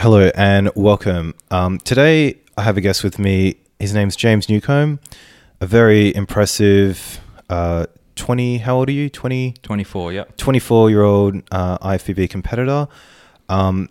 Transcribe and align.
Hello 0.00 0.30
and 0.34 0.70
welcome. 0.74 1.34
Um, 1.50 1.76
today 1.76 2.38
I 2.56 2.62
have 2.62 2.78
a 2.78 2.80
guest 2.80 3.04
with 3.04 3.18
me. 3.18 3.56
His 3.78 3.92
name's 3.92 4.16
James 4.16 4.48
Newcombe, 4.48 4.98
a 5.60 5.66
very 5.66 6.14
impressive 6.14 7.20
uh, 7.50 7.84
20, 8.16 8.56
how 8.58 8.78
old 8.78 8.88
are 8.88 8.92
you? 8.92 9.10
20? 9.10 9.56
24, 9.60 10.12
yeah. 10.14 10.24
24 10.38 10.88
year 10.88 11.02
old 11.02 11.42
uh, 11.50 11.76
IFBB 11.86 12.30
competitor. 12.30 12.88
Um, 13.50 13.90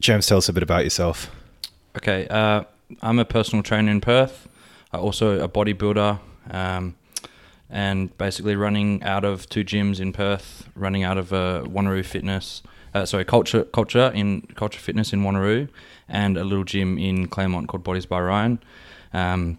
James, 0.00 0.26
tell 0.26 0.38
us 0.38 0.48
a 0.48 0.52
bit 0.52 0.64
about 0.64 0.82
yourself. 0.82 1.30
Okay, 1.96 2.26
uh, 2.26 2.64
I'm 3.00 3.20
a 3.20 3.24
personal 3.24 3.62
trainer 3.62 3.92
in 3.92 4.00
Perth. 4.00 4.48
I'm 4.92 5.02
also 5.02 5.38
a 5.38 5.48
bodybuilder 5.48 6.18
um, 6.50 6.96
and 7.70 8.18
basically 8.18 8.56
running 8.56 9.04
out 9.04 9.24
of 9.24 9.48
two 9.48 9.62
gyms 9.62 10.00
in 10.00 10.12
Perth, 10.12 10.68
running 10.74 11.04
out 11.04 11.16
of 11.16 11.32
uh, 11.32 11.62
Wanneroo 11.64 12.04
Fitness, 12.04 12.64
uh, 12.94 13.04
sorry, 13.04 13.24
Culture 13.24 13.64
Culture 13.64 14.10
in 14.14 14.42
Culture 14.54 14.80
Fitness 14.80 15.12
in 15.12 15.22
Wanneroo, 15.22 15.68
and 16.08 16.36
a 16.36 16.44
little 16.44 16.64
gym 16.64 16.98
in 16.98 17.28
Claremont 17.28 17.68
called 17.68 17.84
Bodies 17.84 18.06
by 18.06 18.20
Ryan. 18.20 18.58
Um, 19.12 19.58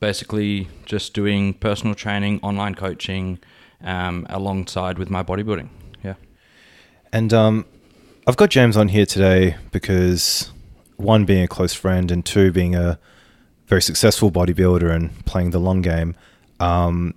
basically, 0.00 0.68
just 0.84 1.14
doing 1.14 1.54
personal 1.54 1.94
training, 1.94 2.40
online 2.42 2.74
coaching, 2.74 3.38
um, 3.82 4.26
alongside 4.30 4.98
with 4.98 5.10
my 5.10 5.22
bodybuilding. 5.22 5.68
Yeah. 6.02 6.14
And 7.12 7.32
um, 7.32 7.66
I've 8.26 8.36
got 8.36 8.50
James 8.50 8.76
on 8.76 8.88
here 8.88 9.06
today 9.06 9.56
because 9.70 10.50
one, 10.96 11.24
being 11.24 11.44
a 11.44 11.48
close 11.48 11.74
friend, 11.74 12.10
and 12.10 12.24
two, 12.24 12.52
being 12.52 12.74
a 12.74 12.98
very 13.66 13.82
successful 13.82 14.30
bodybuilder 14.30 14.90
and 14.90 15.24
playing 15.24 15.50
the 15.50 15.58
long 15.58 15.82
game, 15.82 16.16
um, 16.60 17.14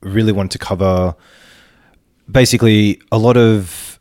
really 0.00 0.32
wanted 0.32 0.52
to 0.52 0.58
cover 0.58 1.14
basically 2.30 3.00
a 3.12 3.18
lot 3.18 3.36
of 3.36 3.95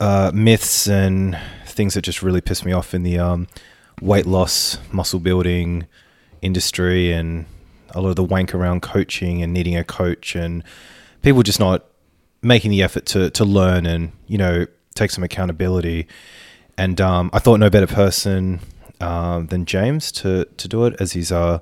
uh, 0.00 0.30
myths 0.34 0.86
and 0.86 1.38
things 1.66 1.94
that 1.94 2.02
just 2.02 2.22
really 2.22 2.40
piss 2.40 2.64
me 2.64 2.72
off 2.72 2.94
in 2.94 3.02
the 3.02 3.18
um, 3.18 3.46
weight 4.00 4.26
loss, 4.26 4.78
muscle 4.92 5.20
building 5.20 5.86
industry, 6.42 7.12
and 7.12 7.46
a 7.90 8.00
lot 8.00 8.10
of 8.10 8.16
the 8.16 8.24
wank 8.24 8.54
around 8.54 8.82
coaching 8.82 9.42
and 9.42 9.52
needing 9.52 9.76
a 9.76 9.84
coach, 9.84 10.34
and 10.34 10.62
people 11.22 11.42
just 11.42 11.60
not 11.60 11.84
making 12.42 12.70
the 12.70 12.82
effort 12.82 13.06
to 13.06 13.30
to 13.30 13.44
learn 13.44 13.86
and 13.86 14.12
you 14.26 14.38
know 14.38 14.66
take 14.94 15.10
some 15.10 15.24
accountability. 15.24 16.06
And 16.76 17.00
um, 17.00 17.30
I 17.32 17.38
thought 17.38 17.60
no 17.60 17.70
better 17.70 17.86
person 17.86 18.60
um, 19.00 19.46
than 19.46 19.64
James 19.64 20.10
to 20.12 20.44
to 20.44 20.68
do 20.68 20.84
it, 20.86 20.96
as 21.00 21.12
he's 21.12 21.30
uh, 21.32 21.60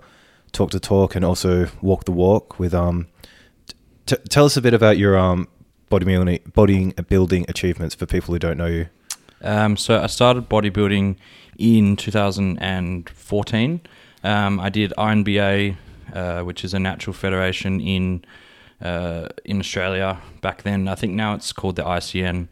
talk 0.53 0.71
to 0.71 0.81
talk 0.81 1.15
and 1.15 1.25
also 1.25 1.69
walk 1.81 2.05
the 2.05 2.13
walk 2.13 2.59
with. 2.59 2.75
Um, 2.75 3.09
t- 4.07 4.17
tell 4.29 4.45
us 4.45 4.57
a 4.57 4.63
bit 4.63 4.75
about 4.75 4.99
your 4.99 5.17
um, 5.19 5.49
bodybuilding 5.93 6.41
bodybuilding 6.53 7.49
achievements 7.49 7.95
for 7.95 8.07
people 8.07 8.33
who 8.33 8.39
don't 8.39 8.57
know 8.57 8.67
you. 8.67 8.87
Um, 9.43 9.77
so 9.77 10.01
I 10.01 10.07
started 10.07 10.49
bodybuilding 10.49 11.17
in 11.59 11.97
2014. 11.97 13.81
Um, 14.25 14.61
I 14.61 14.69
did 14.71 14.93
INBA, 14.97 15.77
uh, 16.15 16.43
which 16.43 16.65
is 16.65 16.73
a 16.75 16.79
natural 16.79 17.13
federation 17.13 17.81
in 17.81 18.25
uh, 18.81 19.29
in 19.45 19.59
Australia 19.61 20.19
back 20.41 20.63
then. 20.63 20.89
I 20.89 20.95
think 20.95 21.13
now 21.13 21.35
it's 21.35 21.53
called 21.53 21.77
the 21.77 21.83
ICN. 21.83 22.49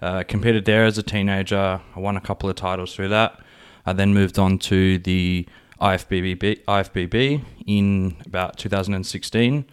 Uh, 0.00 0.22
competed 0.22 0.64
there 0.64 0.84
as 0.84 0.96
a 0.96 1.02
teenager. 1.02 1.80
I 1.96 2.00
won 2.00 2.16
a 2.16 2.20
couple 2.20 2.48
of 2.48 2.54
titles 2.54 2.94
through 2.94 3.08
that. 3.08 3.40
I 3.84 3.92
then 3.92 4.14
moved 4.14 4.38
on 4.38 4.58
to 4.70 4.98
the 4.98 5.46
IFBB, 5.80 6.64
IFBB 6.64 7.44
in 7.66 8.16
about 8.24 8.58
2016. 8.58 9.64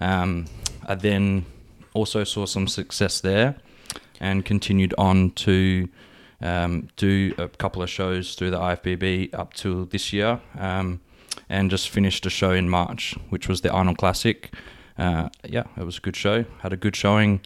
Um, 0.00 0.46
I 0.86 0.94
then 0.94 1.44
also 1.96 2.24
saw 2.24 2.46
some 2.46 2.68
success 2.68 3.20
there 3.20 3.56
and 4.20 4.44
continued 4.44 4.94
on 4.98 5.30
to 5.30 5.88
um, 6.40 6.88
do 6.96 7.34
a 7.38 7.48
couple 7.48 7.82
of 7.82 7.88
shows 7.88 8.34
through 8.34 8.50
the 8.50 8.58
IFBB 8.58 9.34
up 9.34 9.54
to 9.54 9.86
this 9.86 10.12
year 10.12 10.40
um, 10.58 11.00
and 11.48 11.70
just 11.70 11.88
finished 11.88 12.26
a 12.26 12.30
show 12.30 12.52
in 12.52 12.68
March, 12.68 13.14
which 13.30 13.48
was 13.48 13.62
the 13.62 13.70
Arnold 13.70 13.98
Classic. 13.98 14.54
Uh, 14.98 15.28
yeah, 15.44 15.64
it 15.76 15.84
was 15.84 15.98
a 15.98 16.00
good 16.00 16.16
show, 16.16 16.44
had 16.60 16.72
a 16.72 16.76
good 16.76 16.94
showing 16.94 17.40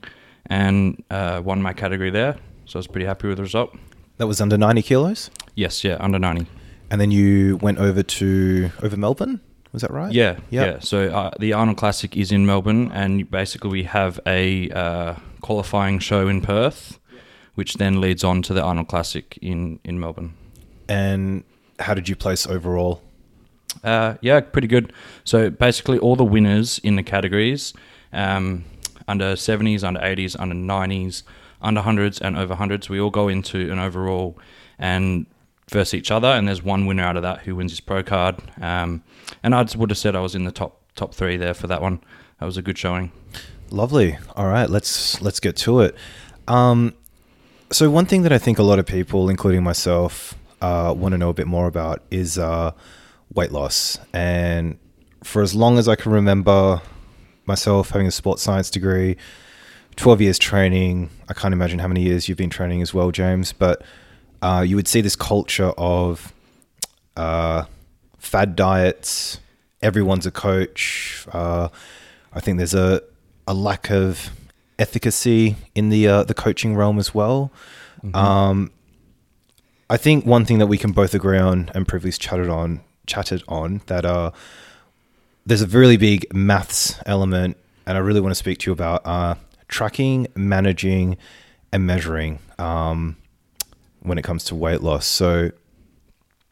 and 0.47 1.03
uh, 1.11 1.41
won 1.45 1.63
my 1.63 1.73
category 1.73 2.11
there. 2.11 2.37
So 2.67 2.79
I 2.79 2.81
was 2.81 2.87
pretty 2.87 3.07
happy 3.07 3.29
with 3.29 3.37
the 3.37 3.43
result. 3.43 3.77
That 4.19 4.27
was 4.27 4.41
under 4.41 4.59
90 4.59 4.83
kilos? 4.83 5.31
Yes, 5.55 5.83
yeah, 5.85 5.97
under 6.01 6.19
90. 6.19 6.47
And 6.91 7.01
then 7.01 7.11
you 7.11 7.57
went 7.59 7.79
over 7.79 8.03
to 8.03 8.71
over 8.83 8.97
Melbourne? 8.97 9.41
Was 9.73 9.83
that 9.83 9.91
right? 9.93 10.13
Yeah, 10.13 10.39
Yep. 10.51 10.67
yeah. 10.75 10.79
So 10.81 11.09
uh, 11.11 11.31
the 11.39 11.53
Arnold 11.53 11.77
Classic 11.77 12.17
is 12.17 12.33
in 12.33 12.45
Melbourne, 12.47 12.91
and 12.93 13.31
basically 13.31 13.71
we 13.71 13.83
have 13.85 14.19
a 14.27 14.69
uh, 14.71 15.15
qualifying 15.43 15.99
show 16.01 16.27
in 16.29 16.41
Perth, 16.41 16.99
which 17.55 17.75
then 17.75 18.01
leads 18.01 18.25
on 18.25 18.43
to 18.43 18.55
the 18.55 18.63
Arnold 18.63 18.89
Classic 18.89 19.39
in 19.41 19.79
in 19.85 20.01
Melbourne. 20.01 20.35
And 20.89 21.45
how 21.79 21.95
did 21.95 22.09
you 22.09 22.17
place 22.17 22.47
overall? 22.47 23.01
Uh, 23.85 24.15
yeah, 24.21 24.41
pretty 24.41 24.67
good. 24.67 24.93
So 25.25 25.51
basically, 25.51 25.99
all 25.99 26.17
the 26.17 26.25
winners 26.25 26.81
in 26.83 26.97
the 26.97 27.05
categories 27.05 27.73
um, 28.13 28.65
under 29.07 29.35
70s, 29.35 29.85
under 29.85 30.01
80s, 30.01 30.35
under 30.39 30.55
90s, 30.57 31.23
under 31.63 31.81
100s, 31.81 32.21
and 32.21 32.37
over 32.37 32.57
100s, 32.57 32.89
we 32.89 33.01
all 33.01 33.11
go 33.11 33.29
into 33.29 33.71
an 33.71 33.79
overall 33.79 34.37
and 34.79 35.27
versus 35.71 35.95
each 35.95 36.11
other. 36.11 36.29
And 36.29 36.47
there's 36.47 36.63
one 36.63 36.87
winner 36.87 37.03
out 37.03 37.17
of 37.17 37.23
that 37.23 37.41
who 37.41 37.57
wins 37.57 37.73
his 37.73 37.81
pro 37.81 38.03
card. 38.03 38.37
Um, 38.61 39.03
and 39.43 39.55
I 39.55 39.67
would 39.77 39.91
have 39.91 39.99
said 39.99 40.15
I 40.15 40.21
was 40.21 40.35
in 40.35 40.45
the 40.45 40.53
top 40.53 40.81
top 40.97 41.15
three 41.15 41.37
there 41.37 41.55
for 41.55 41.67
that 41.69 41.81
one. 41.81 42.01
That 42.39 42.47
was 42.47 42.57
a 42.57 42.63
good 42.63 42.77
showing. 42.77 43.13
Lovely. 43.71 44.19
All 44.37 44.47
right, 44.47 44.69
let's 44.69 45.21
let's 45.23 45.41
get 45.41 45.57
to 45.59 45.81
it. 45.81 45.95
Um, 46.49 46.95
so 47.71 47.89
one 47.89 48.07
thing 48.07 48.23
that 48.23 48.33
I 48.33 48.39
think 48.39 48.59
a 48.59 48.65
lot 48.65 48.79
of 48.79 48.87
people, 48.87 49.29
including 49.29 49.63
myself, 49.63 50.35
uh, 50.61 50.93
want 50.97 51.13
to 51.13 51.19
know 51.19 51.31
a 51.31 51.35
bit 51.35 51.47
more 51.47 51.69
about 51.69 52.03
is 52.11 52.37
uh, 52.37 52.73
weight 53.33 53.53
loss. 53.53 53.99
And 54.13 54.79
for 55.23 55.43
as 55.43 55.55
long 55.55 55.79
as 55.79 55.89
I 55.89 55.95
can 55.95 56.11
remember, 56.11 56.83
myself 57.47 57.91
having 57.91 58.09
a 58.09 58.11
sports 58.11 58.43
science 58.43 58.71
degree, 58.71 59.17
twelve 59.97 60.21
years 60.21 60.39
training. 60.39 61.11
I 61.29 61.35
can't 61.35 61.55
imagine 61.55 61.79
how 61.79 61.89
many 61.89 62.03
years 62.03 62.29
you've 62.29 62.39
been 62.39 62.51
training 62.51 62.83
as 62.83 62.93
well, 62.93 63.13
James. 63.13 63.53
But 63.53 63.83
uh, 64.43 64.65
you 64.67 64.77
would 64.77 64.89
see 64.89 65.01
this 65.01 65.17
culture 65.17 65.73
of 65.77 66.33
uh, 67.17 67.65
fad 68.19 68.57
diets. 68.57 69.41
Everyone's 69.83 70.27
a 70.27 70.31
coach. 70.31 71.27
Uh, 71.33 71.69
I 72.33 72.41
think 72.41 72.59
there's 72.59 72.75
a 72.75 73.03
a 73.47 73.55
lack 73.55 73.91
of 73.91 74.31
efficacy 74.79 75.57
in 75.75 75.89
the 75.89 76.07
uh, 76.07 76.25
the 76.25 76.35
coaching 76.35 76.77
realm 76.77 76.99
as 76.99 77.15
well. 77.15 77.53
Um, 78.15 78.71
I 79.91 79.97
think 79.97 80.25
one 80.25 80.45
thing 80.45 80.59
that 80.59 80.69
we 80.69 80.79
can 80.79 80.93
both 80.93 81.15
agree 81.15 81.39
on 81.39 81.71
and 81.75 81.87
previously 81.87 82.25
chatted 82.25 82.49
on 82.49 82.81
chatted 83.07 83.43
on 83.49 83.83
that 83.87 84.05
uh, 84.05 84.31
there's 85.45 85.63
a 85.63 85.67
really 85.67 85.97
big 85.97 86.33
maths 86.33 86.99
element, 87.07 87.57
and 87.87 87.99
I 87.99 88.01
really 88.01 88.21
want 88.21 88.31
to 88.31 88.37
speak 88.37 88.59
to 88.61 88.71
you 88.71 88.73
about 88.73 89.03
uh, 89.05 89.35
tracking, 89.69 90.29
managing, 90.35 91.17
and 91.73 91.87
measuring 91.87 92.39
um, 92.59 93.17
when 94.01 94.19
it 94.19 94.23
comes 94.23 94.45
to 94.45 94.55
weight 94.55 94.83
loss. 94.83 95.07
So, 95.07 95.51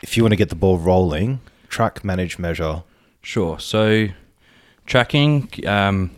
if 0.03 0.16
you 0.16 0.22
want 0.22 0.32
to 0.32 0.36
get 0.36 0.48
the 0.48 0.54
ball 0.54 0.78
rolling, 0.78 1.41
track, 1.69 2.04
manage, 2.04 2.38
measure. 2.38 2.82
Sure. 3.22 3.59
So 3.59 4.09
tracking 4.86 5.50
um, 5.66 6.10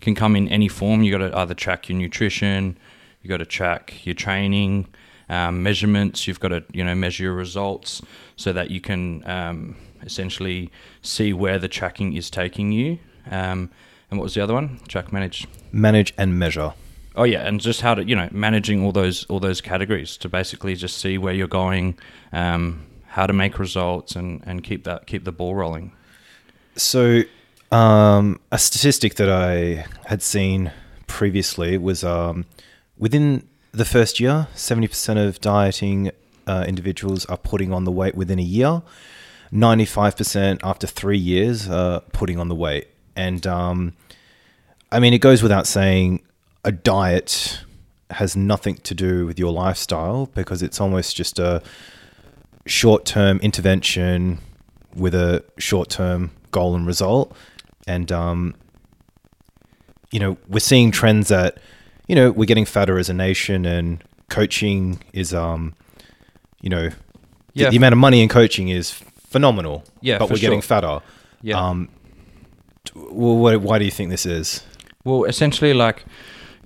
can 0.00 0.14
come 0.14 0.36
in 0.36 0.48
any 0.48 0.68
form. 0.68 1.02
You 1.02 1.16
got 1.16 1.30
to 1.30 1.36
either 1.38 1.54
track 1.54 1.88
your 1.88 1.98
nutrition, 1.98 2.76
you 3.22 3.28
got 3.28 3.38
to 3.38 3.46
track 3.46 4.04
your 4.04 4.14
training, 4.14 4.86
um, 5.28 5.62
measurements. 5.62 6.26
You've 6.26 6.40
got 6.40 6.48
to 6.48 6.64
you 6.72 6.84
know 6.84 6.94
measure 6.94 7.24
your 7.24 7.34
results 7.34 8.02
so 8.36 8.52
that 8.52 8.70
you 8.70 8.80
can 8.80 9.26
um, 9.28 9.76
essentially 10.02 10.70
see 11.00 11.32
where 11.32 11.58
the 11.58 11.68
tracking 11.68 12.14
is 12.14 12.30
taking 12.30 12.72
you. 12.72 12.98
Um, 13.30 13.70
and 14.10 14.18
what 14.18 14.24
was 14.24 14.34
the 14.34 14.42
other 14.42 14.54
one? 14.54 14.80
Track, 14.88 15.12
manage. 15.12 15.46
Manage 15.70 16.12
and 16.18 16.38
measure. 16.38 16.74
Oh 17.14 17.24
yeah, 17.24 17.46
and 17.46 17.60
just 17.60 17.80
how 17.82 17.94
to 17.94 18.04
you 18.04 18.16
know 18.16 18.28
managing 18.32 18.84
all 18.84 18.92
those 18.92 19.24
all 19.26 19.40
those 19.40 19.60
categories 19.60 20.16
to 20.18 20.28
basically 20.28 20.74
just 20.74 20.98
see 20.98 21.18
where 21.18 21.34
you're 21.34 21.46
going, 21.46 21.98
um, 22.32 22.86
how 23.06 23.26
to 23.26 23.32
make 23.32 23.58
results, 23.58 24.16
and 24.16 24.42
and 24.46 24.64
keep 24.64 24.84
that 24.84 25.06
keep 25.06 25.24
the 25.24 25.32
ball 25.32 25.54
rolling. 25.54 25.92
So, 26.76 27.22
um, 27.70 28.40
a 28.50 28.58
statistic 28.58 29.16
that 29.16 29.28
I 29.28 29.84
had 30.06 30.22
seen 30.22 30.72
previously 31.06 31.76
was 31.76 32.02
um, 32.02 32.46
within 32.96 33.46
the 33.72 33.84
first 33.84 34.20
year, 34.20 34.48
70% 34.54 35.26
of 35.26 35.40
dieting 35.40 36.10
uh, 36.46 36.64
individuals 36.66 37.26
are 37.26 37.36
putting 37.36 37.72
on 37.72 37.84
the 37.84 37.92
weight 37.92 38.14
within 38.14 38.38
a 38.38 38.42
year, 38.42 38.82
95% 39.52 40.60
after 40.62 40.86
three 40.86 41.18
years 41.18 41.68
uh, 41.68 42.00
putting 42.12 42.38
on 42.38 42.48
the 42.48 42.54
weight. 42.54 42.88
And 43.14 43.46
um, 43.46 43.94
I 44.90 44.98
mean, 44.98 45.12
it 45.12 45.18
goes 45.20 45.42
without 45.42 45.66
saying 45.66 46.22
a 46.64 46.72
diet 46.72 47.60
has 48.10 48.36
nothing 48.36 48.76
to 48.76 48.94
do 48.94 49.26
with 49.26 49.38
your 49.38 49.52
lifestyle 49.52 50.26
because 50.34 50.62
it's 50.62 50.80
almost 50.80 51.16
just 51.16 51.38
a 51.38 51.62
short 52.66 53.04
term 53.04 53.38
intervention 53.40 54.38
with 54.94 55.14
a 55.14 55.42
short 55.58 55.88
term 55.88 56.30
goal 56.50 56.74
and 56.76 56.86
result. 56.86 57.34
And, 57.86 58.12
um, 58.12 58.54
you 60.10 60.20
know, 60.20 60.36
we're 60.48 60.60
seeing 60.60 60.90
trends 60.90 61.28
that, 61.28 61.58
you 62.06 62.14
know, 62.14 62.30
we're 62.30 62.44
getting 62.46 62.66
fatter 62.66 62.98
as 62.98 63.08
a 63.08 63.14
nation 63.14 63.64
and 63.64 64.04
coaching 64.28 65.00
is, 65.12 65.32
um, 65.34 65.74
you 66.60 66.68
know, 66.68 66.90
the- 66.90 66.96
Yeah. 67.54 67.70
the, 67.70 67.76
amount 67.76 67.94
of 67.94 67.98
money 67.98 68.22
in 68.22 68.28
coaching 68.28 68.68
is 68.68 68.90
phenomenal. 69.30 69.84
Yeah, 70.00 70.18
but 70.18 70.30
we're 70.30 70.36
getting 70.36 70.60
fatter. 70.60 71.00
Yeah. 71.40 71.58
Um, 71.58 71.88
well, 72.94 73.58
why 73.58 73.78
do 73.78 73.84
you 73.84 73.90
think 73.90 74.10
this 74.10 74.26
is? 74.26 74.62
Well, 75.04 75.24
essentially, 75.24 75.72
like 75.74 76.04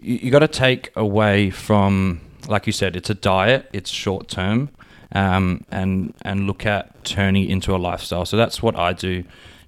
you, 0.06 0.20
you 0.22 0.30
got 0.30 0.38
to 0.38 0.48
take 0.48 0.90
away 0.96 1.50
from, 1.50 2.20
like 2.48 2.66
you 2.66 2.72
said, 2.72 2.96
it's 2.96 3.10
a 3.10 3.14
diet. 3.14 3.68
It's 3.72 3.90
short 3.90 4.28
term, 4.28 4.70
um, 5.12 5.64
and 5.70 6.14
and 6.22 6.46
look 6.46 6.64
at 6.64 7.04
turning 7.04 7.50
into 7.50 7.74
a 7.74 7.78
lifestyle. 7.78 8.24
So 8.24 8.36
that's 8.36 8.62
what 8.62 8.76
I 8.76 8.92
do 8.92 9.24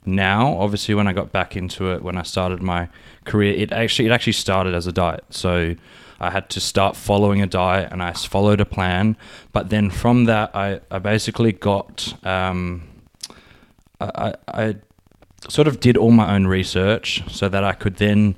now. 0.06 0.56
Obviously, 0.58 0.94
when 0.94 1.08
I 1.08 1.12
got 1.12 1.32
back 1.32 1.56
into 1.56 1.92
it, 1.92 2.02
when 2.02 2.16
I 2.16 2.22
started 2.22 2.62
my 2.62 2.88
career, 3.24 3.52
it 3.54 3.72
actually 3.72 4.08
it 4.08 4.12
actually 4.12 4.34
started 4.34 4.74
as 4.74 4.86
a 4.86 4.92
diet. 4.92 5.24
So 5.30 5.74
I 6.20 6.30
had 6.30 6.48
to 6.50 6.60
start 6.60 6.96
following 6.96 7.42
a 7.42 7.46
diet, 7.46 7.92
and 7.92 8.02
I 8.02 8.12
followed 8.12 8.60
a 8.60 8.66
plan. 8.66 9.16
But 9.52 9.70
then 9.70 9.90
from 9.90 10.24
that, 10.24 10.54
I 10.54 10.80
I 10.90 10.98
basically 11.00 11.52
got. 11.52 12.14
Um, 12.24 12.84
I, 14.00 14.06
I 14.06 14.34
I 14.64 14.76
sort 15.48 15.68
of 15.68 15.80
did 15.80 15.96
all 15.96 16.10
my 16.10 16.34
own 16.34 16.46
research 16.46 17.22
so 17.28 17.48
that 17.48 17.64
I 17.64 17.72
could 17.72 17.96
then 17.96 18.36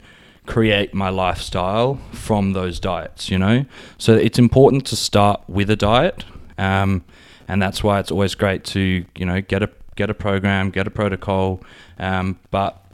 create 0.50 0.92
my 0.92 1.08
lifestyle 1.08 2.00
from 2.12 2.54
those 2.54 2.80
diets, 2.80 3.30
you 3.30 3.38
know? 3.38 3.64
So 3.98 4.14
it's 4.14 4.38
important 4.38 4.84
to 4.86 4.96
start 4.96 5.40
with 5.48 5.70
a 5.70 5.76
diet. 5.76 6.24
Um, 6.58 7.04
and 7.46 7.62
that's 7.62 7.84
why 7.84 8.00
it's 8.00 8.10
always 8.10 8.34
great 8.34 8.64
to, 8.64 9.04
you 9.14 9.26
know, 9.26 9.40
get 9.40 9.62
a 9.62 9.70
get 9.94 10.10
a 10.10 10.14
program, 10.14 10.70
get 10.70 10.86
a 10.86 10.90
protocol, 10.90 11.60
um, 11.98 12.38
but 12.50 12.84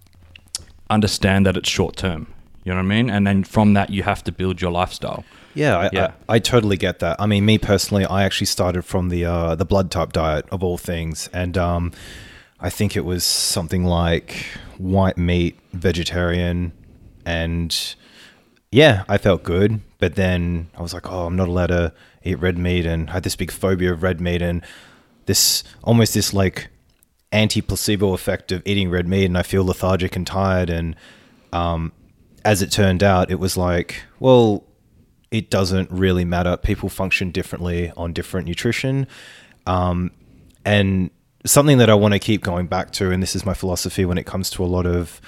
understand 0.90 1.46
that 1.46 1.56
it's 1.56 1.68
short 1.68 1.96
term. 1.96 2.26
You 2.64 2.72
know 2.72 2.78
what 2.78 2.92
I 2.92 2.96
mean? 2.96 3.10
And 3.10 3.26
then 3.26 3.44
from 3.44 3.74
that 3.74 3.90
you 3.90 4.02
have 4.02 4.22
to 4.24 4.32
build 4.32 4.60
your 4.60 4.72
lifestyle. 4.72 5.24
Yeah, 5.54 5.78
I, 5.78 5.90
Yeah. 5.92 6.12
I, 6.28 6.34
I 6.34 6.38
totally 6.38 6.76
get 6.76 6.98
that. 6.98 7.16
I 7.18 7.26
mean, 7.26 7.46
me 7.46 7.58
personally, 7.58 8.04
I 8.04 8.24
actually 8.24 8.48
started 8.48 8.82
from 8.82 9.08
the 9.08 9.24
uh, 9.24 9.54
the 9.54 9.64
blood 9.64 9.90
type 9.90 10.12
diet 10.12 10.44
of 10.50 10.62
all 10.62 10.76
things, 10.76 11.30
and 11.32 11.56
um, 11.56 11.92
I 12.60 12.68
think 12.68 12.96
it 12.96 13.04
was 13.04 13.24
something 13.24 13.84
like 13.84 14.46
white 14.78 15.16
meat, 15.16 15.58
vegetarian, 15.72 16.72
and 17.26 17.94
yeah, 18.70 19.04
I 19.08 19.18
felt 19.18 19.42
good. 19.42 19.80
But 19.98 20.14
then 20.14 20.70
I 20.76 20.82
was 20.82 20.94
like, 20.94 21.10
oh, 21.10 21.26
I'm 21.26 21.36
not 21.36 21.48
allowed 21.48 21.68
to 21.68 21.92
eat 22.24 22.36
red 22.36 22.56
meat, 22.56 22.86
and 22.86 23.10
I 23.10 23.14
had 23.14 23.24
this 23.24 23.36
big 23.36 23.50
phobia 23.50 23.92
of 23.92 24.02
red 24.02 24.20
meat, 24.20 24.40
and 24.40 24.62
this 25.26 25.64
almost 25.82 26.14
this 26.14 26.32
like 26.32 26.68
anti 27.32 27.60
placebo 27.60 28.14
effect 28.14 28.52
of 28.52 28.62
eating 28.64 28.88
red 28.88 29.06
meat, 29.06 29.26
and 29.26 29.36
I 29.36 29.42
feel 29.42 29.64
lethargic 29.64 30.16
and 30.16 30.26
tired, 30.26 30.70
and 30.70 30.96
um, 31.52 31.92
as 32.44 32.62
it 32.62 32.70
turned 32.70 33.02
out, 33.02 33.30
it 33.30 33.40
was 33.40 33.56
like, 33.56 34.02
well, 34.20 34.64
it 35.30 35.50
doesn't 35.50 35.90
really 35.90 36.24
matter. 36.24 36.56
People 36.56 36.88
function 36.88 37.30
differently 37.30 37.92
on 37.96 38.12
different 38.12 38.46
nutrition. 38.46 39.06
Um, 39.66 40.12
and 40.64 41.10
something 41.44 41.78
that 41.78 41.90
I 41.90 41.94
want 41.94 42.14
to 42.14 42.20
keep 42.20 42.42
going 42.42 42.66
back 42.66 42.92
to, 42.92 43.10
and 43.10 43.22
this 43.22 43.34
is 43.34 43.44
my 43.44 43.54
philosophy 43.54 44.04
when 44.04 44.18
it 44.18 44.26
comes 44.26 44.50
to 44.50 44.64
a 44.64 44.66
lot 44.66 44.86
of 44.86 45.20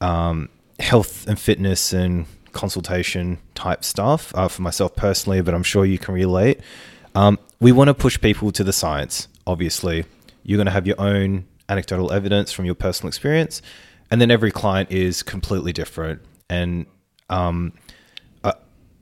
um, 0.00 0.48
health 0.78 1.26
and 1.26 1.38
fitness 1.38 1.92
and 1.92 2.26
consultation 2.52 3.38
type 3.54 3.84
stuff 3.84 4.32
uh, 4.34 4.48
for 4.48 4.62
myself 4.62 4.94
personally, 4.96 5.40
but 5.40 5.54
I'm 5.54 5.62
sure 5.62 5.84
you 5.84 5.98
can 5.98 6.14
relate. 6.14 6.60
Um, 7.14 7.38
we 7.60 7.72
want 7.72 7.88
to 7.88 7.94
push 7.94 8.20
people 8.20 8.52
to 8.52 8.64
the 8.64 8.72
science, 8.72 9.28
obviously. 9.46 10.04
You're 10.44 10.56
going 10.56 10.66
to 10.66 10.72
have 10.72 10.86
your 10.86 11.00
own 11.00 11.46
anecdotal 11.68 12.12
evidence 12.12 12.52
from 12.52 12.64
your 12.64 12.74
personal 12.74 13.08
experience, 13.08 13.60
and 14.10 14.20
then 14.20 14.30
every 14.30 14.50
client 14.50 14.90
is 14.90 15.22
completely 15.22 15.72
different. 15.72 16.22
And 16.48 16.86
um, 17.28 17.72
I, 18.44 18.54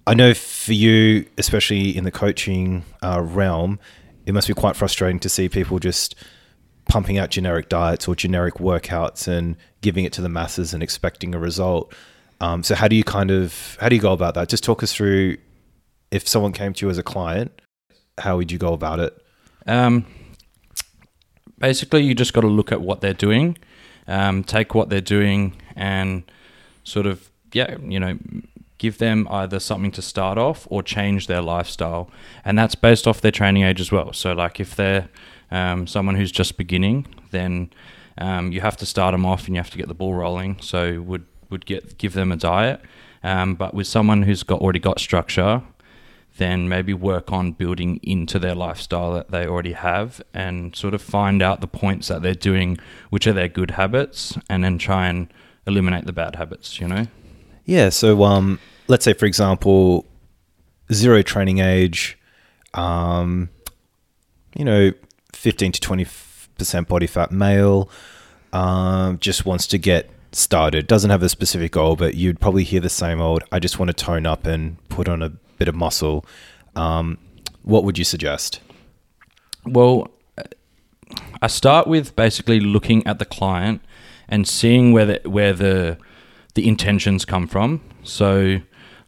I 0.07 0.15
know 0.15 0.35
for 0.35 0.73
you, 0.73 1.27
especially 1.39 1.97
in 1.97 2.05
the 2.05 2.11
coaching 2.11 2.85
uh, 3.03 3.21
realm, 3.23 3.79
it 4.25 4.35
must 4.35 4.49
be 4.49 4.55
quite 4.55 4.77
frustrating 4.77 5.21
to 5.21 5.29
see 5.29 5.49
people 5.49 5.79
just 5.79 6.17
pumping 6.89 7.19
out 7.19 7.31
generic 7.31 7.69
diets 7.69 8.09
or 8.09 8.15
generic 8.15 8.55
workouts 8.55 9.29
and 9.29 9.57
giving 9.87 10.05
it 10.05 10.13
to 10.13 10.21
the 10.21 10.29
masses 10.29 10.75
and 10.75 10.83
expecting 10.83 11.33
a 11.33 11.39
result. 11.39 11.95
Um, 12.41 12.65
so 12.65 12.75
how 12.75 12.89
do 12.89 12.97
you 12.97 13.05
kind 13.05 13.31
of 13.31 13.79
how 13.81 13.89
do 13.89 13.95
you 13.95 14.03
go 14.03 14.13
about 14.13 14.35
that? 14.35 14.49
Just 14.49 14.65
talk 14.65 14.83
us 14.83 14.93
through 14.93 15.37
if 16.11 16.27
someone 16.27 16.53
came 16.53 16.73
to 16.73 16.85
you 16.85 16.91
as 16.91 16.99
a 16.99 17.05
client, 17.05 17.53
how 18.19 18.37
would 18.37 18.51
you 18.51 18.59
go 18.59 18.73
about 18.73 18.99
it? 18.99 19.17
Um, 19.65 20.05
basically, 21.59 22.03
you 22.03 22.17
just 22.17 22.33
got 22.33 22.41
to 22.41 22.49
look 22.49 22.73
at 22.73 22.81
what 22.81 23.01
they're 23.01 23.15
doing, 23.15 23.59
um, 24.09 24.43
take 24.43 24.75
what 24.75 24.89
they're 24.89 25.01
doing, 25.01 25.55
and 25.77 26.25
sort 26.83 27.07
of 27.07 27.31
yeah, 27.53 27.77
you 27.81 28.01
know, 28.01 28.19
give 28.79 28.99
them 28.99 29.29
either 29.31 29.61
something 29.61 29.93
to 29.93 30.03
start 30.03 30.37
off 30.37 30.67
or 30.69 30.83
change 30.83 31.29
their 31.29 31.43
lifestyle, 31.43 32.11
and 32.45 32.59
that's 32.59 32.75
based 32.75 33.07
off 33.07 33.21
their 33.21 33.31
training 33.31 33.63
age 33.63 33.81
as 33.81 33.93
well. 33.93 34.13
So, 34.13 34.33
like 34.33 34.59
if 34.59 34.75
they're 34.75 35.09
um, 35.53 35.87
someone 35.87 36.17
who's 36.17 36.33
just 36.33 36.57
beginning, 36.57 37.07
then 37.31 37.71
um, 38.19 38.53
you 38.53 38.61
have 38.61 38.77
to 38.79 38.87
start 38.87 39.13
them 39.13 39.27
off 39.27 39.47
and 39.47 39.55
you 39.55 39.61
have 39.61 39.71
to 39.71 39.79
get 39.79 39.89
the 39.89 39.95
ball 39.95 40.15
rolling. 40.15 40.59
So, 40.61 41.01
would 41.03 41.27
would 41.51 41.67
get 41.67 41.99
give 41.99 42.15
them 42.15 42.33
a 42.33 42.37
diet, 42.37 42.81
um, 43.23 43.55
but 43.55 43.75
with 43.75 43.87
someone 43.87 44.23
who's 44.23 44.43
got 44.43 44.61
already 44.61 44.81
got 44.81 45.01
structure, 45.01 45.63
then 46.37 46.69
maybe 46.69 46.93
work 46.93 47.33
on 47.33 47.53
building 47.53 47.99
into 48.03 48.39
their 48.39 48.55
lifestyle 48.55 49.13
that 49.15 49.31
they 49.31 49.47
already 49.47 49.73
have 49.73 50.23
and 50.35 50.75
sort 50.77 50.95
of 50.95 51.01
find 51.01 51.43
out 51.43 51.61
the 51.61 51.67
points 51.67 52.09
that 52.09 52.23
they're 52.23 52.35
doing, 52.35 52.79
which 53.11 53.27
are 53.27 53.33
their 53.33 53.49
good 53.49 53.73
habits, 53.73 54.37
and 54.49 54.63
then 54.63 54.79
try 54.79 55.09
and 55.09 55.33
eliminate 55.67 56.05
the 56.05 56.13
bad 56.13 56.37
habits, 56.37 56.81
you 56.81 56.87
know? 56.87 57.07
Yeah. 57.65 57.89
So, 57.89 58.23
um, 58.25 58.61
let's 58.87 59.05
say, 59.05 59.13
for 59.13 59.27
example, 59.27 60.07
zero 60.93 61.23
training 61.23 61.59
age, 61.59 62.19
um, 62.75 63.49
you 64.55 64.65
know, 64.65 64.93
15 65.33 65.73
to 65.73 65.81
20% 66.59 66.89
body 66.89 67.07
fat 67.07 67.31
male, 67.31 67.91
um, 68.53 69.19
just 69.19 69.45
wants 69.45 69.67
to 69.69 69.79
get 69.79 70.11
started, 70.33 70.87
doesn't 70.87 71.11
have 71.11 71.23
a 71.23 71.29
specific 71.29 71.73
goal, 71.73 71.97
but 71.97 72.15
you'd 72.15 72.41
probably 72.41 72.65
hear 72.65 72.81
the 72.81 72.89
same 72.89 73.21
old, 73.21 73.43
I 73.53 73.59
just 73.59 73.79
want 73.79 73.89
to 73.89 73.95
tone 73.95 74.27
up 74.27 74.47
and 74.47 74.77
put 74.89 75.09
on 75.09 75.23
a 75.23 75.31
bit 75.59 75.69
of 75.69 75.75
muscle. 75.75 76.25
Um, 76.75 77.19
what 77.63 77.85
would 77.85 77.99
you 77.99 78.05
suggest? 78.05 78.61
Well, 79.65 80.09
I 81.41 81.47
start 81.47 81.87
with 81.87 82.15
basically 82.17 82.61
looking 82.61 83.07
at 83.07 83.19
the 83.19 83.25
client 83.25 83.81
and 84.29 84.47
seeing 84.47 84.93
where 84.93 85.07
the, 85.07 85.21
where 85.25 85.53
the 85.53 85.99
the 86.55 86.67
intentions 86.67 87.27
come 87.27 87.47
from. 87.47 87.83
So, 88.03 88.61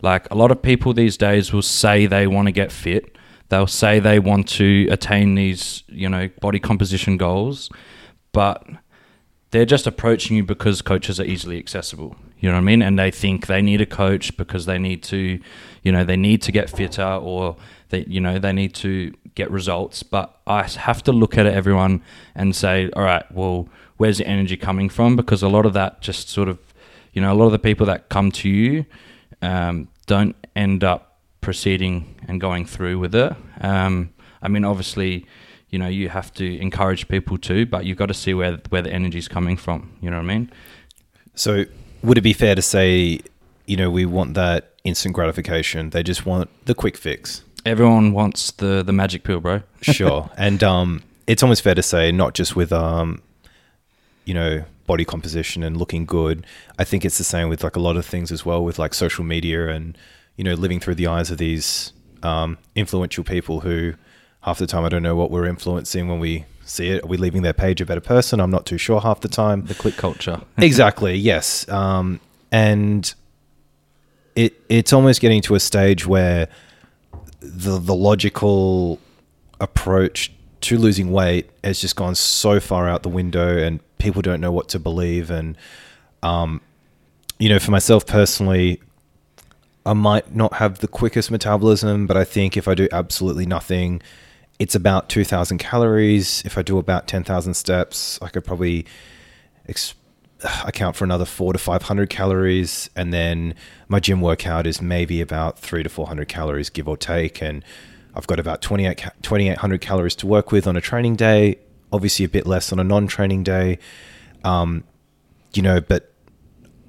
like 0.02 0.30
a 0.30 0.34
lot 0.34 0.50
of 0.50 0.60
people 0.60 0.92
these 0.92 1.16
days 1.16 1.50
will 1.50 1.62
say 1.62 2.04
they 2.04 2.26
want 2.26 2.46
to 2.46 2.52
get 2.52 2.70
fit. 2.70 3.16
They'll 3.48 3.66
say 3.66 3.98
they 3.98 4.18
want 4.18 4.48
to 4.50 4.88
attain 4.90 5.34
these, 5.34 5.82
you 5.88 6.08
know, 6.08 6.28
body 6.40 6.58
composition 6.58 7.16
goals, 7.16 7.70
but 8.32 8.66
they're 9.50 9.64
just 9.64 9.86
approaching 9.86 10.36
you 10.36 10.44
because 10.44 10.82
coaches 10.82 11.18
are 11.18 11.24
easily 11.24 11.58
accessible. 11.58 12.16
You 12.38 12.50
know 12.50 12.56
what 12.56 12.62
I 12.62 12.64
mean? 12.64 12.82
And 12.82 12.98
they 12.98 13.10
think 13.10 13.46
they 13.46 13.62
need 13.62 13.80
a 13.80 13.86
coach 13.86 14.36
because 14.36 14.66
they 14.66 14.78
need 14.78 15.02
to, 15.04 15.40
you 15.82 15.92
know, 15.92 16.04
they 16.04 16.16
need 16.16 16.42
to 16.42 16.52
get 16.52 16.68
fitter 16.68 17.02
or 17.02 17.56
they, 17.88 18.04
you 18.06 18.20
know, 18.20 18.38
they 18.38 18.52
need 18.52 18.74
to 18.76 19.14
get 19.34 19.50
results. 19.50 20.02
But 20.02 20.38
I 20.46 20.64
have 20.64 21.02
to 21.04 21.12
look 21.12 21.38
at 21.38 21.46
everyone, 21.46 22.02
and 22.34 22.54
say, 22.54 22.90
all 22.94 23.02
right, 23.02 23.24
well, 23.32 23.68
where's 23.96 24.18
the 24.18 24.26
energy 24.26 24.56
coming 24.56 24.88
from? 24.88 25.16
Because 25.16 25.42
a 25.42 25.48
lot 25.48 25.64
of 25.64 25.72
that 25.72 26.00
just 26.00 26.28
sort 26.28 26.48
of, 26.48 26.58
you 27.12 27.22
know, 27.22 27.32
a 27.32 27.34
lot 27.34 27.46
of 27.46 27.52
the 27.52 27.58
people 27.58 27.86
that 27.86 28.08
come 28.08 28.30
to 28.32 28.48
you 28.48 28.84
um, 29.42 29.88
don't 30.06 30.36
end 30.54 30.84
up 30.84 31.07
proceeding 31.40 32.14
and 32.26 32.40
going 32.40 32.66
through 32.66 32.98
with 32.98 33.14
it. 33.14 33.32
Um, 33.60 34.10
I 34.42 34.48
mean, 34.48 34.64
obviously, 34.64 35.26
you 35.70 35.78
know, 35.78 35.88
you 35.88 36.08
have 36.08 36.32
to 36.34 36.58
encourage 36.60 37.08
people 37.08 37.38
too, 37.38 37.66
but 37.66 37.84
you've 37.84 37.98
got 37.98 38.06
to 38.06 38.14
see 38.14 38.34
where 38.34 38.58
where 38.70 38.82
the 38.82 38.92
energy's 38.92 39.28
coming 39.28 39.56
from. 39.56 39.92
You 40.00 40.10
know 40.10 40.16
what 40.16 40.24
I 40.24 40.34
mean? 40.34 40.52
So, 41.34 41.64
would 42.02 42.18
it 42.18 42.22
be 42.22 42.32
fair 42.32 42.54
to 42.54 42.62
say, 42.62 43.20
you 43.66 43.76
know, 43.76 43.90
we 43.90 44.06
want 44.06 44.34
that 44.34 44.74
instant 44.84 45.14
gratification? 45.14 45.90
They 45.90 46.02
just 46.02 46.26
want 46.26 46.48
the 46.66 46.74
quick 46.74 46.96
fix. 46.96 47.42
Everyone 47.66 48.12
wants 48.12 48.52
the 48.52 48.82
the 48.82 48.92
magic 48.92 49.24
pill, 49.24 49.40
bro. 49.40 49.62
Sure. 49.82 50.30
and 50.36 50.62
um, 50.64 51.02
it's 51.26 51.42
almost 51.42 51.62
fair 51.62 51.74
to 51.74 51.82
say, 51.82 52.10
not 52.10 52.34
just 52.34 52.56
with, 52.56 52.72
um, 52.72 53.22
you 54.24 54.34
know, 54.34 54.64
body 54.86 55.04
composition 55.04 55.62
and 55.62 55.76
looking 55.76 56.06
good. 56.06 56.46
I 56.78 56.84
think 56.84 57.04
it's 57.04 57.18
the 57.18 57.24
same 57.24 57.48
with 57.48 57.62
like 57.62 57.76
a 57.76 57.80
lot 57.80 57.96
of 57.96 58.06
things 58.06 58.32
as 58.32 58.44
well, 58.46 58.64
with 58.64 58.78
like 58.78 58.94
social 58.94 59.24
media 59.24 59.68
and, 59.68 59.96
you 60.38 60.44
know, 60.44 60.54
living 60.54 60.80
through 60.80 60.94
the 60.94 61.08
eyes 61.08 61.30
of 61.30 61.36
these 61.36 61.92
um, 62.22 62.56
influential 62.74 63.24
people 63.24 63.60
who 63.60 63.92
half 64.42 64.58
the 64.58 64.66
time 64.66 64.84
I 64.84 64.88
don't 64.88 65.02
know 65.02 65.16
what 65.16 65.30
we're 65.30 65.46
influencing 65.46 66.08
when 66.08 66.20
we 66.20 66.46
see 66.64 66.88
it. 66.90 67.04
Are 67.04 67.06
we 67.08 67.16
leaving 67.16 67.42
their 67.42 67.52
page 67.52 67.80
a 67.80 67.86
better 67.86 68.00
person? 68.00 68.40
I'm 68.40 68.50
not 68.50 68.64
too 68.64 68.78
sure 68.78 69.00
half 69.00 69.20
the 69.20 69.28
time. 69.28 69.64
The 69.66 69.74
click 69.74 69.96
culture. 69.96 70.40
exactly. 70.58 71.16
Yes. 71.16 71.68
Um, 71.68 72.20
and 72.52 73.12
it 74.36 74.54
it's 74.68 74.92
almost 74.92 75.20
getting 75.20 75.42
to 75.42 75.56
a 75.56 75.60
stage 75.60 76.06
where 76.06 76.48
the 77.40 77.78
the 77.78 77.94
logical 77.94 79.00
approach 79.60 80.32
to 80.60 80.78
losing 80.78 81.10
weight 81.10 81.50
has 81.64 81.80
just 81.80 81.96
gone 81.96 82.14
so 82.14 82.60
far 82.60 82.88
out 82.88 83.02
the 83.02 83.08
window, 83.08 83.58
and 83.58 83.80
people 83.98 84.22
don't 84.22 84.40
know 84.40 84.52
what 84.52 84.68
to 84.68 84.78
believe. 84.78 85.30
And 85.30 85.56
um, 86.22 86.60
you 87.40 87.48
know, 87.48 87.58
for 87.58 87.72
myself 87.72 88.06
personally, 88.06 88.80
I 89.86 89.92
might 89.92 90.34
not 90.34 90.54
have 90.54 90.80
the 90.80 90.88
quickest 90.88 91.30
metabolism, 91.30 92.06
but 92.06 92.16
I 92.16 92.24
think 92.24 92.56
if 92.56 92.68
I 92.68 92.74
do 92.74 92.88
absolutely 92.92 93.46
nothing 93.46 94.02
it's 94.58 94.74
about 94.74 95.08
2,000 95.08 95.58
calories. 95.58 96.42
If 96.44 96.58
I 96.58 96.62
do 96.62 96.78
about 96.78 97.06
10,000 97.06 97.54
steps, 97.54 98.18
I 98.20 98.28
could 98.28 98.44
probably 98.44 98.86
ex- 99.68 99.94
account 100.64 100.96
for 100.96 101.04
another 101.04 101.24
four 101.24 101.52
to 101.52 101.58
500 101.58 102.10
calories. 102.10 102.90
And 102.96 103.12
then 103.12 103.54
my 103.86 104.00
gym 104.00 104.20
workout 104.20 104.66
is 104.66 104.82
maybe 104.82 105.20
about 105.20 105.58
three 105.58 105.82
to 105.82 105.88
400 105.88 106.28
calories, 106.28 106.70
give 106.70 106.88
or 106.88 106.96
take. 106.96 107.40
And 107.40 107.64
I've 108.14 108.26
got 108.26 108.40
about 108.40 108.60
28, 108.60 108.98
2,800 109.22 109.80
calories 109.80 110.16
to 110.16 110.26
work 110.26 110.50
with 110.50 110.66
on 110.66 110.76
a 110.76 110.80
training 110.80 111.16
day, 111.16 111.58
obviously 111.92 112.24
a 112.24 112.28
bit 112.28 112.46
less 112.46 112.72
on 112.72 112.80
a 112.80 112.84
non 112.84 113.06
training 113.06 113.44
day. 113.44 113.78
Um, 114.42 114.84
you 115.54 115.62
know, 115.62 115.80
but 115.80 116.12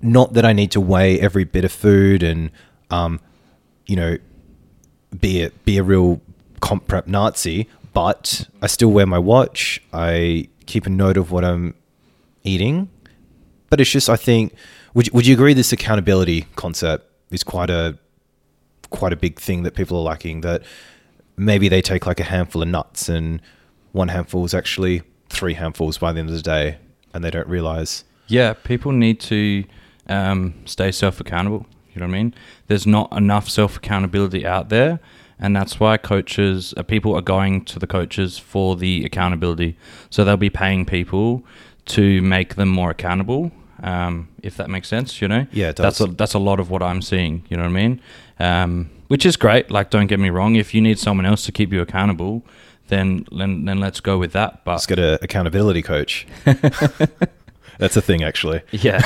not 0.02 0.34
that 0.34 0.46
I 0.46 0.54
need 0.54 0.72
to 0.72 0.82
weigh 0.82 1.20
every 1.20 1.44
bit 1.44 1.66
of 1.66 1.72
food 1.72 2.24
and, 2.24 2.52
um, 2.90 3.20
you 3.86 3.96
know, 3.96 4.18
be 5.20 5.44
a, 5.44 5.50
be 5.66 5.78
a 5.78 5.84
real 5.84 6.22
comp 6.60 6.88
prep 6.88 7.08
Nazi, 7.08 7.68
but 7.94 8.48
I 8.62 8.68
still 8.68 8.92
wear 8.92 9.06
my 9.06 9.20
watch. 9.20 9.82
I 9.94 10.50
keep 10.66 10.86
a 10.86 10.90
note 10.90 11.18
of 11.18 11.32
what 11.32 11.44
I'm 11.44 11.74
eating. 12.44 12.90
But 13.70 13.80
it's 13.80 13.90
just, 13.90 14.10
I 14.10 14.16
think, 14.16 14.54
would 14.94 15.08
you, 15.08 15.12
would 15.14 15.28
you 15.28 15.34
agree 15.34 15.54
this 15.54 15.72
accountability 15.72 16.48
concept 16.56 17.06
is 17.32 17.44
quite 17.44 17.70
a 17.70 17.98
quite 18.90 19.14
a 19.14 19.16
big 19.16 19.40
thing 19.40 19.64
that 19.64 19.76
people 19.76 19.98
are 19.98 20.04
lacking? 20.04 20.42
That 20.42 20.64
maybe 21.38 21.70
they 21.70 21.82
take 21.82 22.06
like 22.06 22.20
a 22.20 22.24
handful 22.24 22.62
of 22.64 22.68
nuts 22.68 23.10
and 23.10 23.42
one 23.92 24.08
handful 24.08 24.46
is 24.46 24.54
actually 24.54 25.04
three 25.30 25.54
handfuls 25.54 25.98
by 25.98 26.14
the 26.14 26.20
end 26.20 26.30
of 26.30 26.36
the 26.36 26.42
day, 26.42 26.78
and 27.14 27.24
they 27.24 27.32
don't 27.32 27.48
realize. 27.48 28.04
Yeah, 28.28 28.54
people 28.54 28.92
need 28.92 29.20
to 29.22 29.64
um, 30.08 30.54
stay 30.66 30.92
self 30.92 31.20
accountable. 31.20 31.66
You 32.00 32.08
know 32.08 32.12
what 32.12 32.18
I 32.18 32.24
mean? 32.24 32.36
There's 32.68 32.88
not 32.88 33.12
enough 33.12 33.50
self 33.50 33.76
accountability 33.76 34.46
out 34.46 34.70
there, 34.70 35.02
and 35.38 35.54
that's 35.54 35.82
why 35.82 35.98
coaches, 35.98 36.74
uh, 36.78 36.84
people 36.84 37.14
are 37.14 37.22
going 37.22 37.66
to 37.66 37.78
the 37.78 37.88
coaches 37.88 38.38
for 38.38 38.78
the 38.78 39.04
accountability. 39.04 39.78
So 40.10 40.24
they'll 40.24 40.38
be 40.38 40.50
paying 40.50 40.86
people 40.86 41.44
to 41.88 42.22
make 42.22 42.56
them 42.56 42.70
more 42.70 42.92
accountable. 42.92 43.52
Um, 43.84 44.30
if 44.42 44.56
that 44.56 44.70
makes 44.70 44.88
sense, 44.88 45.22
you 45.22 45.28
know. 45.28 45.46
Yeah, 45.52 45.70
it 45.70 45.76
That's 45.76 46.00
a 46.00 46.08
that's 46.08 46.34
a 46.34 46.40
lot 46.40 46.62
of 46.62 46.70
what 46.70 46.82
I'm 46.82 47.02
seeing. 47.02 47.44
You 47.50 47.58
know 47.58 47.64
what 47.64 47.70
I 47.70 47.74
mean? 47.74 48.02
Um, 48.40 48.90
which 49.10 49.26
is 49.26 49.36
great. 49.36 49.70
Like, 49.70 49.90
don't 49.90 50.08
get 50.08 50.22
me 50.22 50.30
wrong. 50.30 50.56
If 50.56 50.74
you 50.74 50.80
need 50.80 51.00
someone 51.00 51.26
else 51.26 51.44
to 51.48 51.52
keep 51.52 51.74
you 51.74 51.82
accountable, 51.82 52.46
then 52.88 53.26
then, 53.30 53.66
then 53.66 53.80
let's 53.80 54.00
go 54.00 54.18
with 54.18 54.32
that. 54.34 54.64
But 54.64 54.72
Let's 54.74 54.86
get 54.86 55.00
an 55.00 55.20
accountability 55.22 55.82
coach. 55.82 56.28
That's 57.80 57.98
a 57.98 58.02
thing, 58.02 58.24
actually. 58.24 58.62
Yeah. 58.72 59.02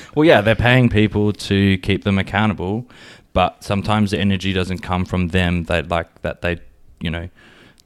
well, 0.14 0.24
yeah, 0.24 0.40
they're 0.40 0.54
paying 0.54 0.88
people 0.88 1.32
to 1.32 1.76
keep 1.78 2.04
them 2.04 2.18
accountable, 2.18 2.86
but 3.32 3.62
sometimes 3.62 4.10
the 4.12 4.18
energy 4.18 4.52
doesn't 4.52 4.78
come 4.78 5.04
from 5.04 5.28
them. 5.28 5.64
They 5.64 5.82
like 5.82 6.22
that 6.22 6.40
they, 6.40 6.60
you 7.00 7.10
know, 7.10 7.28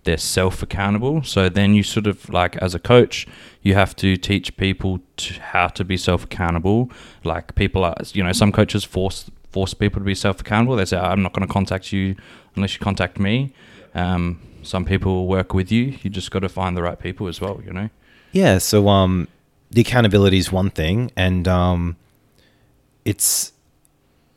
they're 0.05 0.17
self 0.17 0.63
accountable. 0.63 1.23
So 1.23 1.49
then 1.49 1.75
you 1.75 1.83
sort 1.83 2.07
of 2.07 2.29
like 2.31 2.57
as 2.57 2.75
a 2.75 2.79
coach, 2.79 3.27
you 3.63 3.75
have 3.75 3.97
to 3.97 4.17
teach 4.17 4.57
people 4.57 5.01
to 5.19 5.35
how 5.41 5.69
to 5.69 5.85
be 5.85 5.97
self 5.97 6.25
accountable. 6.25 6.91
Like 7.25 7.55
people 7.55 7.85
are, 7.85 7.97
you 8.13 8.23
know, 8.23 8.33
some 8.33 8.53
coaches 8.53 8.85
force 8.85 9.31
force 9.51 9.75
people 9.75 10.01
to 10.01 10.05
be 10.05 10.15
self 10.15 10.41
accountable. 10.41 10.77
They 10.77 10.85
say, 10.85 10.99
"I'm 10.99 11.23
not 11.23 11.33
going 11.33 11.47
to 11.47 11.53
contact 11.53 11.93
you 11.93 12.15
unless 12.57 12.75
you 12.75 12.81
contact 12.81 13.19
me." 13.19 13.53
Um, 13.95 14.41
some 14.63 14.85
people 14.85 15.13
will 15.15 15.27
work 15.27 15.55
with 15.55 15.73
you. 15.73 15.99
You 16.03 16.11
just 16.11 16.31
got 16.31 16.41
to 16.41 16.49
find 16.49 16.77
the 16.77 16.83
right 16.83 16.99
people 16.99 17.29
as 17.29 17.41
well. 17.41 17.61
You 17.65 17.73
know. 17.73 17.91
Yeah. 18.33 18.59
So, 18.59 18.89
um, 18.89 19.29
the 19.71 19.81
accountability 19.81 20.39
is 20.39 20.51
one 20.51 20.71
thing, 20.71 21.11
and 21.17 21.47
um, 21.47 21.97
it's 23.05 23.53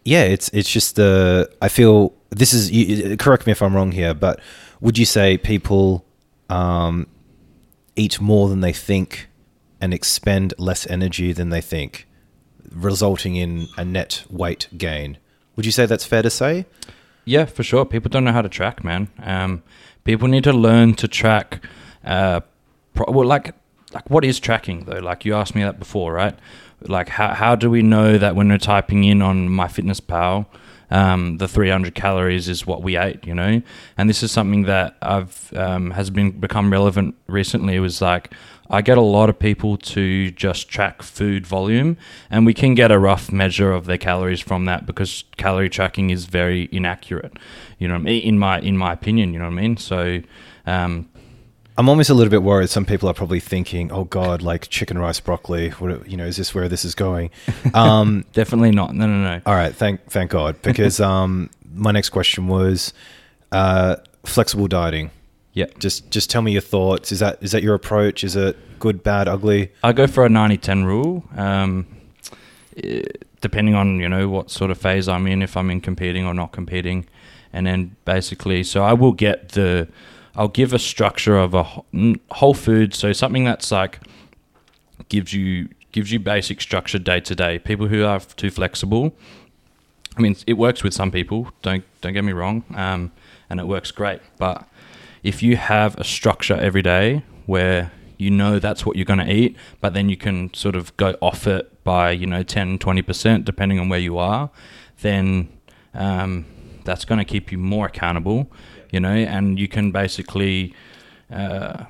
yeah, 0.03 0.23
it's 0.23 0.49
it's 0.49 0.69
just 0.69 0.95
the 0.95 1.49
I 1.61 1.67
feel 1.67 2.13
this 2.29 2.53
is. 2.53 2.71
You, 2.71 3.17
correct 3.17 3.45
me 3.45 3.51
if 3.51 3.61
I'm 3.61 3.75
wrong 3.75 3.91
here, 3.91 4.13
but 4.13 4.39
would 4.79 4.97
you 4.97 5.05
say 5.05 5.37
people 5.37 6.05
um, 6.49 7.07
eat 7.95 8.19
more 8.19 8.49
than 8.49 8.61
they 8.61 8.73
think 8.73 9.29
and 9.79 9.93
expend 9.93 10.53
less 10.57 10.87
energy 10.89 11.33
than 11.33 11.49
they 11.49 11.61
think, 11.61 12.07
resulting 12.71 13.35
in 13.35 13.67
a 13.77 13.85
net 13.85 14.23
weight 14.29 14.67
gain? 14.77 15.17
Would 15.55 15.65
you 15.65 15.71
say 15.71 15.85
that's 15.85 16.05
fair 16.05 16.21
to 16.21 16.29
say? 16.29 16.65
Yeah, 17.25 17.45
for 17.45 17.63
sure. 17.63 17.85
People 17.85 18.09
don't 18.09 18.23
know 18.23 18.31
how 18.31 18.41
to 18.41 18.49
track, 18.49 18.83
man. 18.83 19.09
Um, 19.21 19.63
people 20.03 20.27
need 20.27 20.43
to 20.45 20.53
learn 20.53 20.95
to 20.95 21.07
track. 21.07 21.63
Uh, 22.03 22.41
pro- 22.95 23.11
well, 23.11 23.27
like, 23.27 23.53
like 23.93 24.09
what 24.09 24.23
is 24.25 24.39
tracking 24.39 24.85
though? 24.85 24.99
Like 24.99 25.25
you 25.25 25.35
asked 25.35 25.55
me 25.55 25.63
that 25.63 25.79
before, 25.79 26.13
right? 26.13 26.37
Like, 26.87 27.09
how 27.09 27.33
how 27.33 27.55
do 27.55 27.69
we 27.69 27.81
know 27.81 28.17
that 28.17 28.35
when 28.35 28.49
we're 28.49 28.57
typing 28.57 29.03
in 29.03 29.21
on 29.21 29.49
MyFitnessPal, 29.49 30.45
um, 30.89 31.37
the 31.37 31.47
300 31.47 31.93
calories 31.93 32.49
is 32.49 32.65
what 32.65 32.81
we 32.81 32.97
ate? 32.97 33.25
You 33.25 33.35
know, 33.35 33.61
and 33.97 34.09
this 34.09 34.23
is 34.23 34.31
something 34.31 34.63
that 34.63 34.97
I've 35.01 35.53
um, 35.55 35.91
has 35.91 36.09
been 36.09 36.31
become 36.31 36.71
relevant 36.71 37.15
recently. 37.27 37.75
It 37.75 37.81
was 37.81 38.01
like 38.01 38.33
I 38.69 38.81
get 38.81 38.97
a 38.97 39.01
lot 39.01 39.29
of 39.29 39.37
people 39.37 39.77
to 39.77 40.31
just 40.31 40.69
track 40.69 41.03
food 41.03 41.45
volume, 41.45 41.97
and 42.31 42.47
we 42.47 42.53
can 42.53 42.73
get 42.73 42.89
a 42.89 42.97
rough 42.97 43.31
measure 43.31 43.71
of 43.71 43.85
their 43.85 43.99
calories 43.99 44.39
from 44.39 44.65
that 44.65 44.87
because 44.87 45.23
calorie 45.37 45.69
tracking 45.69 46.09
is 46.09 46.25
very 46.25 46.67
inaccurate. 46.71 47.37
You 47.77 47.87
know, 47.87 47.97
in 47.97 48.39
my 48.39 48.59
in 48.59 48.75
my 48.75 48.91
opinion, 48.93 49.33
you 49.33 49.39
know 49.39 49.45
what 49.45 49.59
I 49.59 49.61
mean. 49.61 49.77
So, 49.77 50.21
um, 50.65 51.09
I'm 51.77 51.87
almost 51.89 52.09
a 52.09 52.13
little 52.13 52.29
bit 52.29 52.43
worried. 52.43 52.69
Some 52.69 52.85
people 52.85 53.09
are 53.09 53.13
probably 53.13 53.39
thinking, 53.39 53.91
"Oh 53.91 54.03
God, 54.03 54.41
like 54.41 54.67
chicken 54.69 54.97
rice 54.97 55.19
broccoli. 55.19 55.69
What, 55.69 56.07
you 56.09 56.17
know, 56.17 56.25
is 56.25 56.37
this 56.37 56.53
where 56.53 56.67
this 56.69 56.85
is 56.85 56.95
going?" 56.95 57.31
Um, 57.73 58.25
definitely 58.33 58.71
not. 58.71 58.93
No, 58.93 59.07
no, 59.07 59.23
no. 59.23 59.41
all 59.45 59.55
right, 59.55 59.73
thank 59.73 60.05
thank 60.09 60.31
God, 60.31 60.61
because 60.63 60.99
um, 60.99 61.49
my 61.73 61.91
next 61.91 62.09
question 62.09 62.47
was 62.47 62.93
uh, 63.51 63.95
flexible 64.23 64.67
dieting. 64.67 65.11
Yeah, 65.53 65.65
Just 65.79 66.09
just 66.11 66.29
tell 66.29 66.41
me 66.41 66.51
your 66.53 66.61
thoughts. 66.61 67.11
Is 67.11 67.19
that 67.19 67.37
is 67.41 67.51
that 67.51 67.63
your 67.63 67.75
approach? 67.75 68.23
Is 68.23 68.35
it 68.35 68.57
good, 68.79 69.03
bad, 69.03 69.27
ugly? 69.27 69.71
I 69.83 69.91
go 69.93 70.07
for 70.07 70.25
a 70.25 70.29
90-10 70.29 70.85
rule. 70.85 71.23
Um, 71.35 71.85
depending 73.41 73.75
on 73.75 73.99
you 73.99 74.07
know 74.07 74.29
what 74.29 74.49
sort 74.49 74.71
of 74.71 74.77
phase 74.77 75.07
I'm 75.07 75.27
in, 75.27 75.41
if 75.41 75.57
I'm 75.57 75.69
in 75.69 75.81
competing 75.81 76.25
or 76.25 76.33
not 76.33 76.51
competing, 76.51 77.05
and 77.51 77.67
then 77.67 77.95
basically, 78.05 78.63
so 78.63 78.83
I 78.83 78.93
will 78.93 79.11
get 79.11 79.49
the, 79.49 79.87
I'll 80.35 80.47
give 80.47 80.73
a 80.73 80.79
structure 80.79 81.37
of 81.37 81.53
a 81.53 81.63
whole 82.31 82.53
food, 82.53 82.93
so 82.93 83.11
something 83.13 83.43
that's 83.43 83.71
like 83.71 83.99
gives 85.09 85.33
you 85.33 85.69
gives 85.91 86.11
you 86.11 86.19
basic 86.19 86.61
structure 86.61 86.99
day 86.99 87.19
to 87.19 87.35
day. 87.35 87.59
People 87.59 87.87
who 87.87 88.05
are 88.05 88.19
too 88.19 88.49
flexible, 88.49 89.13
I 90.17 90.21
mean, 90.21 90.35
it 90.47 90.53
works 90.53 90.83
with 90.83 90.93
some 90.93 91.11
people. 91.11 91.49
Don't 91.61 91.83
don't 92.01 92.13
get 92.13 92.23
me 92.23 92.31
wrong, 92.31 92.63
um, 92.75 93.11
and 93.49 93.59
it 93.59 93.67
works 93.67 93.91
great. 93.91 94.21
But 94.37 94.67
if 95.23 95.43
you 95.43 95.57
have 95.57 95.97
a 95.97 96.03
structure 96.03 96.55
every 96.55 96.81
day 96.81 97.23
where 97.45 97.91
you 98.17 98.31
know 98.31 98.59
that's 98.59 98.85
what 98.85 98.95
you're 98.95 99.05
going 99.05 99.19
to 99.19 99.31
eat, 99.31 99.57
but 99.79 99.93
then 99.93 100.07
you 100.07 100.17
can 100.17 100.53
sort 100.53 100.75
of 100.75 100.95
go 100.97 101.17
off 101.21 101.47
it 101.47 101.83
by 101.83 102.11
you 102.11 102.27
know 102.27 102.43
10, 102.43 102.79
20 102.79 103.01
percent 103.01 103.45
depending 103.45 103.79
on 103.79 103.89
where 103.89 103.99
you 103.99 104.17
are, 104.17 104.49
then 105.01 105.49
um, 105.93 106.45
that's 106.83 107.05
going 107.05 107.19
to 107.19 107.25
keep 107.25 107.51
you 107.51 107.57
more 107.57 107.87
accountable. 107.87 108.49
You 108.91 108.99
know, 108.99 109.13
and 109.13 109.59
you 109.59 109.67
can 109.67 109.91
basically. 109.91 110.73
Uh, 111.31 111.85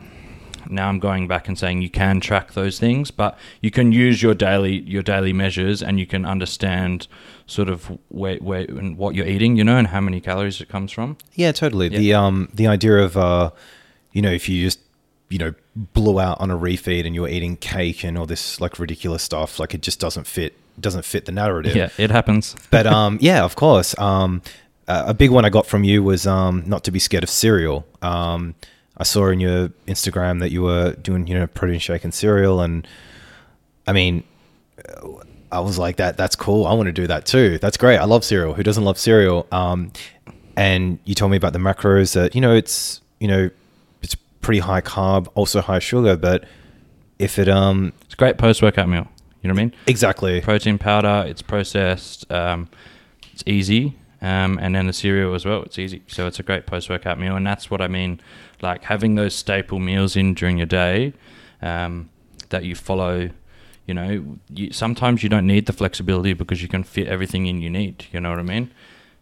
now 0.69 0.87
I'm 0.87 0.99
going 0.99 1.27
back 1.27 1.47
and 1.47 1.57
saying 1.57 1.81
you 1.81 1.89
can 1.89 2.19
track 2.19 2.53
those 2.53 2.79
things, 2.79 3.11
but 3.11 3.37
you 3.61 3.71
can 3.71 3.91
use 3.91 4.21
your 4.21 4.33
daily 4.33 4.81
your 4.81 5.03
daily 5.03 5.33
measures 5.33 5.81
and 5.83 5.99
you 5.99 6.05
can 6.05 6.25
understand 6.25 7.07
sort 7.45 7.67
of 7.67 7.97
where 8.09 8.37
where 8.37 8.61
and 8.61 8.97
what 8.97 9.15
you're 9.15 9.27
eating, 9.27 9.57
you 9.57 9.63
know, 9.63 9.77
and 9.77 9.87
how 9.87 9.99
many 9.99 10.21
calories 10.21 10.61
it 10.61 10.69
comes 10.69 10.91
from. 10.91 11.17
Yeah, 11.33 11.51
totally. 11.51 11.89
Yeah. 11.89 11.99
The 11.99 12.13
um 12.13 12.49
the 12.53 12.67
idea 12.67 12.97
of 12.97 13.17
uh, 13.17 13.51
you 14.11 14.21
know, 14.21 14.31
if 14.31 14.47
you 14.47 14.63
just 14.63 14.79
you 15.29 15.37
know 15.37 15.53
blew 15.75 16.19
out 16.19 16.39
on 16.39 16.51
a 16.51 16.57
refeed 16.57 17.05
and 17.05 17.15
you're 17.15 17.29
eating 17.29 17.57
cake 17.57 18.03
and 18.03 18.17
all 18.17 18.25
this 18.25 18.61
like 18.61 18.79
ridiculous 18.79 19.23
stuff, 19.23 19.59
like 19.59 19.73
it 19.73 19.81
just 19.81 19.99
doesn't 19.99 20.27
fit 20.27 20.53
doesn't 20.79 21.05
fit 21.05 21.25
the 21.25 21.31
narrative. 21.31 21.75
Yeah, 21.75 21.89
it 21.97 22.11
happens. 22.11 22.55
but 22.69 22.87
um, 22.87 23.17
yeah, 23.21 23.43
of 23.43 23.55
course. 23.55 23.97
Um, 23.99 24.41
uh, 24.87 25.03
a 25.07 25.13
big 25.13 25.29
one 25.31 25.45
I 25.45 25.49
got 25.49 25.65
from 25.65 25.83
you 25.83 26.03
was 26.03 26.25
um, 26.27 26.63
not 26.65 26.83
to 26.85 26.91
be 26.91 26.99
scared 26.99 27.23
of 27.23 27.29
cereal. 27.29 27.85
Um, 28.01 28.55
I 28.97 29.03
saw 29.03 29.29
in 29.29 29.39
your 29.39 29.69
Instagram 29.87 30.39
that 30.41 30.51
you 30.51 30.63
were 30.63 30.93
doing, 30.93 31.27
you 31.27 31.33
know, 31.33 31.47
protein 31.47 31.79
shake 31.79 32.03
and 32.03 32.13
cereal, 32.13 32.61
and 32.61 32.87
I 33.87 33.93
mean, 33.93 34.23
uh, 34.87 35.07
I 35.51 35.59
was 35.59 35.77
like, 35.77 35.97
that 35.97 36.17
that's 36.17 36.35
cool. 36.35 36.65
I 36.65 36.73
want 36.73 36.87
to 36.87 36.93
do 36.93 37.07
that 37.07 37.25
too. 37.25 37.57
That's 37.59 37.77
great. 37.77 37.97
I 37.97 38.05
love 38.05 38.23
cereal. 38.23 38.53
Who 38.53 38.63
doesn't 38.63 38.83
love 38.83 38.97
cereal? 38.97 39.47
Um, 39.51 39.91
and 40.55 40.99
you 41.05 41.15
told 41.15 41.31
me 41.31 41.37
about 41.37 41.53
the 41.53 41.59
macros 41.59 42.13
that 42.13 42.35
you 42.35 42.41
know 42.41 42.53
it's 42.53 43.01
you 43.19 43.27
know 43.27 43.49
it's 44.01 44.15
pretty 44.41 44.59
high 44.59 44.81
carb, 44.81 45.27
also 45.35 45.61
high 45.61 45.79
sugar, 45.79 46.15
but 46.17 46.45
if 47.19 47.37
it 47.39 47.47
um 47.47 47.93
It's 48.05 48.13
a 48.13 48.17
great 48.17 48.37
post 48.37 48.61
workout 48.61 48.89
meal. 48.89 49.07
You 49.41 49.47
know 49.47 49.55
what 49.55 49.61
I 49.61 49.63
mean? 49.65 49.73
exactly 49.87 50.41
Protein 50.41 50.77
powder. 50.77 51.25
It's 51.27 51.41
processed. 51.41 52.31
Um, 52.31 52.69
it's 53.33 53.43
easy. 53.47 53.95
Um, 54.21 54.59
and 54.61 54.75
then 54.75 54.85
the 54.85 54.93
cereal 54.93 55.33
as 55.33 55.45
well. 55.45 55.63
It's 55.63 55.79
easy. 55.79 56.03
So 56.07 56.27
it's 56.27 56.39
a 56.39 56.43
great 56.43 56.67
post 56.67 56.89
workout 56.89 57.19
meal, 57.19 57.35
and 57.35 57.45
that's 57.45 57.71
what 57.71 57.81
I 57.81 57.87
mean. 57.87 58.19
Like 58.61 58.83
having 58.83 59.15
those 59.15 59.33
staple 59.33 59.79
meals 59.79 60.15
in 60.15 60.35
during 60.35 60.57
your 60.57 60.67
day 60.67 61.13
um, 61.61 62.09
that 62.49 62.63
you 62.63 62.75
follow. 62.75 63.31
You 63.87 63.95
know, 63.95 64.37
you, 64.53 64.71
sometimes 64.71 65.23
you 65.23 65.27
don't 65.27 65.47
need 65.47 65.65
the 65.65 65.73
flexibility 65.73 66.33
because 66.33 66.61
you 66.61 66.67
can 66.67 66.83
fit 66.83 67.07
everything 67.07 67.47
in 67.47 67.61
you 67.61 67.69
need. 67.69 68.05
You 68.11 68.21
know 68.21 68.29
what 68.29 68.39
I 68.39 68.43
mean? 68.43 68.71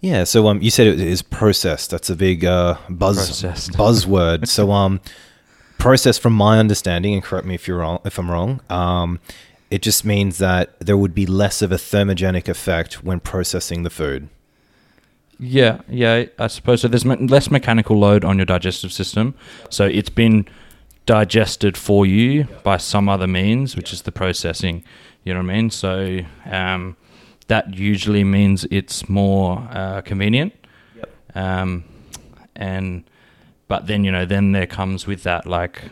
Yeah, 0.02 0.26
so 0.26 0.48
um, 0.48 0.62
you 0.62 0.70
said 0.70 0.88
it 0.88 1.00
is 1.00 1.22
processed. 1.22 1.92
That's 1.92 2.10
a 2.10 2.16
big 2.16 2.46
uh, 2.46 2.78
buzz 2.90 3.18
Processed. 3.18 3.72
buzzword. 3.78 4.48
so 4.48 4.72
um, 4.72 5.02
processed, 5.78 6.22
from 6.22 6.34
my 6.34 6.60
understanding, 6.60 7.14
and 7.14 7.24
correct 7.24 7.48
me 7.48 7.56
if 7.56 7.68
you're 7.68 7.78
wrong, 7.78 8.00
if 8.06 8.20
I'm 8.20 8.30
wrong. 8.30 8.62
Um, 8.70 9.20
it 9.72 9.82
just 9.82 10.06
means 10.06 10.38
that 10.40 10.80
there 10.80 10.98
would 10.98 11.14
be 11.14 11.26
less 11.26 11.62
of 11.62 11.72
a 11.72 11.76
thermogenic 11.76 12.48
effect 12.48 13.04
when 13.04 13.20
processing 13.20 13.84
the 13.84 13.90
food. 13.90 14.30
Yeah, 15.40 15.80
yeah, 15.88 16.26
I 16.38 16.48
suppose 16.48 16.82
so. 16.82 16.90
There's 16.90 17.06
me- 17.06 17.16
less 17.16 17.50
mechanical 17.50 17.98
load 17.98 18.26
on 18.26 18.38
your 18.38 18.46
digestive 18.46 18.92
system, 18.92 19.36
so 19.70 19.86
it's 19.86 20.10
been 20.10 20.46
digested 21.06 21.78
for 21.78 22.06
you 22.06 22.44
by 22.64 22.76
some 22.78 23.08
other 23.08 23.26
means, 23.26 23.76
which 23.78 23.94
is 23.94 24.02
the 24.02 24.12
processing. 24.12 24.84
You 25.24 25.34
know 25.34 25.40
what 25.40 25.52
I 25.52 25.56
mean? 25.56 25.70
So 25.70 26.20
um, 26.46 26.98
that 27.48 27.74
usually 27.74 28.26
means 28.26 28.66
it's 28.70 29.08
more 29.08 29.68
uh, 29.72 30.02
convenient. 30.02 30.54
Um, 31.34 31.86
and 32.56 33.06
but 33.70 33.88
then 33.88 34.04
you 34.04 34.12
know, 34.12 34.26
then 34.26 34.52
there 34.52 34.68
comes 34.68 35.08
with 35.08 35.24
that 35.24 35.46
like, 35.46 35.84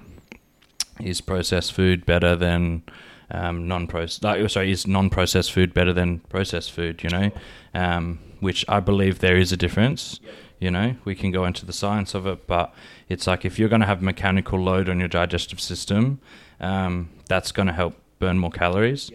is 0.99 1.21
processed 1.21 1.71
food 1.71 2.05
better 2.05 2.35
than 2.35 2.83
um, 3.31 3.67
non-processed? 3.67 4.23
Like, 4.23 4.49
sorry, 4.49 4.71
is 4.71 4.87
non-processed 4.87 5.53
food 5.53 5.73
better 5.73 5.93
than 5.93 6.19
processed 6.19 6.71
food? 6.71 7.01
You 7.01 7.09
know, 7.09 7.31
um, 7.73 8.19
which 8.39 8.65
I 8.67 8.79
believe 8.79 9.19
there 9.19 9.37
is 9.37 9.51
a 9.51 9.57
difference. 9.57 10.19
You 10.59 10.71
know, 10.71 10.95
we 11.05 11.13
can 11.15 11.31
go 11.31 11.45
into 11.45 11.65
the 11.65 11.73
science 11.73 12.15
of 12.15 12.25
it, 12.25 12.47
but 12.47 12.73
it's 13.09 13.27
like 13.27 13.45
if 13.45 13.59
you're 13.59 13.69
going 13.69 13.81
to 13.81 13.87
have 13.87 14.01
mechanical 14.01 14.59
load 14.59 14.89
on 14.89 14.99
your 14.99 15.07
digestive 15.07 15.59
system, 15.59 16.19
um, 16.59 17.09
that's 17.27 17.51
going 17.51 17.67
to 17.67 17.73
help 17.73 17.95
burn 18.19 18.39
more 18.39 18.49
calories, 18.49 19.11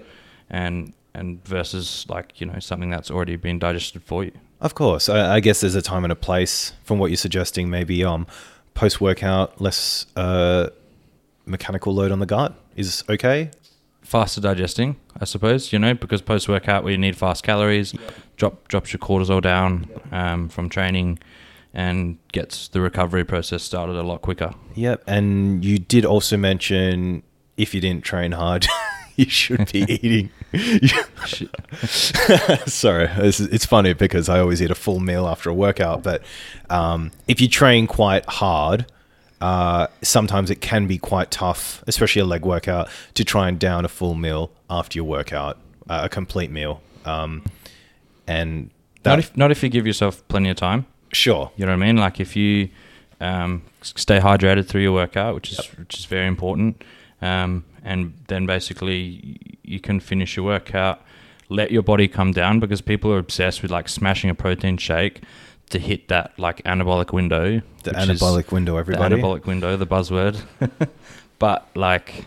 and 0.49 0.93
and 1.15 1.45
versus 1.45 2.07
like 2.09 2.41
you 2.41 2.47
know 2.47 2.59
something 2.61 2.91
that's 2.91 3.11
already 3.11 3.37
been 3.37 3.59
digested 3.59 4.03
for 4.03 4.25
you. 4.25 4.33
Of 4.61 4.75
course, 4.75 5.09
I, 5.09 5.35
I 5.35 5.41
guess 5.41 5.61
there's 5.61 5.75
a 5.75 5.83
time 5.83 6.05
and 6.05 6.13
a 6.13 6.17
place. 6.17 6.73
From 6.85 6.99
what 6.99 7.11
you're 7.11 7.17
suggesting, 7.17 7.69
maybe 7.69 8.05
um, 8.05 8.27
post 8.75 9.01
workout, 9.01 9.61
less 9.61 10.07
uh, 10.15 10.69
mechanical 11.45 11.93
load 11.93 12.13
on 12.13 12.21
the 12.21 12.27
gut 12.27 12.55
is 12.77 13.03
okay. 13.09 13.51
Faster 14.03 14.41
digesting, 14.41 14.97
I 15.21 15.25
suppose. 15.25 15.73
You 15.73 15.79
know, 15.79 15.95
because 15.95 16.23
post 16.23 16.49
workout 16.49 16.85
we 16.85 16.97
need 16.97 17.17
fast 17.17 17.43
calories, 17.45 17.95
drop 18.37 18.69
drops 18.69 18.93
your 18.93 19.01
cortisol 19.01 19.41
down 19.41 19.89
um, 20.11 20.49
from 20.49 20.69
training, 20.69 21.19
and 21.75 22.19
gets 22.33 22.69
the 22.69 22.81
recovery 22.81 23.25
process 23.25 23.63
started 23.63 23.97
a 23.97 24.03
lot 24.03 24.23
quicker. 24.23 24.53
Yep, 24.75 25.05
and 25.07 25.65
you 25.65 25.79
did 25.79 26.05
also 26.05 26.37
mention 26.37 27.23
if 27.57 27.75
you 27.75 27.81
didn't 27.81 28.05
train 28.05 28.33
hard, 28.33 28.67
you 29.17 29.27
should 29.27 29.71
be 29.73 29.81
eating. 29.89 30.31
Sorry, 31.87 33.09
it's, 33.17 33.41
it's 33.41 33.65
funny 33.65 33.95
because 33.95 34.29
I 34.29 34.41
always 34.41 34.61
eat 34.61 34.71
a 34.71 34.75
full 34.75 35.01
meal 35.01 35.27
after 35.27 35.51
a 35.51 35.55
workout, 35.55 36.03
but 36.03 36.23
um, 36.71 37.11
if 37.29 37.41
you 37.41 37.49
train 37.49 37.87
quite 37.87 38.27
hard, 38.27 38.87
uh, 39.43 39.89
sometimes 40.03 40.51
it 40.51 40.61
can 40.61 40.87
be 40.87 40.99
quite 40.99 41.33
tough, 41.33 41.83
especially 41.89 42.23
a 42.23 42.25
leg 42.25 42.45
workout, 42.45 42.89
to 43.15 43.25
try 43.25 43.49
and 43.49 43.59
down 43.59 43.85
a 43.85 43.89
full 43.89 44.15
meal 44.15 44.53
after 44.71 44.97
your 44.97 45.05
workout, 45.05 45.59
uh, 45.91 46.03
a 46.05 46.09
complete 46.09 46.49
meal. 46.49 46.81
Um, 47.05 47.43
and 48.29 48.71
that, 49.03 49.11
Not 49.11 49.19
if 49.19 49.37
not 49.37 49.51
if 49.51 49.63
you 49.65 49.69
give 49.69 49.85
yourself 49.85 50.23
plenty 50.29 50.49
of 50.49 50.57
time. 50.57 50.87
sure, 51.13 51.51
You 51.57 51.67
know 51.67 51.73
what 51.73 51.83
I 51.83 51.87
mean? 51.87 51.97
Like 51.97 52.21
if 52.21 52.37
you 52.37 52.69
um, 53.21 53.63
stay 53.83 54.21
hydrated 54.21 54.69
through 54.69 54.83
your 54.83 54.93
workout, 54.93 55.35
which 55.35 55.51
is 55.51 55.59
which 55.77 55.99
is 55.99 56.05
very 56.05 56.29
important, 56.29 56.85
um, 57.21 57.65
and 57.83 58.15
then 58.29 58.47
basically 58.47 59.59
you 59.65 59.81
can 59.81 59.99
finish 59.99 60.37
your 60.37 60.47
workout, 60.47 61.03
let 61.49 61.73
your 61.73 61.83
body 61.83 62.07
come 62.07 62.31
down 62.31 62.61
because 62.61 62.81
people 62.81 63.13
are 63.13 63.19
obsessed 63.19 63.61
with 63.61 63.73
like 63.73 63.89
smashing 63.89 64.31
a 64.31 64.37
protein 64.37 64.77
shake 64.77 65.21
to 65.73 65.79
hit 65.79 66.09
that 66.09 66.39
like 66.39 66.63
anabolic 66.65 67.13
window. 67.13 67.61
the 67.83 67.91
anabolic 67.91 68.53
window, 68.53 68.77
everybody. 68.77 69.15
The 69.15 69.21
anabolic 69.21 69.45
window, 69.47 69.77
the 69.77 69.87
buzzword. 69.87 70.41
but 71.39 71.67
like, 71.75 72.25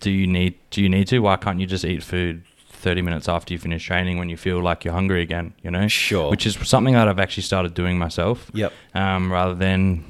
do 0.00 0.10
you 0.10 0.26
need 0.26 0.54
do 0.70 0.82
you 0.82 0.88
need 0.88 1.08
to? 1.08 1.18
Why 1.20 1.36
can't 1.36 1.58
you 1.60 1.66
just 1.66 1.84
eat 1.84 2.02
food? 2.02 2.42
30 2.78 3.02
minutes 3.02 3.28
after 3.28 3.52
you 3.52 3.58
finish 3.58 3.84
training 3.84 4.18
when 4.18 4.28
you 4.28 4.36
feel 4.36 4.62
like 4.62 4.84
you're 4.84 4.94
hungry 4.94 5.20
again, 5.22 5.54
you 5.62 5.70
know? 5.70 5.88
Sure. 5.88 6.30
Which 6.30 6.46
is 6.46 6.54
something 6.68 6.94
that 6.94 7.08
I've 7.08 7.18
actually 7.18 7.42
started 7.42 7.74
doing 7.74 7.98
myself 7.98 8.48
Yep. 8.52 8.72
um, 8.94 9.32
rather 9.32 9.54
than 9.54 10.04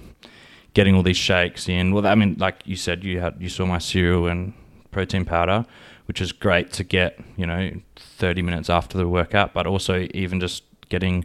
getting 0.74 0.94
all 0.94 1.02
these 1.02 1.16
shakes 1.16 1.68
in. 1.70 1.94
Well, 1.94 2.06
I 2.06 2.14
mean, 2.16 2.36
like 2.38 2.56
you 2.66 2.76
said, 2.76 3.02
you 3.04 3.20
had 3.20 3.36
you 3.38 3.48
saw 3.48 3.64
my 3.64 3.78
cereal 3.78 4.26
and 4.26 4.52
protein 4.90 5.24
powder, 5.24 5.64
which 6.06 6.20
is 6.20 6.32
great 6.32 6.72
to 6.72 6.84
get, 6.84 7.18
you 7.36 7.46
know, 7.46 7.70
30 7.96 8.42
minutes 8.42 8.68
after 8.68 8.98
the 8.98 9.08
workout, 9.08 9.54
but 9.54 9.66
also 9.66 10.06
even 10.12 10.40
just 10.40 10.64
getting. 10.88 11.24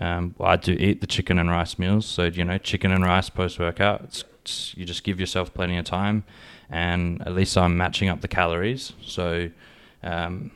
Um, 0.00 0.34
I 0.40 0.56
do 0.56 0.72
eat 0.72 1.00
the 1.00 1.06
chicken 1.06 1.38
and 1.38 1.50
rice 1.50 1.78
meals, 1.78 2.06
so 2.06 2.24
you 2.24 2.44
know, 2.44 2.58
chicken 2.58 2.92
and 2.92 3.04
rice 3.04 3.28
post 3.30 3.58
workout. 3.58 4.22
You 4.74 4.84
just 4.84 5.04
give 5.04 5.20
yourself 5.20 5.52
plenty 5.52 5.76
of 5.76 5.84
time, 5.84 6.24
and 6.70 7.20
at 7.22 7.34
least 7.34 7.56
I'm 7.56 7.76
matching 7.76 8.08
up 8.08 8.20
the 8.20 8.28
calories. 8.28 8.92
So, 9.02 9.50
um, 10.02 10.50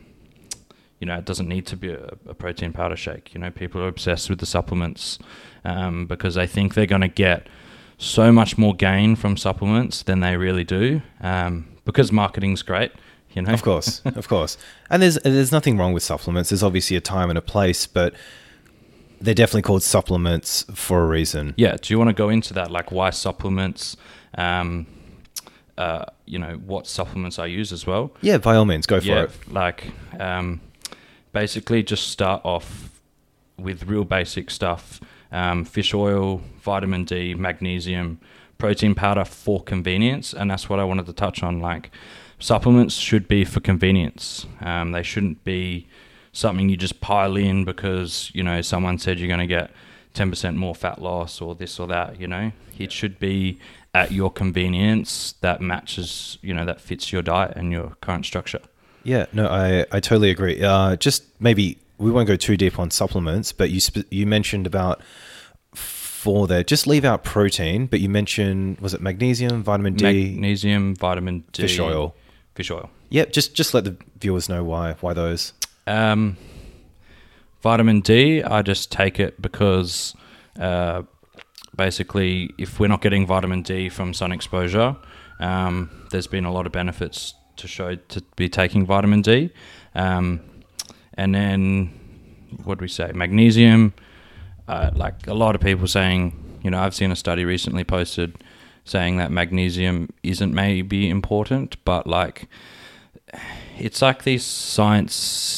you 1.00 1.06
know, 1.06 1.18
it 1.18 1.24
doesn't 1.24 1.48
need 1.48 1.66
to 1.66 1.76
be 1.76 1.90
a, 1.90 2.16
a 2.28 2.34
protein 2.34 2.72
powder 2.72 2.96
shake. 2.96 3.34
You 3.34 3.40
know, 3.40 3.50
people 3.50 3.82
are 3.82 3.88
obsessed 3.88 4.30
with 4.30 4.38
the 4.38 4.46
supplements 4.46 5.18
um, 5.64 6.06
because 6.06 6.36
they 6.36 6.46
think 6.46 6.74
they're 6.74 6.86
going 6.86 7.02
to 7.02 7.08
get 7.08 7.48
so 7.98 8.32
much 8.32 8.56
more 8.56 8.74
gain 8.74 9.16
from 9.16 9.36
supplements 9.36 10.02
than 10.02 10.20
they 10.20 10.36
really 10.36 10.64
do. 10.64 11.02
Um, 11.20 11.68
because 11.84 12.12
marketing's 12.12 12.62
great, 12.62 12.92
you 13.32 13.42
know. 13.42 13.52
Of 13.52 13.62
course, 13.62 14.02
of 14.04 14.28
course. 14.28 14.56
And 14.88 15.02
there's 15.02 15.18
there's 15.24 15.52
nothing 15.52 15.76
wrong 15.76 15.92
with 15.92 16.02
supplements. 16.02 16.50
There's 16.50 16.62
obviously 16.62 16.96
a 16.96 17.00
time 17.00 17.28
and 17.28 17.38
a 17.38 17.42
place, 17.42 17.86
but 17.86 18.14
they're 19.22 19.34
definitely 19.34 19.62
called 19.62 19.82
supplements 19.82 20.64
for 20.74 21.02
a 21.02 21.06
reason. 21.06 21.54
Yeah. 21.56 21.76
Do 21.80 21.94
you 21.94 21.98
want 21.98 22.08
to 22.08 22.14
go 22.14 22.28
into 22.28 22.52
that, 22.54 22.70
like 22.70 22.90
why 22.90 23.10
supplements? 23.10 23.96
Um, 24.36 24.86
uh, 25.78 26.04
you 26.26 26.38
know 26.38 26.54
what 26.66 26.86
supplements 26.86 27.38
I 27.38 27.46
use 27.46 27.72
as 27.72 27.86
well. 27.86 28.12
Yeah, 28.20 28.38
by 28.38 28.56
all 28.56 28.64
means, 28.64 28.86
go 28.86 29.00
for 29.00 29.06
yeah, 29.06 29.22
it. 29.24 29.30
like 29.50 29.90
um, 30.18 30.60
basically 31.32 31.82
just 31.82 32.08
start 32.08 32.42
off 32.44 32.90
with 33.58 33.84
real 33.84 34.04
basic 34.04 34.50
stuff: 34.50 35.00
um, 35.30 35.64
fish 35.64 35.94
oil, 35.94 36.42
vitamin 36.60 37.04
D, 37.04 37.34
magnesium, 37.34 38.20
protein 38.58 38.94
powder 38.94 39.24
for 39.24 39.62
convenience, 39.62 40.34
and 40.34 40.50
that's 40.50 40.68
what 40.68 40.78
I 40.78 40.84
wanted 40.84 41.06
to 41.06 41.12
touch 41.12 41.42
on. 41.42 41.60
Like 41.60 41.90
supplements 42.38 42.94
should 42.94 43.26
be 43.26 43.44
for 43.44 43.60
convenience. 43.60 44.46
Um, 44.60 44.92
they 44.92 45.02
shouldn't 45.02 45.42
be 45.42 45.86
something 46.32 46.68
you 46.68 46.76
just 46.76 47.00
pile 47.00 47.36
in 47.36 47.64
because 47.64 48.30
you 48.34 48.42
know 48.42 48.60
someone 48.62 48.98
said 48.98 49.18
you're 49.18 49.28
going 49.28 49.40
to 49.40 49.46
get 49.46 49.70
10% 50.14 50.56
more 50.56 50.74
fat 50.74 51.00
loss 51.00 51.40
or 51.40 51.54
this 51.54 51.78
or 51.78 51.86
that 51.86 52.20
you 52.20 52.26
know 52.26 52.52
it 52.78 52.90
should 52.92 53.18
be 53.18 53.58
at 53.94 54.12
your 54.12 54.30
convenience 54.30 55.34
that 55.40 55.60
matches 55.60 56.38
you 56.42 56.52
know 56.54 56.64
that 56.64 56.80
fits 56.80 57.12
your 57.12 57.22
diet 57.22 57.52
and 57.56 57.70
your 57.72 57.96
current 58.00 58.24
structure 58.24 58.60
Yeah, 59.04 59.26
no, 59.32 59.46
I, 59.48 59.84
I 59.90 60.00
totally 60.00 60.30
agree. 60.30 60.62
Uh, 60.62 60.96
just 60.96 61.24
maybe 61.40 61.78
we 61.98 62.10
won't 62.10 62.28
go 62.28 62.36
too 62.36 62.56
deep 62.56 62.78
on 62.78 62.90
supplements, 62.90 63.52
but 63.52 63.70
you 63.70 63.80
sp- 63.82 64.08
you 64.10 64.26
mentioned 64.26 64.66
about 64.66 65.02
four 65.74 66.46
there. 66.46 66.62
Just 66.62 66.86
leave 66.86 67.04
out 67.04 67.24
protein, 67.24 67.86
but 67.86 68.00
you 68.00 68.08
mentioned 68.08 68.78
was 68.80 68.94
it 68.94 69.00
magnesium, 69.00 69.62
vitamin 69.62 69.94
D, 69.94 70.04
magnesium 70.04 70.94
vitamin 70.96 71.44
D 71.52 71.62
fish 71.62 71.78
oil. 71.78 72.14
fish 72.54 72.70
oil 72.70 72.90
Yep, 73.10 73.32
just 73.32 73.54
just 73.54 73.74
let 73.74 73.84
the 73.84 73.96
viewers 74.18 74.48
know 74.48 74.62
why 74.64 74.94
why 75.00 75.12
those. 75.12 75.52
Um, 75.86 76.36
vitamin 77.62 78.00
D, 78.00 78.42
I 78.42 78.62
just 78.62 78.92
take 78.92 79.18
it 79.20 79.40
because 79.40 80.14
uh, 80.58 81.02
basically, 81.76 82.50
if 82.58 82.78
we're 82.78 82.88
not 82.88 83.02
getting 83.02 83.26
vitamin 83.26 83.62
D 83.62 83.88
from 83.88 84.14
sun 84.14 84.32
exposure, 84.32 84.96
um, 85.40 85.90
there's 86.10 86.26
been 86.26 86.44
a 86.44 86.52
lot 86.52 86.66
of 86.66 86.72
benefits 86.72 87.34
to 87.56 87.68
show 87.68 87.94
to 87.96 88.22
be 88.36 88.48
taking 88.48 88.86
vitamin 88.86 89.22
D. 89.22 89.50
Um, 89.94 90.40
and 91.14 91.34
then, 91.34 91.88
what 92.64 92.78
do 92.78 92.82
we 92.82 92.88
say? 92.88 93.12
Magnesium. 93.12 93.94
Uh, 94.68 94.90
like 94.94 95.26
a 95.26 95.34
lot 95.34 95.54
of 95.54 95.60
people 95.60 95.86
saying, 95.86 96.60
you 96.62 96.70
know, 96.70 96.78
I've 96.78 96.94
seen 96.94 97.10
a 97.10 97.16
study 97.16 97.44
recently 97.44 97.84
posted 97.84 98.42
saying 98.84 99.16
that 99.16 99.30
magnesium 99.30 100.08
isn't 100.22 100.54
maybe 100.54 101.08
important, 101.08 101.76
but 101.84 102.06
like 102.06 102.48
it's 103.78 104.02
like 104.02 104.24
these 104.24 104.44
science 104.44 105.14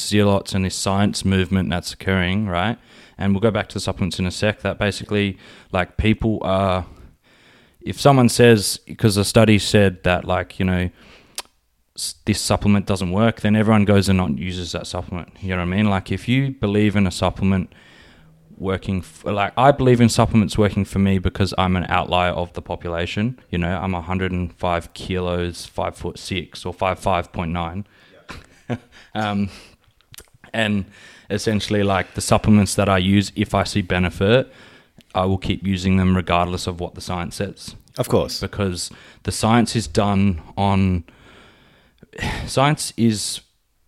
zealots 0.07 0.53
and 0.53 0.65
this 0.65 0.75
science 0.75 1.25
movement 1.25 1.69
that's 1.69 1.93
occurring, 1.93 2.47
right? 2.47 2.77
And 3.17 3.33
we'll 3.33 3.41
go 3.41 3.51
back 3.51 3.69
to 3.69 3.73
the 3.73 3.79
supplements 3.79 4.19
in 4.19 4.25
a 4.25 4.31
sec. 4.31 4.61
That 4.61 4.77
basically, 4.77 5.37
like, 5.71 5.97
people 5.97 6.39
are. 6.41 6.85
If 7.81 8.01
someone 8.01 8.29
says, 8.29 8.79
because 8.85 9.15
a 9.15 9.23
study 9.23 9.59
said 9.59 10.03
that, 10.03 10.25
like, 10.25 10.59
you 10.59 10.65
know, 10.65 10.89
this 12.25 12.41
supplement 12.41 12.87
doesn't 12.87 13.11
work, 13.11 13.41
then 13.41 13.55
everyone 13.55 13.85
goes 13.85 14.09
and 14.09 14.17
not 14.17 14.37
uses 14.37 14.71
that 14.73 14.87
supplement. 14.87 15.29
You 15.39 15.49
know 15.51 15.57
what 15.57 15.73
I 15.73 15.77
mean? 15.77 15.89
Like, 15.89 16.11
if 16.11 16.27
you 16.27 16.51
believe 16.51 16.95
in 16.95 17.07
a 17.07 17.11
supplement 17.11 17.73
working, 18.57 18.99
f- 18.99 19.25
like, 19.25 19.53
I 19.57 19.71
believe 19.71 20.01
in 20.01 20.09
supplements 20.09 20.57
working 20.57 20.85
for 20.85 20.99
me 20.99 21.19
because 21.19 21.53
I'm 21.57 21.75
an 21.75 21.85
outlier 21.89 22.31
of 22.31 22.53
the 22.53 22.61
population. 22.61 23.39
You 23.49 23.57
know, 23.57 23.77
I'm 23.77 23.91
105 23.93 24.93
kilos, 24.93 25.65
five 25.65 25.95
foot 25.95 26.17
six, 26.19 26.65
or 26.65 26.73
five 26.73 26.99
five 26.99 27.31
point 27.31 27.51
nine. 27.51 27.85
um, 29.15 29.49
and 30.53 30.85
essentially, 31.29 31.83
like 31.83 32.13
the 32.13 32.21
supplements 32.21 32.75
that 32.75 32.89
I 32.89 32.97
use, 32.97 33.31
if 33.35 33.53
I 33.53 33.63
see 33.63 33.81
benefit, 33.81 34.51
I 35.13 35.25
will 35.25 35.37
keep 35.37 35.65
using 35.65 35.97
them 35.97 36.15
regardless 36.15 36.67
of 36.67 36.79
what 36.79 36.95
the 36.95 37.01
science 37.01 37.35
says. 37.35 37.75
Of 37.97 38.09
course. 38.09 38.41
Because 38.41 38.91
the 39.23 39.31
science 39.31 39.75
is 39.75 39.87
done 39.87 40.41
on. 40.57 41.03
Science 42.47 42.93
is 42.95 43.41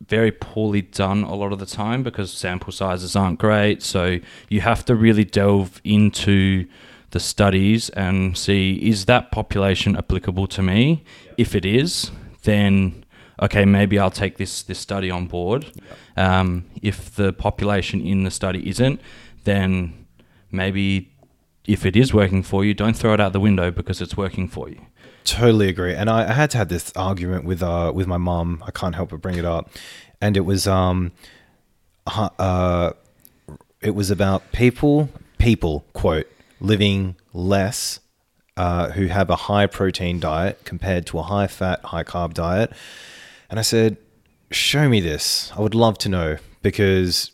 very 0.08 0.32
poorly 0.32 0.82
done 0.82 1.24
a 1.24 1.36
lot 1.36 1.52
of 1.52 1.60
the 1.60 1.66
time 1.66 2.04
because 2.04 2.32
sample 2.32 2.72
sizes 2.72 3.16
aren't 3.16 3.40
great. 3.40 3.84
So 3.84 4.20
you 4.50 4.62
have 4.62 4.86
to 4.86 4.96
really 4.96 5.26
delve 5.26 5.82
into 5.84 6.68
the 7.12 7.20
studies 7.20 7.90
and 7.90 8.38
see 8.38 8.76
is 8.76 9.06
that 9.06 9.32
population 9.32 9.96
applicable 9.96 10.48
to 10.48 10.62
me? 10.62 11.04
If 11.38 11.56
it 11.56 11.66
is, 11.66 12.12
then 12.44 13.06
okay, 13.42 13.66
maybe 13.66 14.00
I'll 14.00 14.12
take 14.12 14.38
this 14.38 14.64
this 14.64 14.80
study 14.80 15.12
on 15.12 15.28
board. 15.28 15.72
Um, 16.16 16.66
if 16.82 17.16
the 17.16 17.34
population 17.34 18.02
in 18.02 18.24
the 18.24 18.32
study 18.32 18.68
isn't, 18.70 19.00
then 19.44 20.06
maybe 20.52 21.12
if 21.66 21.86
it 21.86 21.96
is 21.96 22.14
working 22.14 22.44
for 22.44 22.64
you, 22.64 22.74
don't 22.74 22.96
throw 22.96 23.14
it 23.14 23.20
out 23.20 23.34
the 23.34 23.40
window 23.40 23.72
because 23.72 24.02
it's 24.02 24.16
working 24.16 24.48
for 24.48 24.70
you. 24.70 24.82
Totally 25.28 25.68
agree. 25.68 25.94
And 25.94 26.10
I, 26.10 26.30
I 26.30 26.32
had 26.32 26.50
to 26.52 26.58
have 26.58 26.70
this 26.70 26.90
argument 26.96 27.44
with 27.44 27.62
uh 27.62 27.92
with 27.94 28.08
my 28.08 28.16
mom. 28.16 28.64
I 28.66 28.72
can't 28.72 28.96
help 28.96 29.10
but 29.10 29.22
bring 29.22 29.38
it 29.38 29.44
up, 29.44 29.70
and 30.22 30.38
it 30.38 30.46
was 30.46 30.68
um, 30.68 31.12
uh, 32.08 32.94
it 33.82 33.94
was 33.94 34.10
about 34.10 34.54
people 34.54 35.10
people 35.38 35.84
quote 35.92 36.28
living 36.62 37.18
less 37.34 38.00
uh, 38.56 38.92
who 38.92 39.08
have 39.08 39.30
a 39.30 39.36
high 39.36 39.68
protein 39.68 40.22
diet 40.22 40.64
compared 40.64 41.06
to 41.08 41.20
a 41.20 41.24
high 41.24 41.48
fat 41.48 41.84
high 41.84 42.06
carb 42.06 42.34
diet, 42.34 42.72
and 43.50 43.60
I 43.60 43.64
said, 43.64 43.98
show 44.50 44.88
me 44.88 45.02
this. 45.02 45.52
I 45.58 45.60
would 45.60 45.76
love 45.76 45.98
to 46.00 46.10
know 46.10 46.38
because 46.62 47.32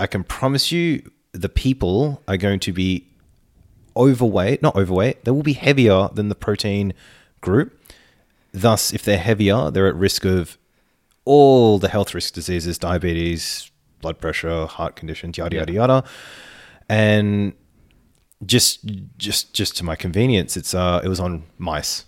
I 0.00 0.08
can 0.08 0.24
promise 0.24 0.72
you 0.72 1.12
the 1.30 1.48
people 1.48 2.24
are 2.26 2.36
going 2.36 2.58
to 2.58 2.72
be 2.72 3.06
overweight, 3.96 4.62
not 4.62 4.74
overweight, 4.74 5.24
they 5.24 5.30
will 5.30 5.44
be 5.44 5.52
heavier 5.52 6.08
than 6.12 6.28
the 6.28 6.34
protein 6.34 6.92
group. 7.40 7.78
Thus, 8.52 8.92
if 8.92 9.02
they're 9.02 9.18
heavier, 9.18 9.70
they're 9.70 9.88
at 9.88 9.94
risk 9.96 10.24
of 10.24 10.56
all 11.24 11.78
the 11.78 11.88
health 11.88 12.14
risk 12.14 12.34
diseases, 12.34 12.78
diabetes, 12.78 13.70
blood 14.00 14.18
pressure, 14.20 14.66
heart 14.66 14.96
conditions, 14.96 15.36
yada 15.38 15.56
yada 15.56 15.72
yada. 15.72 16.04
And 16.88 17.52
just 18.44 18.80
just 19.18 19.52
just 19.54 19.76
to 19.78 19.84
my 19.84 19.96
convenience, 19.96 20.56
it's 20.56 20.74
uh 20.74 21.00
it 21.04 21.08
was 21.08 21.20
on 21.20 21.44
mice. 21.58 22.04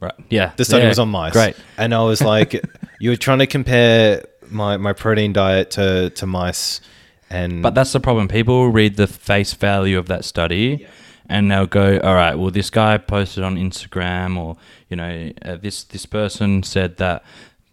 Right. 0.00 0.14
Yeah. 0.30 0.52
The 0.56 0.64
study 0.64 0.82
Yeah. 0.84 0.88
was 0.88 0.98
on 0.98 1.08
mice. 1.10 1.32
Great. 1.32 1.56
And 1.76 1.94
I 1.94 2.02
was 2.02 2.22
like, 2.22 2.54
you 3.00 3.10
were 3.10 3.16
trying 3.16 3.40
to 3.40 3.46
compare 3.46 4.24
my, 4.48 4.78
my 4.78 4.94
protein 4.94 5.34
diet 5.34 5.72
to, 5.72 6.08
to 6.10 6.26
mice 6.26 6.80
and 7.28 7.62
But 7.62 7.74
that's 7.74 7.92
the 7.92 8.00
problem. 8.00 8.26
People 8.26 8.70
read 8.70 8.96
the 8.96 9.06
face 9.06 9.52
value 9.52 9.98
of 9.98 10.06
that 10.08 10.24
study, 10.24 10.86
and 11.30 11.50
they'll 11.50 11.66
go, 11.66 11.98
"All 12.02 12.14
right, 12.14 12.34
well, 12.34 12.50
this 12.50 12.68
guy 12.70 12.98
posted 12.98 13.44
on 13.44 13.56
Instagram, 13.56 14.36
or 14.36 14.56
you 14.88 14.96
know, 14.96 15.32
uh, 15.42 15.56
this 15.56 15.84
this 15.84 16.04
person 16.04 16.62
said 16.62 16.98
that." 16.98 17.24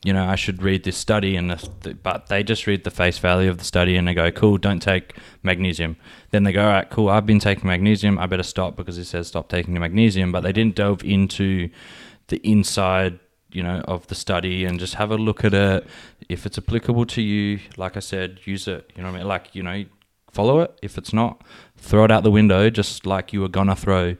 You 0.05 0.13
know, 0.13 0.25
I 0.25 0.35
should 0.35 0.61
read 0.61 0.83
this 0.83 0.95
study, 0.95 1.35
and 1.35 1.49
the, 1.49 1.69
the, 1.81 1.93
but 1.95 2.27
they 2.27 2.43
just 2.43 2.67
read 2.67 2.83
the 2.83 2.91
face 2.91 3.17
value 3.17 3.49
of 3.49 3.57
the 3.57 3.65
study, 3.65 3.97
and 3.97 4.07
they 4.07 4.13
go, 4.13 4.31
"Cool, 4.31 4.57
don't 4.59 4.79
take 4.79 5.17
magnesium." 5.41 5.97
Then 6.29 6.43
they 6.43 6.53
go, 6.53 6.61
"All 6.61 6.69
right, 6.69 6.89
cool, 6.89 7.09
I've 7.09 7.25
been 7.25 7.39
taking 7.39 7.67
magnesium. 7.67 8.19
I 8.19 8.27
better 8.27 8.43
stop 8.43 8.77
because 8.77 8.97
it 8.99 9.05
says 9.05 9.27
stop 9.27 9.49
taking 9.49 9.73
the 9.73 9.79
magnesium." 9.79 10.31
But 10.31 10.41
they 10.41 10.53
didn't 10.53 10.75
delve 10.75 11.03
into 11.03 11.69
the 12.27 12.37
inside 12.47 13.19
you 13.51 13.63
know 13.63 13.81
of 13.87 14.05
the 14.07 14.15
study 14.15 14.65
and 14.65 14.79
just 14.79 14.95
have 14.95 15.09
a 15.09 15.17
look 15.17 15.43
at 15.43 15.53
it 15.53 15.87
if 16.29 16.45
it's 16.45 16.57
applicable 16.57 17.05
to 17.05 17.21
you 17.21 17.59
like 17.77 17.95
i 17.95 17.99
said 17.99 18.39
use 18.43 18.67
it 18.67 18.91
you 18.95 19.01
know 19.01 19.09
what 19.09 19.15
i 19.15 19.19
mean 19.19 19.27
like 19.27 19.55
you 19.55 19.63
know 19.63 19.85
follow 20.31 20.59
it 20.59 20.77
if 20.81 20.97
it's 20.97 21.13
not 21.13 21.41
throw 21.77 22.03
it 22.03 22.11
out 22.11 22.23
the 22.23 22.31
window 22.31 22.69
just 22.69 23.05
like 23.05 23.31
you 23.33 23.41
were 23.41 23.47
gonna 23.47 23.75
throw 23.75 24.15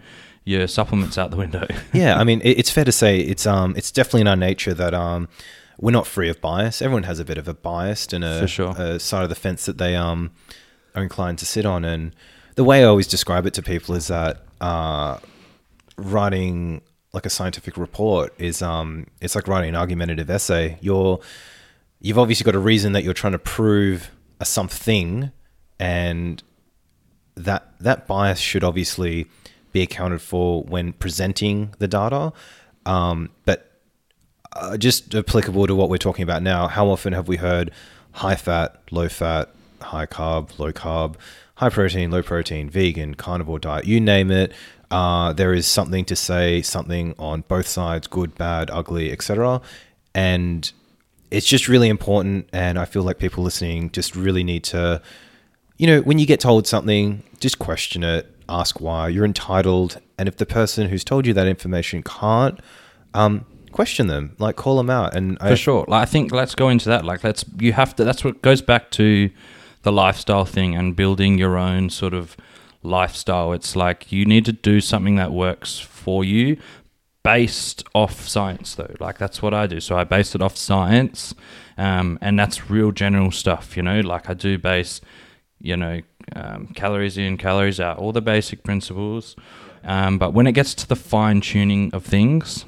your 0.48 0.66
supplements 0.66 1.18
out 1.18 1.30
the 1.30 1.38
window 1.38 1.68
yeah, 1.94 2.18
I 2.18 2.24
mean, 2.24 2.42
it's 2.44 2.72
fair 2.72 2.86
to 2.86 2.92
say 2.92 3.20
it's 3.20 3.46
um, 3.46 3.74
it's 3.76 3.92
definitely 3.92 4.22
in 4.22 4.28
our 4.28 4.36
nature 4.38 4.74
that 4.74 4.94
um, 4.94 5.28
we're 5.80 5.92
not 5.92 6.08
free 6.08 6.30
of 6.30 6.40
bias. 6.42 6.82
Everyone 6.82 7.04
has 7.04 7.20
a 7.20 7.26
bit 7.26 7.38
of 7.38 7.48
a 7.48 7.54
bias 7.54 8.12
and 8.14 8.24
a, 8.24 8.48
sure. 8.48 8.74
a 8.78 9.00
side 9.00 9.24
of 9.24 9.30
the 9.30 9.36
fence 9.36 9.66
that 9.66 9.78
they 9.78 9.96
um, 9.96 10.32
are 10.96 11.04
inclined 11.04 11.38
to 11.40 11.46
sit 11.46 11.66
on. 11.66 11.86
And 11.86 12.16
the 12.56 12.64
way 12.64 12.82
I 12.82 12.86
always 12.86 13.08
describe 13.08 13.46
it 13.46 13.54
to 13.56 13.62
people 13.62 13.94
is 13.94 14.08
that 14.08 14.44
uh, 14.60 15.20
writing 15.98 16.82
like 17.14 17.26
a 17.26 17.30
scientific 17.30 17.78
report 17.78 18.34
is 18.38 18.62
um, 18.62 19.08
it's 19.22 19.36
like 19.36 19.48
writing 19.48 19.70
an 19.70 19.76
argumentative 19.76 20.30
essay. 20.30 20.78
You're 20.82 21.20
you've 22.00 22.18
obviously 22.18 22.44
got 22.44 22.56
a 22.56 22.60
reason 22.60 22.94
that 22.94 23.04
you're 23.04 23.14
trying 23.14 23.34
to 23.34 23.40
prove 23.40 24.12
a 24.40 24.46
something, 24.46 25.32
and 25.80 26.42
that 27.38 27.74
that 27.80 28.08
bias 28.08 28.40
should 28.40 28.64
obviously 28.64 29.28
be 29.72 29.82
accounted 29.82 30.22
for 30.22 30.64
when 30.64 30.94
presenting 30.94 31.74
the 31.80 31.88
data. 31.88 32.34
Um, 32.86 33.30
but 33.46 33.72
uh, 34.54 34.78
just 34.78 35.14
applicable 35.14 35.68
to 35.68 35.76
what 35.76 35.90
we're 35.90 35.98
talking 35.98 36.24
about 36.24 36.42
now, 36.42 36.68
how 36.68 36.88
often 36.88 37.14
have 37.14 37.28
we 37.28 37.38
heard 37.38 37.72
high 38.14 38.36
fat, 38.36 38.82
low 38.92 39.08
fat, 39.10 39.50
high 39.82 40.06
carb, 40.06 40.58
low 40.58 40.72
carb, 40.72 41.16
high 41.56 41.70
protein, 41.70 42.12
low 42.12 42.24
protein, 42.24 42.70
vegan, 42.70 43.14
carnivore 43.14 43.60
diet, 43.60 43.86
you 43.86 44.00
name 44.00 44.32
it. 44.32 44.54
Uh, 44.90 45.34
there 45.34 45.54
is 45.54 45.68
something 45.68 46.06
to 46.06 46.16
say, 46.16 46.62
something 46.62 47.14
on 47.20 47.42
both 47.42 47.68
sides, 47.68 48.08
good, 48.08 48.34
bad, 48.36 48.72
ugly, 48.72 49.12
etc. 49.12 49.62
And 50.16 50.72
it's 51.30 51.46
just 51.46 51.68
really 51.68 51.90
important. 51.90 52.48
And 52.54 52.80
I 52.80 52.86
feel 52.86 53.04
like 53.04 53.18
people 53.18 53.44
listening 53.44 53.92
just 53.92 54.16
really 54.16 54.46
need 54.46 54.64
to 54.66 55.02
you 55.78 55.86
know, 55.86 56.02
when 56.02 56.20
you 56.20 56.26
get 56.26 56.40
told 56.40 56.68
something, 56.68 57.24
just 57.40 57.60
question 57.60 58.04
it, 58.04 58.34
ask 58.50 58.80
why. 58.82 59.10
You're 59.10 59.26
entitled, 59.26 60.00
and 60.18 60.28
if 60.28 60.38
the 60.38 60.46
person 60.46 60.90
who's 60.90 61.04
told 61.04 61.26
you 61.26 61.34
that 61.34 61.48
information 61.48 62.04
can't, 62.04 62.60
um, 63.14 63.46
question 63.72 64.08
them, 64.08 64.36
like 64.40 64.56
call 64.56 64.78
them 64.78 64.90
out. 64.90 65.16
And 65.16 65.38
I, 65.40 65.52
for 65.52 65.56
sure 65.56 65.86
like 65.88 66.02
i 66.02 66.06
think 66.06 66.32
let's 66.32 66.56
go 66.56 66.70
into 66.70 66.90
that 66.90 67.06
like 67.06 67.24
let's 67.24 67.46
you 67.60 67.74
have 67.74 67.96
to 67.98 68.04
that's 68.04 68.24
what 68.24 68.42
goes 68.42 68.62
back 68.62 68.90
to 68.92 69.30
the 69.84 69.92
lifestyle 69.92 70.46
thing 70.46 70.76
and 70.76 70.96
building 70.96 71.38
your 71.38 71.58
own 71.58 71.90
sort 71.90 72.14
of 72.14 72.36
lifestyle 72.82 73.54
it's 73.54 73.76
like 73.76 74.12
you 74.12 74.26
need 74.26 74.46
to 74.46 74.52
do 74.52 74.82
something 74.82 75.16
that 75.16 75.32
works 75.32 75.80
for 75.80 76.24
you 76.24 76.58
based 77.24 77.84
off 77.94 78.28
science 78.28 78.76
though 78.76 78.96
like 79.00 79.18
that's 79.18 79.42
what 79.42 79.54
i 79.54 79.68
do 79.68 79.80
so 79.80 79.96
i 79.98 80.04
base 80.04 80.34
it 80.34 80.42
off 80.42 80.58
science 80.58 81.36
um, 81.78 82.18
and 82.22 82.40
that's 82.40 82.70
real 82.70 82.92
general 82.92 83.30
stuff 83.30 83.78
you 83.78 83.84
know 83.84 84.00
like 84.00 84.30
i 84.30 84.34
do 84.34 84.58
base 84.58 85.02
you 85.60 85.78
know 85.78 86.02
um, 86.36 86.68
calories 86.76 87.18
in 87.18 87.38
calories 87.38 87.80
out 87.80 87.98
all 87.98 88.12
the 88.12 88.22
basic 88.22 88.64
principles 88.64 89.36
um, 89.84 90.18
but 90.18 90.34
when 90.34 90.48
it 90.48 90.52
gets 90.52 90.74
to 90.74 90.88
the 90.88 90.96
fine 90.96 91.42
tuning 91.42 91.94
of 91.94 92.06
things 92.06 92.66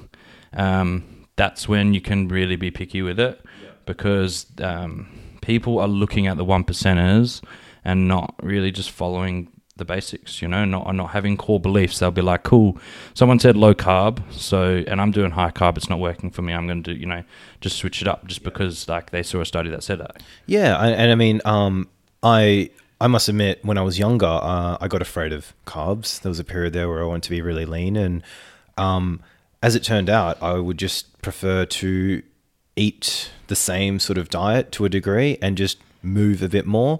um, 0.54 1.26
that's 1.36 1.67
when 1.67 1.93
you 1.93 2.02
can 2.02 2.28
really 2.28 2.56
be 2.56 2.72
picky 2.72 3.02
with 3.02 3.19
it 3.19 3.43
because 3.86 4.45
um, 4.62 5.08
people 5.41 5.80
are 5.80 5.88
looking 5.88 6.28
at 6.28 6.38
the 6.38 6.45
one 6.45 6.63
percenters 6.63 7.43
and 7.84 8.08
not 8.08 8.36
really 8.41 8.72
just 8.72 8.91
following 8.91 9.50
the 9.80 9.86
basics, 9.86 10.41
you 10.41 10.48
know, 10.48 10.63
not 10.65 10.93
not 10.93 11.10
having 11.12 11.36
core 11.38 11.60
beliefs. 11.60 11.98
They'll 11.98 12.12
be 12.12 12.22
like, 12.22 12.43
cool, 12.43 12.78
someone 13.15 13.39
said 13.39 13.58
low 13.58 13.74
carb, 13.74 14.22
so 14.32 14.84
and 14.86 15.02
I'm 15.02 15.12
doing 15.12 15.32
high 15.32 15.50
carb, 15.50 15.78
it's 15.78 15.89
not 15.89 16.00
working 16.00 16.30
for 16.30 16.43
me. 16.43 16.54
I'm 16.54 16.67
going 16.67 16.84
to 16.84 16.93
do, 16.93 17.00
you 17.00 17.08
know, 17.08 17.24
just 17.62 17.78
switch 17.78 18.02
it 18.02 18.08
up 18.08 18.28
just 18.28 18.43
because 18.43 18.88
like 18.88 19.10
they 19.10 19.24
saw 19.24 19.41
a 19.41 19.45
study 19.45 19.69
that 19.72 19.82
said 19.82 20.00
that. 20.00 20.22
yeah, 20.45 20.78
I, 20.78 20.89
and 20.89 21.12
I 21.12 21.15
mean, 21.15 21.41
um, 21.45 21.89
I 22.22 22.69
I 23.01 23.07
must 23.07 23.29
admit, 23.29 23.63
when 23.63 23.77
I 23.77 23.81
was 23.81 23.97
younger, 23.97 24.25
uh, 24.25 24.77
I 24.81 24.88
got 24.88 25.01
afraid 25.01 25.31
of 25.31 25.53
carbs. 25.65 26.19
There 26.21 26.29
was 26.29 26.39
a 26.39 26.43
period 26.43 26.73
there 26.73 26.89
where 26.89 27.01
I 27.01 27.05
wanted 27.05 27.23
to 27.23 27.29
be 27.29 27.41
really 27.41 27.65
lean, 27.65 27.95
and 27.95 28.23
um, 28.77 29.21
as 29.63 29.75
it 29.75 29.83
turned 29.83 30.09
out, 30.09 30.41
I 30.41 30.53
would 30.53 30.77
just 30.77 31.21
prefer 31.21 31.65
to 31.65 32.21
eat 32.75 33.31
the 33.47 33.55
same 33.55 33.99
sort 33.99 34.17
of 34.17 34.29
diet 34.29 34.71
to 34.73 34.85
a 34.85 34.89
degree 34.89 35.38
and 35.41 35.57
just 35.57 35.77
move 36.01 36.41
a 36.43 36.49
bit 36.49 36.65
more. 36.65 36.99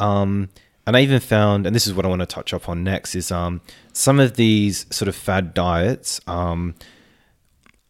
Um, 0.00 0.48
and 0.86 0.96
I 0.96 1.00
even 1.00 1.20
found, 1.20 1.66
and 1.66 1.74
this 1.74 1.86
is 1.86 1.94
what 1.94 2.06
I 2.06 2.08
want 2.08 2.20
to 2.20 2.26
touch 2.26 2.54
up 2.54 2.68
on 2.68 2.84
next, 2.84 3.14
is 3.14 3.32
um, 3.32 3.60
some 3.92 4.20
of 4.20 4.36
these 4.36 4.86
sort 4.90 5.08
of 5.08 5.16
fad 5.16 5.52
diets. 5.52 6.20
Um, 6.26 6.74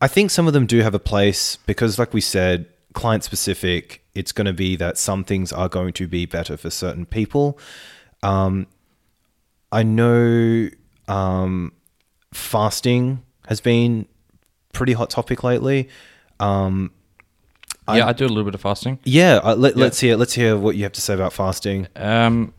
I 0.00 0.08
think 0.08 0.30
some 0.30 0.46
of 0.46 0.52
them 0.52 0.66
do 0.66 0.80
have 0.80 0.94
a 0.94 0.98
place 0.98 1.56
because, 1.66 1.98
like 1.98 2.14
we 2.14 2.20
said, 2.20 2.66
client 2.96 3.22
specific. 3.22 4.02
It's 4.14 4.32
going 4.32 4.46
to 4.46 4.52
be 4.52 4.74
that 4.76 4.98
some 4.98 5.22
things 5.22 5.52
are 5.52 5.68
going 5.68 5.92
to 5.92 6.08
be 6.08 6.26
better 6.26 6.56
for 6.56 6.70
certain 6.70 7.06
people. 7.06 7.58
Um, 8.22 8.66
I 9.70 9.82
know 9.84 10.70
um, 11.06 11.72
fasting 12.32 13.22
has 13.46 13.60
been 13.60 14.06
pretty 14.72 14.94
hot 14.94 15.10
topic 15.10 15.44
lately. 15.44 15.88
Um, 16.40 16.90
yeah, 17.88 18.08
I 18.08 18.12
do 18.12 18.26
a 18.26 18.28
little 18.28 18.44
bit 18.44 18.54
of 18.54 18.60
fasting. 18.60 18.98
yeah, 19.04 19.36
uh, 19.44 19.54
let, 19.54 19.76
let's 19.76 20.00
hear 20.00 20.16
let's 20.16 20.32
hear 20.32 20.56
what 20.56 20.74
you 20.74 20.82
have 20.82 20.92
to 20.92 21.00
say 21.00 21.14
about 21.14 21.32
fasting. 21.32 21.86
Um, 21.94 22.52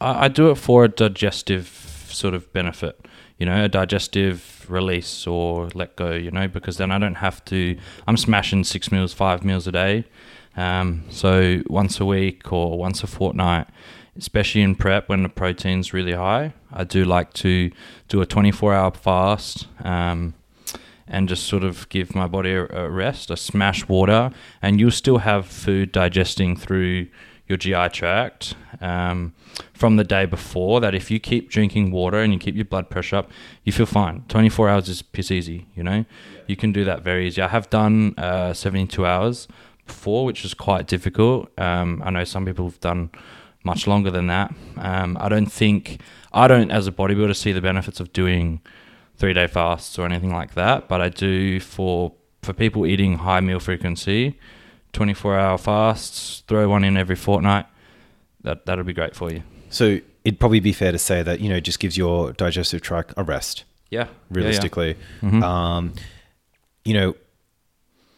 I, 0.00 0.26
I 0.26 0.28
do 0.28 0.50
it 0.50 0.56
for 0.56 0.84
a 0.84 0.88
digestive 0.88 1.66
sort 2.14 2.34
of 2.34 2.52
benefit, 2.52 3.06
you 3.38 3.46
know, 3.46 3.64
a 3.64 3.68
digestive 3.68 4.66
release 4.68 5.26
or 5.26 5.68
let 5.74 5.96
go, 5.96 6.12
you 6.12 6.30
know, 6.30 6.48
because 6.48 6.76
then 6.76 6.90
I 6.90 6.98
don't 6.98 7.16
have 7.16 7.44
to. 7.46 7.76
I'm 8.06 8.16
smashing 8.16 8.64
six 8.64 8.90
meals, 8.90 9.12
five 9.12 9.44
meals 9.44 9.66
a 9.66 9.72
day. 9.72 10.04
Um, 10.56 11.04
so 11.10 11.62
once 11.66 12.00
a 12.00 12.04
week 12.04 12.52
or 12.52 12.78
once 12.78 13.02
a 13.02 13.06
fortnight, 13.06 13.66
especially 14.16 14.62
in 14.62 14.76
prep 14.76 15.08
when 15.08 15.22
the 15.22 15.28
protein's 15.28 15.92
really 15.92 16.12
high, 16.12 16.54
I 16.72 16.84
do 16.84 17.04
like 17.04 17.32
to 17.34 17.70
do 18.08 18.20
a 18.20 18.26
24 18.26 18.74
hour 18.74 18.92
fast. 18.92 19.66
Um, 19.82 20.34
and 21.06 21.28
just 21.28 21.44
sort 21.44 21.64
of 21.64 21.86
give 21.90 22.14
my 22.14 22.26
body 22.26 22.52
a, 22.52 22.88
rest, 22.88 23.30
a 23.30 23.36
smash 23.36 23.86
water, 23.88 24.30
and 24.62 24.80
you'll 24.80 24.90
still 24.90 25.18
have 25.18 25.46
food 25.46 25.92
digesting 25.92 26.56
through 26.56 27.06
your 27.46 27.58
GI 27.58 27.90
tract 27.90 28.54
um, 28.80 29.34
from 29.84 29.96
the 29.96 30.04
day 30.04 30.24
before. 30.24 30.80
That 30.80 30.94
if 30.94 31.10
you 31.10 31.20
keep 31.20 31.50
drinking 31.50 31.90
water 31.90 32.18
and 32.22 32.32
you 32.32 32.38
keep 32.38 32.54
your 32.54 32.64
blood 32.64 32.88
pressure 32.88 33.16
up, 33.16 33.30
you 33.64 33.70
feel 33.70 33.84
fine. 33.84 34.24
24 34.28 34.70
hours 34.70 34.88
is 34.88 35.02
piss 35.02 35.30
easy, 35.30 35.66
you 35.76 35.82
know? 35.82 36.06
You 36.46 36.56
can 36.56 36.72
do 36.72 36.84
that 36.86 37.02
very 37.02 37.26
easy. 37.26 37.42
I 37.42 37.48
have 37.48 37.68
done 37.68 38.14
uh, 38.16 38.54
72 38.54 39.04
hours 39.04 39.46
before, 39.86 40.24
which 40.24 40.42
is 40.42 40.54
quite 40.54 40.86
difficult. 40.86 41.50
Um, 41.60 42.00
I 42.02 42.08
know 42.08 42.24
some 42.24 42.46
people 42.46 42.64
have 42.64 42.80
done 42.80 43.10
much 43.62 43.86
longer 43.86 44.10
than 44.10 44.26
that. 44.28 44.54
Um, 44.78 45.18
I 45.20 45.28
don't 45.28 45.52
think, 45.52 46.00
I 46.32 46.48
don't, 46.48 46.70
as 46.70 46.86
a 46.86 46.92
bodybuilder, 46.92 47.36
see 47.36 47.52
the 47.52 47.60
benefits 47.60 48.00
of 48.00 48.10
doing 48.14 48.62
three 49.18 49.34
day 49.34 49.46
fasts 49.46 49.98
or 49.98 50.06
anything 50.06 50.32
like 50.32 50.54
that, 50.54 50.88
but 50.88 51.02
I 51.02 51.10
do 51.10 51.60
for 51.60 52.14
for 52.42 52.54
people 52.54 52.86
eating 52.86 53.18
high 53.18 53.40
meal 53.40 53.60
frequency, 53.60 54.38
24 54.92 55.38
hour 55.38 55.58
fasts, 55.58 56.42
throw 56.46 56.68
one 56.70 56.84
in 56.84 56.96
every 56.96 57.16
fortnight. 57.16 57.66
That 58.42 58.64
that'll 58.66 58.84
be 58.84 58.92
great 58.92 59.14
for 59.14 59.30
you. 59.30 59.42
So 59.74 59.98
it'd 60.24 60.38
probably 60.38 60.60
be 60.60 60.72
fair 60.72 60.92
to 60.92 60.98
say 60.98 61.24
that 61.24 61.40
you 61.40 61.48
know 61.48 61.58
just 61.58 61.80
gives 61.80 61.96
your 61.96 62.32
digestive 62.32 62.80
tract 62.80 63.12
a 63.16 63.24
rest. 63.24 63.64
Yeah, 63.90 64.06
realistically. 64.30 64.90
Yeah, 64.90 64.94
yeah. 65.22 65.28
Mm-hmm. 65.28 65.42
Um, 65.42 65.94
you 66.84 66.94
know, 66.94 67.16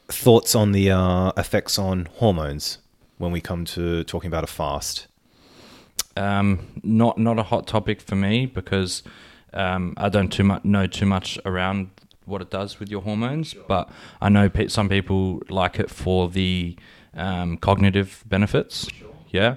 thoughts 0.09 0.55
on 0.55 0.73
the 0.73 0.91
uh, 0.91 1.33
effects 1.39 1.79
on 1.79 2.09
hormones 2.17 2.79
when 3.17 3.33
we 3.33 3.41
come 3.41 3.65
to 3.65 4.05
talking 4.05 4.29
about 4.29 4.45
a 4.45 4.47
fast. 4.47 5.07
Um, 6.15 6.81
not 6.83 7.17
not 7.17 7.39
a 7.39 7.43
hot 7.43 7.67
topic 7.67 8.03
for 8.03 8.17
me 8.17 8.45
because 8.45 9.03
um, 9.55 9.95
I 9.97 10.11
don't 10.11 10.31
too 10.31 10.45
much 10.45 10.63
know 10.63 10.87
too 10.87 11.07
much 11.07 11.39
around 11.47 11.89
what 12.27 12.43
it 12.43 12.51
does 12.51 12.79
with 12.79 12.91
your 12.91 13.01
hormones, 13.01 13.49
sure. 13.49 13.65
but 13.67 13.89
I 14.21 14.29
know 14.29 14.51
pe- 14.51 14.69
some 14.69 14.91
people 14.91 15.41
like 15.49 15.79
it 15.79 15.89
for 15.89 16.29
the 16.29 16.77
um, 17.15 17.57
cognitive 17.57 18.25
benefits. 18.27 18.89
Sure. 18.91 19.09
Yeah, 19.31 19.57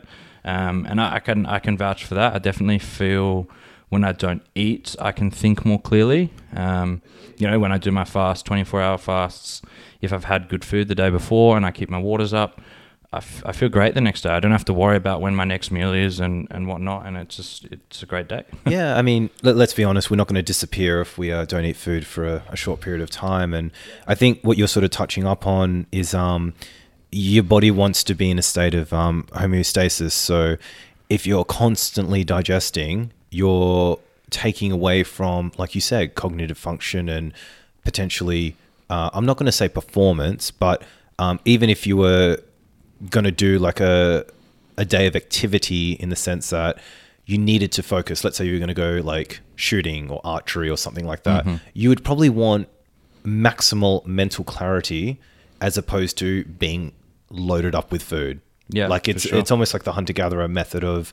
um, 0.50 0.86
and 0.90 1.00
I, 1.00 1.16
I, 1.16 1.20
can 1.20 1.46
I 1.46 1.60
can 1.60 1.78
vouch 1.78 2.06
for 2.06 2.16
that. 2.16 2.34
I 2.34 2.40
definitely 2.40 2.80
feel 2.80 3.48
when 3.90 4.04
I 4.04 4.12
don't 4.12 4.42
eat, 4.56 4.96
I 5.00 5.12
can 5.12 5.32
think 5.32 5.66
more 5.66 5.80
clearly. 5.80 6.32
Um, 6.56 7.02
you 7.38 7.50
know, 7.50 7.60
when 7.60 7.72
I 7.72 7.78
do 7.78 7.92
my 7.92 8.06
fast, 8.06 8.46
twenty 8.46 8.64
four 8.64 8.82
hour 8.82 8.98
fasts, 8.98 9.62
if 10.02 10.12
I've 10.12 10.26
had 10.26 10.50
good 10.50 10.66
food 10.66 10.88
the 10.88 10.96
day 10.96 11.10
before 11.10 11.56
and 11.56 11.66
I 11.66 11.72
keep 11.72 11.90
my 11.90 12.00
waters 12.00 12.34
up, 12.34 12.62
I, 13.12 13.18
f- 13.18 13.44
I 13.46 13.52
feel 13.54 13.70
great 13.70 13.96
the 13.96 14.02
next 14.02 14.22
day. 14.22 14.30
I 14.30 14.40
don't 14.40 14.52
have 14.52 14.66
to 14.66 14.74
worry 14.74 14.96
about 14.96 15.20
when 15.22 15.34
my 15.36 15.44
next 15.44 15.72
meal 15.72 15.94
is 15.94 16.20
and, 16.20 16.48
and 16.52 16.68
whatnot, 16.68 17.08
and 17.08 17.18
it's 17.18 17.38
just 17.38 17.66
it's 17.66 18.04
a 18.04 18.06
great 18.06 18.28
day. 18.28 18.44
yeah, 18.68 18.98
I 18.98 19.02
mean, 19.02 19.32
let, 19.42 19.56
us 19.58 19.74
be 19.74 19.84
honest, 19.84 20.12
we're 20.12 20.18
not 20.18 20.28
going 20.28 20.36
to 20.36 20.44
disappear 20.44 21.02
if 21.02 21.18
we 21.18 21.32
uh, 21.32 21.46
don't 21.46 21.66
eat 21.66 21.76
food 21.76 22.06
for 22.06 22.28
a, 22.28 22.44
a, 22.50 22.56
short 22.56 22.82
period 22.82 23.02
of 23.02 23.10
time. 23.10 23.54
And 23.54 23.72
I 24.08 24.14
think 24.14 24.42
what 24.42 24.58
you're 24.58 24.68
sort 24.68 24.84
of 24.84 24.92
touching 24.92 25.26
up 25.26 25.48
on 25.48 25.88
is 25.92 26.14
um, 26.14 26.54
your 27.12 27.44
body 27.44 27.72
wants 27.72 28.04
to 28.06 28.14
be 28.14 28.30
in 28.30 28.40
a 28.40 28.44
state 28.44 28.76
of 28.76 28.94
um, 28.94 29.24
homeostasis. 29.32 30.12
So 30.12 30.58
if 31.10 31.26
you're 31.26 31.46
constantly 31.46 32.24
digesting, 32.24 33.12
you're 33.32 34.00
taking 34.30 34.72
away 34.72 35.04
from, 35.04 35.52
like 35.58 35.74
you 35.76 35.82
said, 35.82 36.16
cognitive 36.16 36.58
function 36.58 37.10
and 37.10 37.34
potentially, 37.84 38.56
uh, 38.90 39.10
I'm 39.14 39.26
not 39.26 39.38
going 39.38 39.48
to 39.48 39.52
say 39.52 39.70
performance, 39.70 40.52
but 40.52 40.84
um, 41.18 41.40
even 41.46 41.70
if 41.70 41.88
you 41.88 41.98
were 41.98 42.38
going 43.10 43.24
to 43.24 43.32
do 43.32 43.58
like 43.60 43.80
a 43.80 44.26
a 44.80 44.86
day 44.86 45.08
of 45.08 45.16
activity 45.16 45.92
in 45.94 46.10
the 46.10 46.16
sense 46.16 46.50
that 46.52 46.80
you 47.26 47.38
needed 47.38 47.72
to 47.74 47.84
focus. 47.84 48.24
Let's 48.24 48.38
say 48.38 48.46
you 48.46 48.54
were 48.54 48.60
going 48.60 48.70
to 48.70 48.74
go 48.74 49.02
like 49.04 49.42
shooting 49.56 50.10
or 50.10 50.22
archery 50.24 50.70
or 50.70 50.78
something 50.78 51.06
like 51.06 51.24
that. 51.24 51.46
Mm-hmm. 51.46 51.58
You 51.74 51.90
would 51.90 52.04
probably 52.04 52.30
want 52.30 52.70
maximal 53.26 54.06
mental 54.06 54.46
clarity 54.46 55.20
as 55.60 55.78
opposed 55.78 56.18
to 56.20 56.46
being 56.46 56.94
loaded 57.30 57.76
up 57.76 57.92
with 57.92 58.04
food. 58.04 58.42
Yeah, 58.70 58.88
like 58.88 59.08
it's 59.08 59.24
sure. 59.24 59.38
it's 59.38 59.52
almost 59.52 59.74
like 59.74 59.84
the 59.84 59.94
hunter 59.94 60.14
gatherer 60.14 60.48
method 60.48 60.84
of 60.84 61.12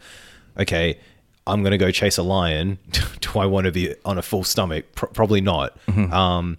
okay, 0.58 0.98
I'm 1.46 1.62
going 1.62 1.72
to 1.72 1.78
go 1.78 1.90
chase 1.90 2.18
a 2.18 2.22
lion. 2.22 2.78
Do 3.20 3.38
I 3.38 3.46
want 3.46 3.66
to 3.66 3.72
be 3.72 3.94
on 4.04 4.18
a 4.18 4.22
full 4.22 4.44
stomach? 4.44 4.94
Pro- 4.94 5.10
probably 5.10 5.40
not. 5.40 5.78
Mm-hmm. 5.86 6.12
Um, 6.12 6.58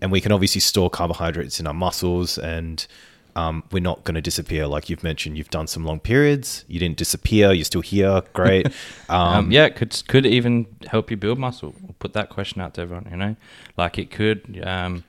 and 0.00 0.12
we 0.12 0.20
can 0.20 0.30
obviously 0.32 0.60
store 0.60 0.90
carbohydrates 0.90 1.58
in 1.58 1.66
our 1.66 1.74
muscles 1.74 2.36
and 2.36 2.86
um, 3.34 3.64
we're 3.70 3.80
not 3.80 4.02
going 4.04 4.14
to 4.14 4.22
disappear. 4.22 4.66
Like 4.66 4.88
you've 4.88 5.02
mentioned, 5.02 5.36
you've 5.36 5.50
done 5.50 5.66
some 5.66 5.84
long 5.84 6.00
periods. 6.00 6.64
You 6.68 6.80
didn't 6.80 6.96
disappear. 6.96 7.52
You're 7.52 7.64
still 7.64 7.82
here. 7.82 8.22
Great. 8.32 8.68
Um, 9.08 9.20
um, 9.20 9.52
yeah, 9.52 9.66
it 9.66 9.76
could 9.76 10.02
could 10.08 10.26
even 10.26 10.66
help 10.88 11.12
you 11.12 11.16
build 11.16 11.38
muscle. 11.38 11.72
We'll 11.80 11.94
put 12.00 12.12
that 12.14 12.28
question 12.28 12.60
out 12.60 12.74
to 12.74 12.80
everyone. 12.80 13.06
You 13.08 13.16
know, 13.16 13.36
like 13.76 13.98
it 13.98 14.10
could 14.10 14.60
um, 14.66 15.04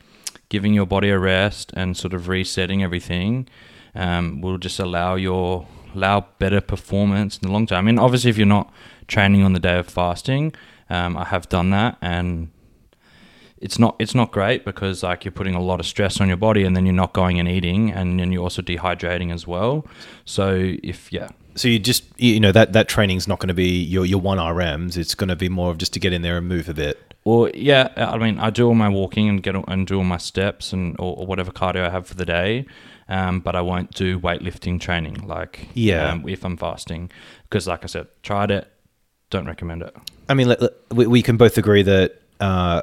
giving 0.49 0.75
your 0.75 0.86
body 0.86 1.10
a 1.10 1.17
rest 1.17 1.73
and 1.75 1.97
sort 1.97 2.13
of 2.13 2.27
resetting 2.27 2.83
everything 2.83 3.47
um, 3.97 4.39
will 4.41 4.57
just 4.57 4.79
allow 4.79 5.15
your 5.15 5.67
allow 5.93 6.25
better 6.39 6.62
performance 6.62 7.38
in 7.38 7.47
the 7.47 7.51
long 7.51 7.65
term. 7.65 7.79
I 7.79 7.81
mean, 7.81 7.99
obviously, 7.99 8.29
if 8.29 8.38
you're 8.38 8.45
not 8.45 8.71
training 9.07 9.43
on 9.43 9.53
the 9.53 9.60
day 9.60 9.77
of 9.77 9.88
fasting, 9.88 10.53
um, 10.89 11.17
I 11.17 11.25
have 11.25 11.49
done 11.49 11.71
that 11.71 11.97
and 12.01 12.49
it's 13.60 13.79
not 13.79 13.95
it's 13.99 14.13
not 14.13 14.31
great 14.31 14.63
because 14.63 15.01
like 15.01 15.25
you're 15.25 15.31
putting 15.31 15.55
a 15.55 15.62
lot 15.62 15.79
of 15.79 15.86
stress 15.86 16.21
on 16.21 16.27
your 16.27 16.38
body 16.38 16.63
and 16.63 16.75
then 16.75 16.86
you're 16.86 16.93
not 16.93 17.13
going 17.13 17.39
and 17.39 17.49
eating 17.49 17.91
and 17.91 18.19
then 18.19 18.31
you're 18.31 18.43
also 18.43 18.62
dehydrating 18.62 19.33
as 19.33 19.47
well. 19.47 19.86
So 20.25 20.75
if 20.83 21.12
yeah. 21.12 21.29
So 21.55 21.67
you 21.67 21.79
just 21.79 22.03
you 22.17 22.39
know 22.39 22.51
that 22.51 22.73
that 22.73 22.88
training's 22.88 23.27
not 23.27 23.39
going 23.39 23.47
to 23.47 23.55
be 23.55 23.81
your 23.81 24.05
your 24.05 24.21
one 24.21 24.38
RMs. 24.38 24.95
It's 24.95 25.15
going 25.15 25.29
to 25.29 25.36
be 25.36 25.49
more 25.49 25.71
of 25.71 25.79
just 25.79 25.93
to 25.93 25.99
get 25.99 26.13
in 26.13 26.21
there 26.21 26.38
and 26.38 26.47
move 26.47 26.69
a 26.69 26.73
bit. 26.73 27.15
Well, 27.23 27.49
yeah, 27.53 27.89
I 27.97 28.17
mean, 28.17 28.39
I 28.39 28.51
do 28.51 28.67
all 28.67 28.75
my 28.75 28.88
walking 28.88 29.27
and 29.27 29.41
get 29.43 29.55
and 29.67 29.88
do 29.88 29.97
all 29.97 30.03
my 30.03 30.17
steps 30.17 30.71
and 30.71 30.95
or, 30.99 31.17
or 31.17 31.25
whatever 31.25 31.51
cardio 31.51 31.88
I 31.88 31.89
have 31.89 32.07
for 32.07 32.13
the 32.13 32.25
day, 32.25 32.67
um, 33.09 33.39
but 33.39 33.55
I 33.55 33.61
won't 33.61 33.91
do 33.91 34.19
weightlifting 34.19 34.79
training 34.79 35.27
like 35.27 35.67
yeah 35.73 36.11
um, 36.11 36.27
if 36.27 36.43
I'm 36.43 36.57
fasting 36.57 37.11
because, 37.43 37.67
like 37.67 37.83
I 37.83 37.87
said, 37.87 38.07
tried 38.23 38.51
it, 38.51 38.67
don't 39.29 39.45
recommend 39.45 39.81
it. 39.81 39.95
I 40.29 40.33
mean, 40.33 40.53
we, 40.91 41.07
we 41.07 41.21
can 41.21 41.37
both 41.37 41.57
agree 41.57 41.83
that 41.83 42.21
uh, 42.39 42.81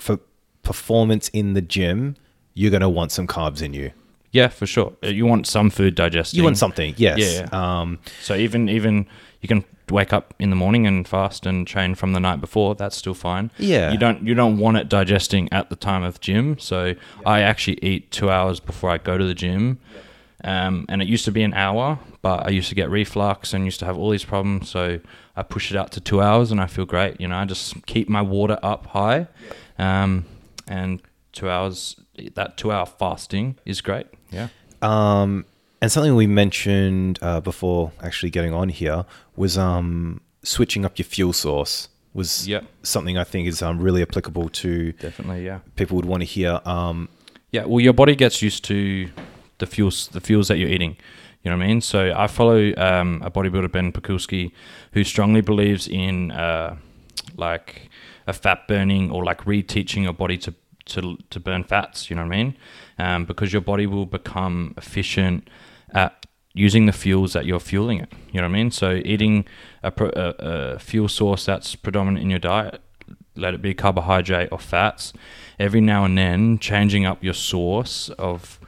for 0.00 0.18
performance 0.62 1.28
in 1.28 1.54
the 1.54 1.60
gym, 1.60 2.16
you're 2.54 2.70
going 2.70 2.80
to 2.80 2.88
want 2.88 3.12
some 3.12 3.26
carbs 3.26 3.62
in 3.62 3.74
you. 3.74 3.92
Yeah, 4.32 4.48
for 4.48 4.66
sure. 4.66 4.92
You 5.02 5.26
want 5.26 5.46
some 5.46 5.70
food 5.70 5.94
digesting. 5.94 6.38
You 6.38 6.44
want 6.44 6.58
something, 6.58 6.94
yes. 6.96 7.18
Yeah. 7.18 7.48
Um, 7.52 7.98
so 8.22 8.34
even 8.34 8.68
even 8.68 9.06
you 9.40 9.48
can 9.48 9.64
wake 9.90 10.12
up 10.12 10.34
in 10.38 10.50
the 10.50 10.56
morning 10.56 10.86
and 10.86 11.06
fast 11.06 11.46
and 11.46 11.66
train 11.66 11.94
from 11.94 12.12
the 12.12 12.20
night 12.20 12.40
before. 12.40 12.74
That's 12.74 12.96
still 12.96 13.14
fine. 13.14 13.50
Yeah. 13.58 13.92
You 13.92 13.98
don't 13.98 14.26
you 14.26 14.34
don't 14.34 14.58
want 14.58 14.76
it 14.76 14.88
digesting 14.88 15.48
at 15.52 15.70
the 15.70 15.76
time 15.76 16.02
of 16.02 16.20
gym. 16.20 16.58
So 16.58 16.86
yeah. 16.86 16.94
I 17.24 17.40
actually 17.40 17.78
eat 17.82 18.10
two 18.10 18.30
hours 18.30 18.60
before 18.60 18.90
I 18.90 18.98
go 18.98 19.16
to 19.18 19.24
the 19.24 19.34
gym. 19.34 19.78
Um, 20.44 20.84
and 20.88 21.02
it 21.02 21.08
used 21.08 21.24
to 21.24 21.32
be 21.32 21.42
an 21.42 21.54
hour, 21.54 21.98
but 22.22 22.46
I 22.46 22.50
used 22.50 22.68
to 22.68 22.74
get 22.74 22.90
reflux 22.90 23.52
and 23.52 23.64
used 23.64 23.80
to 23.80 23.86
have 23.86 23.96
all 23.96 24.10
these 24.10 24.24
problems. 24.24 24.68
So 24.68 25.00
I 25.34 25.42
push 25.42 25.70
it 25.70 25.76
out 25.76 25.90
to 25.92 26.00
two 26.00 26.20
hours, 26.20 26.52
and 26.52 26.60
I 26.60 26.66
feel 26.66 26.84
great. 26.84 27.20
You 27.20 27.28
know, 27.28 27.36
I 27.36 27.44
just 27.46 27.84
keep 27.86 28.08
my 28.08 28.22
water 28.22 28.58
up 28.62 28.86
high, 28.86 29.26
um, 29.78 30.24
and 30.68 31.02
two 31.32 31.50
hours, 31.50 31.96
that 32.34 32.56
two 32.56 32.70
hour 32.70 32.86
fasting 32.86 33.56
is 33.64 33.80
great. 33.80 34.06
Yeah. 34.30 34.48
Um, 34.82 35.46
and 35.80 35.92
something 35.92 36.14
we 36.14 36.26
mentioned 36.26 37.18
uh, 37.22 37.40
before 37.40 37.92
actually 38.02 38.30
getting 38.30 38.52
on 38.52 38.68
here 38.68 39.04
was 39.36 39.58
um, 39.58 40.20
switching 40.42 40.84
up 40.84 40.98
your 40.98 41.04
fuel 41.04 41.32
source 41.32 41.88
was 42.16 42.48
yep. 42.48 42.64
something 42.82 43.18
I 43.18 43.24
think 43.24 43.46
is 43.46 43.60
um, 43.60 43.78
really 43.78 44.00
applicable 44.00 44.48
to 44.48 44.92
definitely 44.92 45.44
yeah 45.44 45.60
people 45.76 45.96
would 45.96 46.06
want 46.06 46.22
to 46.22 46.24
hear. 46.24 46.60
Um, 46.64 47.08
yeah, 47.52 47.64
well, 47.66 47.80
your 47.80 47.92
body 47.92 48.16
gets 48.16 48.42
used 48.42 48.64
to 48.64 49.08
the 49.58 49.66
fuels 49.66 50.08
the 50.08 50.20
fuels 50.20 50.48
that 50.48 50.56
you're 50.58 50.70
eating. 50.70 50.96
You 51.42 51.50
know 51.50 51.58
what 51.58 51.64
I 51.64 51.68
mean? 51.68 51.80
So 51.80 52.12
I 52.16 52.26
follow 52.26 52.72
um, 52.76 53.22
a 53.22 53.30
bodybuilder 53.30 53.70
Ben 53.70 53.92
Pakulski 53.92 54.50
who 54.92 55.04
strongly 55.04 55.42
believes 55.42 55.86
in 55.86 56.32
uh, 56.32 56.76
like 57.36 57.88
a 58.26 58.32
fat 58.32 58.66
burning 58.66 59.12
or 59.12 59.22
like 59.22 59.44
reteaching 59.44 60.02
your 60.02 60.12
body 60.12 60.38
to 60.38 60.54
to 60.86 61.18
to 61.30 61.38
burn 61.38 61.64
fats. 61.64 62.10
You 62.10 62.16
know 62.16 62.22
what 62.22 62.34
I 62.34 62.36
mean? 62.36 62.56
Um, 62.98 63.24
because 63.26 63.52
your 63.52 63.62
body 63.62 63.86
will 63.86 64.06
become 64.06 64.74
efficient 64.76 65.48
at 65.92 66.26
using 66.54 66.86
the 66.86 66.92
fuels 66.92 67.34
that 67.34 67.44
you're 67.44 67.60
fueling 67.60 68.00
it. 68.00 68.10
You 68.32 68.40
know 68.40 68.48
what 68.48 68.54
I 68.54 68.58
mean? 68.58 68.70
So 68.70 69.02
eating 69.04 69.44
a, 69.82 69.92
a, 69.98 70.34
a 70.38 70.78
fuel 70.78 71.08
source 71.08 71.44
that's 71.44 71.76
predominant 71.76 72.22
in 72.22 72.30
your 72.30 72.38
diet, 72.38 72.80
let 73.34 73.52
it 73.52 73.60
be 73.60 73.74
carbohydrate 73.74 74.48
or 74.50 74.58
fats, 74.58 75.12
every 75.58 75.82
now 75.82 76.04
and 76.04 76.16
then 76.16 76.58
changing 76.58 77.04
up 77.04 77.22
your 77.22 77.34
source 77.34 78.08
of 78.18 78.58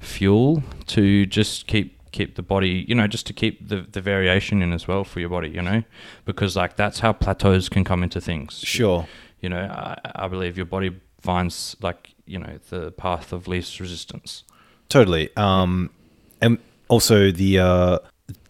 fuel 0.00 0.62
to 0.86 1.24
just 1.26 1.66
keep 1.66 1.96
keep 2.12 2.34
the 2.34 2.42
body, 2.42 2.84
you 2.88 2.94
know, 2.94 3.06
just 3.06 3.26
to 3.26 3.32
keep 3.34 3.68
the, 3.68 3.82
the 3.82 4.00
variation 4.00 4.62
in 4.62 4.72
as 4.72 4.88
well 4.88 5.04
for 5.04 5.20
your 5.20 5.28
body, 5.28 5.50
you 5.50 5.60
know, 5.60 5.82
because 6.24 6.56
like 6.56 6.74
that's 6.74 7.00
how 7.00 7.12
plateaus 7.12 7.68
can 7.68 7.84
come 7.84 8.02
into 8.02 8.20
things. 8.20 8.58
Sure. 8.64 9.06
You 9.40 9.50
know, 9.50 9.60
I, 9.60 9.98
I 10.14 10.28
believe 10.28 10.56
your 10.56 10.66
body 10.66 10.98
finds 11.20 11.76
like, 11.82 12.14
you 12.24 12.38
know, 12.38 12.58
the 12.70 12.90
path 12.92 13.32
of 13.32 13.46
least 13.46 13.78
resistance. 13.80 14.44
Totally. 14.88 15.28
Um, 15.36 15.90
and 16.40 16.58
also 16.88 17.30
the 17.30 17.58
uh, 17.58 17.98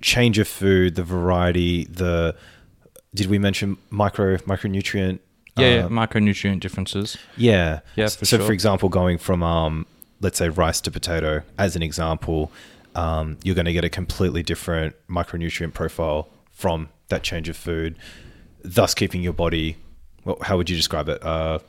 change 0.01 0.39
of 0.39 0.49
food, 0.49 0.95
the 0.95 1.05
variety, 1.05 1.85
the 1.85 2.35
did 3.15 3.29
we 3.29 3.39
mention 3.39 3.79
micro 3.91 4.37
micronutrient? 4.39 5.21
Yeah, 5.57 5.75
yeah, 5.75 5.85
uh, 5.87 5.89
micronutrient 5.89 6.61
differences. 6.61 7.17
yeah. 7.37 7.81
Yeah, 7.95 8.09
for 8.09 8.27
so, 8.27 8.37
sure. 8.37 8.47
for 8.47 8.53
example, 8.53 8.91
going 8.91 9.17
from 9.17 9.43
um, 9.43 9.87
let's 10.21 10.39
say 10.39 10.49
rice 10.49 10.81
to 10.83 10.91
potato, 10.91 11.43
as 11.59 11.77
an 11.77 11.83
example, 11.83 12.53
um, 12.95 13.39
you're 13.43 13.55
going 13.55 13.67
to 13.67 13.73
get 13.73 13.85
a 13.85 13.89
completely 13.89 14.43
different 14.43 14.95
micronutrient 15.09 15.75
profile 15.75 16.29
from 16.53 16.89
that 17.09 17.23
change 17.23 17.49
of 17.49 17.57
food, 17.57 17.97
thus 18.63 18.95
keeping 18.95 19.23
your 19.23 19.33
body. 19.33 19.77
Well, 20.25 20.39
how 20.43 20.57
would 20.57 20.69
you 20.69 20.77
describe 20.77 21.09
it? 21.09 21.23
Uh, 21.23 21.61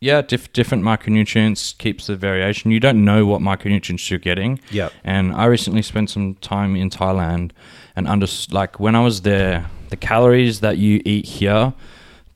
Yeah, 0.00 0.20
diff- 0.20 0.52
different 0.52 0.84
micronutrients 0.84 1.76
keeps 1.78 2.06
the 2.06 2.16
variation. 2.16 2.70
You 2.70 2.80
don't 2.80 3.04
know 3.04 3.24
what 3.24 3.40
micronutrients 3.40 4.10
you're 4.10 4.18
getting. 4.18 4.60
yeah. 4.70 4.90
And 5.04 5.32
I 5.32 5.46
recently 5.46 5.82
spent 5.82 6.10
some 6.10 6.34
time 6.36 6.76
in 6.76 6.90
Thailand 6.90 7.52
and 7.94 8.06
under 8.06 8.26
like 8.50 8.78
when 8.78 8.94
I 8.94 9.00
was 9.00 9.22
there, 9.22 9.70
the 9.88 9.96
calories 9.96 10.60
that 10.60 10.76
you 10.78 11.00
eat 11.04 11.24
here 11.26 11.72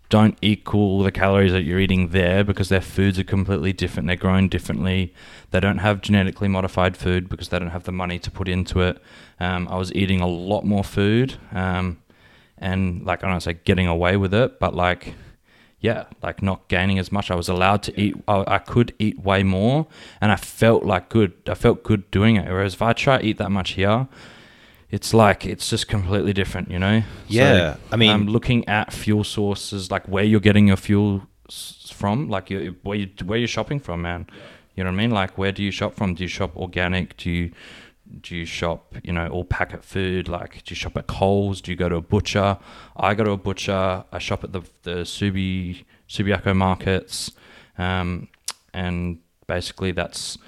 don't 0.09 0.37
equal 0.43 1.03
the 1.05 1.13
calories 1.13 1.53
that 1.53 1.63
you're 1.63 1.79
eating 1.79 2.09
there 2.09 2.43
because 2.43 2.69
their 2.69 2.81
foods 2.81 3.19
are 3.19 3.25
completely 3.25 3.73
different. 3.73 4.09
They're 4.09 4.17
grown 4.17 4.49
differently. 4.49 5.15
They 5.53 5.61
don't 5.61 5.79
have 5.79 6.01
genetically 6.01 6.49
modified 6.49 6.97
food 6.97 7.29
because 7.29 7.51
they 7.51 7.59
don't 7.61 7.71
have 7.71 7.85
the 7.85 7.93
money 7.93 8.19
to 8.19 8.31
put 8.31 8.49
into 8.49 8.81
it. 8.81 9.01
Um, 9.39 9.69
I 9.69 9.77
was 9.77 9.93
eating 9.95 10.21
a 10.21 10.27
lot 10.27 10.65
more 10.65 10.83
food, 10.83 11.37
um, 11.53 11.99
and 12.59 13.05
like 13.07 13.23
I 13.23 13.29
don't 13.29 13.41
say 13.41 13.55
getting 13.65 13.87
away 13.87 14.17
with 14.17 14.35
it, 14.35 14.59
but 14.59 14.75
like 14.75 15.15
yeah, 15.81 16.05
like 16.23 16.43
not 16.43 16.69
gaining 16.69 16.99
as 16.99 17.11
much. 17.11 17.31
I 17.31 17.35
was 17.35 17.49
allowed 17.49 17.83
to 17.85 18.01
eat. 18.01 18.15
I, 18.29 18.45
I 18.47 18.59
could 18.59 18.95
eat 18.99 19.19
way 19.21 19.43
more, 19.43 19.87
and 20.21 20.31
I 20.31 20.37
felt 20.37 20.85
like 20.85 21.09
good. 21.09 21.33
I 21.49 21.55
felt 21.55 21.83
good 21.83 22.11
doing 22.11 22.37
it. 22.37 22.47
Whereas 22.49 22.75
if 22.75 22.83
I 22.83 22.93
try 22.93 23.19
to 23.19 23.27
eat 23.27 23.39
that 23.39 23.51
much 23.51 23.71
here, 23.73 24.07
it's 24.91 25.15
like 25.15 25.47
it's 25.47 25.71
just 25.71 25.89
completely 25.89 26.33
different. 26.33 26.71
You 26.71 26.79
know? 26.79 27.03
Yeah, 27.29 27.77
I 27.93 27.97
mean- 27.97 28.11
I'm 28.11 28.27
looking 28.27 28.69
at 28.69 28.93
fuel 28.93 29.25
sources, 29.25 29.91
like 29.91 30.07
where 30.07 30.25
you're 30.25 30.41
getting 30.41 30.69
your 30.69 30.77
fuel 30.77 31.23
from, 31.93 32.29
like 32.29 32.51
you, 32.51 32.77
where 32.83 32.97
you 32.99 33.09
where 33.25 33.39
you're 33.39 33.49
shopping 33.49 33.81
from, 33.81 34.03
man. 34.03 34.27
You 34.77 34.85
know 34.85 34.91
what 34.91 34.95
I 34.95 34.99
mean? 34.99 35.11
Like 35.11 35.37
where 35.39 35.53
do 35.53 35.63
you 35.63 35.71
shop 35.71 35.95
from? 35.95 36.15
Do 36.15 36.23
you 36.25 36.29
shop 36.29 36.57
organic? 36.57 37.17
Do 37.17 37.31
you 37.31 37.53
do 38.21 38.37
you 38.37 38.45
shop, 38.45 38.95
you 39.03 39.13
know, 39.13 39.29
all 39.29 39.45
packet 39.45 39.85
food? 39.85 40.29
Like, 40.29 40.65
do 40.65 40.73
you 40.73 40.77
shop 40.77 40.97
at 40.97 41.07
Coles? 41.07 41.61
Do 41.61 41.71
you 41.71 41.77
go 41.77 41.89
to 41.89 41.97
a 41.97 42.01
butcher? 42.01 42.59
I 42.97 43.15
go 43.15 43.25
to 43.25 43.33
a 43.33 43.37
butcher. 43.37 44.05
I 44.11 44.19
shop 44.19 44.45
at 44.45 44.53
the 44.53 44.63
the 44.83 45.03
Subi 45.03 45.85
Subiaco 46.09 46.57
markets, 46.57 47.31
um, 47.79 48.29
and 48.75 49.19
basically 49.47 49.93
that's 49.93 50.39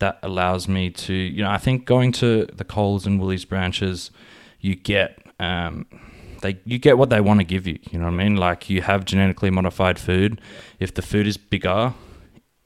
that 0.00 0.18
allows 0.22 0.66
me 0.66 0.90
to, 0.90 1.12
you 1.12 1.42
know, 1.42 1.50
I 1.50 1.58
think 1.58 1.84
going 1.84 2.10
to 2.12 2.46
the 2.46 2.64
Coles 2.64 3.06
and 3.06 3.20
Woolies 3.20 3.44
branches, 3.44 4.10
you 4.60 4.74
get 4.74 5.18
um, 5.38 5.86
they 6.42 6.58
you 6.64 6.78
get 6.78 6.98
what 6.98 7.10
they 7.10 7.20
want 7.20 7.40
to 7.40 7.44
give 7.44 7.66
you. 7.66 7.78
You 7.90 7.98
know 7.98 8.06
what 8.06 8.14
I 8.14 8.24
mean? 8.24 8.36
Like 8.36 8.70
you 8.70 8.82
have 8.82 9.04
genetically 9.04 9.50
modified 9.50 9.98
food. 9.98 10.40
If 10.78 10.94
the 10.94 11.02
food 11.02 11.26
is 11.26 11.36
bigger, 11.36 11.94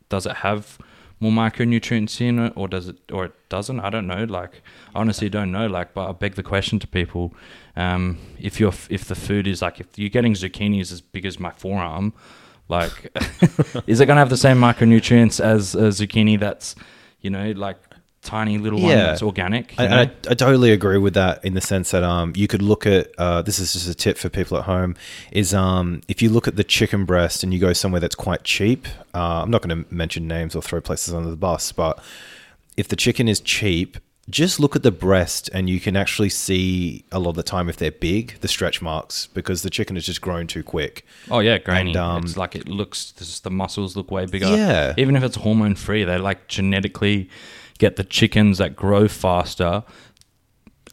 does 0.09 0.27
it 0.27 0.37
have 0.37 0.79
more 1.20 1.33
micronutrients 1.33 2.20
in 2.20 2.38
it 2.38 2.53
or 2.57 2.68
does 2.68 2.88
it 2.88 2.96
or 3.12 3.27
it 3.27 3.48
doesn't? 3.48 3.81
I 3.81 3.90
don't 3.90 4.07
know 4.07 4.24
like 4.24 4.62
honestly 4.94 5.29
don't 5.29 5.50
know 5.50 5.66
like 5.66 5.94
but 5.94 6.09
i 6.09 6.12
beg 6.12 6.35
the 6.35 6.42
question 6.42 6.79
to 6.79 6.87
people 6.87 7.33
um 7.77 8.18
if 8.38 8.61
you're 8.61 8.72
if 8.88 9.05
the 9.07 9.14
food 9.14 9.46
is 9.46 9.62
like 9.62 9.81
if 9.81 9.87
you're 9.96 10.09
getting 10.09 10.35
zucchinis 10.35 10.92
as 10.92 11.00
big 11.00 11.24
as 11.27 11.40
my 11.40 11.50
forearm 11.50 12.12
like 12.68 13.11
is 13.87 14.00
it 14.00 14.07
going 14.07 14.16
to 14.16 14.20
have 14.20 14.31
the 14.31 14.37
same 14.37 14.59
micronutrients 14.59 15.42
as 15.42 15.74
a 15.74 15.88
zucchini 15.88 16.38
that's 16.38 16.74
you 17.20 17.31
know 17.31 17.50
like 17.53 17.79
tiny 18.24 18.58
little 18.58 18.80
one 18.80 18.90
Yeah. 18.90 19.06
that's 19.06 19.22
organic 19.22 19.74
I? 19.78 19.84
I, 19.87 20.00
I 20.02 20.34
totally 20.34 20.72
agree 20.72 20.98
with 20.98 21.14
that 21.14 21.44
in 21.44 21.54
the 21.54 21.60
sense 21.60 21.90
that 21.92 22.02
um, 22.02 22.32
you 22.34 22.48
could 22.48 22.62
look 22.62 22.87
at 22.87 23.10
uh, 23.18 23.42
this 23.42 23.58
is 23.58 23.72
just 23.74 23.88
a 23.88 23.94
tip 23.94 24.16
for 24.18 24.28
people 24.28 24.56
at 24.58 24.64
home 24.64 24.96
is 25.30 25.52
um, 25.54 26.00
if 26.08 26.22
you 26.22 26.30
look 26.30 26.48
at 26.48 26.56
the 26.56 26.64
chicken 26.64 27.04
breast 27.04 27.42
and 27.42 27.52
you 27.52 27.60
go 27.60 27.72
somewhere 27.72 28.00
that's 28.00 28.14
quite 28.14 28.42
cheap 28.44 28.87
uh, 29.14 29.42
I'm 29.42 29.50
not 29.50 29.62
going 29.62 29.84
to 29.84 29.94
mention 29.94 30.26
names 30.26 30.56
or 30.56 30.62
throw 30.62 30.80
places 30.80 31.12
under 31.14 31.30
the 31.30 31.37
bus 31.37 31.70
but 31.72 31.98
if 32.76 32.88
the 32.88 32.96
chicken 32.96 33.28
is 33.28 33.40
cheap 33.40 33.98
just 34.30 34.58
look 34.58 34.74
at 34.74 34.82
the 34.82 34.90
breast 34.90 35.50
and 35.52 35.68
you 35.68 35.78
can 35.78 35.96
actually 35.96 36.30
see 36.30 37.04
a 37.12 37.18
lot 37.18 37.30
of 37.30 37.37
the 37.37 37.42
time 37.42 37.68
if 37.68 37.76
they're 37.76 37.90
big 37.90 38.40
the 38.40 38.48
stretch 38.48 38.80
marks 38.80 39.26
because 39.26 39.60
the 39.60 39.68
chicken 39.68 39.96
has 39.96 40.06
just 40.06 40.22
grown 40.22 40.46
too 40.46 40.62
quick 40.62 41.04
Oh 41.30 41.40
yeah, 41.40 41.58
grainy. 41.58 41.90
And, 41.90 41.96
um, 41.98 42.22
it's 42.24 42.37
like 42.37 42.54
it 42.56 42.66
looks. 42.66 43.12
The 43.40 43.50
muscles 43.50 43.96
look 43.96 44.10
way 44.10 44.24
bigger. 44.26 44.46
Yeah. 44.46 44.94
Even 44.96 45.14
if 45.16 45.22
it's 45.22 45.37
hormone 45.37 45.74
free, 45.74 46.04
they're 46.04 46.18
like 46.18 46.48
genetically 46.48 47.28
get 47.78 47.96
the 47.96 48.04
chickens 48.04 48.58
that 48.58 48.76
grow 48.76 49.08
faster, 49.08 49.82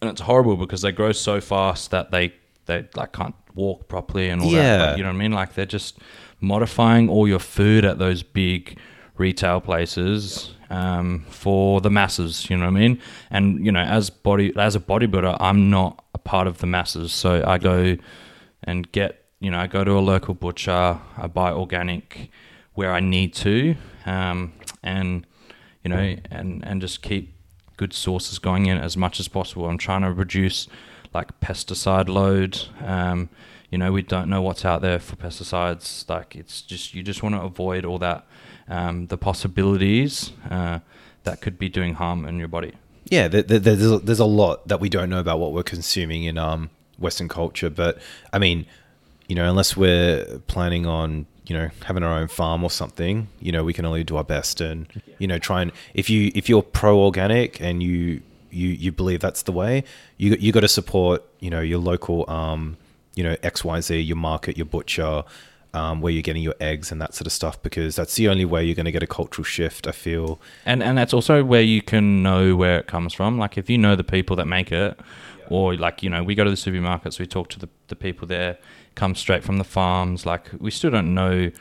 and 0.01 0.09
it's 0.09 0.21
horrible 0.21 0.57
because 0.57 0.81
they 0.81 0.91
grow 0.91 1.11
so 1.11 1.41
fast 1.41 1.91
that 1.91 2.11
they 2.11 2.33
they 2.65 2.87
like 2.95 3.11
can't 3.11 3.35
walk 3.55 3.87
properly 3.87 4.29
and 4.29 4.41
all 4.41 4.51
that. 4.51 4.55
Yeah. 4.55 4.85
Like, 4.85 4.97
you 4.97 5.03
know 5.03 5.09
what 5.09 5.15
I 5.15 5.19
mean? 5.19 5.31
Like 5.31 5.53
they're 5.53 5.65
just 5.65 5.99
modifying 6.39 7.09
all 7.09 7.27
your 7.27 7.39
food 7.39 7.85
at 7.85 7.99
those 7.99 8.23
big 8.23 8.77
retail 9.17 9.61
places 9.61 10.55
um, 10.69 11.25
for 11.29 11.81
the 11.81 11.89
masses. 11.89 12.49
You 12.49 12.57
know 12.57 12.65
what 12.65 12.77
I 12.77 12.79
mean? 12.79 13.01
And 13.29 13.65
you 13.65 13.71
know, 13.71 13.81
as 13.81 14.09
body 14.09 14.53
as 14.57 14.75
a 14.75 14.79
bodybuilder, 14.79 15.37
I'm 15.39 15.69
not 15.69 16.03
a 16.13 16.17
part 16.17 16.47
of 16.47 16.59
the 16.59 16.67
masses, 16.67 17.11
so 17.11 17.43
I 17.45 17.57
go 17.57 17.97
and 18.63 18.91
get 18.91 19.25
you 19.39 19.51
know 19.51 19.59
I 19.59 19.67
go 19.67 19.83
to 19.83 19.91
a 19.91 19.99
local 19.99 20.33
butcher, 20.33 20.99
I 21.17 21.27
buy 21.27 21.51
organic 21.51 22.29
where 22.73 22.93
I 22.93 23.01
need 23.01 23.33
to, 23.33 23.75
um, 24.05 24.53
and 24.81 25.27
you 25.83 25.89
know, 25.89 26.15
and 26.29 26.63
and 26.65 26.81
just 26.81 27.01
keep 27.01 27.33
good 27.77 27.93
sources 27.93 28.39
going 28.39 28.67
in 28.67 28.77
as 28.77 28.95
much 28.95 29.19
as 29.19 29.27
possible. 29.27 29.67
I'm 29.67 29.77
trying 29.77 30.01
to 30.01 30.11
reduce 30.11 30.67
like 31.13 31.39
pesticide 31.39 32.07
load. 32.07 32.59
Um, 32.83 33.29
you 33.69 33.77
know, 33.77 33.91
we 33.91 34.01
don't 34.01 34.29
know 34.29 34.41
what's 34.41 34.65
out 34.65 34.81
there 34.81 34.99
for 34.99 35.15
pesticides. 35.15 36.07
Like 36.09 36.35
it's 36.35 36.61
just 36.61 36.93
you 36.93 37.03
just 37.03 37.23
want 37.23 37.35
to 37.35 37.41
avoid 37.41 37.85
all 37.85 37.99
that, 37.99 38.25
um, 38.67 39.07
the 39.07 39.17
possibilities 39.17 40.33
uh, 40.49 40.79
that 41.23 41.41
could 41.41 41.57
be 41.57 41.69
doing 41.69 41.95
harm 41.95 42.25
in 42.25 42.37
your 42.37 42.47
body. 42.47 42.73
Yeah, 43.05 43.27
there, 43.27 43.41
there, 43.41 43.59
there's 43.59 43.91
a, 43.91 43.99
there's 43.99 44.19
a 44.19 44.25
lot 44.25 44.67
that 44.67 44.79
we 44.79 44.89
don't 44.89 45.09
know 45.09 45.19
about 45.19 45.39
what 45.39 45.53
we're 45.53 45.63
consuming 45.63 46.23
in 46.25 46.37
um, 46.37 46.69
Western 46.97 47.27
culture. 47.27 47.69
But 47.69 47.97
I 48.31 48.39
mean, 48.39 48.65
you 49.27 49.35
know, 49.35 49.49
unless 49.49 49.75
we're 49.75 50.41
planning 50.47 50.85
on 50.85 51.25
you 51.51 51.57
know 51.57 51.69
having 51.83 52.01
our 52.01 52.17
own 52.17 52.29
farm 52.29 52.63
or 52.63 52.69
something, 52.69 53.27
you 53.41 53.51
know, 53.51 53.61
we 53.61 53.73
can 53.73 53.85
only 53.85 54.05
do 54.05 54.15
our 54.15 54.23
best 54.23 54.61
and 54.61 54.87
you 55.19 55.27
know 55.27 55.37
try 55.37 55.61
and 55.61 55.73
if 55.93 56.09
you 56.09 56.31
if 56.33 56.47
you're 56.47 56.61
pro 56.63 56.97
organic 56.97 57.59
and 57.59 57.83
you 57.83 58.21
you 58.51 58.69
you 58.69 58.89
believe 58.93 59.19
that's 59.19 59.41
the 59.41 59.51
way, 59.51 59.83
you 60.15 60.37
you 60.39 60.53
got 60.53 60.61
to 60.61 60.69
support 60.69 61.25
you 61.41 61.49
know 61.49 61.59
your 61.59 61.79
local 61.79 62.23
um 62.29 62.77
you 63.15 63.23
know 63.25 63.35
X 63.43 63.65
Y 63.65 63.81
Z 63.81 63.99
your 63.99 64.15
market 64.15 64.55
your 64.55 64.65
butcher. 64.65 65.25
Um, 65.73 66.01
where 66.01 66.11
you're 66.11 66.21
getting 66.21 66.43
your 66.43 66.55
eggs 66.59 66.91
and 66.91 67.01
that 67.01 67.13
sort 67.13 67.27
of 67.27 67.31
stuff, 67.31 67.61
because 67.63 67.95
that's 67.95 68.15
the 68.15 68.27
only 68.27 68.43
way 68.43 68.65
you're 68.65 68.75
going 68.75 68.87
to 68.87 68.91
get 68.91 69.03
a 69.03 69.07
cultural 69.07 69.45
shift. 69.45 69.87
I 69.87 69.93
feel. 69.93 70.41
And 70.65 70.83
and 70.83 70.97
that's 70.97 71.13
also 71.13 71.45
where 71.45 71.61
you 71.61 71.81
can 71.81 72.21
know 72.21 72.57
where 72.57 72.79
it 72.79 72.87
comes 72.87 73.13
from. 73.13 73.37
Like 73.37 73.57
if 73.57 73.69
you 73.69 73.77
know 73.77 73.95
the 73.95 74.03
people 74.03 74.35
that 74.35 74.47
make 74.47 74.69
it, 74.73 74.99
or 75.49 75.75
like 75.75 76.03
you 76.03 76.09
know, 76.09 76.23
we 76.23 76.35
go 76.35 76.43
to 76.43 76.49
the 76.49 76.57
supermarkets, 76.57 77.19
we 77.19 77.25
talk 77.25 77.47
to 77.51 77.59
the 77.59 77.69
the 77.87 77.95
people 77.95 78.27
there, 78.27 78.57
come 78.95 79.15
straight 79.15 79.45
from 79.45 79.59
the 79.59 79.63
farms. 79.63 80.25
Like 80.25 80.49
we 80.59 80.71
still 80.71 80.91
don't 80.91 81.13
know, 81.13 81.51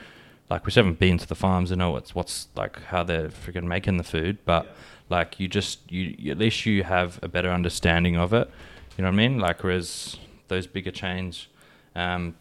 like 0.51 0.65
we 0.67 0.73
still 0.73 0.83
haven't 0.83 0.99
been 0.99 1.17
to 1.19 1.27
the 1.29 1.37
farms 1.37 1.69
to 1.71 1.77
know 1.77 1.93
what's 1.93 2.13
what's 2.13 2.49
like 2.57 2.83
how 2.87 3.05
they're 3.05 3.29
freaking 3.29 3.69
making 3.69 3.97
the 3.99 4.03
food. 4.03 4.39
But 4.45 4.75
like 5.09 5.39
you 5.39 5.47
just 5.47 5.79
you 5.89 6.17
you- 6.19 6.33
at 6.33 6.39
least 6.39 6.67
you 6.67 6.83
have 6.83 7.21
a 7.23 7.29
better 7.29 7.51
understanding 7.53 8.17
of 8.17 8.33
it. 8.33 8.51
You 8.99 9.03
know 9.05 9.09
what 9.11 9.15
I 9.15 9.29
mean? 9.29 9.39
Like 9.39 9.63
whereas 9.63 10.17
those 10.49 10.67
bigger 10.67 10.91
chains, 10.91 11.47
um, 11.95 12.35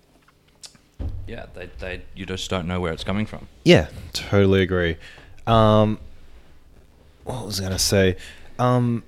yeah, 1.28 1.46
they 1.54 1.70
they 1.80 2.02
you 2.16 2.26
just 2.26 2.50
don't 2.50 2.68
know 2.68 2.80
where 2.80 2.92
it's 2.92 3.04
coming 3.04 3.26
from. 3.26 3.48
Yeah, 3.64 3.90
totally 4.14 4.62
agree. 4.62 4.98
Um, 5.48 6.00
what 7.24 7.46
was 7.46 7.60
I 7.60 7.64
going 7.64 7.74
to 7.74 7.80
say? 7.80 8.18
Um, 8.58 9.04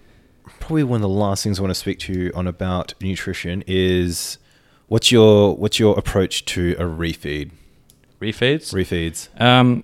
probably 0.59 0.83
one 0.83 0.97
of 0.97 1.01
the 1.01 1.09
last 1.09 1.43
things 1.43 1.59
I 1.59 1.61
want 1.61 1.71
to 1.71 1.79
speak 1.79 1.99
to 1.99 2.13
you 2.13 2.31
on 2.35 2.47
about 2.47 2.93
nutrition 3.01 3.63
is 3.67 4.37
what's 4.87 5.11
your 5.11 5.55
what's 5.55 5.79
your 5.79 5.97
approach 5.97 6.45
to 6.45 6.75
a 6.77 6.83
refeed? 6.83 7.51
Refeeds. 8.19 8.73
Refeeds. 8.73 9.29
Um, 9.41 9.83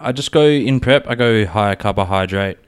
I 0.00 0.12
just 0.12 0.32
go 0.32 0.46
in 0.46 0.80
prep. 0.80 1.06
I 1.06 1.14
go 1.14 1.44
higher 1.46 1.76
carbohydrate, 1.76 2.58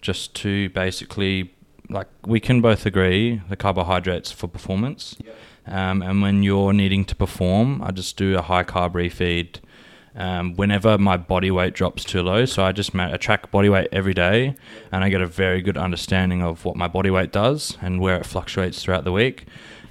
just 0.00 0.34
to 0.36 0.68
basically 0.70 1.54
like 1.88 2.08
we 2.26 2.40
can 2.40 2.60
both 2.60 2.86
agree 2.86 3.40
the 3.48 3.56
carbohydrates 3.56 4.32
for 4.32 4.48
performance. 4.48 5.16
Um, 5.66 6.02
and 6.02 6.22
when 6.22 6.42
you're 6.42 6.72
needing 6.72 7.04
to 7.06 7.14
perform, 7.14 7.82
I 7.82 7.92
just 7.92 8.16
do 8.16 8.36
a 8.36 8.42
high 8.42 8.64
carb 8.64 8.92
refeed. 8.92 9.60
Um, 10.14 10.56
whenever 10.56 10.98
my 10.98 11.16
body 11.16 11.50
weight 11.50 11.72
drops 11.72 12.04
too 12.04 12.22
low, 12.22 12.44
so 12.44 12.62
I 12.62 12.72
just 12.72 12.92
ma- 12.92 13.14
I 13.14 13.16
track 13.16 13.50
body 13.50 13.70
weight 13.70 13.88
every 13.92 14.12
day, 14.12 14.54
and 14.90 15.02
I 15.02 15.08
get 15.08 15.22
a 15.22 15.26
very 15.26 15.62
good 15.62 15.78
understanding 15.78 16.42
of 16.42 16.66
what 16.66 16.76
my 16.76 16.86
body 16.86 17.08
weight 17.08 17.32
does 17.32 17.78
and 17.80 17.98
where 17.98 18.16
it 18.16 18.26
fluctuates 18.26 18.82
throughout 18.82 19.04
the 19.04 19.12
week, 19.12 19.46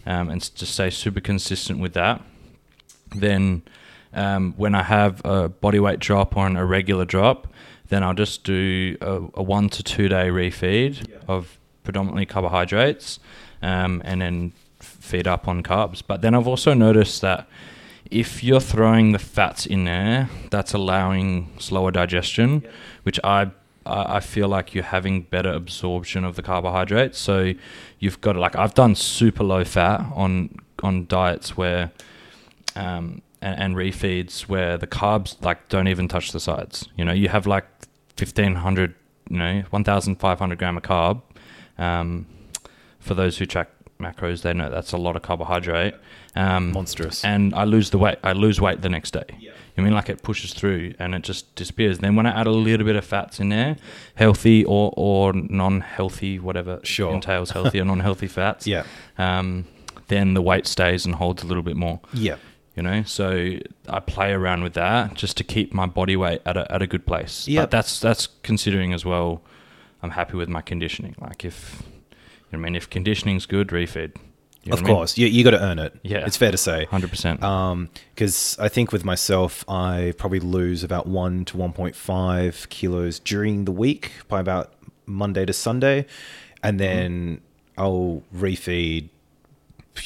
um, 0.06 0.30
and 0.30 0.40
just 0.56 0.74
stay 0.74 0.92
super 0.92 1.22
consistent 1.22 1.80
with 1.80 1.94
that 1.94 2.22
then 3.16 3.64
um, 4.14 4.54
when 4.58 4.76
I 4.76 4.84
have 4.84 5.22
a 5.26 5.50
body 5.50 5.80
weight 5.80 6.00
drop 6.00 6.36
or 6.36 6.48
an 6.48 6.58
irregular 6.58 7.06
drop, 7.06 7.48
then 7.90 8.04
I'll 8.04 8.14
just 8.14 8.44
do 8.44 8.98
a, 9.02 9.22
a 9.36 9.44
one 9.44 9.70
to 9.70 9.84
two 9.84 10.08
day 10.08 10.30
refeed 10.30 11.08
of 11.28 11.58
predominantly 11.84 12.26
carbohydrates, 12.26 13.20
um, 13.62 14.02
and 14.06 14.22
then 14.22 14.54
feed 15.12 15.28
up 15.28 15.48
on 15.48 15.64
carbs. 15.64 16.02
But 16.06 16.22
then 16.22 16.34
I've 16.36 16.48
also 16.48 16.74
noticed 16.74 17.22
that 17.22 17.48
if 18.10 18.44
you're 18.44 18.66
throwing 18.74 19.12
the 19.12 19.20
fats 19.20 19.66
in 19.66 19.84
there, 19.86 20.30
that's 20.50 20.74
allowing 20.74 21.50
slower 21.60 21.92
digestion, 21.92 22.64
which 23.04 23.20
I 23.24 23.52
I 23.86 24.18
I 24.18 24.20
feel 24.20 24.48
like 24.56 24.74
you're 24.74 24.92
having 24.98 25.16
better 25.36 25.52
absorption 25.62 26.26
of 26.26 26.36
the 26.36 26.42
carbohydrates. 26.42 27.18
So 27.18 27.54
you've 28.00 28.20
got 28.22 28.36
like 28.36 28.56
I've 28.56 28.74
done 28.74 28.96
super 28.96 29.44
low 29.44 29.64
fat 29.64 30.00
on 30.16 30.34
on 30.84 31.06
diets 31.08 31.58
where 31.58 31.92
um, 32.76 33.22
and, 33.42 33.56
and 33.64 33.76
refeeds 33.76 34.42
where 34.48 34.78
the 34.78 34.88
carbs 34.88 35.36
like 35.46 35.60
don't 35.70 35.88
even 35.88 36.08
touch 36.08 36.32
the 36.32 36.40
sides. 36.40 36.88
You 36.98 37.06
know, 37.06 37.14
you 37.14 37.30
have 37.30 37.48
like 37.48 37.66
fifteen 38.18 38.56
hundred, 38.56 38.94
you 39.30 39.38
know, 39.38 39.64
one 39.72 39.84
thousand 39.84 40.16
five 40.20 40.40
hundred 40.40 40.60
gram 40.60 40.78
of 40.78 40.84
carb. 40.84 41.22
Um, 41.78 42.26
for 43.00 43.16
those 43.16 43.40
who 43.40 43.46
track 43.46 43.70
macros, 44.02 44.42
they 44.42 44.54
know 44.54 44.70
that's 44.70 44.92
a 44.92 44.98
lot 44.98 45.16
of 45.16 45.22
carbohydrate. 45.22 45.94
Um, 46.36 46.72
Monstrous. 46.72 47.24
and 47.26 47.54
I 47.54 47.66
lose 47.66 47.90
the 47.90 47.98
weight. 47.98 48.18
I 48.24 48.32
lose 48.34 48.60
weight 48.62 48.82
the 48.82 48.90
next 48.90 49.12
day. 49.12 49.26
Yeah. 49.40 49.52
I 49.78 49.82
mean, 49.82 49.94
like 49.94 50.10
it 50.10 50.22
pushes 50.24 50.54
through 50.54 50.94
and 51.00 51.16
it 51.16 51.24
just 51.24 51.54
disappears. 51.56 52.00
Then 52.00 52.16
when 52.16 52.26
I 52.26 52.40
add 52.40 52.48
a 52.48 52.52
little 52.52 52.86
bit 52.86 52.96
of 52.96 53.06
fats 53.06 53.40
in 53.40 53.50
there, 53.50 53.78
healthy 54.16 54.64
or 54.66 54.94
or 54.96 55.34
non-healthy, 55.34 56.40
whatever 56.40 56.80
Sure. 56.84 57.14
entails 57.14 57.52
healthy 57.52 57.80
or 57.80 57.86
non-healthy 57.86 58.28
fats, 58.38 58.68
Yeah. 58.68 58.84
um, 59.18 59.66
then 60.08 60.34
the 60.34 60.42
weight 60.42 60.68
stays 60.68 61.06
and 61.06 61.16
holds 61.16 61.44
a 61.44 61.48
little 61.48 61.64
bit 61.64 61.76
more. 61.78 62.00
Yeah. 62.14 62.36
You 62.76 62.84
know, 62.84 63.04
so 63.04 63.58
I 63.90 64.00
play 64.00 64.32
around 64.32 64.64
with 64.64 64.74
that 64.74 65.14
just 65.16 65.36
to 65.38 65.44
keep 65.44 65.74
my 65.74 65.86
body 65.86 66.16
weight 66.16 66.42
at 66.46 66.56
a 66.56 66.72
at 66.72 66.82
a 66.82 66.88
good 66.88 67.06
place. 67.06 67.48
Yep. 67.48 67.64
But 67.64 67.72
that's 67.72 68.00
that's 68.00 68.28
considering 68.44 68.94
as 68.94 69.04
well. 69.06 69.42
I'm 70.04 70.12
happy 70.12 70.38
with 70.38 70.48
my 70.50 70.62
conditioning. 70.62 71.16
Like 71.20 71.44
if 71.46 71.84
you 71.84 71.90
know, 71.90 71.90
what 71.90 71.91
I 72.54 72.58
mean, 72.58 72.76
if 72.76 72.90
conditioning's 72.90 73.46
good, 73.46 73.68
refeed. 73.70 74.16
You 74.64 74.70
know 74.70 74.74
Of 74.76 74.82
what 74.82 74.86
I 74.86 74.88
mean? 74.90 74.96
course. 74.96 75.18
You, 75.18 75.28
you 75.28 75.44
got 75.44 75.52
to 75.52 75.62
earn 75.64 75.80
it. 75.80 75.98
Yeah. 76.04 76.26
It's 76.26 76.38
fair 76.38 76.52
to 76.52 76.58
say. 76.58 76.86
hundred 76.86 77.10
percent. 77.10 77.40
because 77.40 78.58
I 78.60 78.68
think 78.70 78.92
with 78.92 79.04
myself, 79.04 79.66
I 79.68 80.14
probably 80.18 80.40
lose 80.40 80.84
about 80.84 81.08
one 81.08 81.46
to 81.46 81.58
one 81.58 81.74
point 81.74 81.96
five 81.96 82.68
kilos 82.70 83.18
during 83.20 83.66
the 83.66 83.72
week 83.72 84.12
by 84.28 84.40
about 84.40 84.74
Monday 85.08 85.46
to 85.46 85.54
Sunday, 85.54 86.06
and 86.62 86.80
then 86.80 87.42
I'll 87.78 88.22
refeed. 88.36 89.10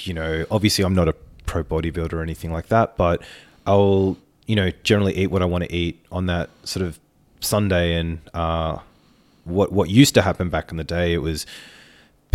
You 0.04 0.14
know, 0.14 0.46
obviously, 0.50 0.86
I'm 0.86 0.96
not 0.96 1.10
a 1.10 1.14
pro 1.46 1.64
bodybuilder 1.64 2.14
or 2.14 2.22
anything 2.22 2.52
like 2.54 2.68
that, 2.68 2.96
but 2.96 3.22
I'll 3.68 4.18
you 4.46 4.56
know 4.56 4.72
generally 4.84 5.18
eat 5.18 5.28
what 5.32 5.42
I 5.42 5.46
want 5.46 5.66
to 5.66 5.74
eat 5.74 6.04
on 6.14 6.28
that 6.28 6.50
sort 6.64 6.86
of 6.86 6.98
Sunday, 7.42 7.96
and 7.96 8.20
uh, 8.34 8.80
what 9.44 9.74
what 9.74 9.90
used 9.90 10.14
to 10.16 10.22
happen 10.22 10.50
back 10.50 10.72
in 10.72 10.78
the 10.78 10.84
day, 10.86 11.14
it 11.14 11.18
was 11.20 11.46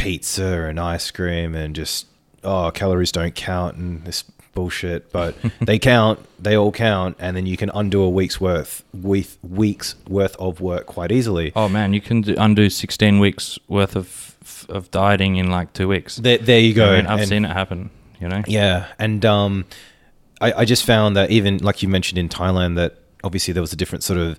pizza 0.00 0.64
and 0.64 0.80
ice 0.80 1.10
cream 1.10 1.54
and 1.54 1.74
just 1.76 2.06
oh 2.42 2.70
calories 2.72 3.12
don't 3.12 3.34
count 3.34 3.76
and 3.76 4.04
this 4.04 4.22
bullshit 4.54 5.12
but 5.12 5.34
they 5.60 5.78
count 5.78 6.18
they 6.42 6.56
all 6.56 6.72
count 6.72 7.16
and 7.20 7.36
then 7.36 7.46
you 7.46 7.56
can 7.56 7.70
undo 7.74 8.02
a 8.02 8.08
week's 8.08 8.40
worth 8.40 8.82
with 8.94 9.38
weeks 9.42 9.94
worth 10.08 10.34
of 10.36 10.60
work 10.60 10.86
quite 10.86 11.12
easily 11.12 11.52
Oh 11.54 11.68
man, 11.68 11.92
you 11.92 12.00
can 12.00 12.22
do, 12.22 12.34
undo 12.38 12.68
16 12.70 13.18
weeks 13.20 13.58
worth 13.68 13.94
of 13.94 14.36
of 14.68 14.90
dieting 14.90 15.36
in 15.36 15.50
like 15.50 15.72
two 15.72 15.86
weeks. 15.86 16.16
there, 16.16 16.38
there 16.38 16.60
you 16.60 16.74
go 16.74 16.92
I 16.92 16.96
mean, 16.96 17.06
I've 17.06 17.20
And- 17.20 17.28
seen 17.28 17.44
it 17.44 17.50
happen. 17.50 17.90
You 18.20 18.28
know. 18.28 18.42
Yeah, 18.46 18.86
and 18.98 19.24
um, 19.24 19.64
I, 20.42 20.52
I 20.52 20.64
just 20.66 20.84
found 20.84 21.16
that 21.16 21.30
even 21.30 21.56
like 21.58 21.82
you 21.82 21.88
mentioned 21.88 22.18
in 22.18 22.28
Thailand, 22.28 22.76
that 22.76 22.98
obviously 23.24 23.54
there 23.54 23.62
was 23.62 23.72
a 23.72 23.76
different 23.76 24.04
sort 24.04 24.18
of 24.18 24.38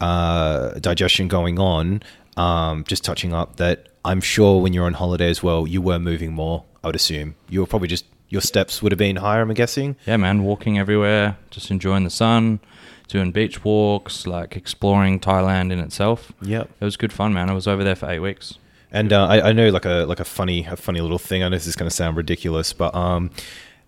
uh, 0.00 0.74
digestion 0.78 1.26
going 1.26 1.58
on. 1.58 2.02
Um, 2.36 2.84
just 2.84 3.02
touching 3.02 3.32
up 3.34 3.56
that 3.56 3.88
I'm 4.06 4.20
sure 4.20 4.62
when 4.62 4.72
you're 4.72 4.86
on 4.86 4.94
holiday 4.94 5.28
as 5.28 5.42
well, 5.42 5.66
you 5.66 5.82
were 5.82 5.98
moving 5.98 6.32
more. 6.32 6.64
I 6.84 6.86
would 6.88 6.96
assume 6.96 7.34
you 7.48 7.60
were 7.60 7.66
probably 7.66 7.88
just 7.88 8.04
your 8.28 8.40
steps 8.40 8.82
would 8.82 8.92
have 8.92 8.98
been 8.98 9.16
higher. 9.16 9.42
I'm 9.42 9.52
guessing. 9.54 9.96
Yeah, 10.06 10.16
man, 10.16 10.44
walking 10.44 10.78
everywhere, 10.78 11.36
just 11.50 11.70
enjoying 11.70 12.04
the 12.04 12.10
sun, 12.10 12.60
doing 13.08 13.32
beach 13.32 13.64
walks, 13.64 14.26
like 14.26 14.56
exploring 14.56 15.20
Thailand 15.20 15.72
in 15.72 15.80
itself. 15.80 16.32
Yep. 16.42 16.70
It 16.80 16.84
was 16.84 16.96
good 16.96 17.12
fun, 17.12 17.32
man. 17.34 17.50
I 17.50 17.52
was 17.52 17.66
over 17.66 17.84
there 17.84 17.96
for 17.96 18.08
eight 18.08 18.20
weeks. 18.20 18.58
And 18.92 19.12
uh, 19.12 19.26
I, 19.26 19.48
I 19.48 19.52
know 19.52 19.68
like 19.70 19.84
a 19.84 20.06
like 20.06 20.20
a 20.20 20.24
funny 20.24 20.64
a 20.64 20.76
funny 20.76 21.00
little 21.00 21.18
thing. 21.18 21.42
I 21.42 21.48
know 21.48 21.56
this 21.56 21.66
is 21.66 21.76
going 21.76 21.90
to 21.90 21.94
sound 21.94 22.16
ridiculous, 22.16 22.72
but 22.72 22.94
um, 22.94 23.30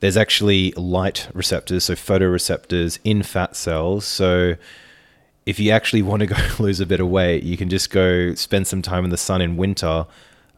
there's 0.01 0.17
actually 0.17 0.73
light 0.73 1.29
receptors, 1.33 1.85
so 1.85 1.95
photoreceptors 1.95 2.99
in 3.05 3.23
fat 3.23 3.57
cells. 3.57 4.05
So 4.05 4.57
if 5.49 5.59
you 5.59 5.71
actually 5.71 6.03
want 6.03 6.21
to 6.21 6.27
go 6.27 6.37
lose 6.59 6.79
a 6.79 6.87
bit 6.87 7.01
of 7.01 7.09
weight, 7.09 7.43
you 7.43 7.57
can 7.57 7.71
just 7.71 7.89
go 7.91 8.35
spend 8.35 8.67
some 8.67 8.83
time 8.83 9.03
in 9.05 9.11
the 9.11 9.17
sun 9.17 9.41
in 9.41 9.57
winter, 9.57 10.05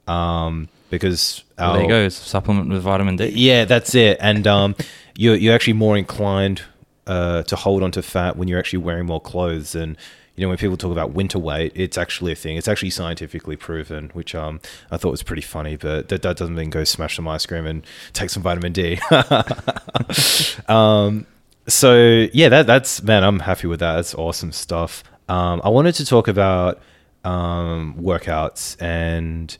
um, 0.08 0.68
because 0.90 1.44
Well, 1.56 1.74
there 1.74 1.82
you 1.82 1.88
go. 1.88 2.08
Supplement 2.08 2.68
with 2.68 2.82
vitamin 2.82 3.14
D. 3.14 3.28
yeah, 3.28 3.64
that's 3.64 3.94
it. 3.94 4.18
And 4.20 4.48
um, 4.48 4.74
you're 5.16 5.36
you're 5.36 5.54
actually 5.54 5.74
more 5.74 5.96
inclined 5.96 6.62
uh, 7.06 7.44
to 7.44 7.54
hold 7.54 7.84
onto 7.84 8.02
fat 8.02 8.36
when 8.36 8.48
you're 8.48 8.58
actually 8.58 8.80
wearing 8.80 9.06
more 9.06 9.20
clothes. 9.20 9.76
And 9.76 9.96
you 10.34 10.42
know, 10.44 10.48
when 10.48 10.58
people 10.58 10.76
talk 10.76 10.90
about 10.90 11.12
winter 11.12 11.38
weight, 11.38 11.70
it's 11.76 11.96
actually 11.96 12.32
a 12.32 12.36
thing. 12.36 12.56
It's 12.56 12.66
actually 12.66 12.90
scientifically 12.90 13.54
proven, 13.54 14.10
which 14.12 14.34
um, 14.34 14.60
I 14.90 14.96
thought 14.96 15.12
was 15.12 15.22
pretty 15.22 15.42
funny. 15.42 15.76
But 15.76 16.08
that, 16.08 16.22
that 16.22 16.36
doesn't 16.36 16.56
mean 16.56 16.70
go 16.70 16.82
smash 16.82 17.14
some 17.14 17.28
ice 17.28 17.46
cream 17.46 17.64
and 17.64 17.86
take 18.12 18.30
some 18.30 18.42
vitamin 18.42 18.72
D. 18.72 18.98
um, 20.68 21.26
so 21.66 22.26
yeah, 22.32 22.48
that 22.48 22.66
that's 22.66 23.02
man, 23.02 23.22
I'm 23.24 23.40
happy 23.40 23.66
with 23.66 23.80
that. 23.80 23.96
That's 23.96 24.14
awesome 24.14 24.52
stuff. 24.52 25.02
Um, 25.28 25.60
I 25.64 25.68
wanted 25.68 25.94
to 25.96 26.04
talk 26.06 26.26
about 26.28 26.80
um, 27.24 27.94
workouts 28.00 28.80
and, 28.82 29.56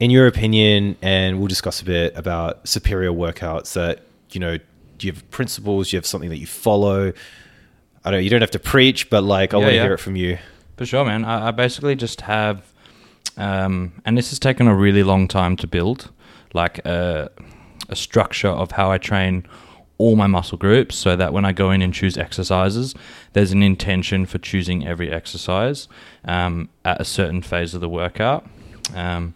in 0.00 0.10
your 0.10 0.26
opinion, 0.26 0.96
and 1.02 1.38
we'll 1.38 1.46
discuss 1.48 1.80
a 1.80 1.84
bit 1.84 2.16
about 2.16 2.66
superior 2.68 3.12
workouts. 3.12 3.74
That 3.74 4.02
you 4.30 4.40
know, 4.40 4.58
do 4.98 5.06
you 5.06 5.12
have 5.12 5.30
principles? 5.30 5.90
Do 5.90 5.96
you 5.96 5.98
have 5.98 6.06
something 6.06 6.30
that 6.30 6.38
you 6.38 6.46
follow? 6.46 7.12
I 8.04 8.10
don't. 8.10 8.24
You 8.24 8.30
don't 8.30 8.40
have 8.40 8.50
to 8.52 8.58
preach, 8.58 9.10
but 9.10 9.22
like 9.22 9.54
I 9.54 9.58
Yeah, 9.58 9.62
want 9.62 9.70
to 9.72 9.76
yeah. 9.76 9.82
hear 9.82 9.94
it 9.94 9.98
from 10.00 10.16
you. 10.16 10.38
For 10.76 10.86
sure, 10.86 11.04
man. 11.04 11.24
I, 11.24 11.48
I 11.48 11.50
basically 11.52 11.96
just 11.96 12.20
have, 12.22 12.62
um, 13.36 13.92
and 14.04 14.16
this 14.18 14.30
has 14.30 14.38
taken 14.38 14.68
a 14.68 14.74
really 14.74 15.02
long 15.02 15.26
time 15.26 15.56
to 15.56 15.66
build, 15.66 16.10
like 16.52 16.84
a, 16.84 17.30
a 17.88 17.96
structure 17.96 18.48
of 18.48 18.72
how 18.72 18.90
I 18.90 18.98
train 18.98 19.46
all 19.98 20.16
my 20.16 20.26
muscle 20.26 20.58
groups 20.58 20.96
so 20.96 21.16
that 21.16 21.32
when 21.32 21.44
I 21.44 21.52
go 21.52 21.70
in 21.70 21.82
and 21.82 21.92
choose 21.92 22.18
exercises, 22.18 22.94
there's 23.32 23.52
an 23.52 23.62
intention 23.62 24.26
for 24.26 24.38
choosing 24.38 24.86
every 24.86 25.10
exercise 25.10 25.88
um, 26.24 26.68
at 26.84 27.00
a 27.00 27.04
certain 27.04 27.42
phase 27.42 27.74
of 27.74 27.80
the 27.80 27.88
workout. 27.88 28.46
Um, 28.94 29.34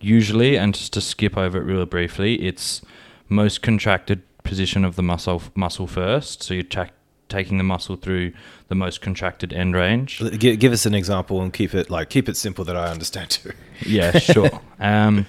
usually, 0.00 0.56
and 0.56 0.74
just 0.74 0.92
to 0.94 1.00
skip 1.00 1.36
over 1.36 1.58
it 1.58 1.64
really 1.64 1.86
briefly, 1.86 2.34
it's 2.42 2.82
most 3.28 3.62
contracted 3.62 4.22
position 4.42 4.84
of 4.84 4.96
the 4.96 5.02
muscle 5.02 5.42
muscle 5.54 5.86
first. 5.86 6.42
So 6.42 6.54
you're 6.54 6.62
ta- 6.64 6.88
taking 7.28 7.58
the 7.58 7.64
muscle 7.64 7.96
through 7.96 8.32
the 8.68 8.74
most 8.74 9.00
contracted 9.00 9.52
end 9.52 9.74
range. 9.74 10.22
Give, 10.38 10.58
give 10.58 10.72
us 10.72 10.86
an 10.86 10.94
example 10.94 11.40
and 11.40 11.52
keep 11.52 11.74
it 11.74 11.88
like 11.88 12.10
keep 12.10 12.28
it 12.28 12.36
simple 12.36 12.64
that 12.64 12.76
I 12.76 12.90
understand 12.90 13.30
too. 13.30 13.52
Yeah, 13.86 14.18
sure. 14.18 14.50
um, 14.80 15.26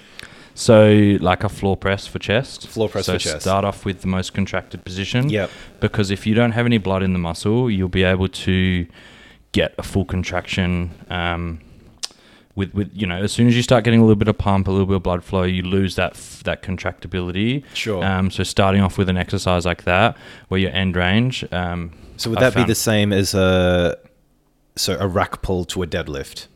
so 0.54 1.16
like 1.20 1.44
a 1.44 1.48
floor 1.48 1.76
press 1.76 2.06
for 2.06 2.18
chest. 2.18 2.68
Floor 2.68 2.88
press 2.88 3.06
so 3.06 3.14
for 3.14 3.18
chest. 3.18 3.42
Start 3.42 3.64
off 3.64 3.84
with 3.84 4.00
the 4.02 4.06
most 4.08 4.34
contracted 4.34 4.84
position. 4.84 5.28
Yep. 5.28 5.50
Because 5.80 6.10
if 6.10 6.26
you 6.26 6.34
don't 6.34 6.52
have 6.52 6.66
any 6.66 6.78
blood 6.78 7.02
in 7.02 7.12
the 7.12 7.18
muscle, 7.18 7.70
you'll 7.70 7.88
be 7.88 8.04
able 8.04 8.28
to 8.28 8.86
get 9.52 9.74
a 9.78 9.82
full 9.82 10.04
contraction. 10.04 10.90
Um, 11.10 11.60
with, 12.54 12.74
with 12.74 12.90
you 12.92 13.06
know, 13.06 13.16
as 13.22 13.32
soon 13.32 13.48
as 13.48 13.56
you 13.56 13.62
start 13.62 13.82
getting 13.82 14.00
a 14.00 14.02
little 14.02 14.16
bit 14.16 14.28
of 14.28 14.36
pump, 14.36 14.68
a 14.68 14.70
little 14.70 14.86
bit 14.86 14.96
of 14.96 15.02
blood 15.02 15.24
flow, 15.24 15.42
you 15.44 15.62
lose 15.62 15.96
that 15.96 16.12
f- 16.12 16.42
that 16.44 16.62
contractibility. 16.62 17.64
Sure. 17.72 18.04
Um, 18.04 18.30
so 18.30 18.42
starting 18.42 18.82
off 18.82 18.98
with 18.98 19.08
an 19.08 19.16
exercise 19.16 19.64
like 19.64 19.84
that, 19.84 20.18
where 20.48 20.60
your 20.60 20.70
end 20.72 20.94
range. 20.94 21.44
Um, 21.50 21.92
So 22.18 22.28
would 22.30 22.40
that 22.40 22.54
be 22.54 22.64
the 22.64 22.74
same 22.74 23.10
as 23.12 23.32
a 23.34 23.96
so 24.76 24.98
a 25.00 25.06
rack 25.08 25.40
pull 25.40 25.64
to 25.66 25.82
a 25.82 25.86
deadlift? 25.86 26.46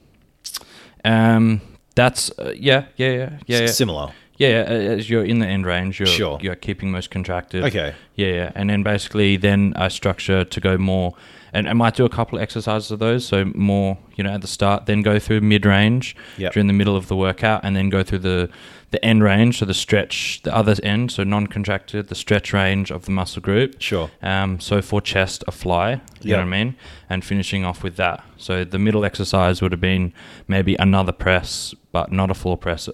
Um, 1.05 1.61
that's 1.97 2.31
uh, 2.39 2.53
yeah, 2.57 2.85
yeah, 2.97 3.09
yeah, 3.11 3.17
yeah, 3.47 3.59
yeah. 3.59 3.65
S- 3.65 3.77
Similar. 3.77 4.13
Yeah, 4.39 4.49
yeah, 4.51 4.63
as 4.97 5.09
you're 5.09 5.25
in 5.25 5.39
the 5.39 5.47
end 5.47 5.65
range, 5.65 5.99
you're 5.99 6.07
Sure. 6.07 6.39
you're 6.43 6.55
keeping 6.55 6.91
most 6.93 7.11
contracted. 7.11 7.65
Okay. 7.65 7.95
Yeah, 8.17 8.29
yeah, 8.29 8.53
and 8.55 8.69
then 8.71 8.83
basically 8.83 9.37
then 9.39 9.73
I 9.77 9.89
structure 9.89 10.45
to 10.45 10.61
go 10.61 10.77
more, 10.77 11.15
and 11.55 11.67
I 11.67 11.73
might 11.73 11.95
do 11.97 12.05
a 12.05 12.11
couple 12.11 12.37
of 12.39 12.43
exercises 12.43 12.91
of 12.91 12.99
those. 12.99 13.25
So 13.27 13.47
more, 13.55 13.97
you 14.15 14.23
know, 14.23 14.31
at 14.35 14.43
the 14.43 14.47
start, 14.47 14.85
then 14.85 15.01
go 15.01 15.19
through 15.19 15.41
mid 15.41 15.65
range 15.65 16.15
Yep. 16.37 16.53
during 16.53 16.67
the 16.67 16.75
middle 16.75 16.97
of 16.97 17.09
the 17.09 17.17
workout, 17.17 17.63
and 17.65 17.75
then 17.75 17.89
go 17.89 18.03
through 18.03 18.19
the 18.21 18.51
the 18.93 19.05
end 19.05 19.23
range, 19.23 19.59
so 19.59 19.65
the 19.65 19.75
stretch, 19.75 20.41
the 20.45 20.55
other 20.55 20.75
end, 20.83 21.11
so 21.11 21.25
non-contracted, 21.25 22.09
the 22.09 22.15
stretch 22.15 22.53
range 22.53 22.91
of 22.93 23.05
the 23.05 23.11
muscle 23.11 23.43
group. 23.43 23.81
Sure. 23.81 24.11
Um, 24.23 24.61
so 24.61 24.81
for 24.81 25.01
chest, 25.01 25.43
a 25.49 25.53
fly, 25.53 25.93
you 25.93 26.31
Yeah. 26.31 26.37
know 26.37 26.43
what 26.43 26.55
I 26.55 26.65
mean? 26.65 26.77
And 27.11 27.25
finishing 27.25 27.65
off 27.65 27.83
with 27.83 27.97
that. 27.97 28.23
So 28.37 28.63
the 28.65 28.79
middle 28.79 29.05
exercise 29.05 29.61
would 29.61 29.73
have 29.73 29.81
been 29.81 30.13
maybe 30.47 30.77
another 30.79 31.13
press, 31.13 31.75
but 31.91 32.13
not 32.13 32.31
a 32.31 32.35
floor 32.35 32.57
press, 32.57 32.89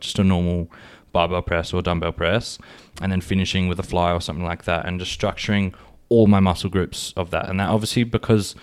just 0.00 0.18
a 0.18 0.24
normal 0.24 0.68
barbell 1.12 1.42
press 1.42 1.72
or 1.72 1.80
dumbbell 1.80 2.12
press. 2.12 2.58
And 3.00 3.12
then 3.12 3.20
finishing 3.20 3.68
with 3.68 3.78
a 3.78 3.84
fly 3.84 4.12
or 4.12 4.20
something 4.20 4.44
like 4.44 4.64
that. 4.64 4.84
And 4.84 4.98
just 4.98 5.18
structuring 5.18 5.74
all 6.08 6.26
my 6.26 6.40
muscle 6.40 6.70
groups 6.70 7.12
of 7.16 7.30
that. 7.30 7.48
And 7.48 7.60
that 7.60 7.68
obviously 7.68 8.02
because, 8.04 8.54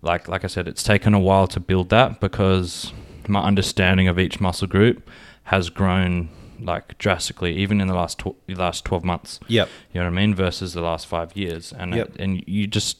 like, 0.00 0.28
like 0.28 0.44
I 0.44 0.48
said, 0.48 0.66
it's 0.66 0.82
taken 0.82 1.12
a 1.14 1.20
while 1.20 1.46
to 1.48 1.60
build 1.60 1.90
that 1.90 2.20
because 2.20 2.92
my 3.28 3.42
understanding 3.42 4.08
of 4.08 4.18
each 4.18 4.40
muscle 4.40 4.66
group 4.66 5.08
has 5.44 5.70
grown 5.70 6.28
like 6.60 6.96
drastically, 6.98 7.56
even 7.56 7.80
in 7.80 7.88
the 7.88 7.94
last 7.94 8.18
tw- 8.20 8.36
last 8.48 8.84
twelve 8.84 9.04
months. 9.04 9.40
Yep. 9.48 9.68
You 9.92 10.00
know 10.00 10.06
what 10.06 10.12
I 10.18 10.20
mean? 10.26 10.34
Versus 10.34 10.74
the 10.74 10.80
last 10.80 11.06
five 11.06 11.36
years, 11.36 11.72
and 11.72 11.94
Yep. 11.94 12.12
and 12.18 12.44
you 12.46 12.66
just, 12.68 12.98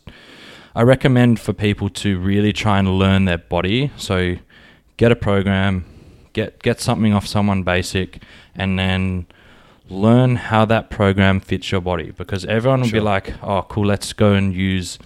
I 0.74 0.82
recommend 0.82 1.38
for 1.38 1.52
people 1.52 1.88
to 1.90 2.18
really 2.18 2.52
try 2.52 2.78
and 2.80 2.98
learn 2.98 3.24
their 3.26 3.38
body. 3.38 3.90
So, 3.96 4.36
get 4.96 5.12
a 5.12 5.16
program, 5.16 5.84
get 6.32 6.60
get 6.62 6.80
something 6.80 7.12
off 7.12 7.26
someone 7.26 7.62
basic, 7.62 8.22
and 8.56 8.76
then 8.78 9.26
learn 9.88 10.36
how 10.36 10.64
that 10.64 10.90
program 10.90 11.38
fits 11.38 11.70
your 11.70 11.80
body. 11.80 12.10
Because 12.10 12.44
everyone 12.46 12.80
will 12.80 12.88
Sure. 12.88 13.00
be 13.00 13.04
like, 13.04 13.34
"Oh, 13.44 13.62
cool, 13.68 13.86
let's 13.86 14.12
go 14.12 14.32
and 14.32 14.52
use 14.52 14.98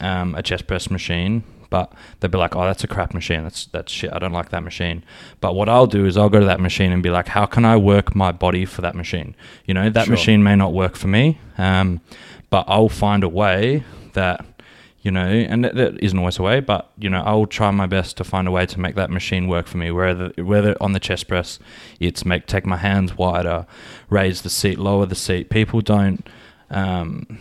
um, 0.00 0.34
a 0.34 0.42
chest 0.42 0.66
press 0.66 0.90
machine." 0.90 1.44
But 1.70 1.92
they'd 2.18 2.30
be 2.30 2.36
like, 2.38 2.54
"Oh, 2.56 2.62
that's 2.64 2.84
a 2.84 2.88
crap 2.88 3.14
machine. 3.14 3.42
That's 3.44 3.66
that's 3.66 3.90
shit. 3.92 4.12
I 4.12 4.18
don't 4.18 4.32
like 4.32 4.50
that 4.50 4.62
machine." 4.62 5.04
But 5.40 5.54
what 5.54 5.68
I'll 5.68 5.86
do 5.86 6.04
is 6.04 6.16
I'll 6.16 6.28
go 6.28 6.40
to 6.40 6.46
that 6.46 6.60
machine 6.60 6.92
and 6.92 7.02
be 7.02 7.10
like, 7.10 7.28
"How 7.28 7.46
can 7.46 7.64
I 7.64 7.76
work 7.76 8.14
my 8.14 8.32
body 8.32 8.64
for 8.64 8.82
that 8.82 8.94
machine?" 8.94 9.34
You 9.64 9.74
know, 9.74 9.88
that 9.88 10.04
Sure. 10.06 10.12
machine 10.12 10.42
may 10.42 10.56
not 10.56 10.72
work 10.72 10.96
for 10.96 11.08
me, 11.08 11.38
um, 11.56 12.00
but 12.50 12.64
I'll 12.68 12.88
find 12.88 13.22
a 13.24 13.28
way 13.28 13.84
that 14.14 14.44
you 15.02 15.10
know, 15.10 15.24
and 15.26 15.64
that, 15.64 15.74
that 15.76 15.98
isn't 16.04 16.18
always 16.18 16.38
a 16.38 16.42
way, 16.42 16.60
but 16.60 16.90
you 16.98 17.08
know, 17.08 17.22
I'll 17.24 17.46
try 17.46 17.70
my 17.70 17.86
best 17.86 18.18
to 18.18 18.24
find 18.24 18.46
a 18.46 18.50
way 18.50 18.66
to 18.66 18.78
make 18.78 18.96
that 18.96 19.10
machine 19.10 19.48
work 19.48 19.66
for 19.66 19.78
me. 19.78 19.90
Whether 19.90 20.30
whether 20.36 20.76
on 20.80 20.92
the 20.92 21.00
chest 21.00 21.26
press, 21.26 21.58
it's 21.98 22.24
make 22.26 22.46
take 22.46 22.66
my 22.66 22.76
hands 22.76 23.16
wider, 23.16 23.66
raise 24.10 24.42
the 24.42 24.50
seat, 24.50 24.78
lower 24.78 25.06
the 25.06 25.14
seat. 25.14 25.48
People 25.48 25.80
don't, 25.80 26.28
um, 26.70 27.38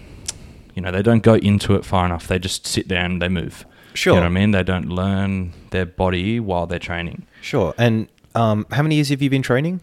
you 0.73 0.81
know, 0.81 0.89
they 0.91 1.01
don't 1.01 1.21
go 1.23 1.33
into 1.35 1.75
it 1.75 1.83
far 1.83 2.05
enough. 2.05 2.27
They 2.29 2.39
just 2.39 2.65
sit 2.65 2.87
there 2.87 3.03
and 3.03 3.21
they 3.21 3.27
move. 3.27 3.65
Sure. 3.93 4.13
You 4.13 4.19
know 4.19 4.25
what 4.25 4.37
I 4.37 4.39
mean? 4.39 4.51
They 4.51 4.63
don't 4.63 4.89
learn 4.89 5.53
their 5.71 5.85
body 5.85 6.39
while 6.39 6.67
they're 6.67 6.79
training. 6.79 7.25
Sure. 7.41 7.73
And 7.77 8.07
um, 8.35 8.65
how 8.71 8.83
many 8.83 8.95
years 8.95 9.09
have 9.09 9.21
you 9.21 9.29
been 9.29 9.41
training? 9.41 9.81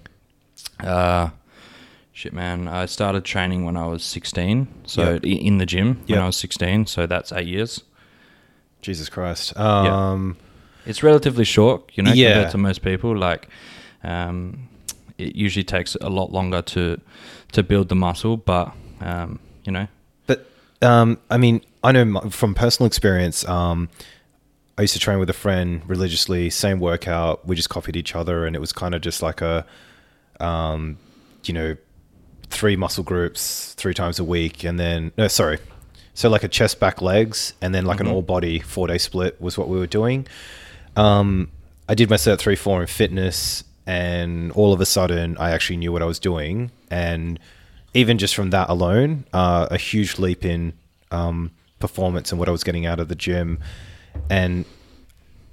Uh, 0.80 1.30
shit, 2.12 2.32
man. 2.32 2.68
I 2.68 2.86
started 2.86 3.24
training 3.24 3.64
when 3.64 3.76
I 3.76 3.86
was 3.86 4.02
16. 4.04 4.68
So 4.86 5.14
Yep. 5.14 5.24
in 5.24 5.58
the 5.58 5.66
gym 5.66 6.02
when 6.06 6.18
I 6.18 6.26
was 6.26 6.36
16. 6.36 6.86
So 6.86 7.06
that's 7.06 7.32
eight 7.32 7.46
years. 7.48 7.82
Jesus 8.82 9.08
Christ. 9.08 9.56
Um, 9.58 10.36
It's 10.86 11.02
relatively 11.02 11.44
short, 11.44 11.90
you 11.94 12.02
know, 12.04 12.12
Yeah. 12.12 12.32
compared 12.34 12.52
to 12.52 12.58
most 12.58 12.82
people. 12.82 13.16
Like, 13.16 13.48
um, 14.04 14.68
it 15.18 15.34
usually 15.34 15.64
takes 15.64 15.96
a 16.00 16.08
lot 16.08 16.30
longer 16.32 16.62
to 16.62 17.00
to 17.52 17.62
build 17.62 17.88
the 17.88 17.94
muscle, 17.94 18.36
but 18.36 18.72
um, 19.00 19.38
you 19.64 19.72
know, 19.72 19.86
um, 20.82 21.18
I 21.30 21.36
mean, 21.38 21.60
I 21.82 21.92
know 21.92 22.00
m- 22.00 22.30
from 22.30 22.54
personal 22.54 22.86
experience. 22.86 23.46
Um, 23.48 23.88
I 24.78 24.82
used 24.82 24.92
to 24.94 25.00
train 25.00 25.18
with 25.18 25.30
a 25.30 25.34
friend 25.34 25.82
religiously, 25.86 26.50
same 26.50 26.80
workout. 26.80 27.46
We 27.46 27.56
just 27.56 27.70
copied 27.70 27.96
each 27.96 28.14
other, 28.14 28.44
and 28.46 28.54
it 28.54 28.58
was 28.58 28.72
kind 28.72 28.94
of 28.94 29.00
just 29.00 29.22
like 29.22 29.40
a, 29.40 29.64
um, 30.40 30.98
you 31.44 31.54
know, 31.54 31.76
three 32.50 32.76
muscle 32.76 33.02
groups 33.04 33.74
three 33.74 33.94
times 33.94 34.18
a 34.18 34.24
week, 34.24 34.64
and 34.64 34.78
then 34.78 35.12
no, 35.16 35.28
sorry, 35.28 35.58
so 36.14 36.28
like 36.28 36.44
a 36.44 36.48
chest, 36.48 36.78
back, 36.78 37.00
legs, 37.00 37.54
and 37.62 37.74
then 37.74 37.84
like 37.86 38.00
an 38.00 38.06
Mhm. 38.06 38.12
all 38.12 38.22
body 38.22 38.58
four 38.60 38.86
day 38.86 38.98
split 38.98 39.40
was 39.40 39.56
what 39.58 39.68
we 39.68 39.78
were 39.78 39.86
doing. 39.86 40.26
Um, 40.94 41.48
I 41.88 41.94
did 41.94 42.10
my 42.10 42.16
cert 42.16 42.38
three 42.38 42.56
four 42.56 42.80
in 42.82 42.86
fitness, 42.86 43.64
and 43.86 44.52
all 44.52 44.72
of 44.72 44.80
a 44.80 44.86
sudden, 44.86 45.36
I 45.38 45.50
actually 45.52 45.78
knew 45.78 45.92
what 45.92 46.02
I 46.02 46.06
was 46.06 46.18
doing, 46.18 46.70
and 46.90 47.38
even 47.96 48.18
just 48.18 48.34
from 48.34 48.50
that 48.50 48.68
alone, 48.68 49.24
uh, 49.32 49.68
a 49.70 49.78
huge 49.78 50.18
leap 50.18 50.44
in 50.44 50.74
um, 51.10 51.50
performance 51.78 52.30
and 52.30 52.38
what 52.38 52.48
I 52.48 52.52
was 52.52 52.62
getting 52.62 52.86
out 52.86 53.00
of 53.00 53.08
the 53.08 53.14
gym, 53.14 53.58
and 54.30 54.64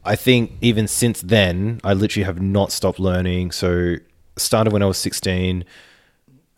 I 0.05 0.15
think 0.15 0.51
even 0.61 0.87
since 0.87 1.21
then, 1.21 1.79
I 1.83 1.93
literally 1.93 2.25
have 2.25 2.41
not 2.41 2.71
stopped 2.71 2.99
learning. 2.99 3.51
So 3.51 3.95
started 4.35 4.73
when 4.73 4.83
I 4.83 4.85
was 4.85 4.97
16. 4.97 5.63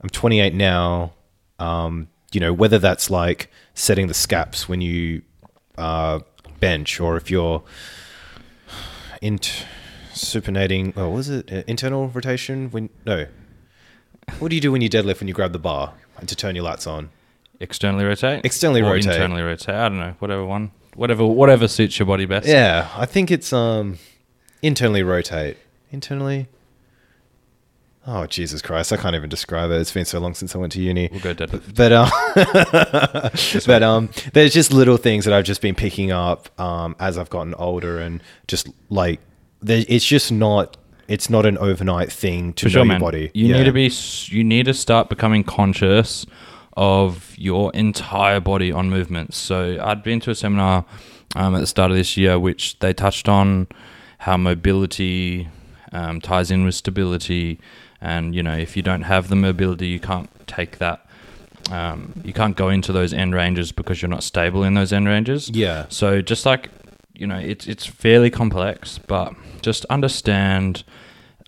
I'm 0.01 0.09
28 0.09 0.53
now. 0.53 1.13
Um, 1.59 2.07
you 2.31 2.39
know, 2.39 2.51
whether 2.51 2.79
that's 2.79 3.09
like 3.09 3.51
setting 3.75 4.07
the 4.07 4.13
scaps 4.13 4.67
when 4.67 4.81
you 4.81 5.21
uh, 5.77 6.19
bench 6.59 6.99
or 6.99 7.17
if 7.17 7.29
you're 7.29 7.63
int- 9.21 9.65
supinating, 10.13 10.95
well, 10.95 11.09
what 11.09 11.17
was 11.17 11.29
it? 11.29 11.51
Uh, 11.51 11.63
internal 11.67 12.07
rotation? 12.07 12.71
When 12.71 12.89
No. 13.05 13.27
What 14.39 14.49
do 14.49 14.55
you 14.55 14.61
do 14.61 14.71
when 14.71 14.81
you 14.81 14.89
deadlift 14.89 15.19
when 15.19 15.27
you 15.27 15.33
grab 15.33 15.53
the 15.53 15.59
bar 15.59 15.93
and 16.17 16.27
to 16.29 16.35
turn 16.35 16.55
your 16.55 16.65
lats 16.65 16.87
on? 16.87 17.09
externally 17.61 18.03
rotate, 18.03 18.43
Externally 18.43 18.81
or 18.81 18.91
rotate. 18.91 19.13
internally 19.13 19.41
rotate. 19.41 19.73
I 19.75 19.87
don't 19.87 19.97
know, 19.97 20.13
whatever 20.19 20.45
one, 20.45 20.71
whatever, 20.93 21.25
whatever 21.25 21.69
suits 21.69 21.97
your 21.97 22.05
body 22.05 22.25
best. 22.25 22.47
Yeah, 22.47 22.89
I 22.95 23.05
think 23.05 23.31
it's 23.31 23.53
um 23.53 23.97
internally 24.61 25.03
rotate. 25.03 25.57
Internally. 25.91 26.47
Oh 28.07 28.25
Jesus 28.27 28.61
Christ! 28.61 28.91
I 28.93 28.97
can't 28.97 29.15
even 29.15 29.29
describe 29.29 29.71
it. 29.71 29.79
It's 29.81 29.91
been 29.93 30.05
so 30.05 30.19
long 30.19 30.35
since 30.35 30.53
I 30.53 30.59
went 30.59 30.73
to 30.73 30.81
uni. 30.81 31.07
we'll 31.11 31.21
go 31.21 31.33
deadlift. 31.33 31.73
But 31.75 31.91
um, 31.93 33.63
but 33.65 33.81
um, 33.83 34.09
there's 34.33 34.53
just 34.53 34.71
little 34.73 34.97
things 34.97 35.25
that 35.25 35.33
I've 35.33 35.45
just 35.45 35.61
been 35.61 35.75
picking 35.75 36.11
up 36.11 36.49
um 36.59 36.95
as 36.99 37.17
I've 37.17 37.29
gotten 37.31 37.55
older, 37.55 37.99
and 37.99 38.21
just 38.47 38.67
like 38.89 39.21
there, 39.61 39.83
it's 39.87 40.05
just 40.05 40.31
not 40.31 40.77
it's 41.07 41.29
not 41.29 41.45
an 41.45 41.57
overnight 41.57 42.11
thing 42.11 42.53
to 42.53 42.65
For 42.65 42.69
know 42.69 42.71
sure, 42.71 42.79
your 42.81 42.85
man. 42.93 42.99
body. 43.01 43.31
You 43.33 43.47
Yeah. 43.47 43.57
need 43.57 43.63
to 43.65 43.71
be. 43.71 43.87
s- 43.87 44.31
You 44.31 44.43
need 44.43 44.65
to 44.65 44.73
start 44.73 45.09
becoming 45.09 45.43
conscious 45.43 46.25
of 46.77 47.33
your 47.37 47.71
entire 47.73 48.39
body 48.39 48.71
on 48.71 48.89
movements. 48.89 49.37
So 49.37 49.79
I'd 49.81 50.03
been 50.03 50.19
to 50.21 50.31
a 50.31 50.35
seminar 50.35 50.85
um, 51.35 51.55
at 51.55 51.59
the 51.61 51.67
start 51.67 51.91
of 51.91 51.97
this 51.97 52.17
year, 52.17 52.37
which 52.39 52.79
they 52.79 52.93
touched 52.93 53.27
on 53.29 53.67
how 54.19 54.37
mobility 54.37 55.47
um, 55.91 56.19
ties 56.21 56.51
in 56.51 56.65
with 56.65 56.75
stability, 56.75 57.59
and 58.01 58.33
you 58.35 58.43
know 58.43 58.55
if 58.57 58.75
you 58.75 58.81
don't 58.83 59.03
have 59.03 59.27
the 59.29 59.35
mobility, 59.35 59.87
you 59.87 59.99
can't 59.99 60.29
take 60.47 60.77
that. 60.79 61.05
Um, 61.71 62.13
you 62.23 62.31
can't 62.33 62.55
go 62.55 62.69
into 62.69 62.91
those 62.93 63.11
end 63.13 63.33
ranges 63.33 63.71
because 63.71 64.01
you're 64.01 64.09
not 64.09 64.23
stable 64.23 64.63
in 64.63 64.73
those 64.75 64.93
end 64.93 65.07
ranges. 65.07 65.49
Yeah. 65.53 65.85
So 65.89 66.21
just 66.21 66.45
like 66.45 66.69
you 67.17 67.27
know, 67.27 67.37
it's 67.37 67.67
it's 67.67 67.85
fairly 67.85 68.29
complex, 68.29 68.97
but 68.97 69.33
just 69.61 69.85
understand 69.85 70.83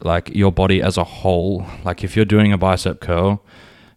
like 0.02 0.30
your 0.36 0.52
body 0.52 0.82
as 0.82 0.98
a 0.98 1.04
whole. 1.04 1.66
Like 1.84 2.04
if 2.04 2.16
you're 2.16 2.26
doing 2.26 2.54
a 2.54 2.58
bicep 2.58 3.00
curl, 3.00 3.44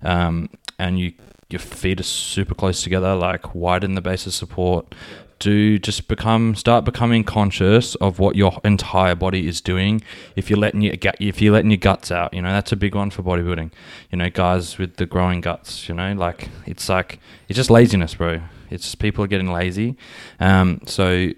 um, 0.03 0.49
and 0.79 0.99
you 0.99 1.12
your 1.49 1.61
feet 1.61 2.01
are 2.01 2.05
super 2.05 2.55
close 2.55 2.83
together, 2.83 3.14
like 3.14 3.55
widen 3.55 3.95
the 3.95 4.01
base 4.01 4.27
of 4.27 4.35
support. 4.35 4.95
Do 5.41 5.79
just 5.79 6.07
become 6.07 6.55
start 6.55 6.85
becoming 6.85 7.25
conscious 7.25 7.95
of 7.95 8.18
what 8.18 8.37
your 8.37 8.61
entire 8.62 9.14
body 9.14 9.49
is 9.49 9.62
doing. 9.62 10.03
If 10.37 10.51
you're 10.51 10.59
letting 10.59 10.83
your 10.83 10.97
gut, 10.97 11.16
if 11.18 11.41
you're 11.41 11.55
letting 11.55 11.71
your 11.71 11.79
guts 11.79 12.11
out, 12.11 12.35
you 12.35 12.43
know 12.43 12.51
that's 12.51 12.73
a 12.73 12.77
big 12.77 12.95
one 12.95 13.11
for 13.11 13.23
bodybuilding. 13.23 13.73
You 14.11 14.18
know, 14.18 14.29
guys 14.29 14.77
with 14.77 14.97
the 14.97 15.07
growing 15.07 15.41
guts. 15.41 15.89
You 15.89 15.95
know, 15.95 16.12
like 16.12 16.51
it's 16.66 16.91
like 16.91 17.21
it's 17.49 17.57
just 17.57 17.71
laziness, 17.71 18.14
bro. 18.14 18.43
It's 18.71 18.95
people 18.95 19.25
are 19.25 19.29
getting 19.29 19.51
lazy. 19.53 19.97
Um, 20.39 20.81
so 20.87 21.31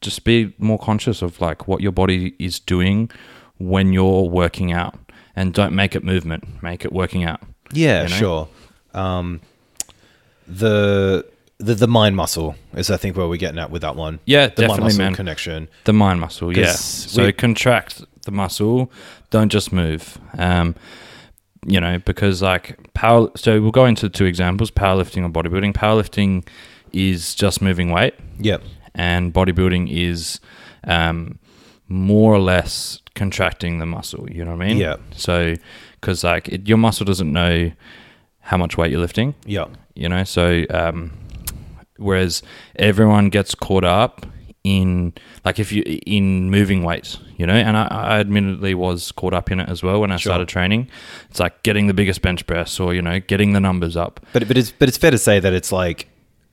just 0.00 0.24
be 0.24 0.54
more 0.58 0.78
conscious 0.78 1.22
of 1.22 1.40
like 1.40 1.68
what 1.68 1.80
your 1.80 1.92
body 1.92 2.34
is 2.38 2.58
doing 2.58 3.10
when 3.58 3.92
you're 3.92 4.22
working 4.22 4.72
out, 4.72 4.98
and 5.36 5.52
don't 5.52 5.74
make 5.74 5.94
it 5.94 6.02
movement. 6.04 6.62
Make 6.62 6.84
it 6.84 6.92
working 6.92 7.24
out. 7.24 7.40
Yeah, 7.72 8.04
you 8.04 8.08
know? 8.08 8.16
sure. 8.16 8.48
Um, 8.94 9.40
the 10.46 11.26
the 11.58 11.74
the 11.74 11.86
mind 11.86 12.16
muscle 12.16 12.56
is 12.74 12.90
I 12.90 12.96
think 12.96 13.16
where 13.16 13.28
we're 13.28 13.36
getting 13.36 13.58
at 13.58 13.70
with 13.70 13.82
that 13.82 13.96
one. 13.96 14.18
Yeah, 14.24 14.46
the 14.48 14.62
mind 14.62 14.68
definitely, 14.68 14.84
muscle 14.84 14.98
man. 15.04 15.14
connection. 15.14 15.68
The 15.84 15.92
mind 15.92 16.20
muscle, 16.20 16.56
yeah. 16.56 16.72
So 16.72 17.26
we- 17.26 17.32
contract 17.32 18.02
the 18.22 18.32
muscle, 18.32 18.90
don't 19.30 19.50
just 19.50 19.72
move. 19.72 20.18
Um, 20.38 20.74
you 21.66 21.80
know, 21.80 21.98
because 21.98 22.42
like 22.42 22.78
power. 22.94 23.28
So 23.36 23.60
we'll 23.60 23.70
go 23.70 23.86
into 23.86 24.08
two 24.08 24.24
examples: 24.24 24.70
powerlifting 24.70 25.24
or 25.24 25.28
bodybuilding. 25.30 25.74
Powerlifting 25.74 26.46
is 26.92 27.34
just 27.34 27.60
moving 27.62 27.90
weight, 27.90 28.14
Yep. 28.38 28.62
and 28.94 29.32
bodybuilding 29.32 29.90
is 29.90 30.40
um, 30.84 31.38
more 31.88 32.34
or 32.34 32.38
less 32.40 33.00
contracting 33.14 33.78
the 33.78 33.86
muscle. 33.86 34.28
You 34.30 34.44
know 34.44 34.56
what 34.56 34.62
I 34.64 34.68
mean? 34.68 34.76
Yeah. 34.78 34.96
So, 35.14 35.54
because 36.00 36.24
like 36.24 36.48
it, 36.48 36.66
your 36.68 36.78
muscle 36.78 37.04
doesn't 37.04 37.32
know 37.32 37.70
how 38.42 38.56
much 38.56 38.76
weight 38.78 38.90
you're 38.90 39.00
lifting 39.00 39.34
Yeah. 39.44 39.66
you 39.94 40.08
know 40.08 40.24
so 40.24 40.64
um 40.70 41.12
whereas 41.98 42.42
everyone 42.76 43.28
gets 43.28 43.54
caught 43.54 43.84
up 43.84 44.24
in 44.62 45.14
like 45.44 45.58
if 45.58 45.72
you 45.72 45.82
in 46.06 46.50
moving 46.50 46.82
weight 46.84 47.16
you 47.38 47.46
know? 47.46 47.54
And 47.54 47.74
I, 47.76 47.86
I 47.86 48.18
admittedly 48.20 48.74
was 48.74 49.10
caught 49.12 49.32
up 49.32 49.50
in 49.50 49.58
it 49.60 49.68
as 49.70 49.82
well 49.82 50.00
when 50.02 50.12
i 50.12 50.16
Sure. 50.16 50.30
started 50.32 50.46
training. 50.48 50.90
It's 51.30 51.40
like 51.40 51.62
getting 51.62 51.86
the 51.86 51.94
biggest 51.94 52.20
bench 52.20 52.46
press 52.46 52.78
or 52.78 52.92
you 52.94 53.00
know 53.00 53.20
getting 53.20 53.54
the 53.54 53.60
numbers 53.60 53.96
up. 53.96 54.20
But 54.34 54.46
but 54.46 54.58
it's 54.58 54.70
but 54.70 54.88
it's 54.88 54.98
fair 54.98 55.10
to 55.10 55.18
say 55.18 55.40
that 55.40 55.52
it's 55.54 55.72
like 55.72 56.08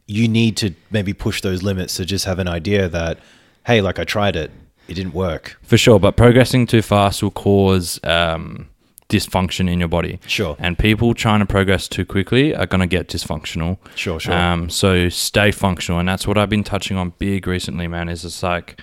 you 0.06 0.30
need 0.30 0.56
to 0.58 0.74
maybe 0.90 1.14
push 1.14 1.42
those 1.42 1.64
limits 1.64 1.98
to 1.98 2.06
just 2.06 2.24
have 2.24 2.40
an 2.40 2.48
idea 2.48 2.88
that 2.88 3.20
hey, 3.66 3.82
like 3.82 4.00
I 4.00 4.06
tried 4.06 4.38
it, 4.38 4.50
it 4.88 4.94
didn't 4.94 5.14
work. 5.14 5.58
for 5.64 5.78
sure. 5.78 6.00
But 6.00 6.16
progressing 6.16 6.66
too 6.66 6.82
fast 6.82 7.22
will 7.22 7.32
cause 7.32 8.00
um 8.06 8.70
dysfunction 9.10 9.72
in 9.72 9.80
your 9.80 9.88
body 9.88 10.20
Sure. 10.28 10.56
and 10.60 10.78
people 10.78 11.14
trying 11.14 11.40
to 11.40 11.46
progress 11.46 11.88
too 11.88 12.06
quickly 12.06 12.54
are 12.54 12.66
going 12.66 12.82
to 12.82 12.88
get 12.88 13.08
dysfunctional 13.08 13.78
Sure, 13.96 14.20
sure. 14.20 14.34
Um, 14.34 14.70
so 14.70 15.08
stay 15.10 15.52
functional, 15.52 16.00
and 16.00 16.08
that's 16.10 16.28
what 16.28 16.38
I've 16.38 16.50
been 16.50 16.64
touching 16.66 16.98
on 16.98 17.14
big 17.18 17.48
recently, 17.48 17.88
man. 17.88 18.10
Is 18.10 18.26
it's 18.26 18.44
like 18.44 18.82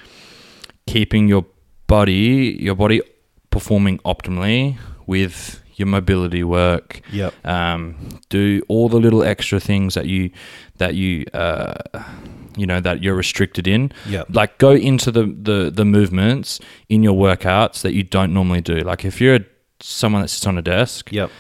keeping 0.87 1.29
your 1.29 1.45
body, 1.87 2.57
your 2.61 2.75
body 2.75 3.01
performing 3.51 3.99
optimally 3.99 4.77
with 5.07 5.61
your 5.77 5.87
mobility 5.87 6.45
work. 6.45 7.01
Yep. 7.13 7.35
Um, 7.45 7.97
do 8.29 8.63
all 8.69 8.89
the 8.89 8.99
little 8.99 9.23
extra 9.23 9.61
things 9.61 9.95
that 9.95 10.07
you 10.07 10.31
that 10.79 10.95
you 10.95 11.25
uh, 11.35 11.75
you 12.57 12.67
know 12.67 12.81
that 12.81 13.03
you're 13.03 13.15
restricted 13.17 13.67
in. 13.67 13.93
Yep. 14.09 14.29
Like 14.31 14.59
go 14.59 14.71
into 14.73 15.11
the, 15.11 15.25
the 15.25 15.71
the 15.75 15.85
movements 15.85 16.61
in 16.89 17.03
your 17.03 17.15
workouts 17.15 17.83
that 17.83 17.93
you 17.93 18.03
don't 18.05 18.33
normally 18.33 18.61
do. 18.61 18.77
Like 18.81 19.05
if 19.05 19.21
you're 19.21 19.41
someone 19.81 20.23
that 20.23 20.29
sits 20.29 20.47
on 20.47 20.57
a 20.59 20.63
desk, 20.63 21.11
Yep. 21.13 21.31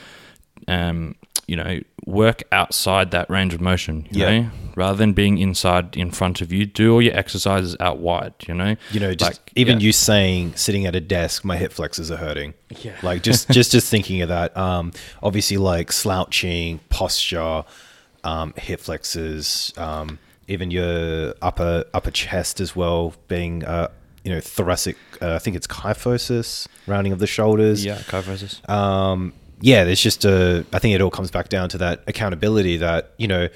um, 0.68 1.14
you 1.47 1.57
know, 1.57 1.80
work 2.07 2.43
outside 2.53 3.11
that 3.11 3.28
range 3.28 3.53
of 3.55 3.61
motion. 3.61 4.07
You 4.11 4.20
Yeah. 4.22 4.30
know, 4.41 4.51
rather 4.76 4.97
than 4.97 5.12
being 5.12 5.37
inside 5.39 5.95
in 5.97 6.11
front 6.11 6.41
of 6.41 6.53
you, 6.53 6.64
do 6.64 6.93
all 6.95 7.03
your 7.03 7.14
exercises 7.16 7.76
out 7.80 7.99
wide. 7.99 8.32
You 8.49 8.55
know, 8.55 8.76
You 8.91 9.01
know, 9.01 9.14
just 9.14 9.30
Like, 9.32 9.53
even 9.55 9.78
yeah. 9.80 9.85
you 9.87 9.93
saying 9.93 10.53
sitting 10.57 10.87
at 10.87 10.97
a 10.97 11.01
desk, 11.01 11.45
my 11.45 11.57
hip 11.59 11.72
flexors 11.72 12.11
are 12.11 12.16
hurting. 12.16 12.55
Yeah. 12.82 12.93
Like 13.03 13.22
just 13.22 13.49
just 13.59 13.72
just 13.72 13.89
thinking 13.91 14.22
of 14.22 14.28
that. 14.30 14.57
Um, 14.57 14.93
obviously, 15.22 15.59
like 15.59 15.93
slouching, 15.93 16.80
posture, 16.89 17.64
um, 18.24 18.55
hip 18.57 18.80
flexors, 18.80 19.72
um, 19.76 20.18
even 20.49 20.70
your 20.70 21.35
upper 21.43 21.85
upper 21.93 22.11
chest 22.11 22.59
as 22.61 22.74
well, 22.74 23.14
being 23.28 23.64
uh, 23.64 23.89
you 24.25 24.33
know 24.33 24.41
thoracic. 24.41 24.97
Uh, 25.22 25.35
I 25.35 25.39
think 25.39 25.55
it's 25.55 25.66
kyphosis, 25.66 26.66
rounding 26.87 27.12
of 27.12 27.18
the 27.20 27.27
shoulders. 27.27 27.85
yeah, 27.85 27.99
kyphosis. 27.99 28.68
um, 28.68 29.33
yeah, 29.61 29.85
there's 29.85 30.01
just 30.01 30.25
a. 30.25 30.66
I 30.72 30.79
think 30.79 30.95
it 30.95 31.01
all 31.01 31.11
comes 31.11 31.31
back 31.31 31.49
down 31.49 31.68
to 31.70 31.79
that 31.79 32.03
accountability. 32.07 32.77
That 32.79 33.12
you 33.18 33.29
know, 33.29 33.49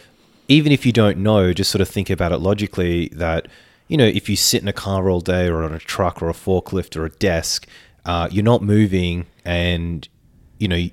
even 0.46 0.70
if 0.70 0.86
you 0.86 0.92
don't 0.92 1.18
know, 1.18 1.52
just 1.52 1.70
sort 1.70 1.82
of 1.82 1.88
think 1.88 2.08
about 2.10 2.32
it 2.32 2.38
logically. 2.38 3.08
That 3.08 3.48
you 3.88 3.96
know, 3.96 4.06
if 4.06 4.28
you 4.28 4.36
sit 4.36 4.62
in 4.62 4.68
a 4.68 4.72
car 4.72 5.10
all 5.10 5.20
day, 5.20 5.48
or 5.48 5.62
on 5.64 5.74
a 5.74 5.78
truck, 5.78 6.22
or 6.22 6.28
a 6.28 6.34
forklift, 6.34 6.96
or 6.96 7.04
a 7.04 7.10
desk, 7.10 7.66
uh, 8.04 8.28
you're 8.30 8.44
not 8.44 8.62
moving, 8.62 9.26
and 9.44 10.08
you 10.58 10.68
know, 10.68 10.88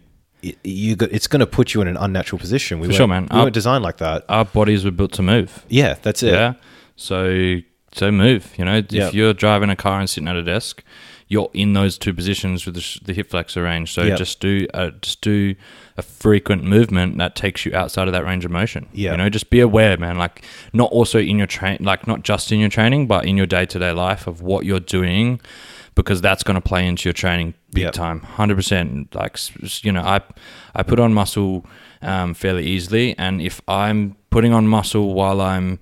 you, 0.63 0.95
got, 0.95 1.11
it's 1.11 1.27
going 1.27 1.39
to 1.39 1.47
put 1.47 1.73
you 1.73 1.81
in 1.81 1.87
an 1.87 1.97
unnatural 1.97 2.39
position. 2.39 2.79
We 2.79 2.87
For 2.87 2.93
sure, 2.93 3.07
man. 3.07 3.23
We 3.23 3.37
Our- 3.37 3.43
weren't 3.43 3.53
designed 3.53 3.83
like 3.83 3.97
that. 3.97 4.25
Our 4.29 4.45
bodies 4.45 4.85
were 4.85 4.91
built 4.91 5.13
to 5.13 5.21
move. 5.21 5.65
Yeah, 5.69 5.95
that's 6.01 6.23
it. 6.23 6.33
Yeah. 6.33 6.53
So 6.95 7.57
so 7.95 8.11
move. 8.11 8.53
You 8.57 8.65
know, 8.65 8.81
if 8.91 9.13
you're 9.13 9.33
driving 9.33 9.69
a 9.69 9.75
car 9.75 9.99
and 9.99 10.09
sitting 10.09 10.27
at 10.27 10.35
a 10.35 10.43
desk, 10.43 10.83
you're 11.27 11.49
in 11.53 11.73
those 11.73 11.97
two 11.97 12.13
positions 12.13 12.65
with 12.65 12.75
the, 12.75 12.99
the 13.05 13.13
hip 13.13 13.29
flexor 13.31 13.63
range. 13.63 13.91
So 13.93 14.03
Yeah. 14.03 14.15
just 14.15 14.39
do 14.39 14.67
a, 14.73 14.91
just 14.91 15.21
do 15.21 15.55
a 15.97 16.01
frequent 16.03 16.63
movement 16.63 17.17
that 17.17 17.35
takes 17.35 17.65
you 17.65 17.73
outside 17.75 18.07
of 18.07 18.11
that 18.13 18.23
range 18.25 18.45
of 18.45 18.51
motion. 18.51 18.87
Yeah. 18.93 19.11
You 19.11 19.17
know, 19.17 19.29
just 19.29 19.49
be 19.49 19.59
aware, 19.59 19.97
man. 19.97 20.17
Like 20.19 20.43
not 20.73 20.91
also 20.91 21.17
in 21.19 21.37
your 21.39 21.47
train, 21.47 21.77
like 21.81 22.05
not 22.05 22.21
just 22.23 22.51
in 22.51 22.59
your 22.59 22.69
training, 22.69 23.07
but 23.07 23.25
in 23.25 23.37
your 23.37 23.47
day 23.47 23.65
to 23.65 23.79
day 23.79 23.91
life 23.91 24.27
of 24.27 24.41
what 24.41 24.65
you're 24.65 24.79
doing. 24.79 25.41
Because 25.95 26.19
that's 26.19 26.43
going 26.43 26.55
to 26.55 26.61
play 26.61 26.85
into 26.85 27.07
your 27.07 27.13
training 27.13 27.53
big 27.71 27.83
Yep. 27.85 27.93
time, 27.93 28.19
hundred 28.19 28.55
percent. 28.55 29.15
Like 29.15 29.39
you 29.81 29.93
know, 29.93 30.01
I 30.01 30.19
I 30.75 30.83
put 30.83 30.99
on 30.99 31.13
muscle 31.13 31.65
um, 32.01 32.33
fairly 32.33 32.65
easily, 32.67 33.17
and 33.17 33.41
if 33.41 33.61
I'm 33.65 34.17
putting 34.29 34.51
on 34.51 34.67
muscle 34.67 35.13
while 35.13 35.39
I'm 35.39 35.79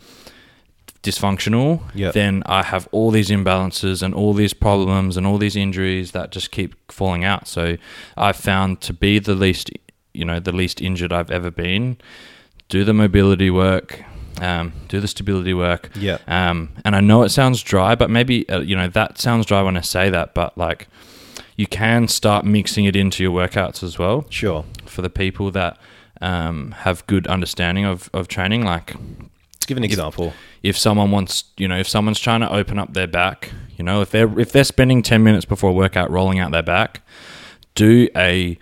dysfunctional, 1.03 1.81
Yep. 1.93 2.13
then 2.13 2.43
I 2.45 2.63
have 2.63 2.87
all 2.91 3.11
these 3.11 3.29
imbalances 3.29 4.01
and 4.01 4.13
all 4.15 4.33
these 4.33 4.53
problems 4.53 5.17
and 5.17 5.27
all 5.27 5.37
these 5.37 5.55
injuries 5.55 6.11
that 6.11 6.31
just 6.31 6.49
keep 6.51 6.73
falling 6.91 7.23
out. 7.23 7.47
So 7.47 7.77
I've 8.17 8.37
found 8.37 8.81
to 8.81 8.93
be 8.93 9.19
the 9.19 9.35
least, 9.35 9.69
you 10.13 10.25
know, 10.25 10.39
the 10.39 10.51
least 10.53 10.81
injured 10.81 11.11
I've 11.13 11.29
ever 11.31 11.51
been. 11.51 11.97
Do 12.69 12.83
the 12.83 12.93
mobility 12.93 13.49
work, 13.51 14.01
um, 14.41 14.73
do 14.87 14.99
the 14.99 15.07
stability 15.07 15.53
work. 15.53 15.91
Yeah. 15.95 16.17
Um, 16.27 16.69
and 16.85 16.95
I 16.95 17.01
know 17.01 17.23
it 17.23 17.29
sounds 17.29 17.61
dry, 17.61 17.93
but 17.95 18.09
maybe 18.09 18.47
uh, 18.49 18.61
you 18.61 18.75
know 18.75 18.87
that 18.87 19.19
sounds 19.19 19.45
dry 19.45 19.61
when 19.61 19.77
I 19.77 19.81
say 19.81 20.09
that, 20.09 20.33
but 20.33 20.57
like 20.57 20.87
you 21.55 21.67
can 21.67 22.07
start 22.07 22.45
mixing 22.45 22.85
it 22.85 22.95
into 22.95 23.21
your 23.21 23.31
workouts 23.31 23.83
as 23.83 23.99
well 23.99 24.25
Sure. 24.29 24.65
for 24.85 25.03
the 25.03 25.09
people 25.09 25.51
that 25.51 25.77
um, 26.21 26.71
have 26.79 27.05
good 27.05 27.27
understanding 27.27 27.85
of, 27.85 28.09
of 28.13 28.27
training. 28.27 28.63
Like 28.63 28.95
give 29.65 29.77
an 29.77 29.83
example. 29.83 30.33
if 30.61 30.77
someone 30.77 31.11
wants, 31.11 31.45
you 31.57 31.67
know, 31.67 31.77
if 31.77 31.87
someone's 31.87 32.19
trying 32.19 32.41
to 32.41 32.51
open 32.51 32.79
up 32.79 32.93
their 32.93 33.07
back, 33.07 33.51
you 33.77 33.83
know, 33.83 34.01
if 34.01 34.11
they're 34.11 34.39
if 34.39 34.51
they're 34.51 34.63
spending 34.63 35.01
ten 35.03 35.23
minutes 35.23 35.45
before 35.45 35.69
a 35.71 35.73
workout 35.73 36.09
rolling 36.11 36.39
out 36.39 36.51
their 36.51 36.63
back, 36.63 37.01
do 37.75 38.07
a 38.15 38.57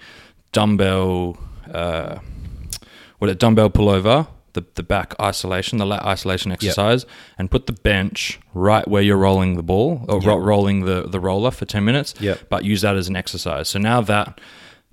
dumbbell, 0.51 1.37
uh, 1.73 2.19
what 3.19 3.29
a 3.29 3.35
dumbbell 3.35 3.69
pullover, 3.69 4.27
the 4.53 4.65
the 4.75 4.83
back 4.83 5.13
isolation, 5.21 5.77
the 5.77 5.85
lat 5.85 6.03
isolation 6.05 6.51
exercise, 6.51 7.05
and 7.37 7.49
put 7.51 7.67
the 7.67 7.73
bench 7.73 8.39
right 8.53 8.87
where 8.87 9.01
you're 9.01 9.17
rolling 9.17 9.55
the 9.55 9.63
ball 9.63 10.05
or 10.09 10.19
ro- 10.21 10.37
rolling 10.37 10.85
the 10.85 11.03
the 11.07 11.19
roller 11.19 11.51
for 11.51 11.65
ten 11.65 11.85
minutes. 11.85 12.13
Yep. 12.19 12.39
But 12.49 12.65
use 12.65 12.81
that 12.81 12.95
as 12.95 13.07
an 13.07 13.15
exercise. 13.15 13.69
So 13.69 13.79
now 13.79 14.01
that 14.01 14.39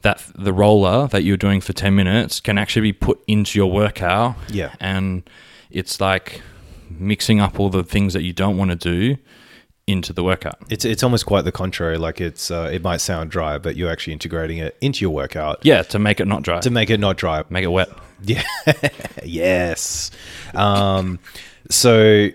that 0.03 0.23
the 0.37 0.53
roller 0.53 1.09
that 1.09 1.25
you're 1.25 1.37
doing 1.37 1.61
for 1.61 1.73
10 1.73 1.93
minutes 1.93 2.39
can 2.39 2.57
actually 2.57 2.83
be 2.83 2.93
put 2.93 3.21
into 3.27 3.59
your 3.59 3.69
workout 3.69 4.37
Yeah. 4.49 4.73
and 4.79 5.29
it's 5.71 6.01
like 6.01 6.43
mixing 6.91 7.41
up 7.41 7.59
all 7.61 7.69
the 7.71 7.85
things 7.85 8.15
that 8.15 8.23
you 8.23 8.33
don't 8.33 8.57
want 8.57 8.71
to 8.71 8.77
do 8.77 9.17
into 9.87 10.13
the 10.13 10.23
workout. 10.23 10.59
It's 10.69 10.85
it's 10.85 11.03
almost 11.03 11.25
quite 11.27 11.43
the 11.45 11.53
contrary. 11.53 11.97
Like 11.99 12.21
it's 12.21 12.51
uh, 12.51 12.71
it 12.73 12.83
might 12.83 12.99
sound 12.99 13.31
dry, 13.31 13.57
but 13.59 13.75
you're 13.77 13.91
actually 13.91 14.13
integrating 14.13 14.59
it 14.59 14.77
into 14.81 15.01
your 15.03 15.11
workout 15.15 15.61
Yeah, 15.65 15.83
to 15.85 15.99
make 15.99 16.21
it 16.21 16.27
not 16.27 16.43
dry, 16.43 16.61
to 16.61 16.71
make 16.71 16.91
it 16.91 17.01
not 17.01 17.17
dry. 17.17 17.43
make 17.51 17.65
it 17.65 17.69
wet. 17.69 17.89
Yeah. 18.21 18.43
yes. 19.25 20.11
Um, 20.55 21.19
so 21.71 22.29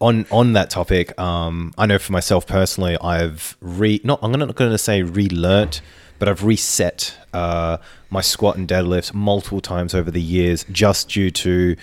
on 0.00 0.26
on 0.30 0.52
that 0.52 0.70
topic, 0.70 1.18
um, 1.18 1.72
I 1.78 1.86
know 1.86 1.98
for 1.98 2.12
myself 2.12 2.46
personally, 2.46 2.96
I've 3.00 3.56
re 3.60 4.00
not 4.04 4.18
I'm 4.22 4.32
not 4.32 4.54
going 4.54 4.70
to 4.70 4.78
say 4.78 5.02
relearnt, 5.02 5.80
but 6.18 6.28
I've 6.28 6.44
reset 6.44 7.16
uh, 7.32 7.78
my 8.10 8.20
squat 8.20 8.56
and 8.56 8.68
deadlift 8.68 9.14
multiple 9.14 9.60
times 9.60 9.94
over 9.94 10.10
the 10.10 10.20
years, 10.20 10.64
just 10.70 11.08
due 11.08 11.30
to 11.30 11.76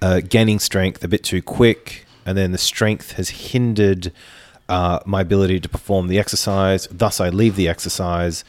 uh, 0.00 0.20
gaining 0.20 0.58
strength 0.58 1.02
a 1.04 1.08
bit 1.08 1.24
too 1.24 1.42
quick, 1.42 2.06
and 2.24 2.36
then 2.36 2.52
the 2.52 2.58
strength 2.58 3.12
has 3.12 3.30
hindered 3.30 4.12
uh, 4.68 5.00
my 5.06 5.22
ability 5.22 5.60
to 5.60 5.68
perform 5.68 6.08
the 6.08 6.18
exercise. 6.18 6.86
Thus, 6.90 7.20
I 7.20 7.28
leave 7.30 7.56
the 7.56 7.68
exercise 7.68 8.44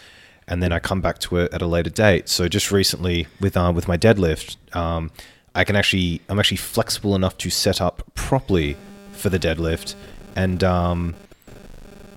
and 0.49 0.63
then 0.63 0.73
I 0.73 0.79
come 0.79 0.99
back 0.99 1.19
to 1.19 1.37
it 1.37 1.53
at 1.53 1.61
a 1.61 1.67
later 1.67 1.91
date. 1.91 2.27
So 2.27 2.47
just 2.47 2.71
recently 2.71 3.27
with 3.39 3.55
um, 3.55 3.75
with 3.75 3.87
my 3.87 3.97
deadlift, 3.97 4.57
um, 4.75 5.11
I 5.53 5.63
can 5.63 5.75
actually 5.75 6.21
I'm 6.27 6.39
actually 6.39 6.57
flexible 6.57 7.15
enough 7.15 7.37
to 7.37 7.49
set 7.49 7.79
up 7.79 8.03
properly 8.15 8.75
for 9.11 9.29
the 9.29 9.39
deadlift, 9.39 9.95
and 10.35 10.63
um, 10.63 11.15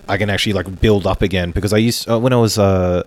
I 0.08 0.16
can 0.16 0.30
actually 0.30 0.54
like 0.54 0.80
build 0.80 1.06
up 1.06 1.20
again 1.20 1.50
because 1.50 1.72
I 1.72 1.78
used 1.78 2.08
uh, 2.08 2.18
when 2.18 2.32
I 2.32 2.36
was 2.36 2.58
uh, 2.58 3.02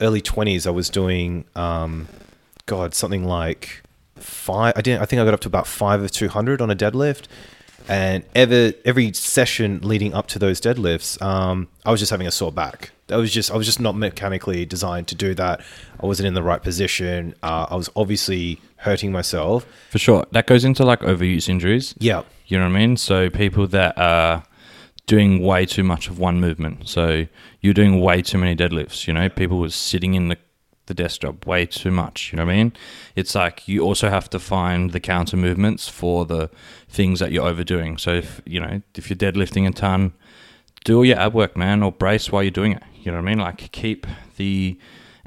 early 0.00 0.22
twenties 0.22 0.66
I 0.66 0.70
was 0.70 0.88
doing 0.88 1.44
um, 1.54 2.08
God 2.64 2.94
something 2.94 3.24
like 3.24 3.82
five. 4.22 4.74
I 4.76 4.80
didn't. 4.80 5.02
I 5.02 5.06
think 5.06 5.20
I 5.20 5.24
got 5.24 5.34
up 5.34 5.40
to 5.40 5.48
about 5.48 5.66
five 5.66 6.02
of 6.02 6.10
two 6.10 6.28
hundred 6.28 6.60
on 6.60 6.70
a 6.70 6.76
deadlift. 6.76 7.24
And 7.88 8.22
ever 8.34 8.72
every 8.84 9.12
session 9.12 9.80
leading 9.82 10.14
up 10.14 10.28
to 10.28 10.38
those 10.38 10.60
deadlifts, 10.60 11.20
um, 11.20 11.68
I 11.84 11.90
was 11.90 11.98
just 11.98 12.10
having 12.10 12.28
a 12.28 12.30
sore 12.30 12.52
back. 12.52 12.92
I 13.10 13.16
was 13.16 13.32
just 13.32 13.50
I 13.50 13.56
was 13.56 13.66
just 13.66 13.80
not 13.80 13.96
mechanically 13.96 14.64
designed 14.64 15.08
to 15.08 15.14
do 15.16 15.34
that. 15.34 15.60
I 16.00 16.06
wasn't 16.06 16.28
in 16.28 16.34
the 16.34 16.42
right 16.42 16.62
position. 16.62 17.34
Uh, 17.42 17.66
I 17.70 17.74
was 17.74 17.90
obviously 17.96 18.60
hurting 18.76 19.12
myself. 19.12 19.66
For 19.90 19.98
sure. 19.98 20.24
That 20.32 20.46
goes 20.46 20.64
into 20.64 20.84
like 20.84 21.00
overuse 21.00 21.48
injuries. 21.48 21.94
Yeah, 21.98 22.22
You 22.46 22.58
know 22.58 22.64
what 22.68 22.76
I 22.76 22.80
mean? 22.80 22.96
So 22.96 23.30
people 23.30 23.66
that 23.68 23.96
are 23.98 24.44
doing 25.06 25.40
way 25.42 25.66
too 25.66 25.84
much 25.84 26.08
of 26.08 26.18
one 26.18 26.40
movement. 26.40 26.88
So 26.88 27.26
you're 27.60 27.74
doing 27.74 28.00
way 28.00 28.22
too 28.22 28.38
many 28.38 28.54
deadlifts. 28.56 29.06
You 29.06 29.14
know, 29.14 29.28
people 29.28 29.58
were 29.58 29.70
sitting 29.70 30.14
in 30.14 30.28
the 30.28 30.38
the 30.94 31.02
desk 31.02 31.22
job 31.22 31.44
way 31.46 31.64
too 31.66 31.90
much. 31.90 32.32
You 32.32 32.36
know 32.36 32.44
what 32.44 32.52
I 32.52 32.56
mean? 32.56 32.72
It's 33.16 33.34
like 33.34 33.66
you 33.68 33.82
also 33.82 34.08
have 34.10 34.28
to 34.30 34.38
find 34.38 34.90
the 34.92 35.00
counter 35.00 35.36
movements 35.36 35.88
for 35.88 36.26
the 36.26 36.50
things 36.88 37.18
that 37.20 37.32
you're 37.32 37.46
overdoing. 37.48 37.98
So 37.98 38.10
if 38.14 38.40
you 38.44 38.60
know 38.60 38.82
if 38.94 39.08
you're 39.08 39.16
deadlifting 39.16 39.66
a 39.68 39.72
ton, 39.72 40.12
do 40.84 40.96
all 40.98 41.04
your 41.04 41.18
ab 41.18 41.34
work, 41.34 41.56
man, 41.56 41.82
or 41.82 41.90
brace 41.92 42.30
while 42.32 42.42
you're 42.42 42.50
doing 42.62 42.72
it. 42.72 42.82
You 43.02 43.10
know 43.12 43.18
what 43.18 43.28
I 43.28 43.30
mean? 43.30 43.38
Like 43.38 43.72
keep 43.72 44.06
the 44.36 44.78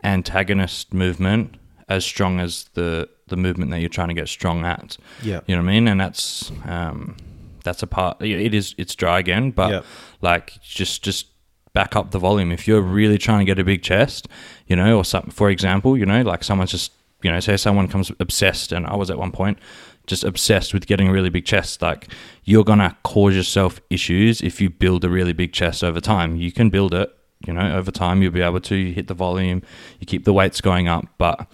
antagonist 0.03 0.93
movement 0.93 1.55
as 1.89 2.05
strong 2.05 2.39
as 2.39 2.65
the 2.73 3.09
the 3.27 3.35
movement 3.37 3.71
that 3.71 3.79
you're 3.79 3.89
trying 3.89 4.09
to 4.09 4.13
get 4.13 4.27
strong 4.27 4.63
at. 4.65 4.97
Yeah. 5.23 5.41
You 5.47 5.55
know 5.55 5.63
what 5.63 5.69
I 5.69 5.73
mean? 5.73 5.87
And 5.87 5.99
that's 5.99 6.51
um, 6.65 7.17
that's 7.63 7.81
a 7.81 7.87
part. 7.87 8.21
It 8.21 8.53
is 8.53 8.75
it's 8.77 8.93
dry 8.95 9.19
again, 9.19 9.51
but 9.51 9.71
Yeah. 9.71 9.81
like 10.21 10.61
just 10.61 11.03
just 11.03 11.27
back 11.75 11.95
up 11.95 12.09
the 12.09 12.17
volume. 12.17 12.51
If 12.51 12.67
you're 12.67 12.81
really 12.81 13.19
trying 13.19 13.39
to 13.39 13.45
get 13.45 13.59
a 13.59 13.63
big 13.63 13.83
chest, 13.83 14.27
you 14.65 14.75
know, 14.75 14.97
or 14.97 15.05
something. 15.05 15.29
For 15.29 15.51
example, 15.51 15.95
you 15.95 16.07
know, 16.07 16.23
like 16.23 16.43
someone's 16.43 16.71
just 16.71 16.91
you 17.21 17.31
know, 17.31 17.39
say 17.39 17.57
someone 17.57 17.87
comes 17.87 18.11
obsessed, 18.19 18.71
and 18.71 18.85
I 18.85 18.95
was 18.95 19.09
at 19.09 19.17
one 19.17 19.31
point 19.31 19.59
just 20.07 20.23
obsessed 20.23 20.73
with 20.73 20.85
getting 20.85 21.07
a 21.07 21.11
really 21.11 21.29
big 21.29 21.45
chest. 21.45 21.81
Like 21.81 22.07
you're 22.43 22.63
gonna 22.63 22.95
cause 23.03 23.35
yourself 23.35 23.81
issues 23.89 24.41
if 24.41 24.61
you 24.61 24.69
build 24.69 25.03
a 25.03 25.09
really 25.09 25.33
big 25.33 25.51
chest 25.53 25.83
over 25.83 25.99
time. 25.99 26.35
You 26.35 26.51
can 26.51 26.69
build 26.69 26.93
it. 26.93 27.09
You 27.45 27.53
know, 27.53 27.75
over 27.75 27.91
time 27.91 28.21
you'll 28.21 28.31
be 28.31 28.41
able 28.41 28.61
to 28.61 28.75
you 28.75 28.93
hit 28.93 29.07
the 29.07 29.13
volume, 29.13 29.61
you 29.99 30.05
keep 30.05 30.23
the 30.23 30.33
weights 30.33 30.61
going 30.61 30.87
up, 30.87 31.05
but 31.17 31.47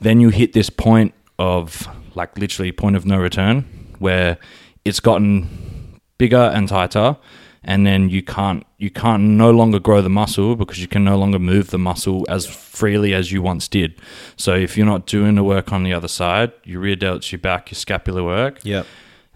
then 0.00 0.20
you 0.20 0.28
hit 0.28 0.52
this 0.52 0.70
point 0.70 1.14
of 1.38 1.88
like 2.14 2.36
literally 2.36 2.72
point 2.72 2.96
of 2.96 3.06
no 3.06 3.18
return 3.18 3.62
where 3.98 4.38
it's 4.84 5.00
gotten 5.00 6.00
bigger 6.18 6.50
and 6.54 6.68
tighter 6.68 7.16
and 7.64 7.86
then 7.86 8.08
you 8.10 8.22
can't 8.22 8.64
you 8.78 8.90
can't 8.90 9.22
no 9.22 9.50
longer 9.50 9.78
grow 9.78 10.02
the 10.02 10.08
muscle 10.10 10.56
because 10.56 10.80
you 10.80 10.88
can 10.88 11.04
no 11.04 11.16
longer 11.16 11.38
move 11.38 11.70
the 11.70 11.78
muscle 11.78 12.24
as 12.28 12.46
freely 12.46 13.14
as 13.14 13.30
you 13.30 13.40
once 13.42 13.68
did. 13.68 14.00
So 14.36 14.54
if 14.54 14.76
you're 14.76 14.86
not 14.86 15.06
doing 15.06 15.34
the 15.36 15.44
work 15.44 15.72
on 15.72 15.84
the 15.84 15.92
other 15.92 16.08
side, 16.08 16.52
your 16.64 16.80
rear 16.80 16.96
delts, 16.96 17.30
your 17.32 17.38
back, 17.38 17.70
your 17.70 17.76
scapular 17.76 18.24
work, 18.24 18.58
Yep. 18.64 18.86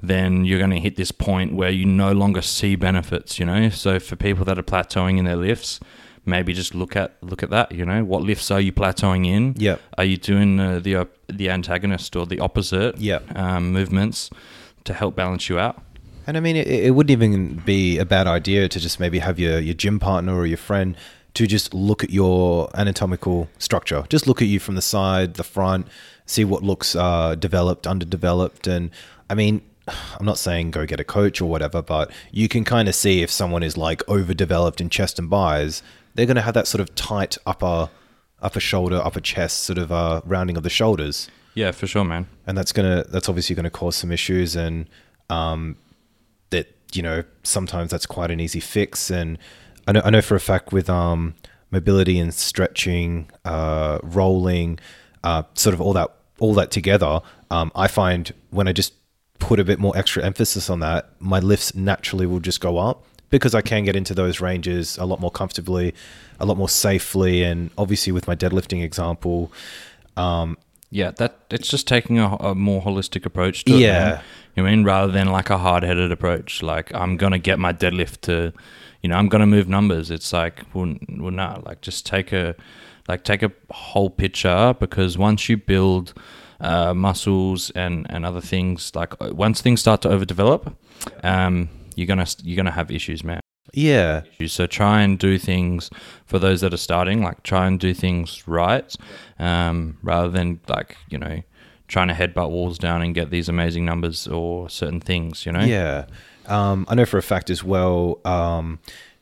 then 0.02 0.44
you're 0.44 0.58
going 0.58 0.70
to 0.72 0.80
hit 0.80 0.96
this 0.96 1.12
point 1.12 1.54
where 1.54 1.70
you 1.70 1.86
no 1.86 2.12
longer 2.12 2.42
see 2.42 2.74
benefits. 2.76 3.38
You 3.38 3.46
know, 3.46 3.68
so 3.70 3.98
for 4.00 4.16
people 4.16 4.44
that 4.46 4.58
are 4.58 4.62
plateauing 4.64 5.18
in 5.18 5.24
their 5.24 5.36
lifts, 5.36 5.78
maybe 6.24 6.52
just 6.52 6.74
look 6.74 6.96
at 6.96 7.16
look 7.22 7.42
at 7.44 7.50
that. 7.50 7.70
You 7.70 7.86
know, 7.86 8.04
what 8.04 8.22
lifts 8.22 8.50
are 8.50 8.60
you 8.60 8.72
plateauing 8.72 9.26
in? 9.26 9.54
Yep. 9.58 9.80
Are 9.98 10.04
you 10.04 10.16
doing 10.16 10.58
uh, 10.58 10.80
the 10.80 10.96
op- 10.96 11.16
the 11.28 11.48
antagonist 11.50 12.16
or 12.16 12.26
the 12.26 12.40
opposite? 12.40 12.98
Um, 13.36 13.72
movements 13.72 14.30
to 14.84 14.92
help 14.94 15.14
balance 15.16 15.48
you 15.48 15.58
out. 15.60 15.82
And 16.26 16.36
I 16.36 16.40
mean, 16.40 16.56
it, 16.56 16.66
it 16.66 16.94
wouldn't 16.94 17.10
even 17.10 17.56
be 17.64 17.98
a 17.98 18.04
bad 18.04 18.26
idea 18.26 18.68
to 18.68 18.80
just 18.80 18.98
maybe 18.98 19.18
have 19.20 19.38
your, 19.38 19.58
your 19.58 19.74
gym 19.74 19.98
partner 20.00 20.34
or 20.36 20.46
your 20.46 20.58
friend 20.58 20.96
to 21.34 21.46
just 21.46 21.74
look 21.74 22.02
at 22.02 22.10
your 22.10 22.70
anatomical 22.74 23.48
structure. 23.58 24.04
Just 24.08 24.26
look 24.26 24.40
at 24.40 24.48
you 24.48 24.58
from 24.58 24.74
the 24.74 24.82
side, 24.82 25.34
the 25.34 25.44
front, 25.44 25.86
see 26.24 26.44
what 26.44 26.62
looks 26.62 26.96
uh, 26.96 27.34
developed, 27.34 27.86
underdeveloped. 27.86 28.66
And 28.66 28.90
I 29.30 29.34
mean, 29.34 29.60
I'm 30.18 30.26
not 30.26 30.38
saying 30.38 30.70
go 30.72 30.86
get 30.86 30.98
a 30.98 31.04
coach 31.04 31.40
or 31.40 31.48
whatever, 31.48 31.82
but 31.82 32.10
you 32.32 32.48
can 32.48 32.64
kind 32.64 32.88
of 32.88 32.94
see 32.94 33.22
if 33.22 33.30
someone 33.30 33.62
is 33.62 33.76
like 33.76 34.06
overdeveloped 34.08 34.80
in 34.80 34.88
chest 34.90 35.18
and 35.18 35.30
bis, 35.30 35.82
they're 36.14 36.26
going 36.26 36.36
to 36.36 36.42
have 36.42 36.54
that 36.54 36.66
sort 36.66 36.80
of 36.80 36.94
tight 36.94 37.36
upper 37.46 37.90
upper 38.42 38.60
shoulder, 38.60 39.00
upper 39.02 39.20
chest 39.20 39.62
sort 39.62 39.78
of 39.78 39.90
uh, 39.90 40.20
rounding 40.24 40.56
of 40.58 40.62
the 40.62 40.70
shoulders 40.70 41.28
Yeah, 41.54 41.70
for 41.70 41.86
sure, 41.86 42.04
man. 42.04 42.26
and 42.46 42.56
that's 42.56 42.70
gonna 42.72 43.04
that's 43.08 43.28
obviously 43.30 43.56
gonna 43.56 43.70
cause 43.70 43.96
some 43.96 44.12
issues 44.12 44.54
and 44.56 44.88
um, 45.30 45.76
you 46.96 47.02
know 47.02 47.24
sometimes 47.42 47.90
that's 47.90 48.06
quite 48.06 48.30
an 48.30 48.40
easy 48.40 48.60
fix. 48.60 49.10
And 49.10 49.38
I 49.86 49.92
know 49.92 50.02
I 50.04 50.10
know 50.10 50.22
for 50.22 50.34
a 50.34 50.40
fact 50.40 50.72
with 50.72 50.88
um, 50.90 51.34
mobility 51.70 52.18
and 52.18 52.32
stretching, 52.32 53.30
uh, 53.44 53.98
rolling, 54.02 54.78
uh, 55.24 55.42
sort 55.54 55.74
of 55.74 55.80
all 55.80 55.92
that 55.94 56.10
all 56.38 56.54
that 56.54 56.70
together, 56.70 57.20
um, 57.50 57.72
I 57.74 57.88
find 57.88 58.32
when 58.50 58.68
I 58.68 58.72
just 58.72 58.92
put 59.38 59.60
a 59.60 59.64
bit 59.64 59.78
more 59.78 59.96
extra 59.96 60.24
emphasis 60.24 60.68
on 60.70 60.80
that, 60.80 61.10
my 61.18 61.38
lifts 61.38 61.74
naturally 61.74 62.26
will 62.26 62.40
just 62.40 62.60
go 62.60 62.78
up 62.78 63.04
because 63.30 63.54
I 63.54 63.60
can 63.60 63.84
get 63.84 63.96
into 63.96 64.14
those 64.14 64.40
ranges 64.40 64.98
a 64.98 65.04
lot 65.04 65.20
more 65.20 65.30
comfortably, 65.30 65.94
a 66.38 66.46
lot 66.46 66.56
more 66.56 66.68
safely, 66.68 67.42
and 67.42 67.70
obviously 67.76 68.12
with 68.12 68.26
my 68.26 68.36
deadlifting 68.36 68.82
example, 68.82 69.52
um, 70.16 70.56
Yeah, 70.96 71.10
that 71.18 71.40
it's 71.50 71.68
just 71.68 71.86
taking 71.86 72.18
a, 72.18 72.36
a 72.36 72.54
more 72.54 72.80
holistic 72.80 73.26
approach 73.26 73.64
to 73.64 73.74
it. 73.74 73.80
Yeah. 73.80 73.98
man. 73.98 74.22
You 74.54 74.62
know 74.62 74.68
I 74.68 74.72
mean 74.72 74.84
rather 74.84 75.12
than 75.12 75.28
like 75.30 75.50
a 75.50 75.58
hard 75.58 75.82
headed 75.82 76.10
approach. 76.10 76.62
Like 76.62 76.90
I'm 76.94 77.18
gonna 77.18 77.38
get 77.38 77.58
my 77.58 77.74
deadlift 77.74 78.22
to, 78.22 78.54
you 79.02 79.10
know, 79.10 79.16
I'm 79.16 79.28
gonna 79.28 79.46
move 79.46 79.68
numbers. 79.68 80.10
It's 80.10 80.32
like 80.32 80.62
well, 80.72 80.94
well, 81.18 81.32
nah. 81.32 81.60
Like 81.66 81.82
just 81.82 82.06
take 82.06 82.32
a, 82.32 82.54
like 83.08 83.24
take 83.24 83.42
a 83.42 83.52
whole 83.70 84.08
picture 84.08 84.74
because 84.80 85.18
once 85.18 85.50
you 85.50 85.58
build 85.58 86.14
uh, 86.60 86.94
muscles 86.94 87.68
and 87.74 88.06
and 88.08 88.24
other 88.24 88.40
things, 88.40 88.92
like 88.94 89.12
uh, 89.20 89.34
once 89.34 89.60
things 89.60 89.82
start 89.82 90.00
to 90.00 90.08
overdevelop, 90.08 90.74
um, 91.22 91.68
you're 91.94 92.06
gonna 92.06 92.26
you're 92.42 92.56
gonna 92.56 92.70
have 92.70 92.90
issues, 92.90 93.22
man 93.22 93.40
yeah. 93.72 94.22
So 94.46 94.66
try 94.66 95.02
and 95.02 95.18
do 95.18 95.38
things 95.38 95.90
for 96.24 96.38
those 96.38 96.60
that 96.60 96.72
are 96.72 96.78
starting, 96.78 97.22
like 97.22 97.42
try 97.42 97.66
and 97.66 97.78
do 97.78 97.94
things 97.94 98.46
right, 98.46 98.94
um, 99.38 99.98
rather 100.02 100.28
than 100.28 100.60
like 100.68 100.96
you 101.08 101.18
know 101.18 101.42
trying 101.88 102.08
to 102.08 102.14
headbutt 102.14 102.50
walls 102.50 102.78
down 102.78 103.02
and 103.02 103.14
get 103.14 103.30
these 103.30 103.48
amazing 103.48 103.84
numbers 103.84 104.26
or 104.26 104.68
certain 104.68 105.00
things. 105.00 105.46
You 105.46 105.52
know. 105.52 105.60
Yeah. 105.60 106.06
Um, 106.46 106.86
I 106.88 106.94
know 106.94 107.06
for 107.06 107.18
a 107.18 107.22
fact 107.22 107.50
as 107.50 107.62
well, 107.64 108.20
um, 108.24 108.78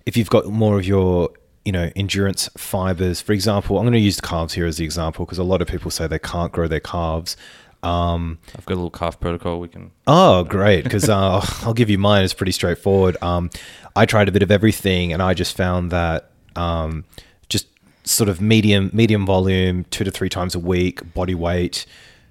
if 0.07 0.17
you've 0.17 0.31
got 0.31 0.47
more 0.47 0.79
of 0.79 0.85
your, 0.85 1.31
you 1.65 1.73
know, 1.73 1.91
endurance 1.97 2.49
fibers, 2.57 3.21
for 3.21 3.33
example, 3.33 3.79
I'm 3.79 3.85
going 3.85 3.95
to 3.95 3.99
use 3.99 4.21
calves 4.21 4.55
here 4.55 4.67
as 4.67 4.77
the 4.77 4.85
example 4.85 5.25
because 5.25 5.39
a 5.39 5.45
lot 5.45 5.63
of 5.63 5.69
people 5.69 5.91
say 5.91 6.07
they 6.07 6.19
can't 6.19 6.53
grow 6.53 6.69
their 6.69 6.81
calves. 6.81 7.37
Um, 7.85 8.39
I've 8.57 8.65
got 8.65 8.75
a 8.75 8.77
little 8.77 8.91
calf 8.91 9.21
protocol. 9.21 9.61
We 9.61 9.69
can. 9.69 9.91
oh, 10.07 10.45
great. 10.45 10.85
Because 10.85 11.09
uh, 11.09 11.45
I'll 11.63 11.75
give 11.75 11.91
you 11.91 11.99
mine. 11.99 12.25
It's 12.25 12.35
pretty 12.35 12.53
straightforward. 12.53 13.17
Um, 13.23 13.51
I 13.95 14.07
tried 14.07 14.29
a 14.29 14.33
bit 14.33 14.43
of 14.43 14.51
everything 14.51 15.13
and 15.13 15.23
I 15.23 15.35
just 15.35 15.57
found 15.57 15.91
that 15.93 16.31
um, 16.57 17.05
just 17.49 17.67
sort 18.05 18.29
of 18.29 18.41
medium, 18.41 18.91
medium 18.93 19.27
volume, 19.27 19.85
two 19.91 20.05
to 20.05 20.11
three 20.11 20.29
times 20.29 20.55
a 20.55 20.59
week, 20.59 21.15
body 21.15 21.35
weight, 21.35 21.87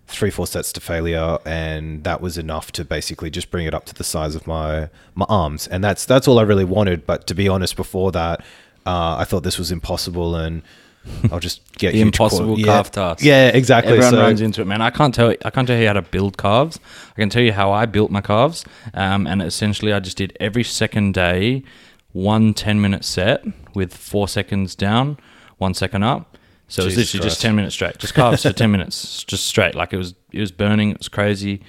three, 0.08 0.30
four 0.30 0.48
sets 0.48 0.72
to 0.74 0.82
failure, 0.82 1.38
and 1.46 2.04
that 2.04 2.22
was 2.22 2.38
enough 2.38 2.72
to 2.74 2.86
basically 2.86 3.30
just 3.30 3.50
bring 3.52 3.66
it 3.66 3.74
up 3.74 3.86
to 3.86 3.94
the 3.94 4.04
size 4.04 4.36
of 4.36 4.46
my 4.48 4.90
my 5.16 5.26
arms, 5.30 5.68
and 5.68 5.84
that's 5.84 6.06
that's 6.06 6.28
all 6.28 6.40
I 6.40 6.44
really 6.44 6.66
wanted. 6.66 7.06
But 7.06 7.26
to 7.28 7.36
be 7.36 7.48
honest, 7.48 7.76
before 7.76 8.12
that, 8.12 8.42
uh, 8.86 9.18
I 9.18 9.24
thought 9.24 9.44
this 9.44 9.58
was 9.58 9.72
impossible, 9.72 10.36
and 10.36 10.62
I'll 11.32 11.40
just 11.40 11.62
get 11.78 11.94
The 11.94 12.02
impossible 12.02 12.58
yeah. 12.60 12.66
calf 12.66 12.92
task. 12.92 13.24
Yeah, 13.24 13.48
exactly. 13.50 13.94
Everyone 13.94 14.14
So- 14.14 14.22
runs 14.22 14.42
into 14.42 14.62
it, 14.62 14.66
man. 14.66 14.82
I 14.82 14.90
can't 14.90 15.14
tell. 15.14 15.34
I 15.44 15.50
can't 15.50 15.68
tell 15.68 15.78
you 15.78 15.88
how 15.88 15.94
to 15.94 16.02
build 16.02 16.38
calves. 16.38 16.80
I 17.18 17.20
can 17.22 17.30
tell 17.30 17.42
you 17.44 17.52
how 17.52 17.72
I 17.72 17.86
built 17.86 18.10
my 18.12 18.22
calves. 18.22 18.64
Um, 18.94 19.28
and 19.28 19.42
essentially, 19.42 19.92
I 19.94 20.00
just 20.00 20.18
did 20.18 20.36
every 20.40 20.64
second 20.64 21.14
day 21.14 21.64
one 22.14 22.54
10 22.54 22.80
minute 22.80 23.04
set 23.04 23.44
with 23.74 23.94
four 23.96 24.28
seconds 24.28 24.76
down, 24.76 25.18
one 25.58 25.74
second 25.74 26.04
up. 26.04 26.38
So 26.68 26.82
it 26.82 26.86
was 26.86 26.94
Jesus 26.96 27.14
literally 27.14 27.30
just 27.30 27.42
ten 27.42 27.56
minutes 27.56 27.76
straight, 27.76 27.98
just 28.00 28.14
calves 28.14 28.42
for 28.44 28.54
ten 28.54 28.72
minutes, 28.72 29.24
just 29.26 29.46
straight. 29.46 29.76
Like 29.76 29.94
it 29.94 29.98
was, 29.98 30.16
it 30.32 30.40
was 30.40 30.52
burning. 30.52 30.92
It 30.92 30.98
was 31.00 31.10
crazy. 31.10 31.56
It 31.56 31.62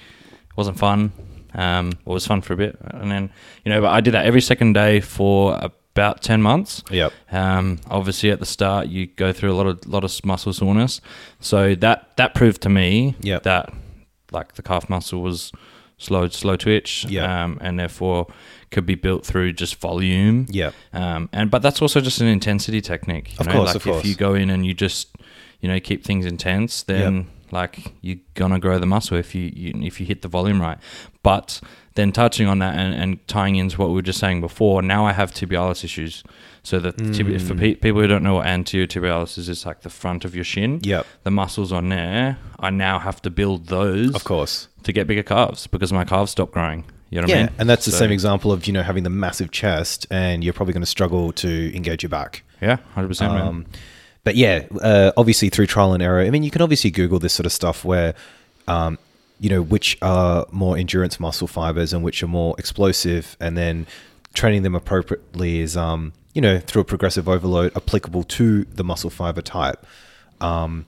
wasn't 0.55 0.79
fun. 0.79 1.11
Um, 1.53 1.89
it 1.89 2.05
was 2.09 2.25
fun 2.25 2.41
for 2.41 2.53
a 2.53 2.57
bit, 2.57 2.77
and 2.81 3.11
then 3.11 3.29
you 3.65 3.71
know, 3.71 3.81
but 3.81 3.91
I 3.91 4.01
did 4.01 4.13
that 4.13 4.25
every 4.25 4.41
second 4.41 4.73
day 4.73 5.01
for 5.01 5.53
about 5.95 6.21
ten 6.21 6.41
months. 6.41 6.83
Yep. 6.91 7.13
Um, 7.31 7.79
obviously, 7.89 8.29
at 8.29 8.39
the 8.39 8.45
start, 8.45 8.87
you 8.87 9.07
go 9.07 9.31
through 9.31 9.51
a 9.51 9.55
lot 9.55 9.65
of 9.67 9.85
lot 9.87 10.03
of 10.03 10.11
muscle 10.25 10.51
soreness. 10.53 10.99
So 11.39 11.73
that 11.75 12.15
that 12.17 12.33
proved 12.35 12.61
to 12.63 12.69
me 12.69 13.15
Yep. 13.21 13.43
that 13.43 13.73
like 14.31 14.55
the 14.55 14.61
calf 14.61 14.89
muscle 14.89 15.21
was 15.21 15.51
slow 15.97 16.27
slow 16.27 16.57
twitch, 16.57 17.05
Yep. 17.07 17.29
um, 17.29 17.57
and 17.61 17.79
therefore 17.79 18.27
could 18.71 18.85
be 18.85 18.95
built 18.95 19.25
through 19.25 19.53
just 19.53 19.75
volume. 19.79 20.45
Yep. 20.49 20.73
Um, 20.91 21.29
and 21.31 21.49
but 21.49 21.61
that's 21.61 21.81
also 21.81 22.01
just 22.01 22.19
an 22.19 22.27
intensity 22.27 22.81
technique. 22.81 23.31
You 23.33 23.37
Of 23.39 23.45
know? 23.47 23.53
course, 23.53 23.67
like 23.67 23.75
of 23.77 23.87
if 23.87 23.93
course. 23.93 24.05
you 24.05 24.15
go 24.15 24.33
in 24.33 24.49
and 24.49 24.65
you 24.65 24.73
just 24.73 25.15
you 25.61 25.69
know 25.69 25.79
keep 25.79 26.03
things 26.03 26.25
intense, 26.25 26.83
then 26.83 27.27
like 27.51 27.93
you're 28.01 28.17
gonna 28.33 28.59
grow 28.59 28.79
the 28.79 28.85
muscle 28.85 29.17
if 29.17 29.33
you, 29.35 29.51
you 29.55 29.73
if 29.83 29.99
you 29.99 30.05
hit 30.05 30.21
the 30.21 30.27
volume 30.27 30.61
right. 30.61 30.77
But 31.23 31.61
then 31.95 32.11
touching 32.11 32.47
on 32.47 32.59
that 32.59 32.75
and, 32.75 32.93
and 32.93 33.27
tying 33.27 33.55
into 33.55 33.77
what 33.79 33.89
we 33.89 33.95
were 33.95 34.01
just 34.01 34.19
saying 34.19 34.41
before, 34.41 34.81
now 34.81 35.05
I 35.05 35.13
have 35.13 35.31
tibialis 35.31 35.83
issues. 35.83 36.23
So 36.63 36.79
that 36.79 36.97
tibi- 36.97 37.35
Mm. 37.37 37.41
for 37.47 37.55
pe- 37.55 37.75
people 37.75 38.01
who 38.01 38.07
don't 38.07 38.23
know 38.23 38.33
what 38.35 38.47
anterior 38.47 38.87
tibialis 38.87 39.37
is, 39.37 39.47
it's 39.49 39.65
like 39.65 39.81
the 39.81 39.89
front 39.89 40.25
of 40.25 40.33
your 40.35 40.43
shin. 40.43 40.79
Yep. 40.83 41.05
The 41.23 41.31
muscles 41.31 41.71
on 41.71 41.89
there, 41.89 42.37
I 42.59 42.71
now 42.71 42.97
have 42.99 43.21
to 43.21 43.29
build 43.29 43.67
those 43.67 44.13
Of 44.15 44.23
course. 44.23 44.67
to 44.83 44.91
get 44.91 45.05
bigger 45.07 45.21
calves 45.23 45.67
because 45.67 45.93
my 45.93 46.03
calves 46.03 46.31
stop 46.31 46.51
growing. 46.51 46.83
You 47.11 47.21
know 47.21 47.25
what 47.27 47.29
Yeah, 47.29 47.35
I 47.35 47.39
mean? 47.43 47.49
and 47.59 47.69
that's 47.69 47.85
the 47.85 47.91
same 47.91 48.11
example 48.11 48.51
of 48.51 48.65
you 48.67 48.73
know 48.73 48.81
having 48.81 49.03
the 49.03 49.11
massive 49.11 49.51
chest, 49.51 50.07
and 50.09 50.43
you're 50.43 50.53
probably 50.53 50.73
going 50.73 50.81
to 50.81 50.87
struggle 50.87 51.31
to 51.33 51.75
engage 51.75 52.01
your 52.03 52.09
back. 52.09 52.43
Yeah, 52.61 52.77
hundred 52.95 53.09
percent. 53.09 53.31
But 54.25 54.35
yeah, 54.35 54.65
uh, 54.81 55.11
obviously 55.15 55.47
through 55.49 55.67
trial 55.67 55.93
and 55.93 56.03
error. 56.03 56.19
I 56.19 56.29
mean, 56.29 56.43
you 56.43 56.51
can 56.51 56.61
obviously 56.61 56.91
Google 56.91 57.19
this 57.19 57.31
sort 57.31 57.45
of 57.45 57.53
stuff 57.53 57.85
where, 57.85 58.13
um, 58.67 58.97
you 59.39 59.49
know, 59.49 59.61
which 59.61 59.97
are 60.01 60.45
more 60.51 60.77
endurance 60.77 61.19
muscle 61.19 61.47
fibers 61.47 61.93
and 61.93 62.03
which 62.03 62.21
are 62.23 62.27
more 62.27 62.55
explosive, 62.57 63.37
and 63.39 63.55
then 63.57 63.87
training 64.33 64.63
them 64.63 64.75
appropriately 64.75 65.59
is, 65.59 65.77
um, 65.77 66.11
you 66.33 66.41
know, 66.41 66.59
through 66.59 66.81
a 66.81 66.85
progressive 66.85 67.29
overload 67.29 67.71
applicable 67.77 68.23
to 68.23 68.65
the 68.65 68.83
muscle 68.83 69.09
fiber 69.09 69.41
type. 69.41 69.85
Um, 70.41 70.85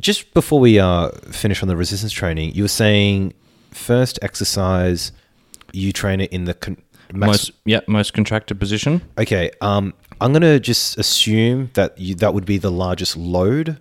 Just 0.00 0.32
before 0.34 0.58
we 0.58 0.78
uh, 0.78 1.10
finish 1.30 1.62
on 1.62 1.68
the 1.68 1.76
resistance 1.76 2.12
training, 2.12 2.54
you 2.54 2.64
were 2.64 2.68
saying 2.68 3.34
first 3.70 4.18
exercise, 4.22 5.12
you 5.72 5.92
train 5.92 6.20
it 6.20 6.32
in 6.32 6.44
the 6.44 6.54
con- 6.54 6.78
max- 7.12 7.28
most 7.28 7.50
yeah 7.66 7.80
most 7.86 8.14
contracted 8.14 8.58
position. 8.58 9.02
Okay, 9.18 9.50
um, 9.60 9.92
I'm 10.22 10.32
gonna 10.32 10.60
just 10.60 10.98
assume 10.98 11.70
that 11.74 11.98
you, 11.98 12.14
that 12.16 12.32
would 12.32 12.46
be 12.46 12.58
the 12.58 12.70
largest 12.70 13.16
load, 13.16 13.78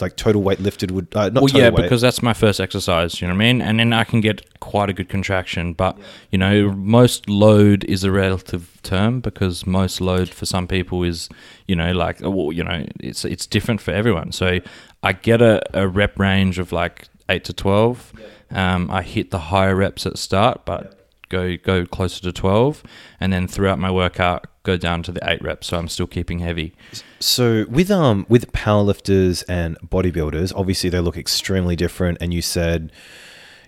like 0.00 0.16
total 0.16 0.42
weight 0.42 0.58
lifted 0.58 0.90
would 0.90 1.14
uh, 1.14 1.28
not 1.28 1.44
well, 1.44 1.50
yeah, 1.52 1.70
weight. 1.70 1.82
because 1.82 2.00
that's 2.00 2.22
my 2.22 2.32
first 2.32 2.60
exercise. 2.60 3.20
You 3.20 3.28
know 3.28 3.34
what 3.34 3.42
I 3.42 3.52
mean? 3.52 3.62
And 3.62 3.78
then 3.78 3.92
I 3.92 4.02
can 4.02 4.20
get 4.20 4.58
quite 4.58 4.90
a 4.90 4.92
good 4.92 5.08
contraction. 5.08 5.72
But 5.72 5.96
you 6.32 6.38
know, 6.38 6.72
most 6.72 7.28
load 7.28 7.84
is 7.84 8.02
a 8.02 8.10
relative 8.10 8.80
term 8.82 9.20
because 9.20 9.66
most 9.66 10.00
load 10.00 10.28
for 10.30 10.46
some 10.46 10.66
people 10.66 11.04
is, 11.04 11.28
you 11.68 11.76
know, 11.76 11.92
like 11.92 12.20
well, 12.20 12.52
you 12.52 12.64
know, 12.64 12.84
it's 12.98 13.24
it's 13.24 13.46
different 13.46 13.80
for 13.80 13.92
everyone. 13.92 14.32
So 14.32 14.58
I 15.02 15.12
get 15.12 15.40
a, 15.40 15.62
a 15.78 15.86
rep 15.86 16.18
range 16.18 16.58
of 16.58 16.72
like 16.72 17.08
eight 17.28 17.44
to 17.44 17.52
twelve. 17.52 18.12
Um, 18.50 18.90
I 18.90 19.02
hit 19.02 19.30
the 19.30 19.38
higher 19.38 19.76
reps 19.76 20.06
at 20.06 20.18
start, 20.18 20.64
but 20.64 21.03
go 21.34 21.56
go 21.56 21.86
closer 21.86 22.20
to 22.22 22.32
twelve, 22.32 22.82
and 23.20 23.32
then 23.32 23.46
throughout 23.48 23.78
my 23.78 23.90
workout 23.90 24.46
go 24.62 24.76
down 24.76 25.02
to 25.02 25.12
the 25.12 25.20
eight 25.30 25.42
reps. 25.42 25.66
So 25.68 25.78
I'm 25.78 25.88
still 25.88 26.06
keeping 26.06 26.38
heavy. 26.38 26.74
so 27.20 27.66
with 27.68 27.90
um 27.90 28.26
with 28.28 28.52
powerlifters 28.52 29.44
and 29.48 29.76
bodybuilders, 29.80 30.52
obviously 30.56 30.90
they 30.90 31.00
look 31.00 31.16
extremely 31.16 31.76
different. 31.76 32.18
And 32.20 32.32
you 32.32 32.42
said, 32.42 32.92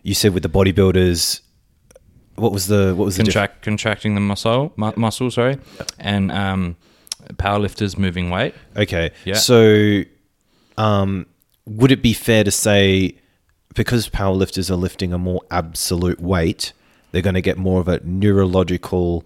you 0.02 0.14
said 0.14 0.32
with 0.34 0.42
the 0.42 0.48
bodybuilders, 0.58 1.40
what 2.36 2.52
was 2.52 2.66
the 2.66 2.94
what 2.96 3.04
was 3.04 3.16
the 3.16 3.24
diff- 3.24 3.60
contracting 3.62 4.14
the 4.14 4.20
muscle, 4.20 4.72
mu- 4.76 4.96
muscle, 4.96 5.30
sorry, 5.30 5.58
and 5.98 6.30
um, 6.32 6.76
powerlifters 7.34 7.98
moving 7.98 8.30
weight. 8.30 8.54
Okay. 8.76 9.10
Yeah. 9.24 9.34
So, 9.34 10.02
um, 10.78 11.26
would 11.66 11.90
it 11.90 12.02
be 12.02 12.12
fair 12.12 12.44
to 12.44 12.50
say 12.50 13.18
because 13.74 14.08
powerlifters 14.08 14.70
are 14.70 14.76
lifting 14.76 15.12
a 15.12 15.18
more 15.18 15.42
absolute 15.50 16.20
weight, 16.20 16.72
they're 17.16 17.22
going 17.22 17.32
to 17.32 17.40
get 17.40 17.56
more 17.56 17.80
of 17.80 17.88
a 17.88 17.98
neurological, 18.04 19.24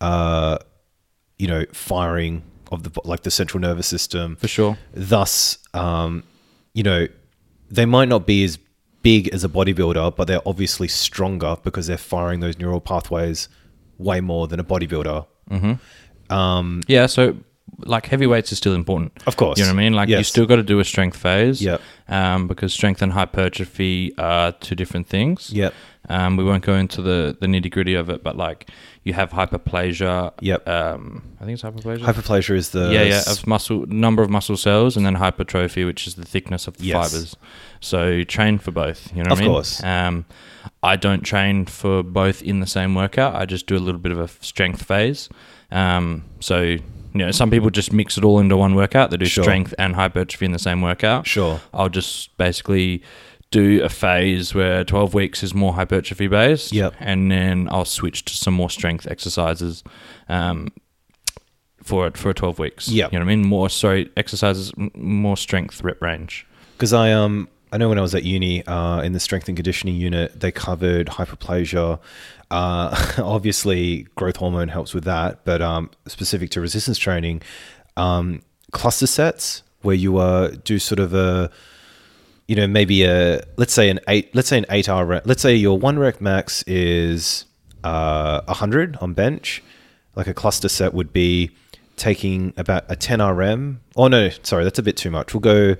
uh, 0.00 0.58
you 1.40 1.48
know, 1.48 1.64
firing 1.72 2.44
of 2.70 2.84
the 2.84 3.00
like 3.04 3.24
the 3.24 3.32
central 3.32 3.60
nervous 3.60 3.88
system. 3.88 4.36
For 4.36 4.46
sure. 4.46 4.78
Thus, 4.94 5.58
um, 5.74 6.22
you 6.72 6.84
know, 6.84 7.08
they 7.68 7.84
might 7.84 8.08
not 8.08 8.28
be 8.28 8.44
as 8.44 8.60
big 9.02 9.26
as 9.34 9.42
a 9.42 9.48
bodybuilder, 9.48 10.14
but 10.14 10.28
they're 10.28 10.46
obviously 10.46 10.86
stronger 10.86 11.56
because 11.64 11.88
they're 11.88 11.98
firing 11.98 12.38
those 12.38 12.60
neural 12.60 12.80
pathways 12.80 13.48
way 13.98 14.20
more 14.20 14.46
than 14.46 14.60
a 14.60 14.64
bodybuilder. 14.64 15.26
Yeah, 16.86 17.06
so 17.06 17.36
like 17.80 18.06
heavyweights 18.06 18.52
is 18.52 18.58
still 18.58 18.74
important. 18.74 19.20
Of 19.26 19.36
course. 19.36 19.58
You 19.58 19.64
know 19.64 19.72
what 19.72 19.80
I 19.80 19.82
mean? 19.82 19.94
Like 19.94 20.08
you 20.08 20.22
still 20.22 20.46
got 20.46 20.56
to 20.56 20.62
do 20.62 20.78
a 20.78 20.84
strength 20.84 21.16
phase. 21.16 21.60
Yep. 21.60 21.80
Um, 22.06 22.46
because 22.46 22.72
strength 22.72 23.02
and 23.02 23.12
hypertrophy 23.12 24.16
are 24.16 24.52
two 24.52 24.76
different 24.76 25.08
things. 25.08 25.50
Yep. 25.52 25.74
Um, 26.08 26.36
we 26.36 26.44
won't 26.44 26.64
go 26.64 26.74
into 26.74 27.02
the, 27.02 27.36
the 27.40 27.46
nitty 27.46 27.70
gritty 27.70 27.94
of 27.94 28.08
it, 28.10 28.22
but 28.22 28.36
like 28.36 28.70
you 29.02 29.12
have 29.12 29.30
hyperplasia. 29.30 30.32
Yep. 30.40 30.68
Um, 30.68 31.22
I 31.40 31.44
think 31.44 31.54
it's 31.54 31.62
hyperplasia. 31.62 31.98
Hyperplasia 31.98 32.54
is 32.56 32.70
the 32.70 32.90
yeah, 32.92 33.02
yeah, 33.02 33.22
of 33.26 33.46
muscle 33.46 33.86
number 33.86 34.22
of 34.22 34.30
muscle 34.30 34.56
cells, 34.56 34.96
and 34.96 35.04
then 35.04 35.14
hypertrophy, 35.16 35.84
which 35.84 36.06
is 36.06 36.14
the 36.14 36.24
thickness 36.24 36.66
of 36.66 36.76
the 36.78 36.84
Yes. 36.84 37.12
fibers. 37.12 37.36
So 37.80 38.22
train 38.24 38.58
for 38.58 38.70
both. 38.70 39.10
You 39.14 39.22
know, 39.24 39.30
Of 39.30 39.38
what 39.38 39.38
I 39.38 39.42
mean? 39.42 39.50
course. 39.50 39.82
Um, 39.82 40.24
I 40.82 40.96
don't 40.96 41.22
train 41.22 41.64
for 41.66 42.02
both 42.02 42.42
in 42.42 42.60
the 42.60 42.66
same 42.66 42.94
workout. 42.94 43.34
I 43.34 43.44
just 43.46 43.66
do 43.66 43.76
a 43.76 43.78
little 43.78 44.00
bit 44.00 44.12
of 44.12 44.18
a 44.20 44.28
strength 44.44 44.84
phase. 44.84 45.28
Um, 45.70 46.24
so 46.40 46.60
you 46.60 47.24
know, 47.24 47.30
some 47.30 47.50
people 47.50 47.70
just 47.70 47.94
mix 47.94 48.18
it 48.18 48.24
all 48.24 48.38
into 48.40 48.58
one 48.58 48.74
workout. 48.74 49.10
They 49.10 49.16
do 49.16 49.24
Sure. 49.24 49.42
strength 49.42 49.72
and 49.78 49.94
hypertrophy 49.94 50.44
in 50.44 50.52
the 50.52 50.58
same 50.58 50.82
workout. 50.82 51.26
Sure. 51.26 51.60
I'll 51.72 51.88
just 51.88 52.36
basically 52.36 53.02
do 53.56 53.82
a 53.82 53.88
phase 53.88 54.54
where 54.54 54.84
12 54.84 55.14
weeks 55.14 55.42
is 55.42 55.54
more 55.54 55.72
hypertrophy 55.72 56.26
based. 56.26 56.72
Yep. 56.72 56.94
And 57.00 57.30
then 57.30 57.68
I'll 57.70 57.86
switch 57.86 58.26
to 58.26 58.34
some 58.34 58.52
more 58.52 58.68
strength 58.68 59.06
exercises 59.10 59.82
um, 60.28 60.68
for 61.82 62.06
it 62.06 62.18
for 62.18 62.34
12 62.34 62.58
weeks. 62.58 62.88
Yeah. 62.88 63.06
You 63.06 63.18
know 63.18 63.24
what 63.24 63.32
I 63.32 63.36
mean? 63.36 63.46
More, 63.46 63.70
sorry, 63.70 64.10
exercises, 64.14 64.72
more 64.94 65.38
strength 65.38 65.82
rep 65.82 66.02
range. 66.02 66.46
Because 66.72 66.92
I 66.92 67.12
um 67.12 67.48
I 67.72 67.78
know 67.78 67.88
when 67.88 67.98
I 67.98 68.02
was 68.02 68.14
at 68.14 68.24
uni 68.24 68.64
uh, 68.66 69.00
in 69.00 69.12
the 69.12 69.20
strength 69.20 69.48
and 69.48 69.56
conditioning 69.56 69.96
unit, 69.96 70.38
they 70.38 70.52
covered 70.52 71.08
hyperplasia. 71.08 71.98
Uh, 72.50 73.12
obviously, 73.18 74.06
growth 74.14 74.36
hormone 74.36 74.68
helps 74.68 74.94
with 74.94 75.04
that, 75.04 75.44
but 75.44 75.60
um, 75.62 75.90
specific 76.06 76.50
to 76.50 76.60
resistance 76.60 76.96
training, 76.96 77.42
um, 77.96 78.42
cluster 78.70 79.06
sets 79.06 79.62
where 79.82 79.96
you 79.96 80.18
uh, 80.18 80.48
do 80.64 80.78
sort 80.78 81.00
of 81.00 81.12
a 81.12 81.50
you 82.48 82.54
know 82.56 82.66
maybe 82.66 83.04
a 83.04 83.42
let's 83.56 83.72
say 83.72 83.88
an 83.88 84.00
eight 84.08 84.34
let's 84.34 84.48
say 84.48 84.58
an 84.58 84.66
eight 84.70 84.88
hour 84.88 85.20
let's 85.24 85.42
say 85.42 85.54
your 85.54 85.78
one 85.78 85.98
rep 85.98 86.20
max 86.20 86.62
is 86.66 87.44
uh, 87.86 88.42
100 88.46 88.96
on 89.00 89.12
bench. 89.12 89.62
Like 90.16 90.26
a 90.26 90.34
cluster 90.34 90.68
set 90.68 90.94
would 90.94 91.12
be 91.12 91.50
taking 91.96 92.52
about 92.56 92.84
a 92.90 92.96
10 92.96 93.22
rm 93.22 93.80
oh 93.96 94.06
no 94.06 94.28
sorry 94.42 94.64
that's 94.64 94.78
a 94.78 94.82
bit 94.82 94.96
too 94.96 95.10
much. 95.10 95.32
We'll 95.32 95.40
go 95.40 95.76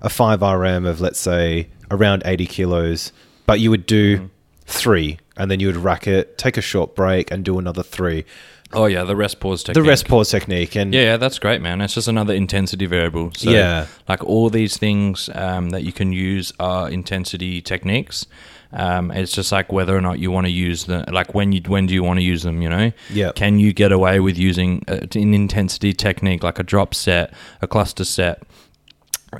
a 0.00 0.08
5 0.08 0.42
rm 0.42 0.84
of 0.86 1.00
let's 1.00 1.18
say 1.18 1.68
around 1.90 2.22
80 2.24 2.46
kilos 2.46 3.12
but 3.46 3.58
you 3.60 3.70
would 3.70 3.86
do 3.86 4.30
three 4.66 5.18
and 5.36 5.50
then 5.50 5.60
you 5.60 5.68
would 5.68 5.76
rack 5.76 6.06
it 6.06 6.36
take 6.38 6.56
a 6.56 6.60
short 6.60 6.94
break 6.94 7.30
and 7.30 7.44
do 7.44 7.58
another 7.58 7.82
three 7.82 8.24
Oh, 8.72 8.86
yeah, 8.86 9.04
the 9.04 9.14
rest 9.16 9.38
pause 9.40 9.62
technique. 9.62 9.82
the 9.84 9.88
rest 9.88 10.08
pause 10.08 10.28
technique 10.30 10.74
and 10.76 10.92
Yeah, 10.92 11.02
yeah, 11.02 11.16
that's 11.16 11.38
great, 11.38 11.60
man. 11.62 11.80
It's 11.80 11.94
just 11.94 12.08
another 12.08 12.34
intensity 12.34 12.86
variable. 12.86 13.30
So, 13.36 13.50
Yeah. 13.50 13.86
like 14.08 14.24
all 14.24 14.50
these 14.50 14.76
things 14.76 15.30
um, 15.34 15.70
that 15.70 15.84
you 15.84 15.92
can 15.92 16.12
use 16.12 16.52
are 16.58 16.90
intensity 16.90 17.60
techniques. 17.62 18.26
Um, 18.72 19.12
it's 19.12 19.32
just 19.32 19.52
like 19.52 19.72
whether 19.72 19.96
or 19.96 20.00
not 20.00 20.18
you 20.18 20.30
want 20.32 20.46
to 20.46 20.50
use 20.52 20.84
them. 20.86 21.04
Like 21.10 21.32
when 21.34 21.52
you 21.52 21.60
when 21.68 21.86
do 21.86 21.94
you 21.94 22.02
want 22.02 22.18
to 22.18 22.24
use 22.24 22.42
them? 22.42 22.60
You 22.60 22.68
know. 22.68 22.92
Yeah. 23.08 23.30
Can 23.34 23.60
you 23.60 23.72
get 23.72 23.92
away 23.92 24.18
with 24.18 24.36
using 24.36 24.82
a- 24.88 25.06
an 25.14 25.32
intensity 25.34 25.92
technique 25.92 26.42
like 26.42 26.58
a 26.58 26.64
drop 26.64 26.92
set, 26.94 27.32
a 27.62 27.68
cluster 27.68 28.04
set, 28.04 28.42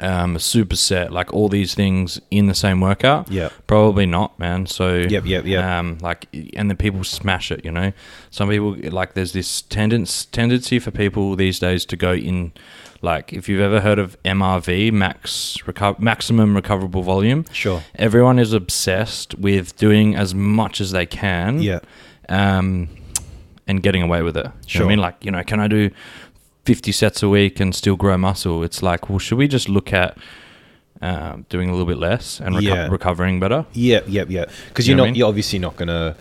um, 0.05 0.37
a 0.37 0.39
superset, 0.39 1.11
like 1.11 1.33
all 1.33 1.49
these 1.49 1.75
things 1.75 2.21
in 2.31 2.47
the 2.47 2.55
same 2.55 2.81
workout? 2.81 3.31
Yeah, 3.31 3.51
Probably 3.67 4.07
not, 4.07 4.39
man. 4.39 4.67
So 4.67 4.95
Yep, 4.97 5.27
yep, 5.27 5.45
yep. 5.45 5.65
Um, 5.65 5.99
like, 6.01 6.27
and 6.55 6.71
the 6.71 6.75
people 6.75 7.05
smash 7.05 7.51
it. 7.51 7.65
You 7.65 7.71
know, 7.73 7.93
some 8.31 8.49
people 8.49 8.77
like 8.91 9.15
there's 9.15 9.33
this 9.33 9.63
tendency 9.63 10.29
tendency 10.33 10.79
for 10.79 10.91
people 10.91 11.37
these 11.37 11.59
days 11.59 11.85
to 11.87 11.97
go 11.97 12.13
in. 12.15 12.53
Like, 13.03 13.33
if 13.35 13.47
you've 13.49 13.61
ever 13.61 13.83
heard 13.83 13.99
of 13.99 14.17
MRV, 14.25 14.91
max 14.91 15.59
reco- 15.67 15.99
maximum 16.01 16.55
recoverable 16.57 17.03
volume, 17.03 17.45
Sure. 17.53 17.83
Everyone 17.97 18.39
is 18.39 18.55
obsessed 18.55 19.35
with 19.39 19.77
doing 19.77 20.17
as 20.17 20.35
much 20.35 20.81
as 20.81 20.93
they 20.93 21.05
can, 21.05 21.61
Yeah. 21.61 21.81
um, 22.31 22.89
and 23.69 23.83
getting 23.83 24.03
away 24.03 24.23
with 24.23 24.37
it. 24.37 24.45
You 24.47 24.49
know 24.49 24.53
what 24.61 24.69
Sure. 24.71 24.87
I 24.87 24.89
mean? 24.89 24.99
Like, 24.99 25.25
you 25.25 25.31
know, 25.31 25.43
can 25.43 25.61
I 25.61 25.69
do 25.69 25.91
50 26.67 26.93
sets 26.93 27.23
a 27.23 27.29
week 27.29 27.61
and 27.61 27.75
still 27.75 27.97
grow 27.97 28.19
muscle? 28.19 28.63
It's 28.63 28.83
like, 28.83 29.09
well, 29.09 29.19
should 29.19 29.39
we 29.39 29.49
just 29.49 29.69
look 29.69 29.93
at 29.93 30.19
um, 31.01 31.47
doing 31.49 31.69
a 31.69 31.73
little 31.73 31.87
bit 31.87 31.99
less 31.99 32.41
and 32.41 32.55
reco- 32.57 32.63
Yeah. 32.63 32.89
recovering 32.89 33.39
better? 33.41 33.65
Yep, 33.73 34.05
yep, 34.09 34.31
yep. 34.31 34.51
Because 34.69 34.87
You 34.87 34.93
you're 34.93 34.97
know 34.99 35.03
not, 35.05 35.07
I 35.09 35.11
mean? 35.13 35.15
you're 35.19 35.29
obviously 35.29 35.59
not 35.59 35.77
going 35.77 35.89
to 35.89 36.17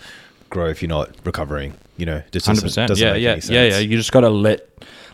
grow 0.50 0.68
if 0.70 0.82
you're 0.82 0.90
not 0.90 1.10
recovering. 1.26 1.74
You 1.98 2.06
know, 2.06 2.22
just 2.32 2.46
Hundred 2.46 2.62
percent. 2.64 2.90
doesn't 2.90 3.06
Yeah, 3.06 3.14
make 3.14 3.22
yeah, 3.24 3.40
yeah, 3.64 3.70
yeah. 3.70 3.80
You 3.80 3.98
just 3.98 4.12
got 4.12 4.22
to 4.22 4.30
let 4.30 4.68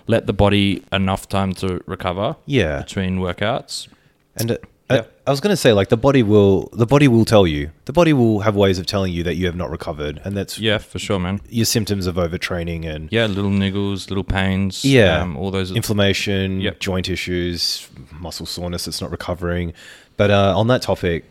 let 0.07 0.25
the 0.25 0.33
body 0.33 0.83
enough 0.91 1.29
time 1.29 1.53
to 1.53 1.79
recover 1.85 2.35
Yeah, 2.47 2.81
between 2.81 3.19
workouts. 3.19 3.87
and 4.35 4.51
uh, 4.51 4.57
Yeah. 4.95 5.03
I, 5.27 5.31
was 5.31 5.39
going 5.39 5.51
to 5.53 5.57
say 5.57 5.71
like 5.73 5.89
the 5.89 5.97
body 5.97 6.23
will 6.23 6.69
the 6.73 6.85
body 6.85 7.07
will 7.07 7.25
tell 7.25 7.45
you 7.47 7.71
the 7.85 7.93
body 7.93 8.11
will 8.13 8.39
have 8.41 8.55
ways 8.55 8.79
of 8.79 8.85
telling 8.85 9.13
you 9.13 9.23
that 9.23 9.35
you 9.35 9.45
have 9.45 9.55
not 9.55 9.69
recovered, 9.69 10.19
and 10.23 10.35
that's 10.35 10.59
Yeah, 10.59 10.77
for 10.79 10.99
sure, 10.99 11.19
man. 11.19 11.39
your 11.49 11.65
symptoms 11.65 12.07
of 12.07 12.15
overtraining 12.15 12.85
and 12.85 13.09
Yeah, 13.11 13.25
little 13.27 13.51
niggles, 13.51 14.09
little 14.09 14.23
pains. 14.23 14.83
Yeah. 14.83 15.21
um, 15.21 15.37
all 15.37 15.51
those. 15.51 15.71
inflammation, 15.71 16.61
Yep. 16.61 16.79
joint 16.79 17.09
issues, 17.09 17.87
muscle 18.11 18.45
soreness 18.45 18.85
that's 18.85 19.01
not 19.01 19.11
recovering. 19.11 19.73
But 20.17 20.31
uh, 20.31 20.53
on 20.57 20.67
that 20.67 20.81
topic, 20.81 21.23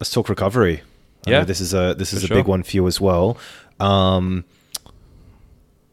let's 0.00 0.10
talk 0.10 0.28
recovery. 0.28 0.82
I 1.26 1.30
Yeah, 1.30 1.44
this 1.44 1.60
is 1.60 1.72
a 1.74 1.94
this 1.96 2.12
is 2.12 2.20
for 2.20 2.24
a 2.24 2.28
sure. 2.28 2.36
big 2.38 2.46
one 2.46 2.62
for 2.62 2.72
you 2.76 2.86
as 2.86 3.00
well. 3.00 3.36
Um, 3.80 4.44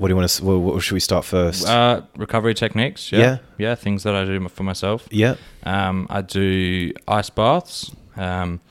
what 0.01 0.07
do 0.07 0.13
you 0.13 0.17
want 0.17 0.29
to? 0.31 0.43
What, 0.43 0.57
what 0.73 0.81
should 0.83 0.95
we 0.95 0.99
start 0.99 1.25
first? 1.25 1.67
uh, 1.67 2.01
recovery 2.17 2.55
techniques. 2.55 3.11
Yeah. 3.11 3.19
Yeah. 3.19 3.37
yeah, 3.59 3.75
things 3.75 4.01
that 4.01 4.15
I 4.15 4.25
do 4.25 4.47
for 4.49 4.63
myself. 4.63 5.07
yeah, 5.11 5.35
Um, 5.63 6.07
I 6.09 6.21
do 6.21 6.91
ice 7.07 7.29
baths. 7.29 7.91
Um, 8.17 8.61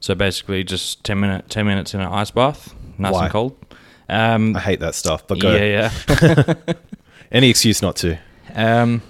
so 0.00 0.16
basically, 0.16 0.64
just 0.64 1.04
ten 1.04 1.20
minute, 1.20 1.48
ten 1.48 1.64
minutes 1.64 1.94
in 1.94 2.00
an 2.00 2.08
ice 2.08 2.32
bath, 2.32 2.74
nice 2.98 3.12
Why? 3.12 3.24
and 3.26 3.32
cold. 3.32 3.56
Um, 4.08 4.56
I 4.56 4.60
hate 4.60 4.80
that 4.80 4.96
stuff. 4.96 5.28
But 5.28 5.38
go. 5.38 5.54
yeah, 5.54 5.90
yeah. 6.18 6.54
Any 7.30 7.50
excuse 7.50 7.80
not 7.82 7.94
to. 7.96 8.18
Um, 8.56 9.00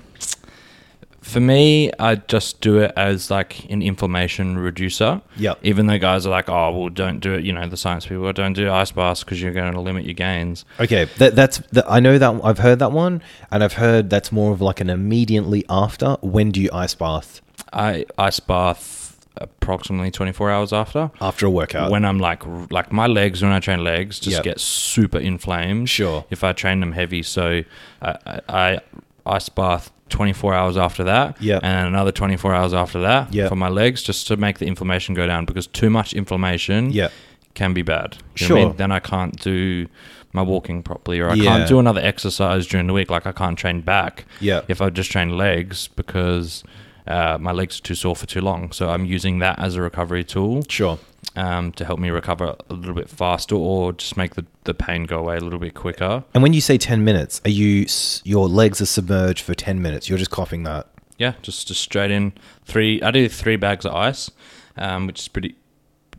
for 1.31 1.41
me, 1.41 1.91
I 1.99 2.16
just 2.16 2.61
do 2.61 2.78
it 2.78 2.93
as 2.97 3.31
like 3.31 3.64
an 3.70 3.81
inflammation 3.83 4.59
reducer. 4.59 5.22
Yep. 5.37 5.59
Even 5.62 5.87
though 5.87 5.99
guys 5.99 6.26
are 6.26 6.31
like, 6.31 6.49
oh, 6.49 6.76
well, 6.78 6.89
don't 6.89 7.20
do 7.20 7.35
it. 7.35 7.45
You 7.45 7.53
know, 7.53 7.66
the 7.68 7.76
science 7.76 8.07
people 8.07 8.26
"Oh, 8.26 8.33
don't 8.33 8.53
do 8.53 8.70
ice 8.70 8.91
baths 8.93 9.24
because 9.24 9.41
you're 9.41 9.53
going 9.53 9.72
to 9.72 9.81
limit 9.81 10.05
your 10.05 10.14
gains. 10.14 10.64
Okay, 10.78 11.07
that, 11.18 11.35
that's 11.37 11.59
that, 11.72 11.85
I 11.91 12.01
know 12.01 12.18
that 12.18 12.41
I've 12.45 12.59
heard 12.59 12.78
that 12.81 12.93
one, 12.93 13.22
and 13.51 13.64
I've 13.64 13.74
heard 13.74 14.11
that's 14.11 14.31
more 14.33 14.53
of 14.53 14.61
like 14.61 14.81
an 14.81 14.91
immediately 14.91 15.64
after. 15.68 16.16
When 16.20 16.51
do 16.51 16.61
you 16.61 16.70
ice 16.72 16.95
bath 16.95 17.41
I 17.72 18.05
ice 18.18 18.41
bath 18.41 18.99
approximately 19.37 20.11
24 20.11 20.51
hours 20.51 20.72
after. 20.72 21.11
after 21.20 21.47
a 21.47 21.51
workout? 21.51 21.91
when 21.91 22.05
I'm 22.05 22.18
like 22.18 22.43
like 22.70 22.93
my 22.93 23.07
legs 23.07 23.43
when 23.43 23.53
I 23.53 23.61
train 23.61 23.83
legs 23.85 24.18
just 24.18 24.37
Yep. 24.37 24.45
get 24.45 24.61
super 24.61 25.18
inflamed. 25.18 25.89
Sure. 25.89 26.24
If 26.31 26.45
I 26.45 26.53
train 26.53 26.81
them 26.81 26.93
heavy, 26.93 27.22
so 27.22 27.62
I, 28.03 28.16
I, 28.26 28.41
I 28.49 28.81
ice 29.26 29.49
bath 29.49 29.91
24 30.11 30.54
hours 30.54 30.76
after 30.76 31.04
that. 31.04 31.40
Yep. 31.40 31.61
And 31.64 31.88
another 31.88 32.12
24 32.12 32.54
hours 32.54 32.74
after 32.74 33.00
that 33.00 33.32
Yep. 33.32 33.48
for 33.48 33.56
my 33.56 33.68
legs 33.68 34.02
just 34.02 34.26
to 34.28 34.36
make 34.36 34.58
the 34.58 34.66
inflammation 34.66 35.14
go 35.14 35.26
down 35.26 35.44
because 35.46 35.66
too 35.66 35.88
much 35.90 36.12
inflammation 36.12 36.90
yeah, 36.92 37.08
can 37.54 37.72
be 37.72 37.82
bad. 37.82 38.16
You 38.16 38.20
what 38.20 38.40
I 38.42 38.46
Sure. 38.46 38.56
mean? 38.56 38.76
Then 38.76 38.92
I 38.92 38.98
can't 39.00 39.40
do 39.40 39.86
my 40.32 40.42
walking 40.42 40.82
properly 40.82 41.18
or 41.20 41.30
I 41.30 41.34
Yeah. 41.34 41.44
can't 41.44 41.68
do 41.68 41.78
another 41.78 42.00
exercise 42.00 42.66
during 42.66 42.86
the 42.86 42.92
week 42.92 43.11
like 43.11 43.26
I 43.26 43.32
can't 43.32 43.58
train 43.58 43.80
back 43.80 44.26
yeah, 44.40 44.61
if 44.68 44.80
I 44.80 44.90
just 44.90 45.11
train 45.11 45.36
legs 45.36 45.88
because 45.88 46.62
uh, 47.06 47.36
my 47.40 47.50
legs 47.50 47.78
are 47.78 47.82
too 47.82 47.94
sore 47.96 48.14
for 48.14 48.26
too 48.26 48.40
long. 48.40 48.70
So 48.70 48.90
I'm 48.90 49.04
using 49.04 49.40
that 49.40 49.58
as 49.58 49.74
a 49.74 49.82
recovery 49.82 50.22
tool 50.22 50.62
sure. 50.68 50.98
Um, 51.37 51.72
to 51.72 51.85
help 51.85 51.99
me 52.01 52.11
recover 52.11 52.57
a 52.68 52.74
little 52.74 52.95
bit 52.95 53.09
faster 53.09 53.55
or 53.55 53.93
just 53.93 54.16
make 54.16 54.35
the, 54.35 54.45
the 54.64 54.74
pain 54.74 55.05
go 55.05 55.18
away 55.18 55.37
a 55.37 55.41
little 55.41 55.59
bit 55.59 55.74
quicker. 55.74 56.24
And 56.35 56.43
when 56.43 56.53
you 56.53 56.61
say 56.61 56.76
ten 56.78 57.05
minutes, 57.05 57.41
are 57.45 57.51
you 57.51 57.87
your 58.24 58.49
legs 58.49 58.81
are 58.81 58.87
submerged 58.87 59.43
for 59.45 59.55
ten 59.55 59.81
minutes? 59.83 60.09
You're 60.09 60.18
just 60.18 60.31
coughing 60.31 60.64
that. 60.64 60.89
Yeah, 61.18 61.35
just, 61.43 61.68
just 61.68 61.83
straight 61.83 62.11
in. 62.11 62.33
Three. 62.64 63.03
I 63.03 63.11
do 63.11 63.28
three 63.28 63.57
bags 63.57 63.85
of 63.85 63.95
ice, 63.95 64.31
um, 64.76 65.07
which 65.07 65.20
is 65.20 65.28
pretty. 65.28 65.55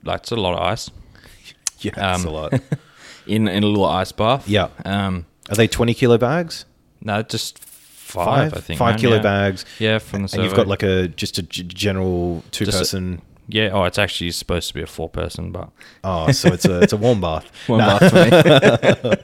Like 0.04 0.22
it's 0.22 0.32
a 0.32 0.36
lot 0.36 0.54
of 0.56 0.60
ice. 0.62 0.90
Yeah, 1.80 1.94
that's 1.96 2.22
Um, 2.22 2.28
a 2.28 2.32
lot. 2.32 2.54
in 3.26 3.48
in 3.48 3.64
a 3.64 3.68
little 3.68 3.86
ice 3.86 4.12
bath. 4.12 4.48
Yeah. 4.48 4.68
Um, 4.86 5.26
Are 5.50 5.56
they 5.56 5.68
20 5.68 5.96
kilo 5.96 6.20
bags? 6.20 6.66
no, 7.02 7.24
just 7.24 7.58
five. 7.58 8.54
I 8.54 8.60
think 8.60 8.78
Five 8.78 8.92
man, 8.94 9.00
kilo 9.00 9.16
yeah. 9.16 9.22
bags. 9.24 9.66
Yeah, 9.80 9.98
from 9.98 10.28
the 10.28 10.34
And 10.36 10.44
you've 10.44 10.54
got 10.54 10.68
like 10.68 10.84
a 10.84 11.08
just 11.08 11.40
a 11.40 11.42
g- 11.42 11.64
general 11.64 12.44
two 12.52 12.66
Just 12.66 12.78
a- 12.78 12.82
person. 12.82 13.22
Yeah. 13.54 13.70
Oh, 13.74 13.84
it's 13.84 13.98
actually 14.00 14.32
supposed 14.32 14.68
to 14.70 14.74
be 14.74 14.82
a 14.82 14.88
four 14.88 15.10
person, 15.10 15.52
but 15.52 15.70
Oh, 16.04 16.32
so 16.32 16.50
it's 16.54 16.66
a 16.66 16.82
it's 16.82 16.94
a 16.94 16.98
warm 16.98 17.22
bath. 17.22 17.46
one 17.68 17.80
Nah. 17.80 18.00
bath 18.00 18.12
for 18.12 19.10
me. 19.10 19.22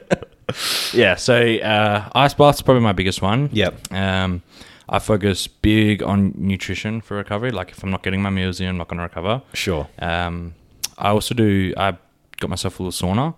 yeah. 1.00 1.14
So 1.16 1.34
uh, 1.56 2.08
ice 2.14 2.34
bath's 2.34 2.62
probably 2.62 2.82
my 2.82 2.92
biggest 2.92 3.22
one. 3.22 3.50
Yep. 3.52 3.92
Um, 3.92 4.42
I 4.88 4.98
focus 4.98 5.46
big 5.46 6.02
on 6.02 6.32
nutrition 6.36 7.00
for 7.00 7.16
recovery. 7.16 7.50
Like 7.50 7.70
if 7.70 7.82
I'm 7.82 7.90
not 7.90 8.02
getting 8.02 8.22
my 8.22 8.30
meals 8.30 8.60
in, 8.60 8.68
I'm 8.68 8.76
not 8.78 8.88
going 8.88 8.98
to 8.98 9.02
recover. 9.04 9.42
Sure. 9.52 9.86
Um, 9.98 10.54
I 10.96 11.08
also 11.10 11.34
do. 11.34 11.74
I 11.76 11.96
got 12.40 12.48
myself 12.50 12.80
a 12.80 12.82
little 12.82 13.08
sauna, 13.08 13.34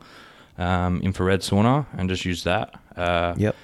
um, 0.58 1.00
infrared 1.02 1.40
sauna, 1.40 1.86
and 1.96 2.08
just 2.08 2.24
use 2.24 2.44
that. 2.44 2.74
Uh, 2.96 3.34
Yep. 3.36 3.56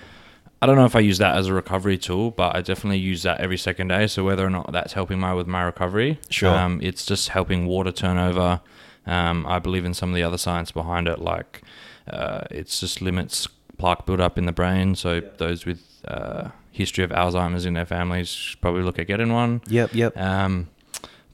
I 0.67 0.71
don't 0.71 0.79
know 0.79 0.85
if 0.85 0.97
I 0.97 0.99
use 1.01 1.19
that 1.19 1.37
as 1.37 1.47
a 1.47 1.55
recovery 1.55 1.97
tool, 1.97 2.33
but 2.33 2.57
I 2.57 2.61
definitely 2.61 2.99
use 2.99 3.23
that 3.23 3.39
every 3.41 3.57
second 3.57 3.87
day. 3.87 4.09
So 4.09 4.25
whether 4.25 4.45
or 4.45 4.51
not 4.51 4.73
that's 4.73 4.95
helping 4.95 5.21
my 5.21 5.33
with 5.33 5.47
my 5.47 5.63
recovery, 5.63 6.19
Sure. 6.29 6.53
um, 6.53 6.81
it's 6.83 7.07
just 7.07 7.29
helping 7.29 7.67
water 7.67 7.93
turnover. 7.93 8.61
Um, 9.07 9.47
I 9.47 9.61
believe 9.61 9.85
in 9.85 9.95
some 9.95 10.09
of 10.09 10.17
the 10.17 10.25
other 10.25 10.39
science 10.39 10.73
behind 10.73 11.07
it, 11.07 11.21
like 11.21 11.63
uh, 12.11 12.41
it's 12.51 12.81
just 12.81 13.01
limits 13.01 13.47
plaque 13.79 14.07
buildup 14.07 14.37
in 14.39 14.47
the 14.47 14.53
brain. 14.53 14.97
So 14.97 15.21
those 15.39 15.65
with 15.67 15.85
uh, 16.09 16.49
history 16.73 17.05
of 17.05 17.11
Alzheimer's 17.11 17.65
in 17.65 17.75
their 17.75 17.87
families 17.87 18.29
should 18.29 18.61
probably 18.61 18.83
look 18.83 18.99
at 18.99 19.07
getting 19.07 19.33
one. 19.33 19.61
Yep. 19.69 19.95
Yep. 19.95 20.17
Um, 20.19 20.69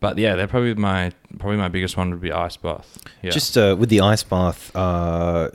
but 0.00 0.18
yeah, 0.18 0.34
they're 0.36 0.46
probably 0.48 0.74
my 0.74 1.12
probably 1.38 1.56
my 1.56 1.68
biggest 1.68 1.96
one 1.96 2.10
would 2.10 2.20
be 2.20 2.32
ice 2.32 2.58
bath. 2.58 2.98
Yeah. 3.22 3.30
Just 3.30 3.56
uh, 3.56 3.74
with 3.78 3.88
the 3.88 4.02
ice 4.02 4.24
bath, 4.24 4.70
uh, 4.76 5.48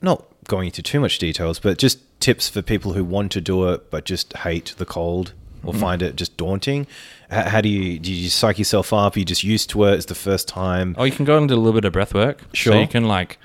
not 0.00 0.24
going 0.52 0.66
into 0.66 0.82
too 0.82 1.00
much 1.00 1.18
details, 1.18 1.58
but 1.58 1.78
just 1.78 1.98
tips 2.20 2.46
for 2.48 2.60
people 2.62 2.92
who 2.92 3.02
want 3.02 3.32
to 3.32 3.40
do 3.40 3.68
it 3.70 3.90
but 3.90 4.04
just 4.04 4.32
hate 4.46 4.74
the 4.76 4.84
cold 4.84 5.32
or 5.64 5.72
Mhm. 5.72 5.80
find 5.80 6.02
it 6.02 6.14
just 6.14 6.36
daunting. 6.36 6.86
H- 7.30 7.46
how 7.46 7.60
do 7.62 7.68
you 7.70 7.98
do? 7.98 8.12
You 8.12 8.28
psych 8.28 8.58
yourself 8.58 8.92
up? 8.92 9.16
Are 9.16 9.18
you 9.18 9.24
just 9.24 9.42
used 9.42 9.70
to 9.70 9.84
it? 9.84 9.94
It's 9.94 10.06
the 10.06 10.14
first 10.14 10.46
time. 10.48 10.94
Oh, 10.98 11.04
you 11.04 11.12
can 11.12 11.24
go 11.24 11.38
and 11.38 11.48
do 11.48 11.54
a 11.54 11.56
little 11.64 11.72
bit 11.80 11.86
of 11.86 11.92
breath 11.94 12.12
work. 12.14 12.40
So 12.42 12.46
Sure. 12.52 12.80
you 12.80 12.86
can 12.86 13.04
like, 13.08 13.38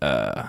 uh, 0.00 0.44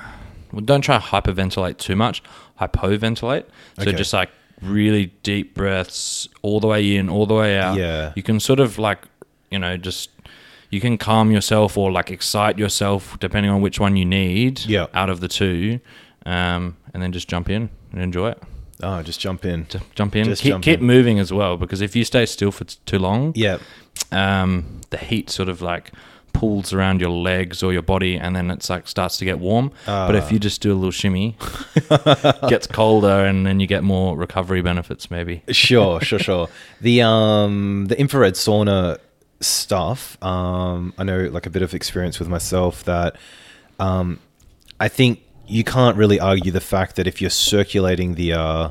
well, 0.54 0.62
don't 0.62 0.82
try 0.82 1.00
hyperventilate 1.00 1.78
too 1.78 1.96
much. 1.96 2.24
Hypoventilate. 2.62 3.44
So 3.78 3.84
Okay. 3.84 3.94
just 3.94 4.14
like 4.14 4.30
really 4.62 5.12
deep 5.24 5.54
breaths 5.54 6.28
all 6.44 6.60
the 6.62 6.68
way 6.68 6.96
in, 6.96 7.10
all 7.10 7.26
the 7.26 7.34
way 7.34 7.58
out. 7.58 7.78
Yeah. 7.78 8.14
You 8.16 8.24
can 8.24 8.40
sort 8.40 8.60
of 8.62 8.80
like, 8.80 9.00
you 9.52 9.60
know, 9.60 9.76
just 9.78 10.10
you 10.74 10.82
can 10.82 10.98
calm 10.98 11.32
yourself 11.32 11.78
or 11.78 11.92
like 11.92 12.10
excite 12.12 12.58
yourself 12.58 13.18
depending 13.20 13.52
on 13.52 13.62
which 13.62 13.80
one 13.80 13.96
you 13.96 14.06
need. 14.06 14.66
Yeah. 14.66 14.88
Out 14.94 15.10
of 15.10 15.20
the 15.20 15.28
two, 15.28 15.80
um, 16.26 16.76
and 16.94 17.02
then 17.02 17.12
just 17.12 17.28
jump 17.30 17.50
in 17.50 17.70
and 17.92 18.02
enjoy 18.02 18.30
it. 18.32 18.42
Oh, 18.82 19.02
just 19.02 19.20
jump 19.20 19.46
in. 19.46 19.66
Just 19.70 19.86
jump 19.96 20.16
in. 20.16 20.26
Just 20.26 20.42
keep 20.42 20.52
jump 20.54 20.64
keep 20.64 20.80
in. 20.82 20.86
moving 20.86 21.20
as 21.20 21.32
well 21.32 21.56
because 21.58 21.80
if 21.82 21.96
you 21.96 22.04
stay 22.04 22.26
still 22.26 22.52
for 22.52 22.66
t- 22.66 22.78
too 22.86 23.00
long, 23.00 23.32
Yeah. 23.36 23.58
um, 24.12 24.82
the 24.90 24.98
heat 24.98 25.30
sort 25.30 25.48
of 25.50 25.62
like 25.62 25.92
pulls 26.34 26.74
around 26.74 27.00
your 27.00 27.12
legs 27.12 27.62
or 27.62 27.72
your 27.72 27.84
body 27.84 28.18
and 28.18 28.36
then 28.36 28.50
it's 28.50 28.68
like 28.68 28.88
starts 28.88 29.18
to 29.18 29.24
get 29.26 29.38
warm 29.38 29.72
but 29.86 30.16
if 30.16 30.24
Ah. 30.26 30.30
you 30.32 30.40
just 30.40 30.62
do 30.62 30.74
a 30.74 30.74
little 30.74 30.90
shimmy 30.90 31.38
gets 32.50 32.66
colder 32.66 33.26
and 33.26 33.46
then 33.46 33.60
you 33.60 33.68
get 33.68 33.84
more 33.84 34.18
recovery 34.18 34.64
benefits 34.64 35.12
maybe 35.12 35.44
Sure, 35.52 36.02
sure, 36.02 36.18
sure. 36.20 36.50
The 36.82 37.04
um 37.04 37.86
the 37.88 38.00
infrared 38.00 38.34
sauna 38.34 38.98
stuff, 39.44 40.18
um, 40.24 40.94
I 40.98 41.04
know 41.04 41.20
like 41.32 41.46
a 41.46 41.50
bit 41.50 41.62
of 41.62 41.74
experience 41.74 42.20
with 42.20 42.30
myself 42.30 42.84
that 42.86 43.16
um 43.80 44.20
I 44.80 44.88
think 44.88 45.22
you 45.48 45.64
can't 45.64 45.98
really 45.98 46.20
argue 46.20 46.52
the 46.52 46.62
fact 46.62 46.96
that 46.96 47.08
if 47.08 47.22
you're 47.22 47.30
circulating 47.30 48.16
the 48.16 48.34
uh 48.34 48.70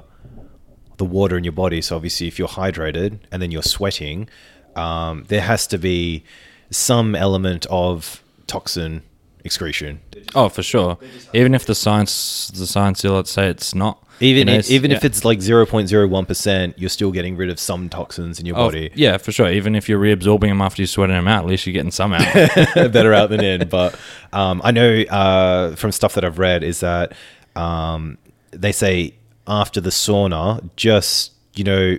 the 0.98 1.04
water 1.04 1.36
in 1.36 1.44
your 1.44 1.52
body, 1.52 1.80
so 1.80 1.96
obviously 1.96 2.28
if 2.28 2.38
you're 2.38 2.48
hydrated 2.48 3.18
and 3.30 3.42
then 3.42 3.50
you're 3.50 3.62
sweating, 3.62 4.28
um, 4.76 5.24
there 5.28 5.40
has 5.40 5.66
to 5.68 5.78
be 5.78 6.22
some 6.70 7.14
element 7.14 7.66
of 7.70 8.22
toxin 8.46 9.02
excretion. 9.44 10.00
oh 10.34 10.48
for 10.48 10.62
sure 10.62 10.98
even 11.32 11.54
if 11.54 11.66
the 11.66 11.74
science 11.74 12.50
the 12.54 12.66
science 12.66 13.02
let's 13.02 13.30
say 13.30 13.48
it's 13.48 13.74
not 13.74 14.02
Even 14.22 14.38
you 14.48 14.54
know, 14.54 14.58
if, 14.60 14.70
even 14.70 14.92
if 14.92 15.04
it's 15.04 15.24
like 15.24 15.38
0.01%, 15.40 16.74
you're 16.76 16.88
still 16.90 17.10
getting 17.12 17.36
rid 17.36 17.50
of 17.50 17.58
some 17.58 17.88
toxins 17.88 18.38
in 18.40 18.46
your 18.46 18.56
Oh, 18.56 18.66
body. 18.66 18.90
yeah 18.94 19.16
for 19.16 19.32
sure 19.32 19.50
even 19.50 19.74
if 19.74 19.88
you're 19.88 20.00
reabsorbing 20.00 20.48
them 20.48 20.60
after 20.60 20.82
you're 20.82 20.86
sweating 20.86 21.16
them 21.16 21.28
out 21.28 21.44
at 21.44 21.48
least 21.50 21.66
you're 21.66 21.72
getting 21.72 21.90
some 21.90 22.12
out 22.12 22.22
better 22.74 23.12
out 23.12 23.30
than 23.30 23.42
in. 23.44 23.68
But 23.68 23.98
um, 24.32 24.60
I 24.64 24.70
know 24.70 25.00
uh, 25.02 25.74
from 25.76 25.92
stuff 25.92 26.14
that 26.14 26.24
I've 26.24 26.38
read 26.38 26.62
is 26.62 26.80
that 26.80 27.12
um, 27.56 28.18
they 28.50 28.72
say 28.72 29.14
after 29.46 29.80
the 29.80 29.90
sauna, 29.90 30.68
just 30.76 31.32
you 31.54 31.64
know, 31.64 31.98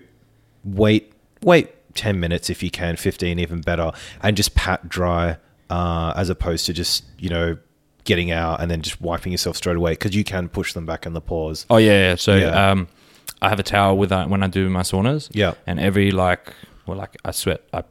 wait, 0.64 1.12
wait 1.42 1.70
ten 1.94 2.20
minutes 2.20 2.50
if 2.50 2.64
you 2.64 2.72
can, 2.72 2.96
fifteen 2.96 3.38
even 3.40 3.62
better, 3.62 3.92
and 4.22 4.36
just 4.38 4.56
pat 4.56 4.88
dry 4.90 5.38
uh, 5.70 6.14
as 6.16 6.30
opposed 6.30 6.66
to 6.68 6.74
just 6.74 7.04
you 7.20 7.30
know 7.30 7.58
getting 8.04 8.32
out 8.32 8.62
and 8.62 8.70
then 8.70 8.82
just 8.82 9.00
wiping 9.02 9.32
yourself 9.32 9.56
straight 9.58 9.78
away 9.78 9.92
because 9.94 10.16
you 10.16 10.24
can 10.24 10.50
push 10.50 10.74
them 10.74 10.86
back 10.86 11.06
in 11.06 11.14
the 11.14 11.22
pores. 11.22 11.66
Oh 11.70 11.78
yeah, 11.78 12.10
yeah. 12.10 12.16
So 12.16 12.36
Yeah. 12.36 12.72
um, 12.72 12.88
I 13.42 13.50
have 13.50 13.60
a 13.60 13.64
towel 13.64 13.98
with 13.98 14.12
uh, 14.12 14.26
when 14.28 14.44
I 14.44 14.48
do 14.48 14.70
my 14.70 14.82
saunas. 14.82 15.30
Yeah. 15.32 15.54
And 15.68 15.80
every 15.80 16.12
like, 16.12 16.54
well, 16.86 16.98
like 16.98 17.16
I 17.26 17.32
sweat, 17.32 17.62
I 17.74 17.84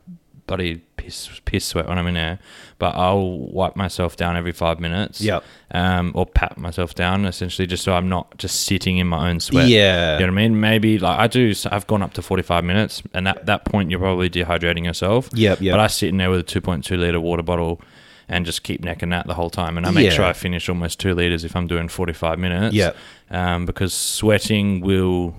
bloody 0.47 0.83
piss 0.97 1.41
piss 1.45 1.65
sweat 1.65 1.89
when 1.89 1.99
I'm 1.99 2.07
in 2.09 2.15
there, 2.15 2.39
but 2.79 2.95
I'll 2.97 3.39
wipe 3.39 3.77
myself 3.77 4.17
down 4.17 4.37
every 4.37 4.53
five 4.53 4.81
minutes. 4.81 5.21
Yeah. 5.21 5.41
Um, 5.71 6.13
or 6.15 6.27
pat 6.27 6.59
myself 6.59 6.95
down 6.95 7.25
essentially 7.25 7.67
just 7.67 7.83
so 7.85 7.95
I'm 7.95 8.09
not 8.09 8.37
just 8.39 8.63
sitting 8.63 8.99
in 8.99 9.07
my 9.07 9.31
own 9.31 9.41
sweat. 9.41 9.69
Yeah. 9.69 10.15
You 10.19 10.27
know 10.27 10.33
what 10.33 10.39
I 10.41 10.49
mean? 10.49 10.61
Maybe 10.61 10.99
like 10.99 11.19
I 11.19 11.27
do. 11.27 11.55
so 11.55 11.69
I've 11.73 11.87
gone 11.87 12.03
up 12.03 12.13
to 12.15 12.23
45 12.23 12.65
minutes, 12.65 13.03
and 13.15 13.29
at 13.29 13.47
that 13.47 13.65
point 13.65 13.91
you're 13.91 14.01
probably 14.01 14.29
dehydrating 14.29 14.85
yourself. 14.85 15.29
Yep, 15.33 15.61
yep. 15.61 15.73
But 15.73 15.81
I 15.81 15.87
sit 15.87 16.09
in 16.11 16.17
there 16.19 16.31
with 16.31 16.41
a 16.41 16.61
2.2 16.61 16.99
liter 16.99 17.21
water 17.21 17.43
bottle. 17.43 17.81
And 18.35 18.47
just 18.47 18.63
keep 18.63 18.83
necking 18.83 19.11
that 19.11 19.27
the 19.27 19.35
whole 19.35 19.51
time, 19.51 19.77
and 19.77 19.85
I 19.87 19.91
make 19.91 20.07
Yeah. 20.07 20.11
sure 20.17 20.25
I 20.25 20.33
finish 20.33 20.69
almost 20.69 20.99
two 20.99 21.15
liters 21.15 21.45
if 21.45 21.55
I'm 21.55 21.67
doing 21.67 21.89
45 21.89 22.39
minutes 22.39 22.75
Yep. 22.75 22.97
um, 23.31 23.67
because 23.67 23.93
sweating 23.93 24.81
will, 24.81 25.35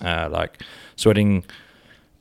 uh, 0.00 0.28
like, 0.30 0.62
sweating 0.94 1.44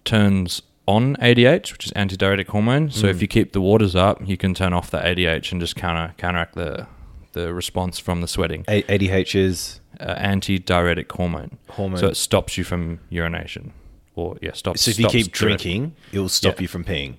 turns 0.03 0.61
on 0.88 1.15
ADH, 1.21 1.71
which 1.73 1.86
is 1.86 1.91
antidiuretic 1.93 2.47
hormone. 2.47 2.89
So 2.91 3.07
Mm. 3.07 3.11
if 3.11 3.21
you 3.21 3.28
keep 3.28 3.53
the 3.53 3.61
waters 3.61 3.95
up, 3.95 4.21
you 4.28 4.38
can 4.38 4.53
turn 4.53 4.73
off 4.73 4.89
the 4.91 4.97
ADH 5.05 5.51
and 5.51 5.59
just 5.61 5.76
counter 5.76 6.13
counteract 6.17 6.55
the 6.55 6.88
the 7.34 7.53
response 7.53 7.99
from 7.99 8.21
the 8.21 8.28
sweating. 8.30 8.63
A- 8.69 8.84
ADH 8.88 9.36
is 9.36 9.82
Uh, 9.99 10.15
antidiuretic 10.15 11.11
hormone. 11.11 11.57
hormone. 11.69 11.99
So 11.99 12.07
it 12.07 12.15
stops 12.15 12.57
you 12.57 12.63
from 12.63 12.99
urination, 13.09 13.73
or 14.15 14.38
yeah, 14.41 14.53
stops. 14.53 14.82
so 14.82 14.91
if 14.91 14.97
you 14.99 15.03
stops 15.03 15.13
keep 15.13 15.32
drinking, 15.34 15.93
it 16.13 16.19
will 16.19 16.30
stop 16.30 16.55
Yeah. 16.55 16.61
you 16.63 16.67
from 16.69 16.84
peeing. 16.86 17.15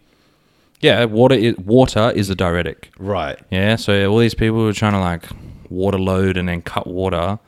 Yeah, 0.81 1.05
water 1.05 1.35
is 1.35 1.57
water 1.59 2.13
is 2.15 2.31
a 2.31 2.35
diuretic. 2.35 2.91
Right. 2.99 3.39
Yeah, 3.51 3.77
so 3.77 4.11
all 4.11 4.19
these 4.19 4.35
people 4.35 4.59
who 4.59 4.69
are 4.69 4.73
trying 4.73 4.93
to 4.93 5.01
like 5.01 5.25
water 5.69 5.99
load 5.99 6.37
and 6.37 6.49
then 6.49 6.63
cut 6.63 6.87
water, 6.87 7.39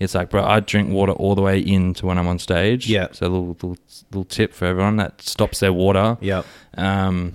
it's 0.00 0.14
like, 0.14 0.28
bro, 0.30 0.44
I 0.44 0.60
drink 0.60 0.90
water 0.90 1.12
all 1.12 1.34
the 1.34 1.42
way 1.42 1.58
into 1.60 2.06
when 2.06 2.18
I'm 2.18 2.26
on 2.26 2.38
stage. 2.38 2.88
Yeah. 2.88 3.08
So 3.12 3.26
a 3.26 3.28
little, 3.28 3.46
little 3.48 3.76
little 4.10 4.24
tip 4.24 4.52
for 4.52 4.64
everyone 4.66 4.96
that 4.96 5.22
stops 5.22 5.60
their 5.60 5.72
water. 5.72 6.18
Yeah. 6.20 6.42
Um, 6.76 7.32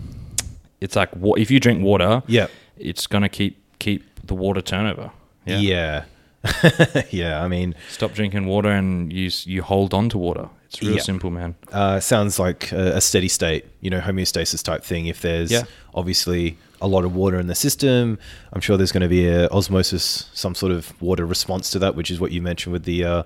it's 0.81 0.95
like 0.95 1.15
wa- 1.15 1.35
if 1.37 1.49
you 1.51 1.59
drink 1.59 1.81
water, 1.83 2.21
yeah, 2.27 2.47
it's 2.77 3.07
gonna 3.07 3.29
keep 3.29 3.57
keep 3.79 4.03
the 4.25 4.35
water 4.35 4.61
turnover. 4.61 5.11
Yeah. 5.45 5.59
Yeah. 5.59 6.03
Yeah. 7.11 7.43
I 7.43 7.47
mean, 7.47 7.75
Stop 7.89 8.13
drinking 8.13 8.45
water 8.45 8.69
and 8.69 9.11
you 9.11 9.27
s- 9.27 9.45
you 9.47 9.61
hold 9.61 9.93
on 9.93 10.09
to 10.09 10.17
water. 10.17 10.49
It's 10.69 10.81
real 10.81 10.95
Yeah. 10.95 11.01
simple, 11.01 11.29
man. 11.31 11.55
uh, 11.73 11.99
sounds 11.99 12.37
like 12.39 12.71
a, 12.71 12.97
a 12.97 13.01
steady 13.01 13.27
state, 13.27 13.65
you 13.81 13.89
know, 13.89 13.99
homeostasis 13.99 14.63
type 14.63 14.83
thing. 14.83 15.07
If 15.07 15.21
there's 15.21 15.51
Yeah. 15.51 15.63
obviously 15.95 16.57
a 16.81 16.87
lot 16.87 17.03
of 17.05 17.15
water 17.15 17.39
in 17.39 17.47
the 17.47 17.55
system, 17.55 18.17
I'm 18.53 18.61
sure 18.61 18.77
there's 18.77 18.91
going 18.91 19.01
to 19.01 19.09
be 19.09 19.27
a 19.27 19.47
osmosis, 19.49 20.29
some 20.33 20.53
sort 20.55 20.71
of 20.71 20.93
water 21.01 21.25
response 21.25 21.71
to 21.71 21.79
that, 21.79 21.95
which 21.95 22.11
is 22.11 22.19
what 22.19 22.31
you 22.31 22.41
mentioned 22.41 22.71
with 22.73 22.83
the 22.83 23.03
uh, 23.03 23.23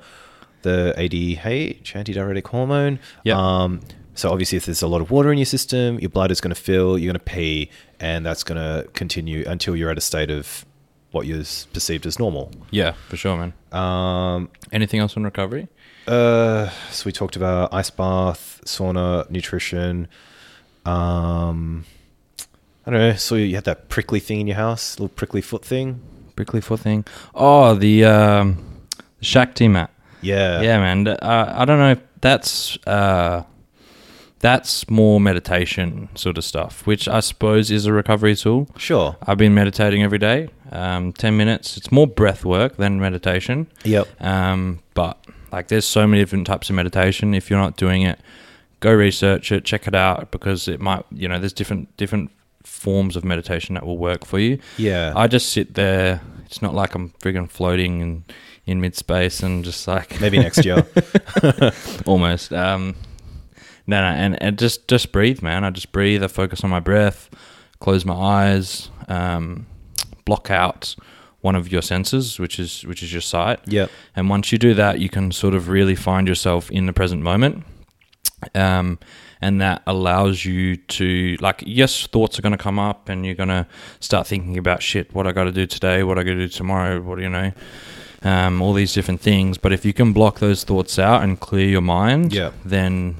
the 0.62 0.94
ADH, 0.98 1.92
antidiuretic 1.94 2.48
hormone. 2.48 2.98
Yeah. 3.26 3.36
Um, 3.38 3.82
so 4.16 4.32
obviously, 4.32 4.58
if 4.58 4.66
there's 4.66 4.82
a 4.82 4.88
lot 4.88 5.02
of 5.02 5.12
water 5.12 5.30
in 5.32 5.38
your 5.38 5.46
system, 5.46 6.00
your 6.00 6.10
blood 6.10 6.32
is 6.32 6.40
going 6.40 6.56
to 6.56 6.62
fill, 6.62 6.98
you're 6.98 7.12
going 7.12 7.20
to 7.20 7.32
pee, 7.32 7.70
and 8.00 8.26
that's 8.26 8.44
going 8.46 8.58
to 8.58 8.88
continue 8.94 9.44
until 9.46 9.76
you're 9.76 9.90
at 9.90 9.98
a 9.98 10.02
state 10.02 10.30
of 10.32 10.66
what 11.12 11.26
is 11.28 11.68
perceived 11.74 12.06
as 12.06 12.18
normal. 12.20 12.52
Yeah, 12.72 12.94
for 13.10 13.18
sure, 13.18 13.36
man. 13.38 13.54
Um, 13.78 14.50
Anything 14.72 15.00
else 15.02 15.18
on 15.18 15.24
recovery? 15.24 15.68
Uh, 16.08 16.70
so 16.92 17.06
we 17.06 17.12
talked 17.12 17.36
about 17.36 17.74
ice 17.74 17.90
bath, 17.90 18.62
sauna, 18.66 19.30
nutrition. 19.30 20.08
Um, 20.86 21.86
I 22.86 22.92
don't 22.92 23.00
know. 23.00 23.16
So 23.16 23.36
you 23.36 23.56
had 23.56 23.64
that 23.66 23.90
prickly 23.90 24.20
thing 24.20 24.42
in 24.42 24.48
your 24.48 24.58
house, 24.58 25.00
little 25.00 25.14
prickly 25.14 25.42
foot 25.42 25.64
thing. 25.64 26.02
Prickly 26.36 26.62
foot 26.62 26.82
thing. 26.82 27.06
Oh, 27.34 27.76
the 27.76 28.06
um, 28.06 28.82
Shakti 29.22 29.68
mat. 29.68 29.92
Yeah. 30.22 30.62
yeah, 30.62 30.80
man. 30.80 31.08
Uh, 31.08 31.54
I 31.56 31.66
don't 31.66 31.80
know 31.80 31.92
if 31.92 32.00
that's 32.22 32.78
uh, 32.88 33.44
that's 34.44 34.90
more 34.90 35.22
meditation 35.22 36.10
sort 36.16 36.38
of 36.38 36.44
stuff, 36.44 36.86
which 36.86 37.08
I 37.08 37.22
suppose 37.22 37.72
is 37.72 37.86
a 37.86 37.94
recovery 37.94 38.36
tool. 38.36 38.68
Sure. 38.78 39.16
I've 39.26 39.38
been 39.38 39.54
meditating 39.54 40.04
every 40.04 40.18
day, 40.18 40.50
um, 40.72 41.14
10 41.14 41.38
minutes. 41.38 41.78
It's 41.78 41.94
more 41.94 42.08
breath 42.08 42.44
work 42.44 42.76
than 42.76 43.00
meditation. 43.00 43.68
Yep. 43.86 44.08
Um, 44.22 44.80
but 44.94 45.23
like, 45.54 45.68
there's 45.68 45.86
so 45.86 46.08
many 46.08 46.24
different 46.24 46.48
types 46.48 46.72
of 46.72 46.76
meditation. 46.76 47.36
If 47.36 47.50
you're 47.52 47.60
not 47.60 47.78
doing 47.78 48.02
it, 48.02 48.20
go 48.80 48.92
research 48.92 49.52
it, 49.52 49.64
check 49.64 49.88
it 49.88 49.94
out 49.94 50.32
because 50.32 50.68
it 50.68 50.82
might, 50.82 51.06
you 51.12 51.28
know, 51.28 51.38
there's 51.38 51.54
different 51.54 51.96
different 51.96 52.32
forms 52.64 53.16
of 53.16 53.24
meditation 53.24 53.76
that 53.76 53.86
will 53.86 54.00
work 54.00 54.26
for 54.26 54.40
you. 54.40 54.58
Yeah. 54.78 55.14
I 55.16 55.28
just 55.28 55.54
sit 55.54 55.76
there. 55.76 56.22
It's 56.48 56.64
not 56.64 56.74
like 56.74 56.96
I'm 56.96 57.12
friggin' 57.20 57.50
floating 57.50 58.02
in 58.02 58.24
in 58.66 58.82
mid 58.82 58.96
space 58.96 59.44
and 59.44 59.64
just 59.64 59.88
like 59.88 60.20
Maybe 60.22 60.40
next 60.40 60.66
year. 60.66 60.88
almost. 62.08 62.52
Um, 62.52 62.96
no, 63.86 64.02
no, 64.02 64.08
and, 64.08 64.42
and 64.42 64.58
just 64.58 64.88
just 64.88 65.12
breathe, 65.12 65.44
man. 65.44 65.64
I 65.64 65.70
just 65.70 65.92
breathe. 65.92 66.24
I 66.24 66.28
focus 66.28 66.64
on 66.64 66.72
my 66.72 66.80
breath, 66.80 67.30
close 67.80 68.06
my 68.06 68.16
eyes, 68.16 68.90
um, 69.08 69.68
block 70.26 70.50
out 70.50 70.96
one 71.44 71.56
of 71.56 71.72
your 71.72 71.82
senses, 71.84 72.40
which 72.40 72.58
is 72.60 72.84
which 72.86 73.04
is 73.04 73.12
your 73.14 73.22
sight. 73.22 73.60
yep. 73.68 73.90
And 74.16 74.30
once 74.30 74.52
you 74.52 74.58
do 74.58 74.74
that, 74.74 75.00
you 75.00 75.10
can 75.10 75.32
sort 75.32 75.54
of 75.54 75.68
really 75.70 75.96
find 75.96 76.28
yourself 76.28 76.72
in 76.72 76.86
the 76.88 76.94
present 76.94 77.22
moment. 77.22 77.64
Um, 78.56 78.98
and 79.42 79.60
that 79.62 79.84
allows 79.86 80.46
you 80.46 80.78
to, 80.78 81.38
like, 81.42 81.64
yes, 81.66 82.08
thoughts 82.08 82.40
are 82.40 82.42
going 82.42 82.58
to 82.58 82.64
come 82.64 82.80
up 82.80 83.10
and 83.10 83.26
you're 83.26 83.36
going 83.36 83.50
to 83.50 83.68
start 84.00 84.26
thinking 84.28 84.58
about 84.58 84.82
shit, 84.82 85.14
what 85.14 85.28
I 85.28 85.32
got 85.34 85.44
to 85.46 85.52
do 85.52 85.66
today, 85.66 86.04
what 86.04 86.18
I 86.18 86.24
got 86.24 86.32
to 86.32 86.38
do 86.38 86.48
tomorrow, 86.48 87.02
what 87.02 87.18
do 87.18 87.24
you 87.24 87.30
know, 87.30 87.52
um, 88.24 88.62
all 88.62 88.74
these 88.74 88.94
different 88.94 89.20
things. 89.22 89.58
But 89.58 89.74
if 89.74 89.84
you 89.86 89.94
can 89.94 90.14
block 90.14 90.40
those 90.40 90.64
thoughts 90.64 90.98
out 90.98 91.24
and 91.24 91.40
clear 91.40 91.68
your 91.68 91.82
mind, 91.82 92.34
Yeah. 92.34 92.52
then 92.66 93.16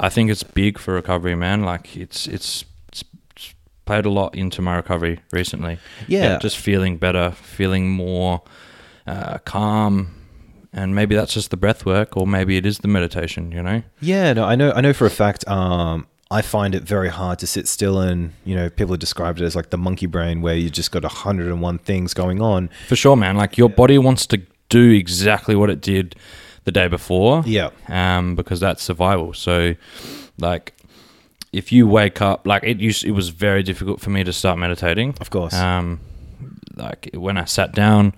I 0.00 0.08
think 0.08 0.30
it's 0.30 0.42
big 0.42 0.78
for 0.78 0.94
recovery, 0.94 1.36
man. 1.36 1.62
Like, 1.62 1.96
it's 1.96 2.26
it's 2.26 2.64
played 3.84 4.06
a 4.06 4.10
lot 4.10 4.34
into 4.34 4.62
my 4.62 4.76
recovery 4.76 5.20
recently 5.32 5.78
Yeah. 6.08 6.38
just 6.38 6.56
feeling 6.58 6.96
better, 6.98 7.32
feeling 7.32 7.90
more 7.90 8.42
uh, 9.06 9.38
calm, 9.44 10.14
and 10.72 10.94
maybe 10.94 11.14
that's 11.14 11.34
just 11.34 11.50
the 11.50 11.56
breath 11.56 11.84
work, 11.84 12.16
or 12.16 12.26
maybe 12.26 12.56
it 12.56 12.64
is 12.64 12.78
the 12.78 12.88
meditation. 12.88 13.52
You 13.52 13.62
know? 13.62 13.82
Yeah, 14.00 14.32
no, 14.32 14.44
I 14.44 14.54
know. 14.54 14.72
I 14.72 14.80
know 14.80 14.92
for 14.92 15.06
a 15.06 15.10
fact. 15.10 15.46
Um, 15.48 16.06
I 16.30 16.40
find 16.40 16.74
it 16.74 16.84
very 16.84 17.10
hard 17.10 17.38
to 17.40 17.46
sit 17.46 17.68
still, 17.68 18.00
and 18.00 18.32
you 18.44 18.54
know, 18.56 18.70
people 18.70 18.92
have 18.94 19.00
described 19.00 19.40
it 19.40 19.44
as 19.44 19.54
like 19.54 19.68
the 19.70 19.76
monkey 19.76 20.06
brain, 20.06 20.40
where 20.40 20.54
you 20.54 20.70
just 20.70 20.90
got 20.92 21.04
hundred 21.04 21.48
and 21.48 21.60
one 21.60 21.78
things 21.78 22.14
going 22.14 22.40
on. 22.40 22.70
For 22.88 22.96
sure, 22.96 23.16
man. 23.16 23.36
Like 23.36 23.58
your 23.58 23.68
body 23.68 23.98
wants 23.98 24.26
to 24.28 24.40
do 24.70 24.90
exactly 24.92 25.54
what 25.54 25.68
it 25.68 25.80
did 25.82 26.14
the 26.64 26.72
day 26.72 26.86
before. 26.88 27.42
Yeah, 27.44 27.70
Um, 27.88 28.34
because 28.36 28.60
that's 28.60 28.82
survival. 28.82 29.34
So, 29.34 29.74
like, 30.38 30.72
if 31.52 31.70
you 31.72 31.86
wake 31.86 32.20
up, 32.22 32.46
like 32.46 32.62
it 32.64 32.80
used, 32.80 33.04
it 33.04 33.12
was 33.12 33.28
very 33.28 33.62
difficult 33.62 34.00
for 34.00 34.10
me 34.10 34.24
to 34.24 34.32
start 34.32 34.58
meditating. 34.58 35.14
of 35.20 35.30
course. 35.30 35.54
Um, 35.54 36.00
like 36.76 37.10
when 37.14 37.36
I 37.36 37.44
sat 37.44 37.72
down, 37.72 38.14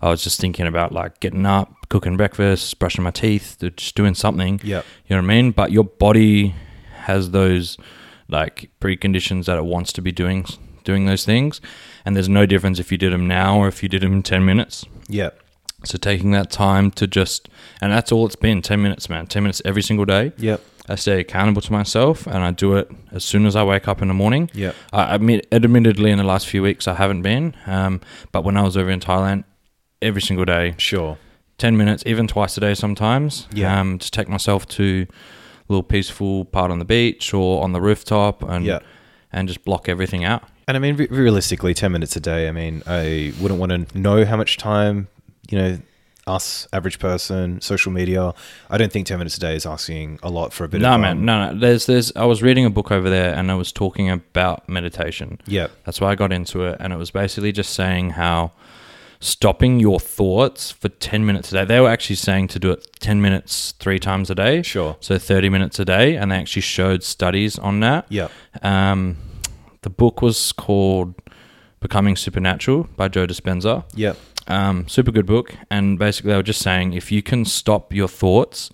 I 0.00 0.08
was 0.08 0.22
just 0.24 0.40
thinking 0.40 0.66
about 0.66 0.92
like 0.92 1.20
getting 1.20 1.44
up, 1.44 1.88
cooking 1.88 2.16
breakfast, 2.16 2.78
brushing 2.78 3.04
my 3.04 3.10
teeth, 3.10 3.56
just 3.76 3.94
doing 3.94 4.14
something. 4.14 4.60
yeah, 4.64 4.82
You 5.06 5.16
know 5.16 5.22
what 5.22 5.30
I 5.30 5.34
mean? 5.34 5.50
But 5.52 5.72
your 5.72 5.84
body 5.84 6.54
has 7.02 7.30
those 7.32 7.76
like 8.28 8.70
preconditions 8.80 9.46
that 9.46 9.58
it 9.58 9.64
wants 9.64 9.92
to 9.94 10.02
be 10.02 10.12
doing 10.12 10.46
doing 10.84 11.04
those 11.06 11.24
things, 11.26 11.60
and 12.06 12.16
there's 12.16 12.28
no 12.30 12.46
difference 12.46 12.78
if 12.78 12.90
you 12.90 12.96
did 12.96 13.12
them 13.12 13.26
now 13.28 13.58
or 13.58 13.68
if 13.68 13.82
you 13.82 13.88
did 13.90 14.00
them 14.02 14.12
in 14.14 14.22
ten 14.22 14.44
minutes. 14.44 14.86
yeah, 15.08 15.30
So 15.84 15.98
taking 15.98 16.30
that 16.30 16.50
time 16.50 16.90
to 16.92 17.06
just, 17.06 17.48
and 17.82 17.92
that's 17.92 18.10
all 18.10 18.24
it's 18.24 18.36
been, 18.36 18.62
ten 18.62 18.80
minutes, 18.82 19.10
man, 19.10 19.26
ten 19.26 19.42
minutes 19.42 19.60
every 19.66 19.82
single 19.82 20.06
day. 20.06 20.32
yep, 20.38 20.62
I 20.88 20.94
stay 20.94 21.20
accountable 21.20 21.60
to 21.62 21.72
myself, 21.72 22.26
and 22.26 22.38
I 22.38 22.50
do 22.50 22.76
it 22.76 22.90
as 23.12 23.24
soon 23.24 23.46
as 23.46 23.54
I 23.56 23.62
wake 23.62 23.86
up 23.88 24.00
in 24.02 24.08
the 24.08 24.14
morning. 24.14 24.50
Yeah. 24.54 24.72
I 24.92 25.14
admit, 25.14 25.46
admittedly, 25.52 26.10
in 26.10 26.18
the 26.18 26.24
last 26.24 26.46
few 26.46 26.62
weeks, 26.62 26.88
I 26.88 26.94
haven't 26.94 27.22
been. 27.22 27.54
Um, 27.66 28.00
but 28.32 28.44
when 28.44 28.56
I 28.56 28.62
was 28.62 28.76
over 28.76 28.90
in 28.90 29.00
Thailand, 29.00 29.44
every 30.00 30.22
single 30.22 30.44
day, 30.44 30.74
sure. 30.78 31.18
10 31.58 31.76
minutes, 31.76 32.02
even 32.06 32.26
twice 32.28 32.56
a 32.56 32.60
day 32.60 32.74
sometimes, 32.74 33.48
Yeah. 33.52 33.80
um, 33.80 33.98
to 33.98 34.10
take 34.10 34.28
myself 34.28 34.66
to 34.68 35.06
a 35.10 35.72
little 35.72 35.82
peaceful 35.82 36.44
part 36.46 36.70
on 36.70 36.78
the 36.78 36.84
beach 36.84 37.34
or 37.34 37.62
on 37.62 37.72
the 37.72 37.80
rooftop 37.80 38.42
and, 38.42 38.64
Yeah. 38.64 38.78
and 39.32 39.48
just 39.48 39.64
block 39.64 39.88
everything 39.88 40.24
out. 40.24 40.44
And 40.68 40.76
I 40.76 40.80
mean, 40.80 40.96
re- 40.96 41.08
realistically, 41.10 41.74
10 41.74 41.90
minutes 41.92 42.14
a 42.16 42.20
day, 42.20 42.48
I 42.48 42.52
mean, 42.52 42.82
I 42.86 43.32
wouldn't 43.40 43.58
want 43.60 43.88
to 43.90 43.98
know 43.98 44.24
how 44.24 44.36
much 44.36 44.56
time, 44.56 45.08
you 45.50 45.58
know, 45.58 45.78
us, 46.28 46.68
average 46.72 46.98
person, 46.98 47.60
social 47.60 47.90
media, 47.90 48.32
I 48.70 48.78
don't 48.78 48.92
think 48.92 49.06
10 49.06 49.18
minutes 49.18 49.36
a 49.36 49.40
day 49.40 49.56
is 49.56 49.66
asking 49.66 50.18
a 50.22 50.30
lot 50.30 50.52
for 50.52 50.64
a 50.64 50.68
bit 50.68 50.80
No, 50.80 50.94
of 50.94 51.00
man, 51.00 51.24
no, 51.24 51.52
no. 51.52 51.58
There's, 51.58 51.86
there's, 51.86 52.12
I 52.14 52.24
was 52.26 52.42
reading 52.42 52.64
a 52.64 52.70
book 52.70 52.92
over 52.92 53.08
there 53.10 53.34
and 53.34 53.50
I 53.50 53.54
was 53.54 53.72
talking 53.72 54.10
about 54.10 54.68
meditation. 54.68 55.40
Yeah, 55.46 55.68
That's 55.84 56.00
why 56.00 56.10
I 56.10 56.14
got 56.14 56.32
into 56.32 56.64
it. 56.64 56.76
And 56.80 56.92
it 56.92 56.96
was 56.96 57.10
basically 57.10 57.50
just 57.52 57.72
saying 57.72 58.10
how 58.10 58.52
stopping 59.20 59.80
your 59.80 59.98
thoughts 59.98 60.70
for 60.70 60.88
10 60.88 61.26
minutes 61.26 61.50
a 61.52 61.54
day, 61.56 61.64
they 61.64 61.80
were 61.80 61.88
actually 61.88 62.16
saying 62.16 62.48
to 62.48 62.58
do 62.60 62.70
it 62.70 62.86
10 63.00 63.20
minutes 63.20 63.72
three 63.80 63.98
times 63.98 64.30
a 64.30 64.34
day. 64.34 64.62
sure. 64.62 64.96
So 65.00 65.18
30 65.18 65.48
minutes 65.48 65.78
a 65.80 65.84
day. 65.84 66.16
And 66.16 66.30
they 66.30 66.36
actually 66.36 66.62
showed 66.62 67.02
studies 67.02 67.58
on 67.58 67.80
that. 67.80 68.06
Yeah, 68.10 68.28
Um, 68.62 69.16
the 69.82 69.90
book 69.90 70.22
was 70.22 70.52
called 70.52 71.14
Becoming 71.80 72.16
Supernatural 72.16 72.88
by 72.96 73.08
Joe 73.08 73.26
Dispenza. 73.26 73.84
yeah, 73.94 74.14
Um, 74.48 74.88
super 74.88 75.12
good 75.12 75.26
book. 75.26 75.54
And 75.70 75.98
basically, 75.98 76.30
they 76.32 76.36
were 76.36 76.42
just 76.42 76.60
saying 76.62 76.92
if 76.94 77.12
you 77.12 77.22
can 77.22 77.44
stop 77.44 77.92
your 77.92 78.08
thoughts, 78.08 78.70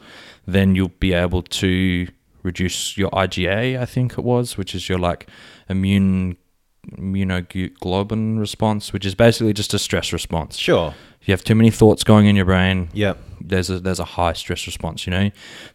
then 0.46 0.74
you'll 0.74 0.92
be 1.00 1.12
able 1.12 1.42
to 1.42 2.06
reduce 2.42 2.96
your 2.98 3.10
IgA, 3.10 3.78
I 3.80 3.86
think 3.86 4.12
it 4.12 4.24
was, 4.24 4.56
which 4.58 4.74
is 4.74 4.88
your 4.88 4.98
like 4.98 5.26
immune 5.68 6.36
immunoglobulin 6.98 8.38
response, 8.38 8.92
which 8.92 9.06
is 9.06 9.14
basically 9.14 9.52
just 9.52 9.74
a 9.74 9.78
stress 9.78 10.12
response. 10.12 10.56
sure. 10.56 10.94
If 11.20 11.28
you 11.28 11.32
have 11.32 11.42
too 11.44 11.54
many 11.54 11.70
thoughts 11.70 12.04
going 12.04 12.26
in 12.26 12.36
your 12.36 12.44
brain, 12.44 12.90
Yeah, 12.92 13.14
there's 13.40 13.70
a 13.70 13.80
there's 13.80 13.98
a 14.00 14.04
high 14.04 14.34
stress 14.34 14.66
response. 14.66 15.06
You 15.06 15.10
know, 15.12 15.20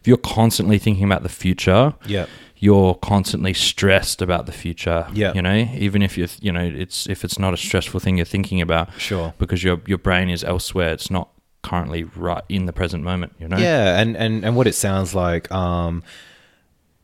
you're 0.04 0.16
constantly 0.16 0.78
thinking 0.78 1.02
about 1.04 1.24
the 1.24 1.28
future, 1.28 1.94
yeah, 2.06 2.26
you're 2.60 2.94
constantly 2.94 3.54
stressed 3.54 4.20
about 4.20 4.44
the 4.44 4.52
future. 4.52 5.06
Yeah. 5.14 5.32
You 5.32 5.42
know, 5.42 5.54
even 5.54 6.02
if 6.02 6.16
you 6.16 6.24
are 6.24 6.28
you 6.40 6.52
know 6.52 6.62
it's 6.62 7.08
if 7.08 7.24
it's 7.24 7.38
not 7.38 7.54
a 7.54 7.56
stressful 7.56 8.00
thing 8.00 8.18
you're 8.18 8.26
thinking 8.26 8.60
about 8.60 8.88
sure. 9.00 9.34
because 9.38 9.64
your 9.64 9.80
your 9.86 9.98
brain 9.98 10.28
is 10.28 10.44
elsewhere. 10.44 10.92
It's 10.92 11.10
not 11.10 11.30
currently 11.62 12.04
right 12.04 12.44
in 12.48 12.66
the 12.66 12.72
present 12.72 13.02
moment. 13.02 13.32
You 13.38 13.48
know. 13.48 13.56
Yeah, 13.56 13.98
and, 14.00 14.16
and, 14.16 14.44
and 14.44 14.56
what 14.56 14.66
it 14.66 14.74
sounds 14.74 15.14
like 15.14 15.50
um, 15.50 16.02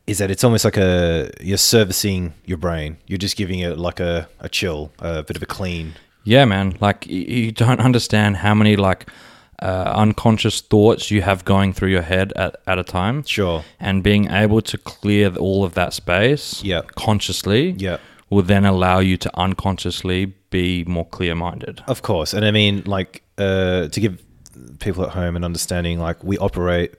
is 0.06 0.18
that 0.18 0.30
it's 0.30 0.44
almost 0.44 0.64
like 0.64 0.76
a 0.76 1.30
you're 1.40 1.56
servicing 1.56 2.34
your 2.44 2.58
brain. 2.58 2.98
You're 3.06 3.18
just 3.18 3.36
giving 3.36 3.60
it 3.60 3.78
like 3.78 3.98
a, 3.98 4.28
a 4.40 4.50
chill, 4.50 4.92
a 4.98 5.22
bit 5.22 5.36
of 5.36 5.42
a 5.42 5.46
clean. 5.46 5.94
Yeah, 6.24 6.44
man. 6.44 6.76
Like 6.80 7.06
you 7.06 7.50
don't 7.50 7.80
understand 7.80 8.36
how 8.38 8.54
many 8.54 8.76
like 8.76 9.08
uh, 9.62 9.92
unconscious 9.96 10.60
thoughts 10.60 11.10
you 11.10 11.22
have 11.22 11.44
going 11.44 11.72
through 11.72 11.88
your 11.90 12.02
head 12.02 12.32
at, 12.36 12.56
at 12.66 12.78
a 12.78 12.84
time, 12.84 13.22
Sure. 13.24 13.64
and 13.80 14.02
being 14.02 14.30
able 14.30 14.60
to 14.62 14.76
clear 14.78 15.34
all 15.36 15.64
of 15.64 15.74
that 15.74 15.92
space 15.94 16.62
Yeah. 16.62 16.82
consciously 16.94 17.70
Yeah. 17.78 17.96
will 18.28 18.42
then 18.42 18.64
allow 18.66 18.98
you 18.98 19.16
to 19.16 19.30
unconsciously 19.38 20.34
be 20.50 20.84
more 20.84 21.06
clear 21.06 21.34
minded. 21.34 21.82
Of 21.86 22.02
course. 22.02 22.34
And 22.34 22.44
I 22.44 22.50
mean, 22.50 22.82
like, 22.86 23.22
uh, 23.38 23.88
to 23.88 24.00
give 24.00 24.22
people 24.80 25.04
at 25.04 25.10
home 25.10 25.36
an 25.36 25.44
understanding, 25.44 25.98
like, 26.00 26.22
we 26.22 26.36
operate 26.38 26.92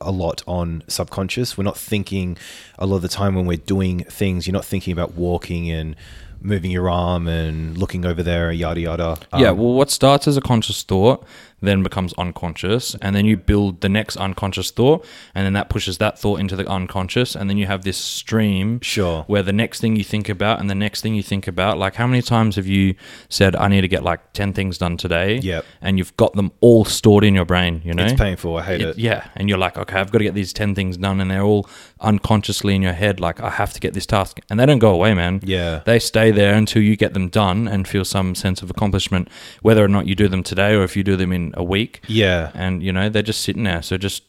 a 0.00 0.10
lot 0.10 0.42
on 0.46 0.82
subconscious. 0.88 1.56
We're 1.56 1.64
not 1.64 1.78
thinking 1.78 2.36
a 2.78 2.86
lot 2.86 2.96
of 2.96 3.02
the 3.02 3.08
time 3.08 3.34
when 3.34 3.46
we're 3.46 3.56
doing 3.56 4.04
things, 4.04 4.46
you're 4.46 4.52
not 4.52 4.64
thinking 4.64 4.92
about 4.92 5.14
walking 5.14 5.70
and 5.70 5.96
moving 6.42 6.70
your 6.70 6.90
arm 6.90 7.26
and 7.26 7.78
looking 7.78 8.04
over 8.04 8.22
there, 8.22 8.52
yada, 8.52 8.80
yada. 8.80 9.16
yeah, 9.38 9.50
Um, 9.50 9.56
well, 9.58 9.72
what 9.72 9.90
starts 9.90 10.28
as 10.28 10.36
a 10.36 10.42
conscious 10.42 10.82
thought 10.82 11.24
then 11.64 11.82
becomes 11.82 12.12
unconscious, 12.18 12.94
and 13.02 13.14
then 13.16 13.24
you 13.24 13.36
build 13.36 13.80
the 13.80 13.88
next 13.88 14.16
unconscious 14.16 14.70
thought, 14.70 15.04
and 15.34 15.44
then 15.46 15.52
that 15.54 15.68
pushes 15.68 15.98
that 15.98 16.18
thought 16.18 16.40
into 16.40 16.56
the 16.56 16.66
unconscious, 16.68 17.34
and 17.34 17.48
then 17.50 17.56
you 17.58 17.66
have 17.66 17.82
this 17.84 17.96
stream 17.96 18.80
Sure. 18.80 19.24
where 19.26 19.42
the 19.42 19.52
next 19.52 19.80
thing 19.80 19.96
you 19.96 20.04
think 20.04 20.28
about 20.28 20.60
and 20.60 20.68
the 20.70 20.74
next 20.74 21.00
thing 21.00 21.14
you 21.14 21.22
think 21.22 21.46
about, 21.48 21.78
like 21.78 21.94
how 21.96 22.06
many 22.06 22.22
times 22.22 22.56
have 22.56 22.66
you 22.66 22.94
said, 23.28 23.56
I 23.56 23.68
need 23.68 23.80
to 23.82 23.88
get 23.88 24.02
like 24.02 24.32
10 24.32 24.52
things 24.52 24.78
done 24.78 24.96
today? 24.96 25.38
Yep. 25.38 25.64
And 25.82 25.98
you've 25.98 26.16
got 26.16 26.34
them 26.34 26.52
all 26.60 26.84
stored 26.84 27.24
in 27.24 27.34
your 27.34 27.44
brain, 27.44 27.82
you 27.84 27.94
know? 27.94 28.04
It's 28.04 28.12
painful. 28.12 28.56
I 28.56 28.62
hate 28.62 28.80
It- 28.80 28.88
it. 28.90 28.98
yeah, 28.98 29.24
and 29.36 29.48
you're 29.48 29.58
like, 29.58 29.76
okay, 29.78 29.98
I've 29.98 30.10
got 30.12 30.18
to 30.18 30.24
get 30.24 30.34
these 30.34 30.52
ten 30.52 30.74
things 30.74 30.96
done, 30.96 31.20
and 31.20 31.30
they're 31.30 31.42
all 31.42 31.68
unconsciously 32.00 32.74
in 32.74 32.82
your 32.82 32.92
head. 32.92 33.20
Like, 33.20 33.40
I 33.40 33.50
have 33.50 33.72
to 33.72 33.80
get 33.80 33.94
this 33.94 34.06
task, 34.06 34.38
and 34.50 34.58
they 34.60 34.66
don't 34.66 34.78
go 34.78 34.90
away, 34.92 35.14
man. 35.14 35.40
Yeah. 35.42 35.80
they 35.84 35.98
stay 35.98 36.30
there 36.30 36.54
until 36.54 36.82
you 36.82 36.96
get 36.96 37.14
them 37.14 37.28
done 37.28 37.66
and 37.68 37.86
feel 37.88 38.04
some 38.04 38.34
sense 38.34 38.62
of 38.62 38.70
accomplishment, 38.70 39.28
whether 39.62 39.84
or 39.84 39.88
not 39.88 40.06
you 40.06 40.14
do 40.14 40.28
them 40.28 40.42
today 40.42 40.74
or 40.74 40.82
if 40.84 40.96
you 40.96 41.02
do 41.04 41.16
them 41.16 41.32
in 41.32 41.53
a 41.54 41.64
week. 41.64 42.00
Yeah. 42.06 42.50
And 42.54 42.82
you 42.82 42.92
know, 42.92 43.08
they're 43.08 43.22
just 43.22 43.40
sitting 43.42 43.62
there. 43.64 43.82
So 43.82 43.96
just 43.96 44.22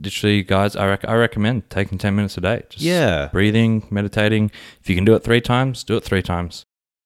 literally, 0.00 0.42
guys, 0.42 0.76
I 0.76 0.86
rec- 0.86 1.08
I 1.08 1.14
recommend 1.14 1.70
taking 1.70 1.98
ten 1.98 2.14
minutes 2.16 2.36
a 2.36 2.40
day. 2.40 2.62
Just 2.70 2.82
Yeah. 2.82 3.28
breathing, 3.32 3.86
meditating. 3.90 4.50
If 4.80 4.88
you 4.90 4.94
can 4.96 5.04
do 5.04 5.14
it 5.14 5.22
three 5.24 5.40
times, 5.40 5.84
do 5.84 5.96
it 5.96 6.04
three 6.04 6.22
times. 6.22 6.64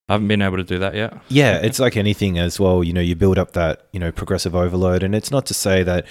I 0.09 0.13
haven't 0.13 0.29
been 0.29 0.41
able 0.41 0.55
to 0.55 0.63
do 0.63 0.79
that 0.79 0.95
yet. 0.95 1.17
Yeah, 1.27 1.57
it's 1.57 1.79
like 1.79 1.97
anything 1.97 2.39
as 2.39 2.61
well. 2.61 2.81
You 2.81 2.93
know, 2.93 3.01
you 3.01 3.13
build 3.15 3.37
up 3.37 3.51
that 3.53 3.87
you 3.91 3.99
know 3.99 4.11
progressive 4.11 4.55
overload, 4.55 5.03
and 5.03 5.13
it's 5.13 5.31
not 5.31 5.45
to 5.47 5.53
say 5.53 5.83
that 5.83 6.05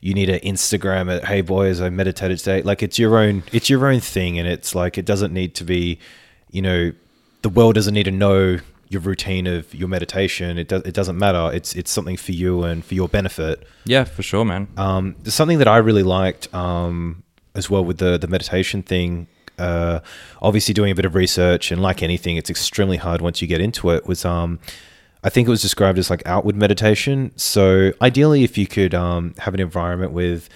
you 0.00 0.14
need 0.14 0.26
to 0.26 0.40
Instagram 0.40 1.10
it. 1.10 1.24
Hey 1.26 1.42
boys, 1.42 1.80
I 1.80 1.90
meditated 1.90 2.38
today. 2.38 2.62
Like 2.62 2.82
it's 2.82 2.98
your 2.98 3.18
own, 3.18 3.42
it's 3.52 3.68
your 3.68 3.86
own 3.86 4.00
thing, 4.00 4.38
and 4.38 4.48
it's 4.48 4.74
like 4.74 4.96
it 4.96 5.04
doesn't 5.04 5.32
need 5.34 5.54
to 5.56 5.64
be, 5.64 5.98
you 6.50 6.62
know, 6.62 6.92
the 7.42 7.50
world 7.50 7.74
doesn't 7.74 7.92
need 7.92 8.04
to 8.04 8.10
know 8.10 8.58
your 8.92 9.00
routine 9.00 9.46
of 9.46 9.74
your 9.74 9.88
meditation. 9.88 10.58
It 10.58 10.68
does, 10.68 10.82
it 10.82 10.94
doesn't 10.94 11.18
matter. 11.18 11.50
It's 11.52 11.74
it's 11.74 11.90
something 11.90 12.16
for 12.16 12.32
you 12.32 12.62
and 12.62 12.84
for 12.84 12.94
your 12.94 13.08
benefit. 13.08 13.66
Yeah, 13.84 14.04
for 14.04 14.22
sure, 14.22 14.44
man. 14.44 14.68
Um, 14.76 15.16
there's 15.22 15.34
something 15.34 15.58
that 15.58 15.68
I 15.68 15.78
really 15.78 16.02
liked 16.02 16.52
um, 16.54 17.22
as 17.54 17.70
well 17.70 17.84
with 17.84 17.98
the 17.98 18.18
the 18.18 18.28
meditation 18.28 18.82
thing. 18.82 19.26
Uh, 19.58 20.00
obviously, 20.40 20.74
doing 20.74 20.90
a 20.90 20.94
bit 20.94 21.04
of 21.04 21.14
research 21.14 21.70
and 21.70 21.80
like 21.80 22.02
anything, 22.02 22.36
it's 22.36 22.50
extremely 22.50 22.96
hard 22.96 23.20
once 23.20 23.40
you 23.40 23.48
get 23.48 23.60
into 23.60 23.90
it. 23.90 24.06
Was 24.06 24.24
um, 24.24 24.60
I 25.24 25.30
think 25.30 25.48
it 25.48 25.50
was 25.50 25.62
described 25.62 25.98
as 25.98 26.10
like 26.10 26.22
outward 26.26 26.56
meditation. 26.56 27.32
So 27.36 27.92
ideally, 28.00 28.44
if 28.44 28.58
you 28.58 28.66
could 28.66 28.94
um, 28.94 29.34
have 29.38 29.54
an 29.54 29.60
environment 29.60 30.12
with 30.12 30.48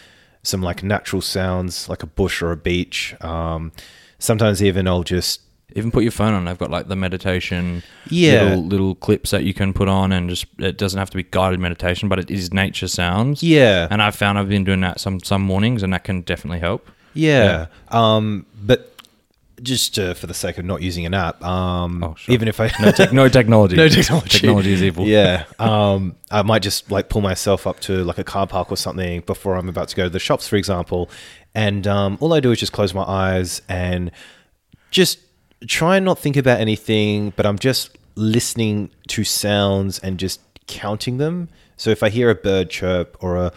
some 0.43 0.63
like 0.63 0.83
natural 0.83 1.23
sounds, 1.23 1.89
like 1.89 2.03
a 2.03 2.07
bush 2.07 2.41
or 2.41 2.53
a 2.53 2.57
beach. 2.57 3.21
Um, 3.23 3.73
sometimes 4.19 4.63
even 4.63 4.89
I'll 4.89 5.03
just 5.03 5.41
Even 5.75 5.91
put 5.91 6.05
your 6.05 6.13
phone 6.13 6.33
on. 6.33 6.45
They've 6.45 6.57
got 6.57 6.71
like 6.71 6.87
the 6.89 6.97
meditation 6.97 7.83
Yeah. 8.09 8.45
little, 8.45 8.65
little 8.65 8.95
clips 8.95 9.31
that 9.33 9.43
you 9.45 9.53
can 9.53 9.73
put 9.73 9.89
on, 9.89 10.13
and 10.13 10.29
just 10.31 10.47
it 10.59 10.79
doesn't 10.79 10.99
have 10.99 11.11
to 11.11 11.17
be 11.17 11.25
guided 11.25 11.59
meditation, 11.61 12.09
but 12.09 12.19
it 12.19 12.31
is 12.31 12.53
nature 12.53 12.89
sounds. 12.89 13.43
yeah, 13.43 13.89
And 13.91 14.01
I've 14.01 14.15
found 14.15 14.39
I've 14.39 14.49
been 14.49 14.65
doing 14.65 14.81
that 14.83 15.01
some 15.01 15.19
some 15.21 15.43
mornings, 15.43 15.83
and 15.83 15.93
that 15.93 16.05
can 16.05 16.21
definitely 16.23 16.61
help. 16.61 16.89
Yeah. 17.15 17.67
Um, 17.89 18.47
but 18.63 18.93
just 19.63 19.99
uh, 19.99 20.13
for 20.15 20.27
the 20.27 20.35
sake 20.35 20.59
of 20.59 20.65
not 20.67 20.83
using 20.83 21.05
an 21.07 21.15
app, 21.15 21.43
um, 21.43 22.05
Oh, 22.05 22.15
sure. 22.17 22.33
even 22.35 22.47
if 22.47 22.61
I 22.61 22.71
No, 22.79 22.93
tech 22.93 23.13
no 23.13 23.27
technology. 23.29 23.75
no 23.77 23.89
technology, 23.89 24.29
Technology 24.39 24.73
is 24.73 24.83
evil. 24.83 25.07
Yeah. 25.07 25.45
Um, 25.59 26.15
I 26.31 26.43
might 26.43 26.61
just 26.63 26.91
like 26.91 27.09
pull 27.09 27.23
myself 27.23 27.67
up 27.67 27.81
to 27.81 28.05
like 28.05 28.19
a 28.19 28.25
car 28.25 28.47
park 28.47 28.71
or 28.71 28.77
something 28.77 29.23
before 29.23 29.57
I'm 29.57 29.69
about 29.69 29.89
to 29.89 29.97
go 29.97 30.05
to 30.05 30.11
the 30.11 30.19
shops, 30.21 30.47
for 30.47 30.57
example, 30.57 31.11
and 31.55 31.87
um, 31.87 32.19
all 32.21 32.35
I 32.35 32.41
do 32.41 32.53
is 32.53 32.61
just 32.61 32.73
close 32.73 32.93
my 32.95 33.03
eyes 33.03 33.63
and 33.69 34.11
just 34.91 35.19
try 35.67 35.97
and 35.97 36.05
not 36.05 36.19
think 36.19 36.37
about 36.37 36.61
anything, 36.61 37.33
but 37.37 37.47
I'm 37.47 37.59
just 37.59 37.97
listening 38.15 38.91
to 39.09 39.25
sounds 39.25 39.99
and 39.99 40.19
just 40.19 40.41
counting 40.67 41.19
them. 41.19 41.49
So 41.77 41.91
if 41.91 42.03
I 42.03 42.09
hear 42.09 42.31
a 42.31 42.35
bird 42.35 42.71
chirp 42.71 43.17
or 43.21 43.37
a 43.37 43.53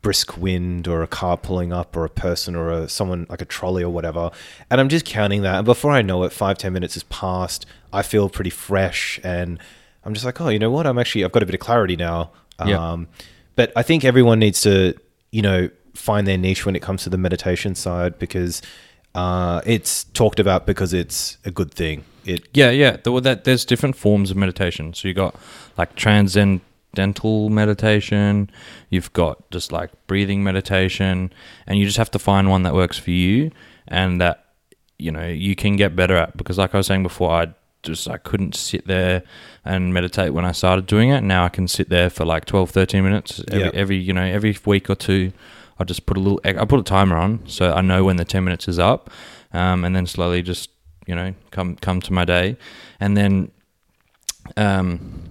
brisk 0.00 0.38
wind 0.38 0.86
or 0.86 1.02
a 1.02 1.06
car 1.06 1.36
pulling 1.36 1.72
up 1.72 1.96
or 1.96 2.04
a 2.04 2.10
person 2.10 2.54
or 2.54 2.70
a 2.70 2.88
someone 2.88 3.26
like 3.28 3.42
a 3.42 3.44
trolley 3.44 3.82
or 3.82 3.90
whatever, 3.90 4.30
and 4.70 4.80
I'm 4.80 4.88
just 4.88 5.04
counting 5.04 5.42
that, 5.42 5.56
and 5.56 5.64
before 5.64 5.92
I 5.92 6.02
know 6.02 6.22
it, 6.24 6.32
five 6.32 6.58
ten 6.58 6.72
minutes 6.72 6.94
has 6.94 7.02
passed. 7.04 7.66
I 7.92 8.02
feel 8.02 8.28
pretty 8.28 8.50
fresh, 8.50 9.20
and 9.22 9.58
I'm 10.04 10.14
just 10.14 10.24
like, 10.24 10.40
oh, 10.40 10.48
you 10.48 10.58
know 10.58 10.70
what? 10.70 10.86
I'm 10.86 10.98
actually 10.98 11.24
I've 11.24 11.32
got 11.32 11.42
a 11.42 11.46
bit 11.46 11.54
of 11.54 11.60
clarity 11.60 11.96
now. 11.96 12.30
Yeah. 12.64 12.92
Um, 12.92 13.08
but 13.54 13.72
I 13.76 13.82
think 13.82 14.04
everyone 14.04 14.38
needs 14.38 14.60
to, 14.62 14.94
you 15.30 15.42
know, 15.42 15.68
find 15.94 16.26
their 16.26 16.38
niche 16.38 16.64
when 16.64 16.76
it 16.76 16.82
comes 16.82 17.02
to 17.02 17.10
the 17.10 17.18
meditation 17.18 17.74
side 17.74 18.18
because 18.18 18.62
uh, 19.18 19.60
it's 19.66 20.04
talked 20.04 20.40
about 20.40 20.66
because 20.66 20.92
it's 20.92 21.38
a 21.44 21.50
good 21.50 21.72
thing. 21.74 22.04
It 22.24 22.40
Yeah, 22.54 22.70
yeah. 22.70 22.96
The, 23.02 23.10
well, 23.12 23.20
that 23.22 23.44
there's 23.44 23.64
different 23.64 23.96
forms 23.96 24.30
of 24.30 24.36
meditation. 24.36 24.94
So 24.94 25.08
you 25.08 25.14
got 25.14 25.34
like 25.76 25.94
transcendental 25.96 27.48
meditation. 27.50 28.50
You've 28.90 29.12
got 29.12 29.50
just 29.50 29.72
like 29.72 29.90
breathing 30.06 30.42
meditation, 30.44 31.32
and 31.66 31.78
you 31.78 31.84
just 31.86 31.98
have 31.98 32.10
to 32.12 32.18
find 32.18 32.48
one 32.48 32.62
that 32.64 32.74
works 32.74 32.98
for 32.98 33.10
you 33.10 33.50
and 33.86 34.20
that 34.20 34.44
you 34.98 35.10
know 35.10 35.26
you 35.26 35.54
can 35.56 35.76
get 35.76 35.96
better 35.96 36.16
at. 36.16 36.36
Because 36.36 36.58
like 36.58 36.74
I 36.74 36.78
was 36.78 36.86
saying 36.86 37.02
before, 37.02 37.30
I 37.30 37.46
just 37.82 38.08
I 38.08 38.18
couldn't 38.18 38.54
sit 38.54 38.86
there 38.86 39.22
and 39.64 39.94
meditate 39.94 40.32
when 40.34 40.44
I 40.44 40.52
started 40.52 40.86
doing 40.86 41.10
it. 41.10 41.22
Now 41.22 41.44
I 41.44 41.48
can 41.48 41.68
sit 41.68 41.88
there 41.88 42.10
for 42.10 42.24
like 42.24 42.44
12, 42.44 42.70
13 42.70 43.04
minutes 43.04 43.42
every, 43.48 43.60
Yeah. 43.64 43.70
every 43.74 43.96
you 43.96 44.12
know 44.12 44.24
every 44.24 44.56
week 44.64 44.90
or 44.90 44.94
two. 44.96 45.32
I 45.78 45.84
just 45.84 46.06
put 46.06 46.16
a 46.16 46.20
little. 46.20 46.40
I 46.44 46.64
put 46.64 46.80
a 46.80 46.84
timer 46.84 47.16
on 47.16 47.40
so 47.46 47.72
I 47.72 47.80
know 47.80 48.04
when 48.04 48.16
the 48.16 48.24
ten 48.24 48.44
minutes 48.44 48.68
is 48.68 48.78
up, 48.78 49.10
um, 49.52 49.84
and 49.84 49.94
then 49.94 50.06
slowly 50.06 50.42
just 50.42 50.70
you 51.06 51.14
know 51.14 51.34
come 51.50 51.76
come 51.76 52.00
to 52.02 52.12
my 52.12 52.24
day, 52.24 52.56
and 52.98 53.16
then, 53.16 53.50
um, 54.56 55.22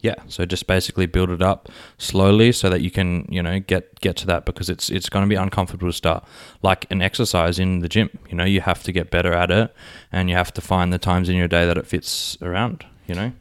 yeah. 0.00 0.14
So 0.28 0.46
just 0.46 0.66
basically 0.66 1.06
build 1.06 1.30
it 1.30 1.42
up 1.42 1.68
slowly 1.98 2.52
so 2.52 2.70
that 2.70 2.80
you 2.80 2.90
can 2.90 3.26
you 3.28 3.42
know 3.42 3.58
get 3.58 4.00
get 4.00 4.16
to 4.18 4.26
that 4.26 4.44
because 4.44 4.70
it's 4.70 4.88
it's 4.88 5.08
going 5.08 5.24
to 5.24 5.28
be 5.28 5.34
uncomfortable 5.34 5.88
to 5.88 5.92
start. 5.92 6.24
Like 6.62 6.90
an 6.90 7.02
exercise 7.02 7.58
in 7.58 7.80
the 7.80 7.88
gym, 7.88 8.10
you 8.28 8.36
know, 8.36 8.44
you 8.44 8.60
have 8.60 8.82
to 8.84 8.92
get 8.92 9.10
better 9.10 9.32
at 9.32 9.50
it, 9.50 9.74
and 10.12 10.30
you 10.30 10.36
have 10.36 10.52
to 10.54 10.60
find 10.60 10.92
the 10.92 10.98
times 10.98 11.28
in 11.28 11.36
your 11.36 11.48
day 11.48 11.66
that 11.66 11.76
it 11.76 11.86
fits 11.86 12.38
around. 12.40 12.86
You 13.06 13.14
know. 13.14 13.32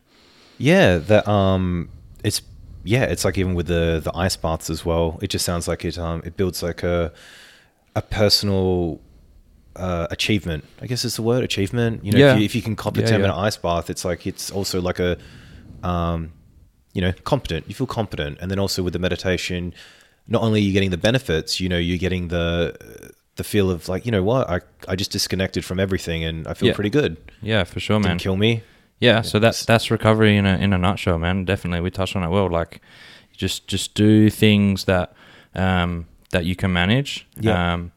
Yeah, 0.57 0.97
that 0.97 1.27
um, 1.27 1.89
it's 2.23 2.41
yeah, 2.85 3.03
it's 3.03 3.25
like 3.25 3.37
even 3.37 3.53
with 3.55 3.67
the 3.67 3.99
the 4.03 4.15
ice 4.15 4.37
baths 4.37 4.69
as 4.69 4.85
well. 4.85 5.19
It 5.21 5.29
just 5.29 5.43
sounds 5.45 5.67
like 5.67 5.83
it 5.83 5.97
um, 5.97 6.21
it 6.25 6.37
builds 6.37 6.61
like 6.63 6.83
a 6.83 7.11
a 7.95 8.01
personal 8.01 9.01
uh, 9.75 10.07
achievement. 10.11 10.63
I 10.81 10.87
guess 10.87 11.03
it's 11.05 11.15
the 11.17 11.21
word 11.21 11.43
achievement. 11.43 12.03
You 12.05 12.11
know, 12.13 12.19
Yeah. 12.19 12.33
if, 12.33 12.39
you, 12.39 12.45
if 12.45 12.55
you 12.55 12.61
can 12.61 12.75
Yeah, 12.75 13.15
in 13.15 13.21
yeah. 13.21 13.25
an 13.27 13.31
ice 13.47 13.57
bath, 13.57 13.89
it's 13.89 14.05
like 14.05 14.25
it's 14.27 14.51
also 14.51 14.79
like 14.81 14.99
a 14.99 15.17
um, 15.83 16.31
you 16.93 17.01
know, 17.01 17.11
competent. 17.23 17.67
You 17.67 17.75
feel 17.75 17.87
competent, 17.87 18.37
and 18.41 18.49
then 18.49 18.59
also 18.59 18.81
with 18.83 18.93
the 18.93 18.99
meditation, 18.99 19.73
not 20.27 20.41
only 20.41 20.59
are 20.61 20.63
you 20.63 20.71
getting 20.73 20.91
the 20.91 20.97
benefits, 20.97 21.59
you 21.59 21.67
know, 21.69 21.77
you're 21.77 21.97
getting 21.97 22.29
the 22.29 22.75
the 23.35 23.43
feel 23.43 23.69
of 23.69 23.89
like, 23.89 24.05
you 24.05 24.11
know 24.11 24.23
what, 24.23 24.49
I 24.49 24.61
I 24.87 24.95
just 24.95 25.11
disconnected 25.11 25.65
from 25.65 25.79
everything, 25.79 26.23
and 26.23 26.47
I 26.47 26.53
feel 26.53 26.73
pretty 26.73 26.89
good. 26.89 27.17
Yeah, 27.41 27.63
for 27.65 27.79
sure, 27.79 27.99
man. 27.99 28.11
Didn't 28.11 28.21
kill 28.21 28.37
me. 28.37 28.63
Yeah, 28.99 29.21
so 29.21 29.39
that's 29.39 29.65
that's 29.65 29.91
recovery 29.91 30.37
in 30.37 30.45
a 30.45 30.57
in 30.57 30.73
a 30.73 30.77
nutshell, 30.77 31.17
man. 31.19 31.45
Definitely, 31.45 31.81
we 31.81 31.91
touched 31.91 32.15
on 32.15 32.23
it 32.23 32.29
well. 32.29 32.49
Like, 32.49 32.81
just 33.35 33.67
just 33.67 33.93
do 33.93 34.29
things 34.29 34.85
that 34.85 35.13
um, 35.53 36.07
that 36.31 36.45
you 36.45 36.55
can 36.55 36.71
manage. 36.73 37.27
Yeah. 37.39 37.73
Um, 37.73 37.91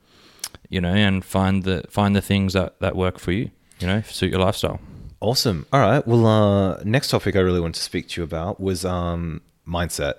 you 0.69 0.81
know, 0.81 0.93
and 0.93 1.25
find 1.25 1.63
the 1.63 1.85
find 1.89 2.15
the 2.17 2.21
things 2.21 2.53
that 2.53 2.79
that 2.81 2.97
work 2.97 3.19
for 3.19 3.33
you. 3.33 3.51
You 3.81 3.87
know, 3.87 4.03
suit 4.03 4.31
your 4.33 4.41
lifestyle. 4.41 4.81
Awesome. 5.21 5.67
All 5.73 5.81
right. 5.81 6.07
Well, 6.07 6.27
uh, 6.27 6.83
next 6.85 7.09
topic 7.09 7.37
I 7.37 7.41
really 7.41 7.61
wanted 7.61 7.75
to 7.77 7.83
speak 7.83 8.09
to 8.11 8.21
you 8.21 8.25
about 8.25 8.61
was 8.61 8.85
um, 8.85 9.41
mindset. 9.67 10.15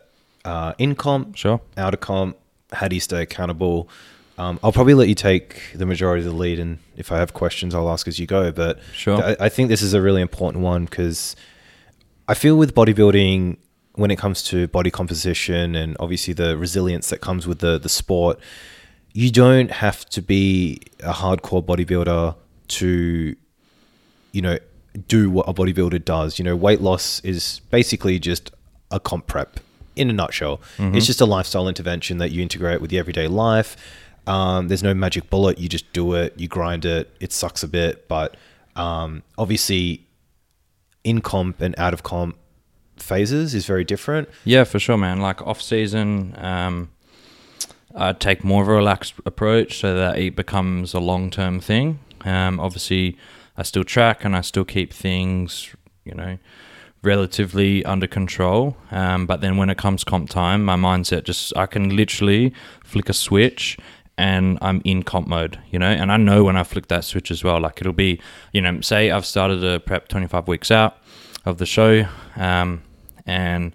Uh, 0.45 0.73
in 0.77 0.95
comp, 0.95 1.35
Sure. 1.35 1.59
out 1.77 1.93
of 1.93 1.99
comp, 1.99 2.37
how 2.71 2.87
do 2.87 2.95
you 2.95 2.99
stay 3.01 3.21
accountable? 3.21 3.89
Um, 4.39 4.57
I'll 4.63 4.71
probably 4.71 4.93
let 4.93 5.09
you 5.09 5.15
take 5.15 5.61
the 5.75 5.85
majority 5.85 6.25
of 6.25 6.31
the 6.31 6.37
lead, 6.37 6.59
and 6.59 6.79
if 6.95 7.11
I 7.11 7.17
have 7.17 7.33
questions, 7.33 7.75
I'll 7.75 7.89
ask 7.89 8.07
as 8.07 8.19
you 8.19 8.25
go. 8.25 8.51
But 8.51 8.79
Sure. 8.93 9.21
I, 9.21 9.35
I 9.41 9.49
think 9.49 9.67
this 9.67 9.81
is 9.81 9.93
a 9.93 10.01
really 10.01 10.21
important 10.21 10.63
one 10.63 10.85
because 10.85 11.35
I 12.27 12.33
feel 12.35 12.55
with 12.57 12.73
bodybuilding, 12.73 13.57
when 13.93 14.11
it 14.11 14.17
comes 14.17 14.41
to 14.43 14.67
body 14.69 14.89
composition 14.89 15.75
and 15.75 15.97
obviously 15.99 16.33
the 16.33 16.57
resilience 16.57 17.09
that 17.09 17.19
comes 17.19 17.45
with 17.45 17.59
the 17.59 17.77
the 17.77 17.89
sport, 17.89 18.39
you 19.11 19.29
don't 19.29 19.71
have 19.71 20.05
to 20.11 20.21
be 20.21 20.79
a 21.03 21.11
hardcore 21.11 21.63
bodybuilder 21.63 22.35
to, 22.69 23.35
you 24.31 24.41
know, 24.41 24.57
do 25.07 25.29
what 25.29 25.49
a 25.49 25.53
bodybuilder 25.53 26.05
does. 26.05 26.39
You 26.39 26.45
know, 26.45 26.55
weight 26.55 26.79
loss 26.79 27.19
is 27.25 27.59
basically 27.71 28.19
just 28.19 28.51
a 28.89 29.01
comp 29.01 29.27
prep 29.27 29.59
in 29.97 30.09
a 30.09 30.13
nutshell. 30.13 30.61
It's 30.77 31.05
just 31.05 31.19
a 31.19 31.25
lifestyle 31.25 31.67
intervention 31.67 32.19
that 32.19 32.31
you 32.31 32.41
integrate 32.41 32.79
with 32.79 32.93
your 32.93 33.01
everyday 33.01 33.27
life. 33.27 33.75
Um, 34.29 34.67
there's 34.67 34.83
no 34.83 34.93
magic 34.93 35.29
bullet. 35.29 35.57
You 35.57 35.67
just 35.67 35.91
do 35.91 36.13
it. 36.13 36.33
You 36.37 36.47
grind 36.47 36.85
it. 36.85 37.11
It 37.19 37.33
sucks 37.33 37.63
a 37.63 37.67
bit, 37.67 38.07
but 38.07 38.37
um, 38.75 39.23
obviously, 39.37 40.07
in 41.03 41.21
comp 41.21 41.61
and 41.61 41.73
out 41.79 41.93
of 41.93 42.03
comp 42.03 42.37
phases 42.97 43.55
is 43.55 43.65
very 43.65 43.83
different. 43.83 44.29
Yeah, 44.45 44.65
for 44.65 44.77
sure, 44.77 44.97
man. 44.97 45.19
Like 45.19 45.41
off 45.41 45.61
season, 45.61 46.35
um, 46.37 46.89
I 47.95 48.13
take 48.13 48.43
more 48.43 48.61
of 48.61 48.69
a 48.69 48.73
relaxed 48.73 49.15
approach 49.25 49.79
so 49.79 49.95
that 49.95 50.19
it 50.19 50.35
becomes 50.35 50.93
a 50.93 50.99
long 50.99 51.31
term 51.31 51.59
thing. 51.59 51.99
Um, 52.21 52.59
obviously, 52.59 53.17
I 53.57 53.63
still 53.63 53.83
track 53.83 54.23
and 54.23 54.35
I 54.35 54.41
still 54.41 54.65
keep 54.65 54.93
things, 54.93 55.73
you 56.05 56.13
know, 56.13 56.37
relatively 57.01 57.83
under 57.85 58.05
control. 58.07 58.77
Um, 58.91 59.25
but 59.25 59.41
then 59.41 59.57
when 59.57 59.69
it 59.69 59.77
comes 59.77 60.03
comp 60.03 60.29
time, 60.29 60.63
my 60.63 60.75
mindset 60.75 61.23
just 61.23 61.55
I 61.57 61.65
can 61.65 61.95
literally 61.95 62.53
flick 62.83 63.09
a 63.09 63.13
switch 63.13 63.77
and 64.19 64.57
I'm 64.61 64.81
in 64.83 65.03
comp 65.03 65.27
mode, 65.27 65.57
you 65.71 65.79
know, 65.79 65.89
and 65.89 66.11
I 66.11 66.17
know 66.17 66.43
when 66.43 66.57
I 66.57 66.63
flick 66.63 66.87
that 66.89 67.03
switch 67.05 67.31
as 67.31 67.43
well. 67.43 67.59
Like 67.61 67.79
it'll 67.81 67.93
be, 67.93 68.19
you 68.53 68.61
know, 68.61 68.81
say 68.81 69.09
I've 69.11 69.25
started 69.25 69.63
a 69.63 69.79
prep 69.79 70.07
25 70.09 70.47
weeks 70.47 70.69
out 70.71 70.97
of 71.45 71.57
the 71.57 71.65
show, 71.65 72.05
um, 72.35 72.81
and 73.25 73.73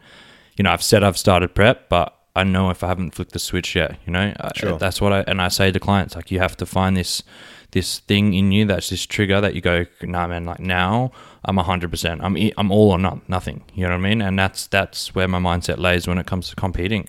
you 0.57 0.63
know 0.63 0.71
I've 0.71 0.83
said 0.83 1.03
I've 1.03 1.17
started 1.19 1.55
prep, 1.55 1.89
but 1.89 2.15
I 2.37 2.45
know 2.45 2.71
if 2.71 2.83
I 2.85 2.89
haven't 2.89 3.15
flicked 3.15 3.33
the 3.33 3.39
switch 3.39 3.75
yet, 3.75 3.97
you 4.07 4.13
know, 4.13 4.33
I- 4.39 4.51
that's 4.79 5.01
what 5.01 5.13
I 5.13 5.21
and 5.27 5.41
I 5.41 5.49
say 5.49 5.71
to 5.73 5.81
clients 5.81 6.15
like 6.15 6.31
you 6.31 6.39
have 6.41 6.57
to 6.59 6.67
find 6.67 6.97
this 6.97 7.23
this 7.71 7.99
thing 8.01 8.35
in 8.35 8.53
you 8.53 8.65
that's 8.67 8.91
this 8.91 9.05
trigger 9.07 9.41
that 9.41 9.55
you 9.57 9.61
go, 9.61 9.87
nah, 10.03 10.27
man, 10.29 10.45
like 10.45 10.61
now 10.61 11.11
I'm 11.45 11.57
hundred 11.57 11.91
percent, 11.91 12.21
I'm 12.23 12.37
I'm 12.59 12.71
all 12.71 12.91
or 12.91 12.99
not 12.99 13.29
nothing, 13.29 13.65
you 13.75 13.85
know 13.85 13.91
what 13.97 14.07
I 14.07 14.09
mean? 14.09 14.21
And 14.23 14.39
that's 14.39 14.67
that's 14.69 15.15
where 15.15 15.27
my 15.29 15.39
mindset 15.41 15.79
lays 15.79 16.07
when 16.07 16.19
it 16.19 16.27
comes 16.27 16.49
to 16.51 16.55
competing. 16.57 17.09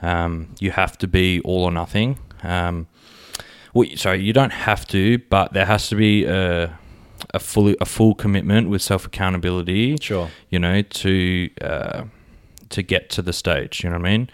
Um, 0.00 0.48
you 0.58 0.72
have 0.72 0.98
to 0.98 1.06
be 1.06 1.40
all 1.44 1.62
or 1.64 1.70
nothing. 1.70 2.18
Um, 2.42 2.86
well, 3.74 3.88
sorry, 3.96 4.22
you 4.22 4.32
don't 4.32 4.52
have 4.52 4.86
to, 4.88 5.18
but 5.30 5.52
there 5.52 5.64
has 5.64 5.88
to 5.88 5.96
be 5.96 6.24
a, 6.24 6.78
a 7.32 7.38
full 7.38 7.74
a 7.80 7.86
full 7.86 8.14
commitment 8.14 8.68
with 8.68 8.82
self 8.82 9.06
accountability. 9.06 9.96
Sure. 10.00 10.30
You 10.50 10.58
know 10.58 10.82
to 10.82 11.50
uh, 11.60 12.04
to 12.70 12.82
get 12.82 13.10
to 13.10 13.22
the 13.22 13.32
stage. 13.32 13.82
You 13.82 13.90
know 13.90 13.98
what 13.98 14.06
I 14.06 14.10
mean? 14.10 14.30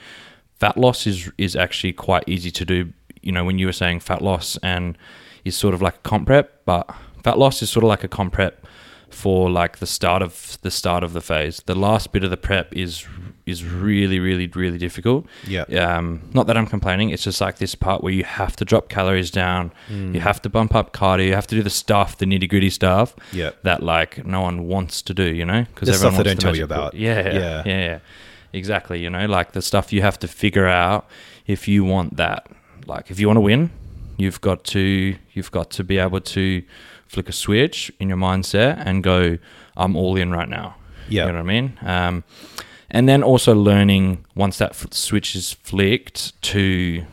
Fat 0.54 0.76
loss 0.76 1.06
is 1.06 1.30
is 1.38 1.54
actually 1.54 1.92
quite 1.92 2.24
easy 2.26 2.50
to 2.50 2.64
do. 2.64 2.92
You 3.22 3.32
know 3.32 3.44
when 3.44 3.58
you 3.58 3.66
were 3.66 3.72
saying 3.72 4.00
fat 4.00 4.22
loss 4.22 4.58
and 4.62 4.98
is 5.44 5.56
sort 5.56 5.74
of 5.74 5.82
like 5.82 5.96
a 5.96 6.08
comp 6.08 6.26
prep, 6.26 6.64
but 6.64 6.90
fat 7.22 7.38
loss 7.38 7.62
is 7.62 7.70
sort 7.70 7.84
of 7.84 7.88
like 7.88 8.04
a 8.04 8.08
comp 8.08 8.32
prep 8.32 8.66
for 9.10 9.50
like 9.50 9.78
the 9.78 9.86
start 9.86 10.22
of 10.22 10.58
the 10.62 10.70
start 10.70 11.04
of 11.04 11.12
the 11.12 11.20
phase. 11.20 11.62
The 11.66 11.74
last 11.74 12.12
bit 12.12 12.24
of 12.24 12.30
the 12.30 12.36
prep 12.36 12.74
is 12.74 13.06
is 13.48 13.64
really 13.64 14.20
really 14.20 14.46
really 14.48 14.78
difficult. 14.78 15.26
Yeah. 15.46 15.62
Um, 15.62 16.20
not 16.32 16.46
that 16.46 16.56
I'm 16.56 16.66
complaining. 16.66 17.10
It's 17.10 17.22
just 17.24 17.40
like 17.40 17.58
this 17.58 17.74
part 17.74 18.02
where 18.02 18.12
you 18.12 18.24
have 18.24 18.56
to 18.56 18.64
drop 18.64 18.88
calories 18.88 19.30
down. 19.30 19.72
Hmm. 19.88 20.14
You 20.14 20.20
have 20.20 20.40
to 20.42 20.48
bump 20.48 20.74
up 20.74 20.92
cardio. 20.92 21.26
You 21.26 21.34
have 21.34 21.46
to 21.48 21.54
do 21.54 21.62
the 21.62 21.70
stuff, 21.70 22.18
the 22.18 22.26
nitty 22.26 22.48
gritty 22.48 22.70
stuff. 22.70 23.14
Yeah. 23.32 23.50
That 23.62 23.82
like 23.82 24.24
no 24.24 24.40
one 24.42 24.66
wants 24.66 25.02
to 25.02 25.14
do. 25.14 25.24
You 25.24 25.44
know, 25.44 25.64
because 25.74 25.88
The 25.88 25.94
stuff 25.94 26.16
they 26.16 26.22
don't 26.24 26.40
tell 26.40 26.56
you 26.56 26.64
about. 26.64 26.94
Yeah. 26.94 27.20
Yeah. 27.26 27.32
Yeah. 27.32 27.62
Yeah. 27.66 27.98
Exactly. 28.52 29.00
You 29.00 29.10
know, 29.10 29.26
like 29.26 29.52
the 29.52 29.62
stuff 29.62 29.92
you 29.92 30.02
have 30.02 30.18
to 30.20 30.28
figure 30.28 30.66
out 30.66 31.06
if 31.46 31.68
you 31.68 31.84
want 31.84 32.16
that. 32.16 32.46
Like 32.86 33.10
if 33.10 33.20
you 33.20 33.26
want 33.26 33.36
to 33.36 33.42
win, 33.42 33.70
you've 34.16 34.40
got 34.40 34.64
to 34.64 35.16
you've 35.32 35.50
got 35.50 35.70
to 35.70 35.84
be 35.84 35.98
able 35.98 36.20
to 36.20 36.62
flick 37.06 37.28
a 37.28 37.32
switch 37.32 37.90
in 37.98 38.08
your 38.08 38.18
mindset 38.18 38.82
and 38.84 39.02
go, 39.02 39.38
I'm 39.76 39.96
all 39.96 40.16
in 40.16 40.30
right 40.30 40.48
now. 40.48 40.76
Yeah. 41.08 41.26
You 41.26 41.32
know 41.32 41.38
what 41.38 41.50
I 41.50 41.60
mean? 41.60 41.78
Um, 41.82 42.24
and 42.90 43.08
then 43.08 43.22
also 43.22 43.54
learning 43.54 44.24
once 44.34 44.58
that 44.58 44.70
f- 44.70 44.92
switch 44.92 45.34
is 45.36 45.52
flicked 45.52 46.40
to 46.42 47.04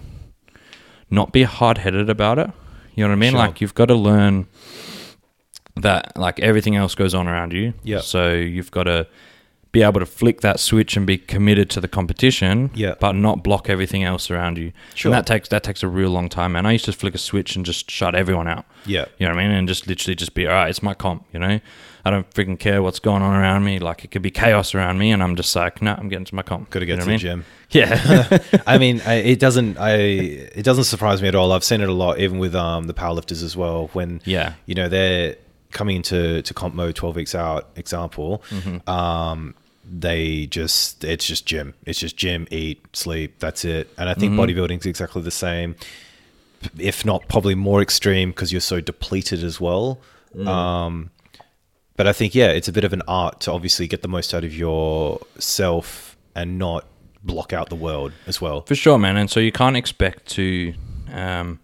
not 1.10 1.31
be 1.31 1.43
hard 1.43 1.80
headed 1.80 2.10
about 2.10 2.39
it. 2.39 2.49
You 2.95 3.03
know 3.03 3.10
what 3.10 3.15
I 3.15 3.19
mean? 3.19 3.31
Sure. 3.31 3.39
Like 3.39 3.61
you've 3.61 3.76
got 3.76 3.88
to 3.88 3.95
learn 3.95 4.47
that 5.76 6.18
like 6.18 6.39
everything 6.39 6.76
else 6.76 6.95
goes 6.95 7.14
on 7.14 7.27
around 7.27 7.53
you. 7.53 7.73
Yeah. 7.84 7.99
So 7.99 8.34
you've 8.34 8.72
got 8.72 8.84
to 8.84 9.07
be 9.73 9.81
able 9.81 9.99
to 9.99 10.06
flick 10.06 10.39
that 10.39 10.57
switch 10.57 10.95
and 10.95 11.06
be 11.06 11.18
committed 11.18 11.69
to 11.72 11.81
the 11.81 11.88
competition. 11.89 12.72
Yeah. 12.73 12.95
But 12.97 13.11
not 13.11 13.43
block 13.43 13.69
everything 13.69 14.06
else 14.06 14.31
around 14.31 14.57
you. 14.57 14.72
Sure. 14.93 15.11
And 15.11 15.18
that 15.18 15.27
takes 15.27 15.49
that 15.49 15.64
takes 15.64 15.84
a 15.84 15.89
real 15.89 16.10
long 16.11 16.30
time, 16.30 16.53
man. 16.53 16.65
I 16.65 16.72
used 16.72 16.85
to 16.85 16.93
flick 16.93 17.14
a 17.14 17.18
switch 17.18 17.57
and 17.57 17.65
just 17.65 17.91
shut 17.91 18.15
everyone 18.15 18.47
out. 18.47 18.65
Yeah. 18.85 19.06
You 19.18 19.27
know 19.27 19.35
what 19.35 19.41
I 19.41 19.47
mean? 19.47 19.57
And 19.57 19.68
just 19.68 19.85
literally 19.88 20.15
just 20.15 20.34
be, 20.34 20.47
all 20.47 20.53
right, 20.53 20.69
it's 20.69 20.81
my 20.81 20.93
comp, 20.93 21.26
you 21.34 21.39
know? 21.39 21.60
I 22.06 22.11
don't 22.11 22.30
freaking 22.32 22.60
care 22.60 22.84
what's 22.84 22.99
going 22.99 23.23
on 23.23 23.34
around 23.34 23.64
me. 23.64 23.80
Like 23.80 24.06
it 24.06 24.11
could 24.11 24.22
be 24.22 24.30
chaos 24.30 24.76
around 24.76 24.99
me 24.99 25.11
and 25.11 25.23
I'm 25.23 25.36
just 25.36 25.56
like, 25.56 25.82
no, 25.82 25.95
I'm 25.98 26.07
getting 26.07 26.26
to 26.26 26.36
my 26.36 26.44
comp. 26.44 26.69
Got 26.69 26.82
to 26.82 26.86
You 26.86 26.95
get 26.95 26.99
know 26.99 26.99
to 26.99 27.06
the 27.06 27.11
mean? 27.11 27.19
gym. 27.19 27.45
Yeah. 27.72 28.38
I 28.68 28.77
mean, 28.77 29.02
I, 29.06 29.15
it 29.15 29.40
doesn't. 29.40 29.77
I 29.80 29.95
it 29.95 30.64
doesn't 30.64 30.84
surprise 30.84 31.22
me 31.22 31.27
at 31.27 31.36
all. 31.36 31.52
I've 31.52 31.64
seen 31.64 31.82
it 31.82 31.90
a 31.90 31.94
lot, 31.94 32.19
even 32.19 32.38
with 32.38 32.53
um, 32.56 32.86
the 32.86 32.94
powerlifters 32.94 33.41
as 33.44 33.57
well. 33.57 33.90
When 33.94 34.22
Yeah. 34.23 34.53
you 34.68 34.76
know 34.76 34.88
they're 34.88 35.36
coming 35.72 35.95
into 35.98 36.41
to 36.44 36.53
comp 36.53 36.76
mode, 36.76 36.95
twelve 36.95 37.15
weeks 37.15 37.34
out. 37.34 37.69
Example, 37.76 38.44
Mm-hmm. 38.52 38.88
um, 38.90 39.56
they 39.84 40.45
just 40.45 41.03
it's 41.03 41.26
just 41.26 41.45
gym. 41.48 41.73
It's 41.88 41.99
just 41.99 42.15
gym, 42.18 42.48
eat, 42.52 42.86
sleep. 42.94 43.40
That's 43.40 43.65
it. 43.65 43.90
And 43.98 44.07
I 44.10 44.14
think 44.14 44.34
Mm-hmm. 44.34 44.41
bodybuilding's 44.41 44.86
exactly 44.86 45.23
the 45.23 45.32
same, 45.32 45.76
if 46.77 47.03
not 47.03 47.27
probably 47.27 47.56
more 47.56 47.82
extreme 47.82 48.30
because 48.30 48.52
you're 48.52 48.61
so 48.61 48.80
depleted 48.80 49.44
as 49.44 49.60
well. 49.60 49.99
Mm. 50.36 50.48
Um, 50.48 51.10
but 51.97 52.07
I 52.07 52.13
think 52.13 52.35
yeah, 52.35 52.47
it's 52.47 52.67
a 52.67 52.73
bit 52.73 52.84
of 52.84 52.93
an 52.93 53.01
art 53.07 53.39
to 53.41 53.51
obviously 53.51 53.88
get 53.88 54.01
the 54.01 54.07
most 54.07 54.34
out 54.34 54.43
of 54.43 54.53
yourself 54.55 56.17
and 56.35 56.57
not 56.59 56.85
block 57.23 57.53
out 57.53 57.69
the 57.69 57.76
world 57.76 58.11
as 58.27 58.39
well. 58.41 58.61
For 58.61 58.76
sure, 58.76 58.97
man. 58.97 59.17
And 59.17 59.30
so 59.30 59.39
you 59.39 59.51
can't 59.51 59.76
expect 59.77 60.27
to 60.31 60.73
um, 61.11 61.59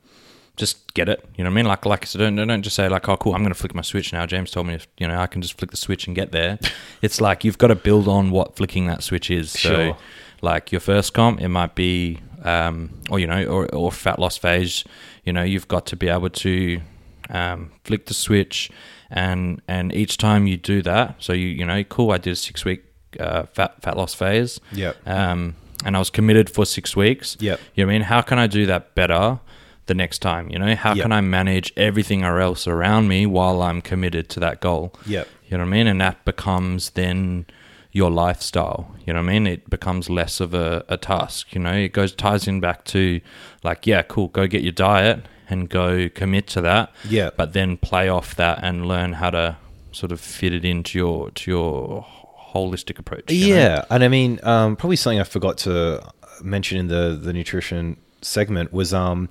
just 0.56 0.94
get 0.94 1.10
it. 1.10 1.24
You 1.38 1.44
know 1.44 1.49
what 1.49 1.53
I 1.53 1.56
mean? 1.56 1.66
Like, 1.66 1.86
like 1.86 2.03
I 2.03 2.06
said, 2.06 2.20
don't, 2.20 2.36
don't 2.36 2.62
just 2.62 2.76
say 2.76 2.90
like, 2.90 3.08
"Oh, 3.10 3.18
cool, 3.18 3.34
I'm 3.34 3.41
going 3.41 3.53
to 3.53 3.60
flick 3.60 3.76
my 3.76 3.82
switch 3.82 4.12
now." 4.14 4.26
James 4.26 4.52
told 4.52 4.68
me, 4.68 4.76
if, 4.76 4.88
you 4.98 5.08
know, 5.08 5.20
I 5.20 5.28
can 5.28 5.41
just 5.41 5.58
flick 5.58 5.72
the 5.72 5.78
switch 5.78 6.08
and 6.08 6.16
get 6.16 6.32
there. 6.32 6.60
it's 7.02 7.22
like 7.22 7.44
you've 7.44 7.58
got 7.58 7.68
to 7.68 7.76
build 7.76 8.08
on 8.08 8.32
what 8.32 8.56
flicking 8.56 8.88
that 8.88 9.03
switch 9.03 9.30
is. 9.30 9.52
So, 9.52 9.60
Sure. 9.60 9.98
like 10.41 10.72
your 10.72 10.82
first 10.82 11.14
comp, 11.14 11.41
it 11.41 11.49
might 11.49 11.76
be, 11.76 12.20
um, 12.44 13.02
or 13.10 13.20
you 13.20 13.28
know, 13.28 13.44
or, 13.45 13.68
or 13.74 13.91
fat 13.91 14.20
loss 14.20 14.38
phase. 14.38 14.84
You 15.26 15.34
know, 15.34 15.44
you've 15.44 15.68
got 15.68 15.86
to 15.88 15.95
be 15.95 16.08
able 16.10 16.30
to 16.30 16.82
um, 17.30 17.72
flick 17.84 18.08
the 18.08 18.14
switch, 18.16 18.72
and 19.12 19.62
and 19.68 19.94
each 19.94 20.18
time 20.18 20.48
you 20.48 20.58
do 20.58 20.82
that, 20.82 21.16
so 21.20 21.34
you 21.34 21.48
you 21.48 21.66
know, 21.66 21.84
cool, 21.84 22.12
I 22.12 22.18
did 22.18 22.32
a 22.32 22.36
six 22.36 22.66
week 22.66 22.84
uh, 23.20 23.44
fat 23.44 23.82
fat 23.82 23.98
loss 23.98 24.14
phase. 24.16 24.60
Yep. 24.74 24.96
Um, 25.08 25.56
and 25.86 25.96
I 25.96 26.00
was 26.00 26.10
committed 26.10 26.50
for 26.50 26.66
six 26.66 26.96
weeks. 26.96 27.38
Yep. 27.40 27.60
You 27.76 27.84
know 27.84 27.88
what 27.88 27.92
I 27.92 27.96
mean? 27.96 28.02
How 28.04 28.22
can 28.22 28.40
I 28.40 28.48
do 28.48 28.66
that 28.68 28.94
better 28.96 29.40
the 29.88 29.94
next 29.96 30.20
time? 30.20 30.50
You 30.50 30.60
know, 30.60 30.76
how 30.76 30.94
Yep. 30.94 31.04
can 31.04 31.12
I 31.12 31.22
manage 31.22 31.74
everything 31.76 32.24
or 32.24 32.40
else 32.40 32.68
around 32.68 33.08
me 33.08 33.26
while 33.26 33.62
I'm 33.64 33.82
committed 33.82 34.30
to 34.30 34.40
that 34.42 34.62
goal? 34.62 34.94
Yep. 35.08 35.28
You 35.48 35.58
know 35.58 35.64
what 35.64 35.70
I 35.70 35.72
mean? 35.78 35.88
And 35.88 36.00
that 36.00 36.24
becomes 36.24 36.92
then 36.92 37.46
your 37.92 38.10
lifestyle. 38.10 38.96
You 39.06 39.14
know 39.14 39.22
what 39.22 39.30
I 39.30 39.34
mean? 39.34 39.48
It 39.48 39.70
becomes 39.70 40.10
less 40.10 40.40
of 40.40 40.54
a, 40.54 40.84
a 40.88 40.98
task. 40.98 41.54
You 41.54 41.60
know, 41.60 41.74
it 41.74 41.94
goes 41.94 42.14
ties 42.14 42.48
in 42.48 42.60
back 42.60 42.86
to 42.86 43.22
like, 43.64 43.86
yeah, 43.86 44.02
cool, 44.04 44.30
go 44.30 44.48
get 44.48 44.64
your 44.64 44.72
diet 44.72 45.26
and 45.50 45.70
go 45.70 46.10
commit 46.10 46.48
to 46.48 46.62
that. 46.62 46.92
Yeah. 47.08 47.32
But 47.36 47.54
then 47.54 47.78
play 47.78 48.08
off 48.08 48.36
that 48.36 48.60
and 48.64 48.88
learn 48.88 49.14
how 49.14 49.32
to 49.32 49.58
sort 49.92 50.12
of 50.12 50.22
fit 50.22 50.54
it 50.54 50.64
into 50.64 50.98
your 50.98 51.32
to 51.32 51.52
your 51.52 52.06
holistic 52.54 52.98
approach. 53.00 53.32
you 53.32 53.54
know? 53.54 53.60
Yeah, 53.60 53.86
and 53.90 54.04
I 54.04 54.08
mean, 54.08 54.40
um, 54.44 54.76
probably 54.76 54.96
something 54.96 55.20
I 55.20 55.24
forgot 55.24 55.58
to 55.60 56.02
mention 56.42 56.78
in 56.78 56.88
the 56.88 57.20
the 57.22 57.34
nutrition 57.34 57.98
segment 58.22 58.72
was 58.72 58.94
um, 58.94 59.30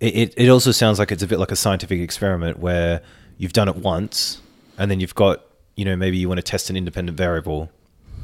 it 0.00 0.34
it 0.36 0.48
also 0.48 0.72
sounds 0.72 0.98
like 0.98 1.12
it's 1.12 1.22
a 1.22 1.26
bit 1.26 1.38
like 1.38 1.50
a 1.50 1.56
scientific 1.56 2.00
experiment 2.00 2.58
where 2.58 3.02
you've 3.36 3.52
done 3.52 3.68
it 3.68 3.76
once, 3.76 4.40
and 4.78 4.90
then 4.90 5.00
you've 5.00 5.14
got 5.14 5.44
you 5.76 5.84
know 5.84 5.96
maybe 5.96 6.16
you 6.16 6.28
want 6.28 6.38
to 6.38 6.42
test 6.42 6.70
an 6.70 6.76
independent 6.76 7.16
variable. 7.16 7.70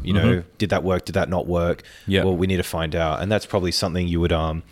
You 0.02 0.12
know, 0.12 0.42
did 0.58 0.70
that 0.70 0.84
work? 0.84 1.04
Did 1.04 1.14
that 1.14 1.28
not 1.28 1.46
work? 1.46 1.82
Yeah. 2.06 2.22
Well, 2.24 2.36
we 2.36 2.46
need 2.46 2.58
to 2.58 2.62
find 2.62 2.94
out, 2.94 3.20
and 3.22 3.30
that's 3.32 3.46
probably 3.46 3.72
something 3.72 4.06
you 4.06 4.20
would 4.20 4.32
um 4.32 4.62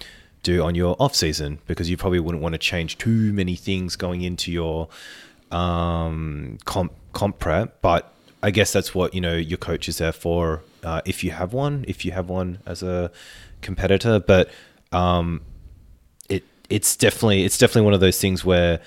do 0.42 0.62
on 0.62 0.74
your 0.74 0.94
off 1.00 1.14
season 1.14 1.58
because 1.66 1.88
you 1.90 1.96
probably 1.96 2.20
wouldn't 2.20 2.42
want 2.42 2.52
to 2.52 2.58
change 2.58 2.98
too 2.98 3.32
many 3.32 3.56
things 3.56 3.96
going 3.96 4.20
into 4.22 4.52
your 4.52 4.88
um 5.50 6.58
comp 6.64 6.92
comp 7.12 7.38
prep, 7.38 7.80
but 7.80 8.12
I 8.42 8.50
guess 8.50 8.72
that's 8.72 8.94
what 8.94 9.14
you 9.14 9.20
know 9.20 9.34
your 9.34 9.58
coach 9.58 9.88
is 9.88 9.98
there 9.98 10.12
for. 10.12 10.62
Uh, 10.82 11.00
if 11.04 11.24
you 11.24 11.30
have 11.30 11.52
one, 11.52 11.84
if 11.88 12.04
you 12.04 12.12
have 12.12 12.28
one 12.28 12.58
as 12.66 12.82
a 12.82 13.10
competitor, 13.62 14.20
but 14.20 14.50
um, 14.92 15.40
it 16.28 16.44
it's 16.68 16.94
definitely 16.96 17.44
it's 17.44 17.56
definitely 17.58 17.82
one 17.86 17.94
of 17.94 18.00
those 18.00 18.20
things 18.20 18.44
where 18.44 18.80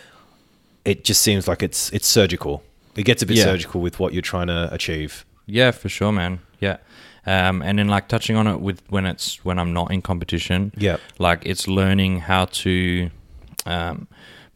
it 0.85 1.03
just 1.03 1.21
seems 1.21 1.47
like 1.47 1.63
it's 1.63 1.91
it's 1.91 2.07
surgical. 2.07 2.63
It 2.95 3.03
gets 3.03 3.21
a 3.21 3.25
bit 3.25 3.37
Yeah. 3.37 3.43
surgical 3.45 3.81
with 3.81 3.99
what 3.99 4.13
you're 4.13 4.21
trying 4.21 4.47
to 4.47 4.69
achieve. 4.71 5.25
Yeah, 5.47 5.71
for 5.71 5.89
sure, 5.89 6.11
man. 6.11 6.39
Yeah. 6.59 6.77
Um, 7.25 7.61
and 7.61 7.79
then 7.79 7.87
like 7.87 8.07
touching 8.07 8.35
on 8.37 8.47
it 8.47 8.61
with 8.61 8.81
when 8.89 9.05
it's 9.05 9.43
when 9.43 9.57
I'm 9.59 9.73
not 9.73 9.91
in 9.91 10.01
competition. 10.01 10.71
Yeah. 10.77 10.97
Like 11.19 11.41
it's 11.45 11.67
learning 11.67 12.19
how 12.21 12.45
to 12.45 13.09
um, 13.65 14.07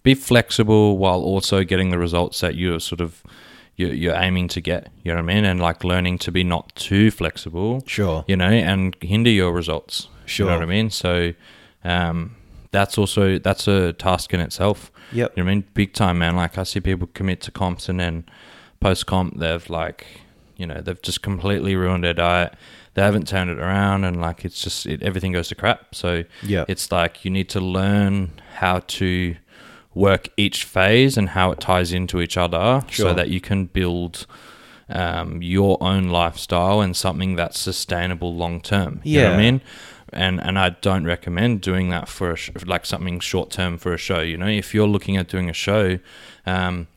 be 0.03 0.13
flexible 0.15 0.97
while 0.97 1.21
also 1.21 1.63
getting 1.63 1.89
the 1.89 1.97
results 1.97 2.39
that 2.41 2.55
you're 2.55 2.79
sort 2.79 3.01
of 3.01 3.23
you're, 3.75 3.93
you're 3.93 4.15
aiming 4.15 4.47
to 4.49 4.61
get. 4.61 4.89
You 5.03 5.11
know 5.11 5.21
what 5.21 5.31
I 5.31 5.33
mean? 5.35 5.45
And 5.45 5.59
like 5.59 5.83
learning 5.83 6.19
to 6.19 6.31
be 6.31 6.43
not 6.43 6.73
too 6.75 7.11
flexible. 7.11 7.83
Sure. 7.87 8.23
You 8.27 8.37
know, 8.37 8.49
and 8.49 8.95
hinder 9.01 9.29
your 9.31 9.51
results. 9.53 10.03
You 10.03 10.09
know 10.11 10.17
Sure. 10.27 10.47
what 10.47 10.61
I 10.61 10.65
mean? 10.65 10.89
So 10.91 11.33
um, 11.83 12.35
that's 12.71 12.97
also 12.97 13.37
that's 13.37 13.67
a 13.67 13.91
task 13.93 14.33
in 14.33 14.39
itself. 14.39 14.91
Yep. 15.11 15.33
You 15.35 15.43
know 15.43 15.45
what 15.47 15.51
I 15.51 15.55
mean? 15.55 15.63
Big 15.73 15.93
time, 15.93 16.19
man. 16.19 16.37
Like 16.37 16.57
I 16.57 16.63
see 16.63 16.79
people 16.79 17.09
commit 17.13 17.41
to 17.41 17.51
comps 17.51 17.89
and 17.89 17.99
then 17.99 18.23
post 18.79 19.07
comp 19.07 19.39
they've 19.39 19.69
like, 19.69 20.05
you 20.61 20.67
know, 20.67 20.79
they've 20.79 21.01
just 21.01 21.21
completely 21.23 21.75
ruined 21.75 22.03
their 22.03 22.13
diet. 22.13 22.53
They 22.93 23.01
haven't 23.01 23.27
turned 23.27 23.49
it 23.49 23.57
around 23.59 24.03
and 24.03 24.21
like 24.21 24.45
it's 24.45 24.61
just 24.61 24.85
it, 24.85 25.01
everything 25.01 25.31
goes 25.31 25.47
to 25.49 25.55
crap. 25.55 25.95
So 25.95 26.23
Yeah. 26.43 26.65
it's 26.67 26.91
like 26.91 27.25
you 27.25 27.31
need 27.31 27.49
to 27.49 27.59
learn 27.59 28.31
how 28.55 28.79
to 28.99 29.35
work 29.93 30.29
each 30.37 30.63
phase 30.63 31.17
and 31.17 31.29
how 31.29 31.51
it 31.51 31.59
ties 31.59 31.91
into 31.91 32.21
each 32.21 32.37
other 32.37 32.83
Sure. 32.89 33.09
so 33.09 33.13
that 33.13 33.29
you 33.29 33.41
can 33.41 33.65
build 33.65 34.25
um, 34.89 35.41
your 35.41 35.77
own 35.81 36.09
lifestyle 36.09 36.81
and 36.81 36.95
something 36.95 37.35
that's 37.37 37.57
sustainable 37.59 38.35
long 38.35 38.61
term. 38.61 38.99
You 39.03 39.21
know 39.21 39.29
what 39.31 39.33
I 39.33 39.37
mean? 39.37 39.61
And 40.13 40.41
and 40.41 40.59
I 40.59 40.69
don't 40.81 41.05
recommend 41.05 41.61
doing 41.61 41.89
that 41.89 42.09
for 42.09 42.31
a 42.31 42.35
sh- 42.35 42.51
like 42.65 42.85
something 42.85 43.21
short 43.21 43.49
term 43.51 43.77
for 43.77 43.93
a 43.93 43.97
show. 43.97 44.19
You 44.19 44.37
know, 44.37 44.47
if 44.47 44.73
you're 44.73 44.87
looking 44.95 45.15
at 45.15 45.29
doing 45.29 45.49
a 45.49 45.53
show, 45.53 45.99
um, 46.45 46.87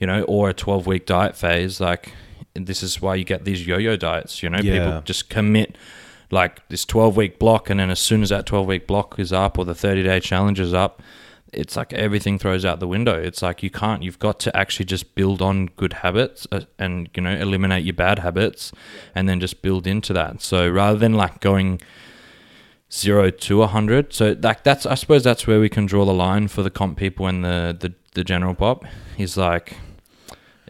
you 0.00 0.06
know, 0.08 0.22
or 0.24 0.48
a 0.50 0.54
12 0.54 0.86
week 0.88 1.06
diet 1.06 1.36
phase, 1.36 1.80
like 1.80 2.12
this 2.66 2.82
is 2.82 3.00
why 3.00 3.14
you 3.14 3.24
get 3.24 3.44
these 3.44 3.66
yo-yo 3.66 3.96
diets. 3.96 4.42
You 4.42 4.50
know, 4.50 4.58
Yeah. 4.62 4.78
people 4.78 5.00
just 5.04 5.28
commit 5.30 5.76
like 6.30 6.66
this 6.68 6.84
12 6.84 7.16
week 7.16 7.38
block, 7.38 7.70
and 7.70 7.80
then 7.80 7.90
as 7.90 7.98
soon 7.98 8.22
as 8.22 8.28
that 8.28 8.46
12 8.46 8.66
week 8.66 8.86
block 8.86 9.18
is 9.18 9.32
up 9.32 9.58
or 9.58 9.64
the 9.64 9.74
30 9.74 10.02
day 10.02 10.20
challenge 10.20 10.60
is 10.60 10.74
up, 10.74 11.02
it's 11.52 11.76
like 11.76 11.94
everything 11.94 12.38
throws 12.38 12.64
out 12.66 12.78
the 12.78 12.86
window. 12.86 13.18
It's 13.18 13.40
like 13.40 13.62
you 13.62 13.70
can't. 13.70 14.02
You've 14.02 14.18
got 14.18 14.38
to 14.40 14.54
actually 14.54 14.84
just 14.84 15.14
build 15.14 15.40
on 15.40 15.66
good 15.76 15.94
habits 15.94 16.46
uh, 16.52 16.60
and 16.78 17.08
you 17.14 17.22
know 17.22 17.34
eliminate 17.34 17.84
your 17.84 17.94
bad 17.94 18.18
habits, 18.18 18.70
and 19.14 19.26
then 19.28 19.40
just 19.40 19.62
build 19.62 19.86
into 19.86 20.12
that. 20.12 20.42
So 20.42 20.68
rather 20.68 20.98
than 20.98 21.14
like 21.14 21.40
going 21.40 21.80
zero 22.92 23.30
to 23.30 23.62
a 23.62 23.66
hundred, 23.66 24.12
so 24.12 24.36
like 24.42 24.62
that's 24.62 24.84
I 24.84 24.94
suppose 24.94 25.24
that's 25.24 25.46
where 25.46 25.58
we 25.60 25.70
can 25.70 25.86
draw 25.86 26.04
the 26.04 26.12
line 26.12 26.48
for 26.48 26.62
the 26.62 26.70
comp 26.70 26.98
people 26.98 27.26
and 27.26 27.42
the 27.42 27.74
the, 27.78 27.94
the 28.12 28.24
general 28.24 28.54
pop 28.54 28.84
is 29.16 29.38
like 29.38 29.78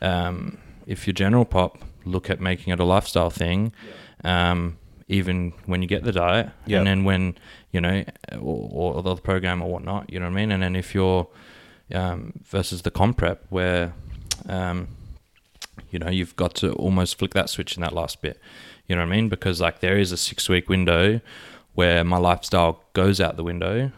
um, 0.01 0.59
if 0.89 1.07
you're 1.07 1.15
general 1.15 1.45
pop, 1.45 1.79
look 2.05 2.29
at 2.31 2.41
making 2.41 2.73
it 2.73 2.81
a 2.81 2.85
lifestyle 2.85 3.31
thing. 3.31 3.73
Um, 4.25 4.79
even 5.11 5.53
when 5.67 5.81
you 5.83 5.89
get 5.89 6.03
the 6.05 6.13
diet, 6.13 6.51
Yeah. 6.67 6.79
and 6.79 6.87
then 6.87 7.05
when 7.05 7.37
you 7.73 7.81
know, 7.81 8.05
or, 8.41 8.95
or 8.97 9.03
the 9.03 9.15
program 9.17 9.63
or 9.63 9.71
whatnot, 9.71 10.11
you 10.13 10.19
know 10.19 10.27
what 10.27 10.33
I 10.33 10.41
mean. 10.41 10.51
And 10.53 10.63
then 10.63 10.75
if 10.77 10.95
you're 10.95 11.29
um, 11.95 12.33
versus 12.45 12.83
the 12.83 12.91
comp 12.91 13.17
prep, 13.17 13.45
where 13.49 13.93
um, 14.49 14.89
you 15.91 15.99
know 15.99 16.11
you've 16.11 16.37
got 16.37 16.55
to 16.57 16.73
almost 16.73 17.19
flick 17.19 17.33
that 17.35 17.49
switch 17.49 17.77
in 17.77 17.81
that 17.83 17.93
last 17.95 18.21
bit, 18.21 18.39
you 18.87 18.97
know 18.97 19.03
what 19.03 19.13
I 19.13 19.17
mean? 19.17 19.29
Because 19.29 19.61
like 19.61 19.81
there 19.81 19.97
is 19.99 20.13
a 20.13 20.17
six 20.17 20.49
week 20.49 20.69
window 20.69 21.21
where 21.75 22.05
my 22.05 22.17
lifestyle 22.19 22.83
goes 22.93 23.21
out 23.21 23.37
the 23.37 23.45
window 23.45 23.93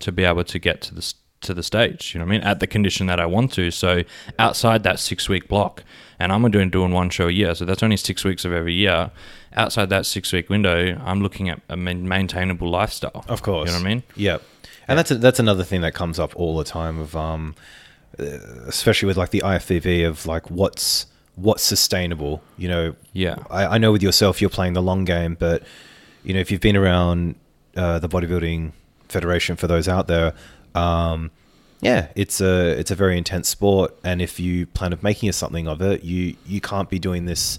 to 0.00 0.10
be 0.12 0.24
able 0.24 0.44
to 0.44 0.58
get 0.58 0.80
to 0.82 0.94
the 0.94 0.98
s- 1.00 1.14
to 1.42 1.54
the 1.54 1.62
stage. 1.62 2.14
You 2.14 2.18
know 2.20 2.26
what 2.26 2.32
I 2.32 2.38
mean? 2.38 2.42
At 2.46 2.60
the 2.60 2.66
condition 2.66 3.06
that 3.06 3.20
I 3.20 3.26
want 3.26 3.52
to. 3.52 3.70
So 3.70 4.02
outside 4.38 4.82
that 4.84 4.98
six 4.98 5.28
week 5.28 5.48
block, 5.48 5.82
and 6.18 6.32
I'm 6.32 6.50
doing 6.50 6.70
doing 6.70 6.92
one 6.92 7.10
show 7.10 7.28
a 7.28 7.32
year, 7.32 7.54
so 7.54 7.64
that's 7.64 7.82
only 7.82 7.96
six 7.96 8.24
weeks 8.24 8.44
of 8.44 8.52
every 8.52 8.74
year. 8.74 9.10
Outside 9.54 9.88
that 9.90 10.06
six 10.06 10.32
week 10.32 10.48
window, 10.50 11.00
I'm 11.04 11.22
looking 11.22 11.48
at 11.48 11.60
a 11.68 11.76
maintainable 11.76 12.68
lifestyle. 12.70 13.24
Of 13.28 13.42
course. 13.42 13.68
you 13.68 13.76
know 13.76 13.82
what 13.82 13.86
I 13.86 13.94
mean? 13.94 14.02
Yeah, 14.14 14.38
and 14.88 14.98
that's 14.98 15.10
a, 15.10 15.16
that's 15.16 15.38
another 15.38 15.64
thing 15.64 15.80
that 15.82 15.94
comes 15.94 16.18
up 16.18 16.34
all 16.36 16.56
the 16.56 16.64
time 16.64 16.98
of 16.98 17.16
um, 17.16 17.54
especially 18.18 19.06
with 19.06 19.16
like 19.16 19.30
the 19.30 19.42
IFBB 19.44 20.06
of 20.06 20.26
like 20.26 20.50
what's 20.50 21.06
what's 21.36 21.62
sustainable. 21.62 22.42
You 22.56 22.68
know, 22.68 22.96
Yeah. 23.12 23.36
I, 23.50 23.66
I 23.66 23.78
know 23.78 23.92
with 23.92 24.02
yourself 24.02 24.40
you're 24.40 24.50
playing 24.50 24.72
the 24.72 24.82
long 24.82 25.04
game, 25.04 25.36
but 25.38 25.62
you 26.24 26.32
know 26.34 26.40
if 26.40 26.50
you've 26.50 26.60
been 26.60 26.76
around 26.76 27.34
uh, 27.76 27.98
the 27.98 28.08
bodybuilding 28.08 28.72
federation 29.08 29.56
for 29.56 29.66
those 29.66 29.88
out 29.88 30.06
there. 30.08 30.34
Um, 30.76 31.30
yeah, 31.80 32.08
it's 32.14 32.40
a 32.40 32.70
it's 32.78 32.90
a 32.90 32.94
very 32.94 33.18
intense 33.18 33.48
sport, 33.48 33.96
and 34.02 34.22
if 34.22 34.40
you 34.40 34.66
plan 34.66 34.92
of 34.92 35.02
making 35.02 35.30
something 35.32 35.68
of 35.68 35.80
it, 35.82 36.04
you 36.04 36.36
you 36.46 36.60
can't 36.60 36.88
be 36.88 36.98
doing 36.98 37.26
this 37.26 37.58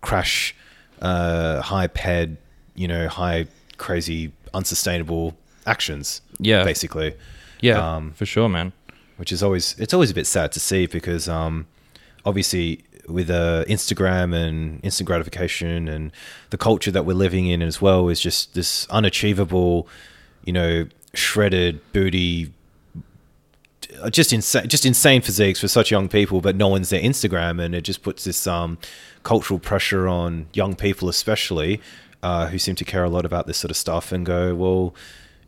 crash, 0.00 0.54
uh, 1.02 1.60
high 1.62 1.88
ped, 1.88 2.36
you 2.74 2.86
know, 2.88 3.08
high 3.08 3.46
crazy 3.76 4.32
unsustainable 4.54 5.36
actions. 5.66 6.20
Yeah. 6.38 6.64
basically, 6.64 7.14
Yeah, 7.60 7.96
Um, 7.96 8.12
for 8.12 8.24
sure, 8.26 8.48
man. 8.48 8.72
which 9.16 9.32
is 9.32 9.42
always 9.42 9.74
it's 9.78 9.92
always 9.94 10.10
a 10.10 10.14
bit 10.14 10.26
sad 10.26 10.52
to 10.52 10.60
see 10.60 10.86
because 10.86 11.28
um, 11.28 11.66
obviously 12.24 12.84
with 13.08 13.30
uh, 13.30 13.64
Instagram 13.68 14.34
and 14.34 14.80
instant 14.84 15.06
gratification 15.06 15.88
and 15.88 16.12
the 16.50 16.58
culture 16.58 16.90
that 16.90 17.04
we're 17.04 17.14
living 17.14 17.46
in 17.46 17.62
as 17.62 17.80
well 17.80 18.08
is 18.08 18.20
just 18.20 18.54
this 18.54 18.86
unachievable, 18.90 19.88
you 20.44 20.52
know, 20.52 20.86
shredded 21.14 21.80
booty, 21.92 22.52
just 24.10 24.32
insane, 24.32 24.68
just 24.68 24.86
insane 24.86 25.22
physiques 25.22 25.60
for 25.60 25.68
such 25.68 25.90
young 25.90 26.08
people, 26.08 26.40
but 26.40 26.56
no 26.56 26.68
one's 26.68 26.90
their 26.90 27.00
Instagram, 27.00 27.62
and 27.62 27.74
it 27.74 27.82
just 27.82 28.02
puts 28.02 28.24
this 28.24 28.46
um, 28.46 28.78
cultural 29.22 29.58
pressure 29.58 30.08
on 30.08 30.46
young 30.52 30.74
people, 30.74 31.08
especially 31.08 31.80
uh, 32.22 32.48
who 32.48 32.58
seem 32.58 32.74
to 32.76 32.84
care 32.84 33.04
a 33.04 33.10
lot 33.10 33.24
about 33.24 33.46
this 33.46 33.58
sort 33.58 33.70
of 33.70 33.76
stuff, 33.76 34.12
and 34.12 34.26
go, 34.26 34.54
well, 34.54 34.94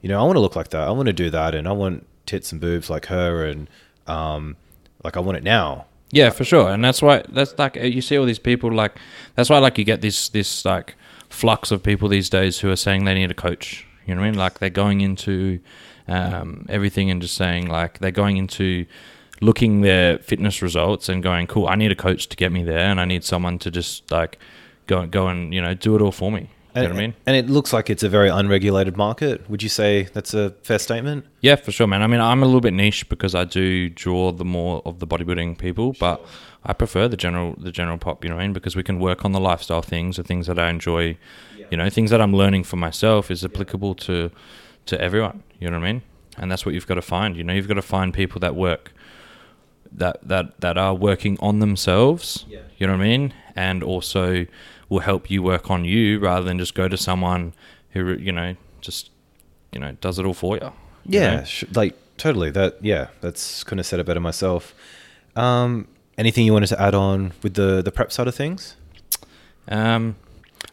you 0.01 0.09
know, 0.09 0.21
I 0.21 0.25
want 0.25 0.37
to 0.37 0.41
look 0.41 0.57
like 0.57 0.69
that, 0.69 0.87
I 0.87 0.91
want 0.91 1.07
to 1.07 1.13
do 1.13 1.31
that, 1.31 1.55
and 1.55 1.67
I 1.67 1.73
want 1.73 2.07
tits 2.27 2.53
and 2.53 2.61
boobs 2.61 2.89
like 2.91 3.07
her, 3.07 3.45
and 3.45 3.69
um, 4.07 4.57
like 5.03 5.17
I 5.17 5.21
want 5.21 5.39
it 5.39 5.45
now. 5.45 5.87
Yeah, 6.11 6.31
for 6.31 6.45
sure, 6.45 6.71
and 6.71 6.83
that's 6.83 7.03
why 7.03 7.23
that's 7.29 7.59
like 7.59 7.77
uh, 7.77 7.81
you 7.81 8.01
see 8.01 8.17
all 8.17 8.25
these 8.25 8.39
people 8.39 8.73
like 8.73 8.97
that's 9.35 9.51
why 9.51 9.59
like 9.59 9.77
you 9.77 9.85
get 9.85 10.01
this 10.01 10.31
this 10.31 10.65
like 10.65 10.95
flux 11.29 11.71
of 11.71 11.83
people 11.83 12.09
these 12.09 12.31
days 12.31 12.59
who 12.61 12.71
are 12.71 12.77
saying 12.77 13.05
they 13.05 13.15
need 13.15 13.31
a 13.31 13.35
coach. 13.35 13.87
You 14.07 14.15
know 14.15 14.23
what 14.23 14.29
I 14.29 14.31
mean? 14.31 14.39
Like 14.39 14.59
they're 14.59 14.71
going 14.71 15.03
into 15.03 15.61
um, 16.09 16.67
everything 16.69 17.11
and 17.11 17.21
just 17.23 17.37
saying 17.37 17.69
like 17.69 17.99
they're 17.99 18.11
going 18.11 18.37
into 18.37 18.87
looking 19.41 19.83
their 19.83 20.19
fitness 20.19 20.63
results 20.63 21.09
and 21.09 21.23
going, 21.23 21.47
cool, 21.47 21.69
I 21.69 21.77
need 21.77 21.93
a 21.93 21.97
coach 21.97 22.29
to 22.29 22.37
get 22.37 22.51
me 22.51 22.65
there, 22.65 22.91
and 22.91 23.01
I 23.01 23.05
need 23.05 23.25
someone 23.25 23.59
to 23.61 23.71
just 23.71 24.11
like 24.11 24.39
go 24.87 25.07
go 25.07 25.29
and 25.29 25.55
you 25.55 25.61
know 25.61 25.75
do 25.75 25.95
it 25.95 26.03
all 26.03 26.13
for 26.13 26.33
me. 26.33 26.51
You 26.75 26.83
know 26.85 26.91
what 26.91 26.97
I 26.99 27.01
mean? 27.01 27.15
And 27.27 27.35
it 27.35 27.51
looks 27.51 27.73
like 27.73 27.91
it's 27.91 28.05
a 28.05 28.09
very 28.09 28.29
unregulated 28.29 28.97
market. 28.97 29.49
Would 29.51 29.65
you 29.65 29.69
say 29.69 30.05
that's 30.13 30.33
a 30.33 30.51
fair 30.63 30.79
statement? 30.79 31.25
Yeah, 31.41 31.57
for 31.57 31.73
sure, 31.73 31.89
man. 31.89 32.03
I 32.03 32.07
mean, 32.07 32.21
I'm 32.21 32.43
a 32.43 32.47
little 32.47 32.61
bit 32.61 32.73
niche 32.73 33.09
because 33.09 33.35
I 33.35 33.45
do 33.45 33.89
draw 33.89 34.31
the 34.31 34.45
more 34.45 34.83
of 34.85 35.01
the 35.01 35.07
bodybuilding 35.07 35.59
people, 35.59 35.97
but 35.99 36.25
I 36.65 36.73
prefer 36.75 37.09
the 37.09 37.17
general 37.17 37.55
the 37.59 37.73
general 37.73 37.99
pop. 37.99 38.23
You 38.23 38.31
know 38.31 38.37
what 38.37 38.43
I 38.43 38.47
mean? 38.47 38.53
Because 38.53 38.77
we 38.77 38.85
can 38.85 39.01
work 39.01 39.25
on 39.25 39.33
the 39.33 39.41
lifestyle 39.41 39.83
things, 39.83 40.19
the 40.19 40.23
things 40.23 40.47
that 40.47 40.59
I 40.59 40.71
enjoy. 40.71 41.17
You 41.71 41.77
know, 41.77 41.91
things 41.91 42.11
that 42.11 42.21
I'm 42.23 42.33
learning 42.33 42.65
for 42.65 42.77
myself 42.77 43.31
is 43.31 43.45
applicable 43.45 43.95
to 43.97 44.31
to 44.89 45.01
everyone. 45.01 45.43
You 45.61 45.71
know 45.71 45.79
what 45.79 45.87
I 45.89 45.93
mean? 45.93 46.03
And 46.37 46.51
that's 46.51 46.65
what 46.67 46.75
you've 46.75 46.87
got 46.87 46.95
to 46.95 47.03
find. 47.03 47.37
You 47.37 47.45
know, 47.45 47.53
you've 47.53 47.69
got 47.69 47.75
to 47.75 47.83
find 47.83 48.13
people 48.15 48.39
that 48.41 48.55
work 48.55 48.93
that 49.93 50.17
that 50.29 50.61
that 50.61 50.77
are 50.77 50.95
working 50.95 51.39
on 51.41 51.61
themselves. 51.61 52.45
Yeah. 52.49 52.61
You 52.79 52.87
know 52.87 52.93
what 52.97 53.03
I 53.03 53.09
mean? 53.09 53.35
And 53.57 53.83
also 53.83 54.47
will 54.89 55.01
help 55.01 55.31
you 55.31 55.43
work 55.43 55.71
on 55.71 55.85
you 55.85 56.19
rather 56.19 56.45
than 56.45 56.59
just 56.59 56.75
go 56.75 56.89
to 56.89 56.97
someone 56.97 57.55
who 57.91 58.13
you 58.15 58.33
know 58.33 58.55
just 58.81 59.11
you 59.73 59.81
know 59.81 59.93
does 60.01 60.19
it 60.19 60.27
all 60.27 60.35
for 60.35 60.57
you. 60.57 60.73
you 61.07 61.21
Yeah, 61.21 61.37
know? 61.37 61.45
sh- 61.45 61.65
like 61.75 61.95
totally. 62.17 62.51
That 62.51 62.77
yeah, 62.83 63.09
that's 63.21 63.65
couldn't 63.65 63.79
have 63.79 63.87
said 63.87 63.99
it 64.01 64.07
better 64.07 64.21
myself. 64.21 64.75
Um, 65.37 65.89
anything 66.17 66.45
you 66.47 66.53
wanted 66.53 66.69
to 66.69 66.81
add 66.81 66.95
on 66.95 67.33
with 67.43 67.55
the 67.55 67.83
the 67.83 67.91
prep 67.93 68.13
side 68.13 68.29
of 68.29 68.35
things? 68.35 68.77
Um, 69.69 70.17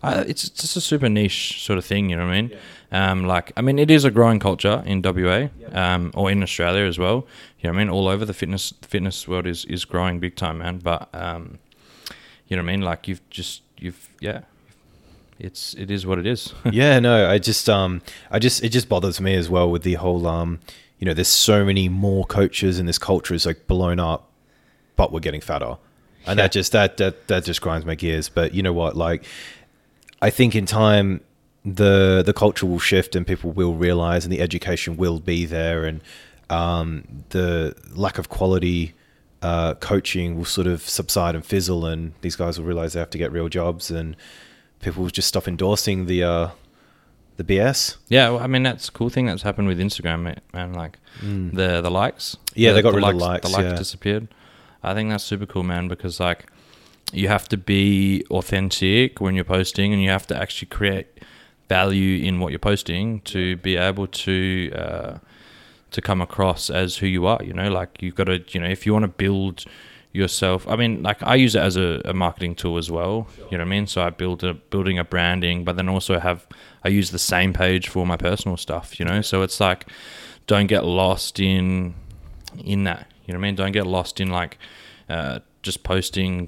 I, 0.03 0.22
it's 0.22 0.49
just 0.49 0.76
a 0.78 0.82
super 0.82 1.10
niche 1.10 1.64
sort 1.66 1.78
of 1.80 1.86
thing, 1.86 2.10
you 2.10 2.16
know 2.16 2.26
what 2.26 2.34
I 2.34 2.41
mean? 2.41 2.52
Um, 2.91 3.26
like, 3.26 3.52
I 3.57 3.62
mean, 3.62 3.80
it 3.80 3.90
is 3.90 4.06
a 4.06 4.12
growing 4.12 4.40
culture 4.40 4.84
in 4.86 5.02
WA, 5.02 5.48
um, 5.72 6.12
or 6.14 6.30
in 6.32 6.44
Australia 6.44 6.86
as 6.86 6.98
well. 6.99 7.26
You 7.60 7.70
know 7.70 7.74
what 7.74 7.82
I 7.82 7.84
mean? 7.86 7.90
All 7.90 8.07
over 8.07 8.24
the 8.26 8.34
fitness 8.34 8.74
fitness 8.82 9.28
world 9.28 9.48
is, 9.48 9.66
is 9.66 9.84
growing 9.86 10.20
big 10.20 10.36
time, 10.36 10.60
man. 10.60 10.78
But 10.80 11.10
um, 11.14 11.60
you 12.48 12.56
know 12.56 12.64
what 12.64 12.70
I 12.70 12.74
mean? 12.74 12.82
Like, 12.82 13.07
you've 13.07 13.28
just 13.30 13.62
you've 13.78 14.10
yeah, 14.20 14.41
it's 15.40 15.74
it 15.74 15.90
is 15.91 16.06
what 16.06 16.20
it 16.20 16.26
is. 16.28 16.53
yeah, 16.72 16.99
no, 16.99 17.30
I 17.30 17.38
just 17.40 17.68
um 17.70 18.02
I 18.32 18.40
just 18.40 18.64
it 18.64 18.70
just 18.70 18.88
bothers 18.88 19.20
me 19.20 19.34
as 19.36 19.49
well 19.49 19.70
with 19.70 19.84
the 19.84 19.95
whole 19.95 20.26
um 20.28 20.60
you 20.99 21.06
know 21.06 21.14
there's 21.14 21.28
so 21.28 21.66
many 21.66 21.90
more 21.90 22.26
coaches 22.26 22.80
and 22.80 22.88
this 22.88 22.98
culture 22.99 23.34
is 23.34 23.45
like 23.45 23.68
blown 23.68 23.99
up, 23.99 24.30
but 24.95 25.12
we're 25.12 25.20
getting 25.20 25.41
fatter, 25.41 25.78
and 26.26 26.38
Yeah. 26.38 26.44
that 26.44 26.52
just 26.52 26.72
that 26.72 26.98
that 26.98 27.28
that 27.28 27.44
just 27.44 27.62
grinds 27.62 27.86
my 27.86 27.95
gears. 27.95 28.30
But 28.30 28.53
you 28.53 28.64
know 28.64 28.74
what, 28.74 28.95
like 28.95 29.26
I 30.26 30.31
think 30.31 30.56
in 30.56 30.65
time 30.65 31.22
the 31.64 32.23
the 32.26 32.34
culture 32.34 32.65
will 32.65 32.80
shift 32.80 33.15
and 33.15 33.27
people 33.27 33.52
will 33.52 33.76
realize 33.76 34.26
and 34.26 34.31
the 34.31 34.41
education 34.41 34.97
will 34.97 35.19
be 35.19 35.45
there 35.45 35.85
and 35.85 36.02
um, 36.49 36.88
the 37.30 37.76
lack 37.93 38.18
of 38.18 38.30
quality 38.30 38.93
uh, 39.43 39.76
coaching 39.76 40.35
will 40.38 40.45
sort 40.57 40.65
of 40.65 40.81
subside 40.81 41.35
and 41.35 41.45
fizzle 41.45 41.85
and 41.85 42.14
these 42.22 42.35
guys 42.35 42.57
will 42.57 42.65
realize 42.65 42.93
they 42.93 42.99
have 42.99 43.11
to 43.11 43.19
get 43.19 43.31
real 43.31 43.49
jobs 43.49 43.91
and 43.91 44.15
people 44.80 45.03
will 45.03 45.11
just 45.11 45.27
stop 45.27 45.47
endorsing 45.47 46.07
the 46.07 46.23
uh, 46.23 46.49
the 47.38 47.43
BS. 47.43 47.97
yeah, 48.07 48.30
well, 48.30 48.39
I 48.39 48.47
mean, 48.47 48.64
that's 48.64 48.88
a 48.88 48.91
cool 48.91 49.10
thing 49.10 49.26
that's 49.27 49.43
happened 49.43 49.68
with 49.68 49.80
Instagram, 49.80 50.19
man. 50.53 50.73
Like 50.73 50.97
the 51.22 51.81
the 51.81 51.91
likes. 51.91 52.35
Mm. 52.35 52.52
Yeah, 52.56 52.69
the, 52.69 52.76
they 52.76 52.81
got 52.81 52.91
the 52.91 52.97
rid 52.97 53.06
of 53.06 53.14
the 53.14 53.19
The 53.19 53.26
likes, 53.26 53.52
likes 53.52 53.64
yeah. 53.64 53.76
disappeared. 53.76 54.27
I 54.81 54.93
think 54.95 55.10
that's 55.11 55.23
super 55.23 55.45
cool, 55.45 55.64
man, 55.64 55.88
because 55.88 56.19
like 56.19 56.45
you 57.14 57.27
have 57.27 57.48
to 57.49 57.57
be 57.57 58.26
authentic 58.30 59.22
when 59.22 59.36
you're 59.36 59.44
posting, 59.44 59.94
and 59.94 60.02
you 60.02 60.10
have 60.10 60.27
to 60.27 60.38
actually 60.38 60.68
create 60.68 61.07
value 61.68 62.23
in 62.23 62.40
what 62.40 62.52
you're 62.52 62.60
posting 62.60 63.22
to 63.22 63.57
be 63.57 63.76
able 63.76 64.07
to 64.07 64.72
uh, 64.76 65.18
to 65.91 66.02
come 66.02 66.22
across 66.22 66.69
as 66.69 66.98
who 66.98 67.07
you 67.07 67.26
are. 67.26 67.41
You 67.44 67.53
know, 67.53 67.69
like 67.69 68.02
you've 68.02 68.15
got 68.15 68.26
to, 68.26 68.44
you 68.49 68.60
know, 68.60 68.68
if 68.68 68.86
you 68.86 68.94
want 68.94 69.03
to 69.03 69.10
build 69.10 69.65
yourself. 70.15 70.68
I 70.68 70.76
mean, 70.76 71.03
like 71.03 71.22
I 71.22 71.36
use 71.36 71.56
it 71.56 71.60
as 71.61 71.76
a, 71.76 72.02
a 72.06 72.14
marketing 72.14 72.56
tool 72.56 72.77
as 72.77 72.90
well. 72.90 73.27
You 73.38 73.57
know 73.57 73.57
what 73.57 73.61
I 73.61 73.65
mean? 73.65 73.88
So 73.88 74.02
I 74.02 74.10
build 74.10 74.44
a 74.44 74.53
building 74.53 74.98
a 74.98 75.03
branding, 75.03 75.64
but 75.64 75.76
then 75.76 75.90
also 75.90 76.19
have 76.19 76.48
I 76.84 76.88
use 76.90 77.11
the 77.11 77.19
same 77.19 77.53
page 77.53 77.90
for 77.90 78.06
my 78.07 78.18
personal 78.18 78.57
stuff. 78.57 78.99
You 78.99 79.06
know, 79.06 79.22
so 79.22 79.41
it's 79.44 79.60
like 79.60 79.88
don't 80.48 80.68
get 80.68 80.86
lost 80.86 81.40
in 81.40 81.95
in 82.64 82.86
that. 82.86 83.11
You 83.26 83.34
know 83.34 83.40
what 83.40 83.45
I 83.45 83.48
mean? 83.49 83.56
Don't 83.56 83.72
get 83.73 83.86
lost 83.86 84.19
in 84.22 84.30
like 84.30 84.57
uh, 85.10 85.40
just 85.61 85.84
posting 85.84 86.48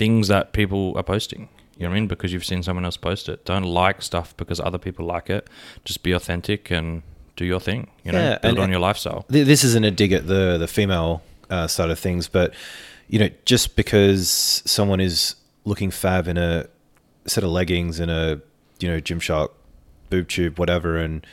things 0.00 0.28
that 0.28 0.44
people 0.60 0.82
are 0.98 1.02
posting. 1.14 1.42
You 1.76 1.82
know 1.84 1.90
what 1.90 1.96
I 1.96 2.00
mean? 2.00 2.08
Because 2.08 2.30
you've 2.32 2.44
seen 2.52 2.62
someone 2.62 2.84
else 2.88 2.96
post 3.08 3.28
it. 3.32 3.38
Don't 3.52 3.64
like 3.82 3.98
stuff 4.10 4.28
because 4.36 4.58
other 4.68 4.78
people 4.86 5.04
like 5.14 5.28
it. 5.30 5.42
Just 5.84 6.02
be 6.02 6.12
authentic 6.12 6.70
and 6.70 7.02
do 7.36 7.44
your 7.44 7.60
thing. 7.60 7.80
You 8.04 8.12
know, 8.12 8.18
Yeah, 8.18 8.38
build 8.38 8.54
and- 8.56 8.64
on 8.64 8.70
your 8.70 8.80
lifestyle. 8.88 9.24
Th- 9.32 9.46
This 9.46 9.62
isn't 9.64 9.84
a 9.84 9.90
dig 10.00 10.12
at 10.12 10.24
the 10.26 10.42
the 10.58 10.66
female 10.78 11.12
uh, 11.54 11.66
side 11.76 11.90
of 11.94 11.98
things, 11.98 12.28
but 12.28 12.48
you 13.12 13.18
know, 13.18 13.30
just 13.52 13.76
because 13.76 14.28
someone 14.76 15.00
is 15.08 15.36
looking 15.64 15.90
fab 15.90 16.28
in 16.28 16.36
a 16.38 16.66
set 17.26 17.44
of 17.44 17.50
leggings 17.50 18.00
and 18.00 18.10
a 18.10 18.40
you 18.82 18.88
know 18.90 18.98
Gymshark 19.08 19.50
boob 20.10 20.26
tube, 20.28 20.58
whatever, 20.58 20.96
and 21.04 21.26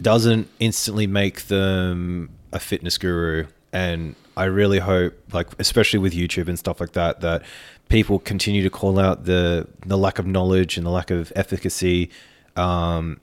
doesn't 0.00 0.46
instantly 0.58 1.06
make 1.06 1.36
them 1.48 2.28
a 2.52 2.58
fitness 2.58 2.98
guru. 2.98 3.46
And 3.72 4.14
I 4.40 4.44
really 4.44 4.78
hope, 4.78 5.12
like 5.34 5.48
especially 5.58 5.98
with 5.98 6.14
YouTube 6.14 6.48
and 6.48 6.58
stuff 6.58 6.80
like 6.80 6.92
that, 6.92 7.20
that 7.20 7.42
people 7.90 8.18
continue 8.18 8.62
to 8.62 8.70
call 8.70 8.98
out 8.98 9.24
the 9.24 9.68
the 9.84 9.98
lack 9.98 10.18
of 10.18 10.26
knowledge 10.26 10.78
and 10.78 10.86
the 10.86 10.90
lack 10.90 11.10
of 11.10 11.30
efficacy 11.36 12.08
um, 12.56 13.20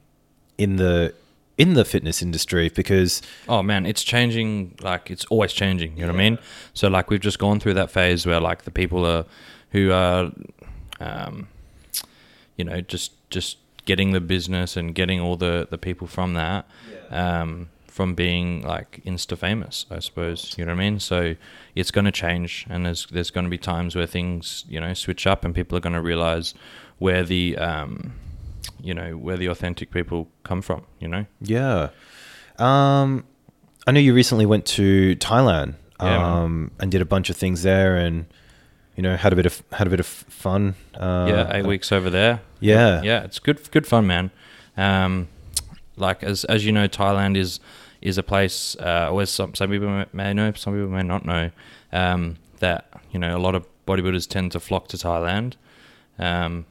in 0.59 0.75
the 0.75 1.15
in 1.57 1.73
the 1.73 1.83
fitness 1.83 2.21
industry 2.21 2.69
because 2.69 3.23
Oh 3.49 3.63
man, 3.63 3.87
it's 3.87 4.03
changing. 4.03 4.75
Like 4.79 5.09
it's 5.09 5.25
always 5.25 5.53
changing. 5.53 5.97
You 5.97 6.05
know 6.05 6.13
what 6.13 6.21
I 6.21 6.29
mean? 6.29 6.37
So 6.75 6.87
like 6.87 7.09
we've 7.09 7.19
just 7.29 7.39
gone 7.39 7.59
through 7.59 7.73
that 7.73 7.89
phase 7.89 8.27
where 8.27 8.39
like 8.39 8.63
the 8.65 8.71
people 8.71 9.03
are 9.03 9.25
who 9.71 9.91
are, 9.91 10.31
um, 10.99 11.47
you 12.57 12.63
know, 12.63 12.81
just 12.81 13.11
just 13.31 13.57
getting 13.85 14.11
the 14.11 14.21
business 14.21 14.77
and 14.77 14.93
getting 14.93 15.19
all 15.19 15.35
the 15.35 15.67
the 15.67 15.79
people 15.79 16.05
from 16.05 16.35
that, 16.35 16.69
um, 17.09 17.69
from 17.97 18.13
being 18.13 18.61
like 18.61 19.01
insta 19.05 19.35
famous. 19.35 19.87
I 19.89 19.97
suppose 19.97 20.53
you 20.55 20.63
know 20.63 20.71
what 20.73 20.81
I 20.81 20.89
mean. 20.89 20.99
So 20.99 21.35
it's 21.73 21.89
going 21.89 22.05
to 22.05 22.11
change, 22.11 22.67
and 22.69 22.85
there's 22.85 23.07
there's 23.07 23.31
going 23.31 23.45
to 23.45 23.49
be 23.49 23.57
times 23.57 23.95
where 23.95 24.05
things 24.05 24.65
you 24.69 24.79
know 24.79 24.93
switch 24.93 25.25
up, 25.25 25.43
and 25.43 25.53
people 25.55 25.75
are 25.75 25.81
going 25.81 25.95
to 25.95 26.01
realize 26.01 26.53
where 26.99 27.23
the 27.23 27.57
um, 27.57 28.13
you 28.79 28.93
know 28.93 29.17
where 29.17 29.35
the 29.35 29.47
authentic 29.47 29.89
people 29.89 30.27
come 30.43 30.61
from. 30.61 30.83
You 30.99 31.07
know. 31.07 31.25
yeah. 31.41 31.89
Um, 32.59 33.23
I 33.87 33.91
know 33.93 33.99
you 33.99 34.13
recently 34.13 34.45
went 34.45 34.65
to 34.77 35.15
Thailand 35.15 35.73
Yeah, 35.99 36.41
um, 36.41 36.71
and 36.79 36.91
did 36.91 37.01
a 37.01 37.05
bunch 37.05 37.31
of 37.31 37.35
things 37.35 37.63
there, 37.63 37.97
and 37.97 38.27
you 38.95 39.01
know 39.01 39.15
had 39.15 39.33
a 39.33 39.35
bit 39.35 39.47
of 39.47 39.63
had 39.71 39.87
a 39.87 39.89
bit 39.89 39.99
of 39.99 40.05
fun. 40.05 40.75
Uh, 40.93 41.25
yeah, 41.29 41.55
eight 41.57 41.65
weeks 41.65 41.91
over 41.91 42.11
there. 42.11 42.41
Yeah. 42.59 43.01
yeah, 43.01 43.23
it's 43.23 43.39
good, 43.39 43.71
good 43.71 43.87
fun, 43.87 44.05
man. 44.05 44.29
Um, 44.75 45.29
like 45.95 46.23
as 46.23 46.45
as 46.45 46.63
you 46.63 46.71
know, 46.71 46.87
Thailand 46.87 47.35
is 47.37 47.59
is 48.01 48.17
a 48.17 48.23
place 48.23 48.75
uh, 48.79 49.09
where 49.11 49.25
some 49.25 49.55
some 49.55 49.69
people 49.69 49.89
may- 49.89 50.05
may 50.13 50.33
know, 50.33 50.51
some 50.53 50.73
people 50.73 50.89
may 50.89 51.03
not 51.03 51.25
know 51.25 51.51
um, 51.91 52.37
that 52.59 52.89
you 53.11 53.19
know 53.19 53.35
a 53.35 53.39
lot 53.39 53.55
of 53.55 53.65
bodybuilders 53.85 54.27
tend 54.27 54.51
to 54.51 54.59
flock 54.59 54.87
to 54.89 54.97
Thailand. 54.97 55.53
Um, 56.19 56.65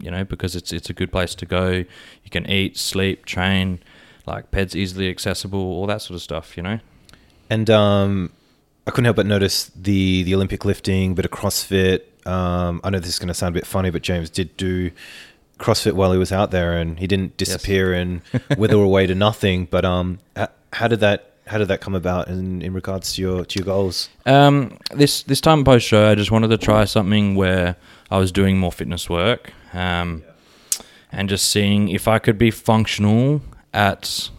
you 0.00 0.10
know 0.10 0.24
because 0.24 0.54
it's 0.54 0.72
it's 0.72 0.88
a 0.88 0.92
good 0.92 1.12
place 1.12 1.34
to 1.36 1.46
go. 1.46 1.70
You 1.70 2.30
can 2.30 2.48
eat, 2.50 2.76
sleep, 2.76 3.24
train. 3.26 3.80
Like 4.26 4.50
peds 4.50 4.74
easily 4.74 5.08
accessible, 5.08 5.58
all 5.58 5.86
that 5.86 6.02
sort 6.02 6.16
of 6.16 6.22
stuff. 6.22 6.56
You 6.56 6.62
know. 6.62 6.80
And 7.50 7.70
um, 7.70 8.32
I 8.86 8.90
couldn't 8.90 9.06
help 9.06 9.16
but 9.16 9.26
notice 9.26 9.70
the 9.74 10.22
the 10.22 10.34
Olympic 10.34 10.64
lifting, 10.64 11.14
bit 11.14 11.24
of 11.24 11.30
CrossFit. 11.30 12.02
Um, 12.26 12.80
I 12.84 12.90
know 12.90 12.98
this 12.98 13.08
is 13.08 13.18
going 13.18 13.28
to 13.28 13.34
sound 13.34 13.56
a 13.56 13.58
bit 13.58 13.66
funny, 13.66 13.90
but 13.90 14.02
James 14.02 14.28
did 14.28 14.56
do 14.56 14.90
CrossFit 15.58 15.92
while 15.92 16.12
he 16.12 16.18
was 16.18 16.32
out 16.32 16.50
there, 16.50 16.78
and 16.78 16.98
he 16.98 17.06
didn't 17.06 17.36
disappear 17.36 17.92
and 17.92 18.22
wither 18.56 18.76
away 18.76 19.06
to 19.06 19.14
nothing. 19.14 19.66
But 19.70 19.84
um, 19.84 20.18
how 20.72 20.88
did 20.88 21.00
that 21.00 21.32
how 21.48 21.58
did 21.58 21.68
that 21.68 21.80
come 21.80 21.94
about 21.94 22.28
in, 22.28 22.62
in 22.62 22.72
regards 22.72 23.14
to 23.14 23.22
your 23.22 23.44
to 23.44 23.58
your 23.58 23.64
goals? 23.64 24.08
Um, 24.26 24.78
this 24.94 25.22
this 25.22 25.40
time 25.40 25.64
post 25.64 25.86
show, 25.86 26.10
I 26.10 26.14
just 26.14 26.30
wanted 26.30 26.48
to 26.48 26.58
try 26.58 26.84
something 26.84 27.34
where 27.34 27.76
I 28.10 28.18
was 28.18 28.30
doing 28.30 28.58
more 28.58 28.72
fitness 28.72 29.08
work, 29.10 29.52
um, 29.72 30.22
and 31.10 31.28
just 31.28 31.50
seeing 31.50 31.88
if 31.88 32.06
I 32.06 32.18
could 32.18 32.38
be 32.38 32.50
functional 32.50 33.42
at 33.74 34.30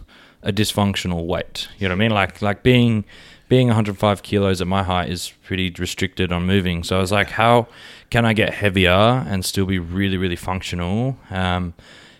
a 0.42 0.54
dysfunctional 0.54 1.26
weight. 1.26 1.68
You 1.78 1.90
know 1.90 1.96
what 1.96 2.04
I 2.04 2.08
mean? 2.08 2.12
Like 2.12 2.42
like 2.42 2.64
being 2.64 3.06
being 3.50 3.68
105 3.68 4.24
kilos 4.24 4.62
at 4.62 4.68
my 4.68 4.84
height 4.84 5.10
is 5.10 5.34
pretty 5.44 5.74
restricted 5.78 6.32
on 6.32 6.46
moving. 6.46 6.84
So 6.84 6.96
I 6.98 7.00
was 7.02 7.12
like, 7.12 7.32
how 7.32 7.68
can 8.10 8.26
I 8.26 8.34
get 8.34 8.54
heavier 8.54 8.90
and 9.28 9.44
still 9.44 9.66
be 9.66 9.80
really 9.80 10.18
really 10.18 10.36
functional? 10.38 11.18
Um, 11.30 11.74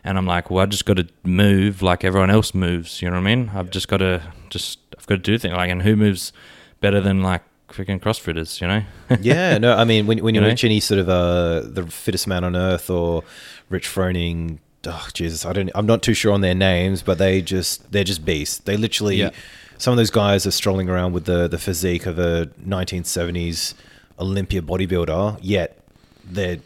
and 0.04 0.18
I'm 0.18 0.26
like, 0.26 0.50
well, 0.50 0.64
I 0.64 0.66
just 0.66 0.86
got 0.86 0.98
to 0.98 1.08
move 1.24 1.82
like 1.82 2.04
everyone 2.04 2.30
else 2.30 2.54
moves. 2.54 3.02
You 3.02 3.10
know 3.10 3.16
what 3.16 3.28
I 3.28 3.36
mean? 3.36 3.52
I've 3.54 3.70
just 3.70 3.88
got 3.88 3.98
to 3.98 4.22
just 4.50 4.80
I've 4.98 5.06
got 5.08 5.16
to 5.16 5.22
do 5.22 5.38
things 5.38 5.54
like, 5.56 5.70
and 5.70 5.82
who 5.84 5.96
moves 5.96 6.34
better 6.82 7.00
than 7.00 7.22
like 7.22 7.44
freaking 7.68 8.00
CrossFitters? 8.02 8.60
You 8.62 8.68
know? 8.68 8.84
yeah, 9.22 9.58
no, 9.60 9.76
I 9.76 9.84
mean 9.86 10.08
when 10.08 10.20
when 10.24 10.34
you, 10.36 10.42
You 10.42 10.46
know? 10.46 10.50
reach 10.52 10.64
any 10.64 10.80
sort 10.80 11.00
of 11.00 11.10
uh, 11.10 11.62
the 11.62 11.86
fittest 11.88 12.28
man 12.28 12.44
on 12.44 12.56
earth 12.56 12.90
or 12.90 13.24
Rich 13.70 13.88
Froning. 13.88 14.60
Oh 14.88 15.08
Jesus, 15.14 15.46
I 15.46 15.52
don't. 15.54 15.70
I'm 15.76 15.86
not 15.86 16.02
too 16.02 16.14
sure 16.14 16.32
on 16.34 16.40
their 16.42 16.56
names, 16.56 17.04
but 17.04 17.18
they 17.18 17.42
just 17.42 17.92
they're 17.92 18.06
just 18.06 18.24
beasts. 18.24 18.60
They 18.60 18.78
literally, 18.78 19.18
Yeah. 19.18 19.32
Some 19.80 19.92
of 19.94 19.98
those 19.98 20.12
guys 20.12 20.46
are 20.46 20.52
strolling 20.52 20.88
around 20.90 21.14
with 21.14 21.26
the 21.26 21.48
the 21.48 21.58
physique 21.58 22.06
of 22.06 22.20
a 22.20 22.46
1970s 22.66 23.74
Olympia 24.20 24.62
bodybuilder. 24.62 25.40
Yet 25.42 25.78
they're 26.24 26.60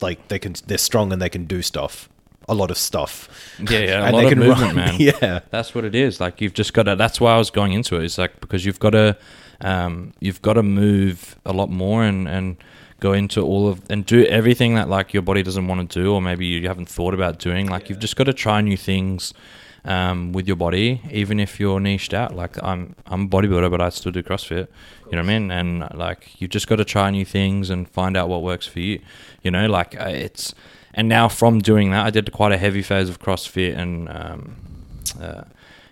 like 0.00 0.28
they 0.28 0.38
can 0.38 0.54
they're 0.66 0.78
strong 0.78 1.12
and 1.12 1.22
they 1.22 1.28
can 1.30 1.44
do 1.46 1.62
stuff, 1.62 2.08
a 2.48 2.54
lot 2.54 2.70
of 2.70 2.76
stuff. 2.78 3.28
Yeah, 3.58 3.78
yeah, 3.78 4.00
a 4.00 4.04
And 4.04 4.12
lot 4.14 4.20
they 4.20 4.26
of 4.26 4.32
can 4.32 4.38
movement, 4.40 4.66
run. 4.66 4.76
man. 4.76 4.96
Yeah, 4.98 5.40
That's 5.50 5.74
what 5.74 5.84
it 5.84 5.94
is. 5.94 6.20
Like 6.20 6.40
you've 6.40 6.54
just 6.54 6.74
got 6.74 6.82
to. 6.84 6.96
That's 6.96 7.20
why 7.20 7.32
I 7.34 7.38
was 7.38 7.50
going 7.50 7.72
into 7.72 7.96
it. 7.96 8.04
It's 8.04 8.18
like 8.18 8.40
because 8.40 8.64
you've 8.66 8.80
got 8.80 8.90
to, 8.90 9.16
um, 9.60 10.12
you've 10.20 10.42
got 10.42 10.54
to 10.54 10.62
move 10.62 11.36
a 11.46 11.52
lot 11.52 11.70
more 11.70 12.04
and 12.04 12.28
and 12.28 12.56
go 13.00 13.12
into 13.12 13.40
all 13.42 13.66
of 13.68 13.80
and 13.90 14.06
do 14.06 14.24
everything 14.26 14.74
that 14.74 14.88
like 14.88 15.12
your 15.12 15.22
body 15.22 15.42
doesn't 15.42 15.66
want 15.68 15.90
to 15.90 16.02
do, 16.02 16.12
or 16.12 16.20
maybe 16.22 16.46
you 16.46 16.66
haven't 16.68 16.88
thought 16.88 17.14
about 17.14 17.38
doing. 17.38 17.68
Like 17.68 17.88
you've 17.88 17.98
just 18.00 18.16
got 18.16 18.24
to 18.24 18.32
try 18.34 18.60
new 18.60 18.76
things. 18.76 19.32
Um, 19.84 20.32
with 20.32 20.46
your 20.46 20.54
body, 20.54 21.00
even 21.10 21.40
if 21.40 21.58
you're 21.58 21.80
niched 21.80 22.14
out, 22.14 22.36
like 22.36 22.56
I'm, 22.62 22.94
I'm 23.06 23.22
a 23.22 23.26
bodybuilder, 23.26 23.68
but 23.68 23.80
I 23.80 23.88
still 23.88 24.12
do 24.12 24.22
CrossFit. 24.22 24.68
You 25.06 25.16
know 25.16 25.18
what 25.18 25.30
I 25.30 25.38
mean? 25.38 25.50
And 25.50 25.88
like 25.94 26.40
you've 26.40 26.50
just 26.50 26.68
got 26.68 26.76
to 26.76 26.84
try 26.84 27.10
new 27.10 27.24
things 27.24 27.68
and 27.68 27.90
find 27.90 28.16
out 28.16 28.28
what 28.28 28.42
works 28.42 28.64
for 28.64 28.78
you. 28.78 29.00
You 29.42 29.50
know, 29.50 29.66
like 29.66 30.00
uh, 30.00 30.04
it's, 30.04 30.54
and 30.94 31.08
now 31.08 31.28
from 31.28 31.58
doing 31.58 31.90
that, 31.90 32.06
I 32.06 32.10
did 32.10 32.30
quite 32.30 32.52
a 32.52 32.58
heavy 32.58 32.82
phase 32.82 33.08
of 33.08 33.18
CrossFit 33.18 33.76
and 33.76 34.08
um, 34.08 34.56
uh, 35.20 35.42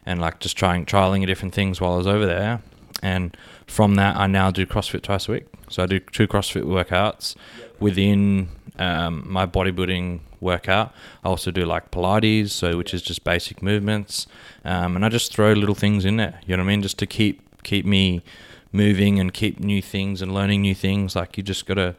and 0.07 0.21
like 0.21 0.41
just 0.41 0.57
trying 0.57 0.87
trialing 0.87 1.27
different 1.27 1.55
things 1.55 1.81
while 1.81 1.95
I 1.95 1.97
was 1.97 2.07
over 2.07 2.27
there. 2.27 2.63
And 3.03 3.37
from 3.67 3.95
that, 3.97 4.17
I 4.17 4.27
now 4.27 4.51
do 4.51 4.67
CrossFit 4.67 5.03
twice 5.03 5.29
a 5.29 5.33
week. 5.33 5.47
So 5.69 5.83
I 5.83 5.87
do 5.87 6.01
two 6.01 6.27
CrossFit 6.27 6.65
workouts 6.65 7.37
within 7.79 8.49
um, 8.81 9.25
my 9.27 9.47
bodybuilding 9.47 10.21
workout. 10.41 10.93
I 11.23 11.29
also 11.29 11.51
do 11.51 11.65
like 11.65 11.91
Pilates, 11.91 12.51
so 12.51 12.77
which 12.77 12.95
is 12.95 13.03
just 13.03 13.23
basic 13.23 13.63
movements, 13.63 14.27
um, 14.65 14.97
and 14.97 15.05
I 15.05 15.09
just 15.09 15.33
throw 15.33 15.53
little 15.53 15.75
things 15.75 16.05
in 16.05 16.17
there. 16.17 16.41
You 16.47 16.57
know 16.57 16.63
what 16.63 16.71
I 16.71 16.73
mean? 16.73 16.83
Just 16.83 16.99
to 16.99 17.07
keep 17.07 17.63
keep 17.63 17.85
me 17.85 18.23
moving 18.73 19.21
and 19.21 19.33
keep 19.33 19.61
new 19.61 19.83
things 19.83 20.23
and 20.23 20.33
learning 20.33 20.63
new 20.63 20.75
things. 20.75 21.15
Like 21.15 21.37
you 21.37 21.43
just 21.43 21.67
gotta 21.67 21.95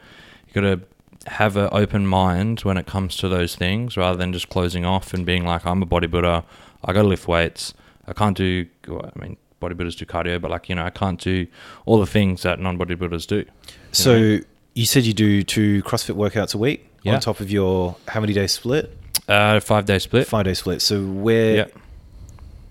you 0.48 0.54
gotta 0.54 0.82
have 1.28 1.56
an 1.56 1.70
open 1.72 2.08
mind 2.08 2.62
when 2.62 2.78
it 2.78 2.88
comes 2.88 3.16
to 3.18 3.30
those 3.30 3.56
things, 3.56 3.96
rather 3.96 4.18
than 4.18 4.34
just 4.34 4.50
closing 4.50 4.84
off 4.84 5.14
and 5.14 5.26
being 5.26 5.46
like, 5.46 5.66
I'm 5.66 5.84
a 5.84 5.86
bodybuilder. 5.86 6.44
I 6.84 6.94
gotta 6.94 7.08
lift 7.08 7.28
weights. 7.28 7.76
I 8.08 8.14
can't 8.14 8.36
do. 8.36 8.66
I 8.90 9.20
mean, 9.20 9.38
bodybuilders 9.62 9.96
do 9.98 10.06
cardio, 10.06 10.42
but 10.42 10.50
like 10.50 10.68
you 10.68 10.74
know, 10.74 10.84
I 10.84 10.90
can't 10.90 11.20
do 11.22 11.46
all 11.86 12.00
the 12.00 12.08
things 12.08 12.42
that 12.42 12.60
non-bodybuilders 12.60 13.28
do. 13.28 13.46
So 13.92 14.40
you 14.74 14.86
said 14.86 15.04
you 15.06 15.14
do 15.14 15.44
two 15.44 15.82
CrossFit 15.84 16.16
workouts 16.16 16.56
a 16.56 16.58
week 16.58 16.88
Yeah. 17.04 17.16
on 17.16 17.20
top 17.20 17.40
of 17.40 17.52
your 17.52 17.96
how 18.08 18.20
many 18.22 18.34
day 18.34 18.48
split? 18.48 18.98
Uh, 19.28 19.60
five 19.60 19.86
day 19.86 20.00
split. 20.00 20.28
Five 20.28 20.46
day 20.46 20.54
split. 20.54 20.82
So 20.82 21.04
where 21.04 21.56
Yeah. 21.56 21.66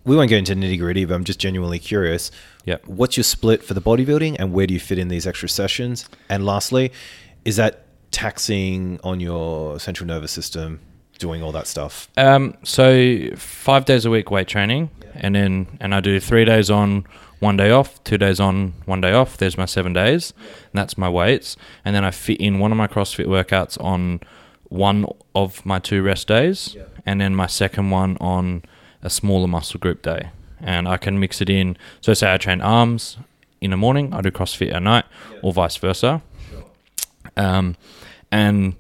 we 0.05 0.17
won't 0.17 0.29
get 0.29 0.39
into 0.39 0.55
nitty 0.55 0.79
gritty, 0.79 1.05
but 1.05 1.15
I'm 1.15 1.25
just 1.25 1.39
genuinely 1.39 1.79
curious. 1.79 2.31
Yeah. 2.65 2.77
What's 2.87 3.17
your 3.17 3.25
split 3.25 3.63
for 3.63 3.75
the 3.75 3.81
bodybuilding, 3.83 4.37
and 4.39 4.53
where 4.53 4.67
do 4.67 4.75
you 4.75 4.81
fit 4.81 4.99
in 4.99 5.09
these 5.09 5.27
extra 5.27 5.49
sessions? 5.49 6.07
And 6.29 6.45
lastly, 6.45 6.93
is 7.45 7.57
that 7.57 7.85
taxing 8.11 8.99
on 9.05 9.21
your 9.21 9.79
central 9.81 10.07
nervous 10.07 10.33
system, 10.33 10.81
doing 11.19 11.43
all 11.43 11.53
that 11.53 11.67
stuff? 11.67 12.09
Um, 12.17 12.55
so 12.63 13.29
five 13.37 13.85
days 13.85 14.05
a 14.05 14.11
week 14.11 14.31
weight 14.31 14.49
training, 14.49 14.91
and 15.15 15.35
then 15.35 15.67
and 15.81 15.95
I 15.95 16.01
do 16.01 16.19
three 16.21 16.45
days 16.45 16.71
on, 16.71 17.05
one 17.41 17.57
day 17.57 17.71
off, 17.71 18.03
two 18.05 18.19
days 18.19 18.39
on, 18.39 18.75
one 18.85 19.01
day 19.01 19.13
off. 19.13 19.37
There's 19.37 19.59
my 19.59 19.65
seven 19.65 19.93
days, 19.93 20.33
and 20.39 20.79
that's 20.79 20.97
my 20.97 21.09
weights. 21.09 21.57
And 21.85 21.97
then 21.97 22.05
I 22.05 22.11
fit 22.11 22.41
in 22.41 22.59
one 22.59 22.71
of 22.71 22.79
my 22.79 22.87
CrossFit 22.87 23.27
workouts 23.27 23.83
on 23.83 24.21
one 24.69 25.07
of 25.35 25.67
my 25.67 25.79
two 25.81 26.03
rest 26.03 26.29
days, 26.29 26.77
and 27.05 27.21
then 27.21 27.35
my 27.35 27.47
second 27.47 27.91
one 27.91 28.17
on 28.21 28.63
a 29.03 29.11
smaller 29.11 29.49
muscle 29.49 29.81
group 29.81 30.03
day. 30.03 30.31
And 30.61 30.87
I 30.87 30.99
can 30.99 31.19
mix 31.19 31.41
it 31.41 31.49
in. 31.51 31.77
So 32.03 32.15
say 32.15 32.33
I 32.33 32.37
train 32.37 32.61
arms 32.61 33.17
in 33.61 33.71
the 33.71 33.77
morning, 33.77 34.13
I 34.13 34.21
do 34.21 34.31
CrossFit 34.31 34.73
at 34.73 34.83
night, 34.83 35.07
or 35.43 35.53
vice 35.53 35.77
versa. 35.77 36.23
Um, 37.37 37.77
and 38.31 38.77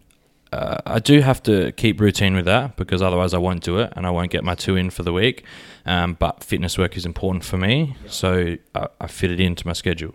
uh, 0.52 0.78
I 0.84 0.98
do 0.98 1.20
have 1.20 1.42
to 1.44 1.72
keep 1.72 2.00
routine 2.00 2.34
with 2.34 2.44
that 2.46 2.76
because 2.76 3.02
otherwise 3.02 3.34
I 3.34 3.38
won't 3.38 3.62
do 3.62 3.78
it 3.78 3.92
and 3.96 4.06
I 4.06 4.10
won't 4.10 4.30
get 4.30 4.42
my 4.42 4.54
two 4.54 4.76
in 4.76 4.90
for 4.90 5.02
the 5.02 5.12
week. 5.12 5.44
Um, 5.86 6.14
but 6.14 6.42
fitness 6.42 6.76
work 6.76 6.96
is 6.96 7.06
important 7.06 7.44
for 7.44 7.56
me, 7.56 7.96
so 8.06 8.56
I, 8.74 8.88
I 9.00 9.06
fit 9.06 9.30
it 9.30 9.40
into 9.40 9.66
my 9.66 9.72
schedule. 9.72 10.14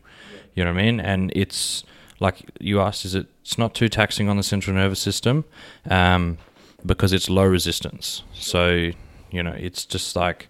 You 0.54 0.64
know 0.64 0.74
what 0.74 0.80
I 0.80 0.84
mean? 0.84 1.00
And 1.00 1.32
it's 1.36 1.84
like 2.20 2.50
you 2.60 2.82
asked, 2.82 3.06
is 3.06 3.16
it? 3.16 3.28
It's 3.42 3.58
not 3.58 3.74
too 3.74 3.90
taxing 3.90 4.30
on 4.30 4.38
the 4.38 4.44
central 4.44 4.76
nervous 4.76 5.00
system 5.00 5.46
um, 5.90 6.38
because 6.86 7.14
it's 7.14 7.30
low 7.30 7.46
resistance. 7.46 8.24
So 8.34 8.92
you 9.32 9.44
know, 9.44 9.56
it's 9.58 9.86
just 9.86 10.16
like 10.16 10.50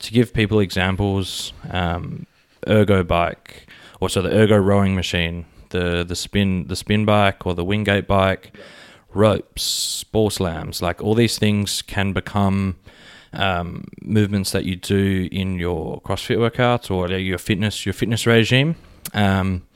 to 0.00 0.12
give 0.12 0.32
people 0.32 0.60
examples. 0.60 1.52
Um, 1.70 2.26
ergo 2.68 3.02
bike, 3.02 3.66
or 4.00 4.08
so 4.08 4.22
the 4.22 4.34
ergo 4.34 4.56
rowing 4.56 4.94
machine, 4.94 5.46
the 5.70 6.04
the 6.04 6.16
spin 6.16 6.66
the 6.68 6.76
spin 6.76 7.04
bike 7.04 7.46
or 7.46 7.54
the 7.54 7.64
wingate 7.64 8.06
bike, 8.06 8.56
ropes, 9.14 10.04
ball 10.04 10.30
slams, 10.30 10.82
like 10.82 11.02
all 11.02 11.14
these 11.14 11.38
things 11.38 11.82
can 11.82 12.12
become 12.12 12.76
um, 13.32 13.84
movements 14.02 14.52
that 14.52 14.64
you 14.64 14.76
do 14.76 15.28
in 15.32 15.58
your 15.58 16.00
CrossFit 16.02 16.36
workouts 16.38 16.90
or 16.90 17.08
your 17.16 17.38
fitness 17.38 17.86
your 17.86 17.92
fitness 17.92 18.26
regime. 18.26 18.76
Um, 19.14 19.66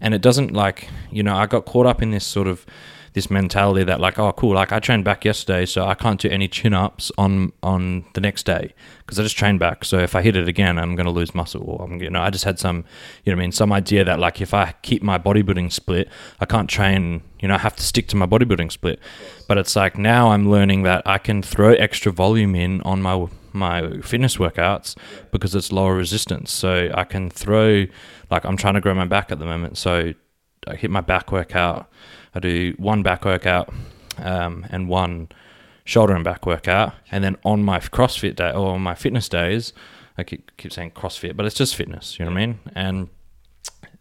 and 0.00 0.14
it 0.14 0.22
doesn't 0.22 0.52
like 0.52 0.88
you 1.10 1.22
know 1.22 1.36
I 1.36 1.46
got 1.46 1.66
caught 1.66 1.86
up 1.86 2.02
in 2.02 2.10
this 2.10 2.24
sort 2.24 2.46
of 2.46 2.64
this 3.12 3.30
mentality 3.30 3.84
that 3.84 4.00
like, 4.00 4.18
oh, 4.18 4.32
cool, 4.32 4.54
like 4.54 4.72
I 4.72 4.78
trained 4.78 5.04
back 5.04 5.24
yesterday, 5.24 5.66
so 5.66 5.84
I 5.84 5.94
can't 5.94 6.20
do 6.20 6.28
any 6.28 6.46
chin 6.48 6.74
ups 6.74 7.10
on 7.18 7.52
on 7.62 8.04
the 8.14 8.20
next 8.20 8.46
day 8.46 8.74
because 8.98 9.18
I 9.18 9.22
just 9.22 9.36
trained 9.36 9.58
back. 9.58 9.84
So 9.84 9.98
if 9.98 10.14
I 10.14 10.22
hit 10.22 10.36
it 10.36 10.48
again, 10.48 10.78
I'm 10.78 10.94
going 10.94 11.06
to 11.06 11.12
lose 11.12 11.34
muscle. 11.34 11.62
Or 11.62 11.84
I'm, 11.84 12.00
you 12.00 12.10
know, 12.10 12.22
I 12.22 12.30
just 12.30 12.44
had 12.44 12.58
some, 12.58 12.84
you 13.24 13.32
know, 13.32 13.38
I 13.38 13.42
mean, 13.42 13.52
some 13.52 13.72
idea 13.72 14.04
that 14.04 14.20
like 14.20 14.40
if 14.40 14.54
I 14.54 14.74
keep 14.82 15.02
my 15.02 15.18
bodybuilding 15.18 15.72
split, 15.72 16.08
I 16.40 16.46
can't 16.46 16.70
train. 16.70 17.22
You 17.40 17.48
know, 17.48 17.54
I 17.54 17.58
have 17.58 17.74
to 17.76 17.82
stick 17.82 18.06
to 18.08 18.16
my 18.16 18.26
bodybuilding 18.26 18.70
split. 18.70 19.00
But 19.48 19.58
it's 19.58 19.74
like 19.74 19.98
now 19.98 20.30
I'm 20.30 20.50
learning 20.50 20.84
that 20.84 21.02
I 21.06 21.18
can 21.18 21.42
throw 21.42 21.72
extra 21.72 22.12
volume 22.12 22.54
in 22.54 22.80
on 22.82 23.02
my 23.02 23.26
my 23.52 24.00
fitness 24.02 24.36
workouts 24.36 24.96
because 25.32 25.54
it's 25.56 25.72
lower 25.72 25.96
resistance. 25.96 26.52
So 26.52 26.90
I 26.94 27.04
can 27.04 27.30
throw 27.30 27.86
like 28.30 28.44
I'm 28.44 28.56
trying 28.56 28.74
to 28.74 28.80
grow 28.80 28.94
my 28.94 29.06
back 29.06 29.32
at 29.32 29.38
the 29.40 29.46
moment. 29.46 29.78
So 29.78 30.14
I 30.66 30.76
hit 30.76 30.90
my 30.90 31.00
back 31.00 31.32
workout. 31.32 31.90
I 32.34 32.40
do 32.40 32.74
one 32.78 33.02
back 33.02 33.24
workout 33.24 33.72
um, 34.18 34.66
and 34.70 34.88
one 34.88 35.28
shoulder 35.84 36.14
and 36.14 36.24
back 36.24 36.46
workout, 36.46 36.94
and 37.10 37.24
then 37.24 37.36
on 37.44 37.62
my 37.62 37.78
CrossFit 37.80 38.36
day 38.36 38.52
or 38.52 38.72
on 38.74 38.82
my 38.82 38.94
fitness 38.94 39.28
days, 39.28 39.72
I 40.16 40.24
keep, 40.24 40.56
keep 40.56 40.72
saying 40.72 40.92
CrossFit, 40.92 41.36
but 41.36 41.46
it's 41.46 41.56
just 41.56 41.74
fitness. 41.74 42.18
You 42.18 42.24
know 42.24 42.32
what 42.32 42.40
I 42.40 42.46
mean? 42.46 42.60
And 42.74 43.08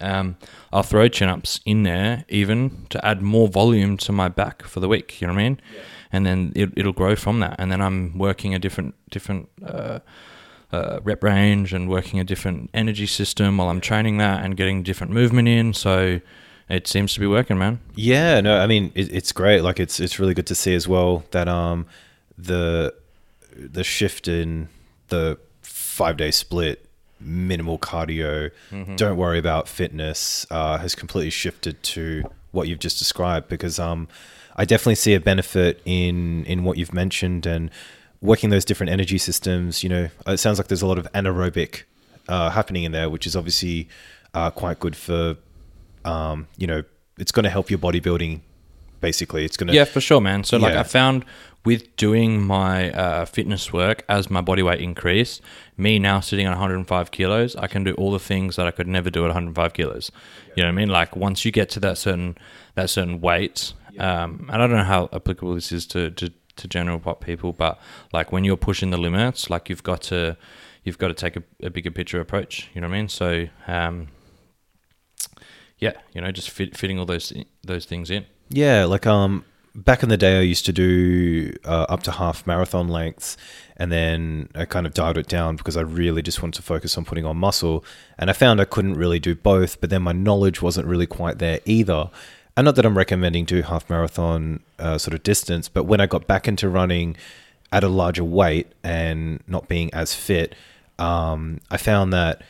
um, 0.02 0.38
I'll 0.72 0.84
throw 0.84 1.08
chin 1.08 1.30
ups 1.30 1.60
in 1.66 1.84
there 1.84 2.26
even 2.30 2.86
to 2.90 3.06
add 3.06 3.22
more 3.22 3.48
volume 3.48 3.98
to 3.98 4.12
my 4.12 4.30
back 4.30 4.64
for 4.64 4.80
the 4.80 4.88
week. 4.88 5.20
You 5.22 5.28
know 5.28 5.34
what 5.34 5.40
I 5.40 5.44
mean? 5.44 5.62
Yeah. 5.74 5.82
And 6.12 6.26
then 6.26 6.54
it, 6.56 6.70
it'll 6.76 6.94
grow 6.94 7.16
from 7.16 7.40
that. 7.42 7.56
And 7.60 7.72
then 7.72 7.82
I'm 7.82 8.18
working 8.18 8.56
a 8.56 8.60
different 8.60 8.96
different 9.10 9.50
uh, 9.66 10.00
uh, 10.72 11.00
rep 11.04 11.24
range 11.24 11.74
and 11.74 11.90
working 11.90 12.20
a 12.20 12.24
different 12.24 12.70
energy 12.74 13.06
system 13.06 13.58
while 13.58 13.70
I'm 13.70 13.82
training 13.82 14.18
that 14.18 14.44
and 14.44 14.56
getting 14.56 14.84
different 14.84 15.14
movement 15.14 15.48
in. 15.48 15.74
So 15.74 16.22
it 16.70 16.88
seems 16.88 17.14
to 17.16 17.20
be 17.20 17.28
working, 17.28 17.58
man. 17.58 17.80
Yeah, 17.96 18.42
no, 18.42 18.58
I 18.60 18.68
mean 18.68 18.92
it, 18.96 19.12
it's 19.12 19.32
great. 19.32 19.62
Like 19.62 19.80
it's 19.80 20.00
it's 20.00 20.20
really 20.20 20.34
good 20.34 20.48
to 20.48 20.56
see 20.56 20.76
as 20.76 20.88
well 20.88 21.24
that 21.32 21.48
um 21.48 21.86
the 22.38 22.94
the 23.56 23.84
shift 23.84 24.28
in 24.28 24.70
the 25.08 25.38
five 25.62 26.18
day 26.18 26.32
split, 26.32 26.86
minimal 27.20 27.80
cardio, 27.80 28.52
mm-hmm. 28.72 28.96
don't 28.96 29.18
worry 29.18 29.40
about 29.40 29.68
fitness, 29.68 30.46
uh, 30.52 30.78
has 30.78 30.96
completely 30.96 31.32
shifted 31.32 31.82
to 31.84 32.24
what 32.52 32.68
you've 32.68 32.80
just 32.80 33.00
described 33.00 33.48
because 33.50 33.80
um 33.80 34.08
I 34.56 34.66
definitely 34.66 34.96
see 34.96 35.16
a 35.16 35.20
benefit 35.20 35.82
in 35.86 36.46
in 36.46 36.64
what 36.64 36.78
you've 36.78 36.94
mentioned 36.94 37.46
and 37.46 37.72
working 38.22 38.50
those 38.50 38.66
different 38.66 38.92
energy 38.92 39.18
systems. 39.18 39.84
You 39.84 39.90
know, 39.90 40.10
it 40.28 40.38
sounds 40.38 40.60
like 40.60 40.68
there's 40.68 40.82
a 40.82 40.88
lot 40.88 41.00
of 41.00 41.12
anaerobic 41.14 41.84
uh, 42.28 42.50
happening 42.50 42.84
in 42.84 42.92
there, 42.92 43.10
which 43.10 43.26
is 43.26 43.36
obviously 43.36 43.88
uh, 44.34 44.52
quite 44.52 44.80
good 44.80 44.96
for 44.96 45.38
um, 46.06 46.48
you 46.58 46.68
know, 46.68 46.84
it's 47.18 47.32
going 47.32 47.44
to 47.44 47.50
help 47.50 47.70
your 47.70 47.80
bodybuilding. 47.80 48.42
Basically, 49.02 49.46
it's 49.46 49.56
going 49.56 49.68
to 49.68 49.74
yeah, 49.74 49.86
for 49.86 50.02
sure, 50.02 50.20
man. 50.20 50.44
So 50.44 50.58
like, 50.58 50.76
I 50.76 50.84
found 50.84 51.24
with 51.66 51.96
doing 51.96 52.42
my 52.42 52.92
uh, 52.92 53.26
fitness 53.26 53.72
work 53.72 54.04
as 54.10 54.30
my 54.30 54.42
body 54.42 54.62
weight 54.62 54.82
increased, 54.82 55.42
me 55.78 56.00
now 56.00 56.20
sitting 56.20 56.46
at 56.46 56.50
105 56.50 57.12
kilos, 57.12 57.56
I 57.56 57.68
can 57.68 57.84
do 57.84 57.94
all 57.94 58.12
the 58.12 58.20
things 58.20 58.56
that 58.58 58.68
I 58.68 58.72
could 58.72 58.88
never 58.88 59.10
do 59.10 59.22
at 59.24 59.28
105 59.28 59.74
kilos. 59.74 60.12
You 60.56 60.64
know 60.64 60.68
what 60.68 60.74
I 60.74 60.76
mean? 60.76 60.90
Like 60.90 61.16
once 61.16 61.46
you 61.46 61.52
get 61.52 61.70
to 61.72 61.80
that 61.82 61.98
certain 61.98 62.38
that 62.76 62.90
certain 62.90 63.22
weight, 63.22 63.74
um, 64.00 64.50
and 64.52 64.62
I 64.62 64.68
don't 64.68 64.78
know 64.78 64.84
how 64.84 65.10
applicable 65.14 65.56
this 65.56 65.72
is 65.72 65.86
to, 65.88 66.12
to 66.12 66.32
to 66.58 66.68
general 66.68 67.00
pop 67.00 67.24
people, 67.24 67.54
but 67.54 67.80
like 68.14 68.32
when 68.32 68.44
you're 68.44 68.58
pushing 68.58 68.90
the 68.90 68.98
limits, 68.98 69.50
like 69.50 69.70
you've 69.70 69.84
got 69.84 70.02
to 70.04 70.38
you've 70.84 70.98
got 70.98 71.10
to 71.10 71.14
take 71.14 71.36
a, 71.36 71.44
a 71.62 71.70
bigger 71.70 71.92
picture 71.92 72.20
approach. 72.20 72.70
You 72.74 72.82
know 72.82 72.88
what 72.88 72.96
I 72.96 72.98
mean? 73.00 73.10
So 73.10 73.48
um, 73.68 74.08
yeah, 75.80 75.94
you 76.14 76.22
know, 76.22 76.32
just 76.32 76.50
fit, 76.50 76.78
fitting 76.78 77.00
all 77.00 77.06
those 77.06 77.34
those 77.64 77.86
things 77.86 78.12
in. 78.12 78.26
Yeah, 78.50 78.86
like 78.86 79.08
um, 79.08 79.46
back 79.76 80.04
in 80.04 80.10
the 80.10 80.18
day, 80.18 80.38
I 80.38 80.42
used 80.42 80.66
to 80.66 80.74
do 80.74 81.54
uh, 81.66 81.86
up 81.90 82.04
to 82.04 82.12
half 82.12 82.46
marathon 82.46 82.88
lengths, 82.88 83.38
and 83.78 83.92
then 83.92 84.50
I 84.56 84.66
kind 84.66 84.86
of 84.86 84.94
dialed 84.94 85.18
it 85.18 85.28
down 85.28 85.56
because 85.56 85.78
I 85.78 85.82
really 85.82 86.22
just 86.22 86.42
wanted 86.42 86.56
to 86.56 86.64
focus 86.64 86.98
on 86.98 87.06
putting 87.06 87.26
on 87.26 87.38
muscle. 87.38 87.84
And 88.18 88.30
I 88.30 88.34
found 88.34 88.60
I 88.60 88.66
couldn't 88.66 88.96
really 88.96 89.20
do 89.20 89.36
both, 89.36 89.80
but 89.80 89.90
then 89.90 90.02
my 90.02 90.12
knowledge 90.12 90.62
wasn't 90.62 90.88
really 90.88 91.08
quite 91.08 91.40
there 91.40 91.60
either. 91.66 92.10
And 92.58 92.66
not 92.66 92.76
that 92.76 92.86
I'm 92.86 92.98
recommending 92.98 93.46
do 93.46 93.62
half 93.62 93.90
marathon 93.90 94.62
uh, 94.80 94.98
sort 94.98 95.14
of 95.14 95.24
distance, 95.24 95.70
but 95.70 95.86
when 95.86 96.02
I 96.02 96.08
got 96.08 96.28
back 96.28 96.48
into 96.48 96.68
running 96.68 97.16
at 97.72 97.84
a 97.84 97.88
larger 97.88 98.24
weight 98.24 98.68
and 98.84 99.42
not 99.48 99.70
being 99.70 99.94
as 99.94 100.14
fit, 100.14 100.56
um, 100.98 101.62
I 101.72 101.78
found 101.78 102.12
that 102.12 102.42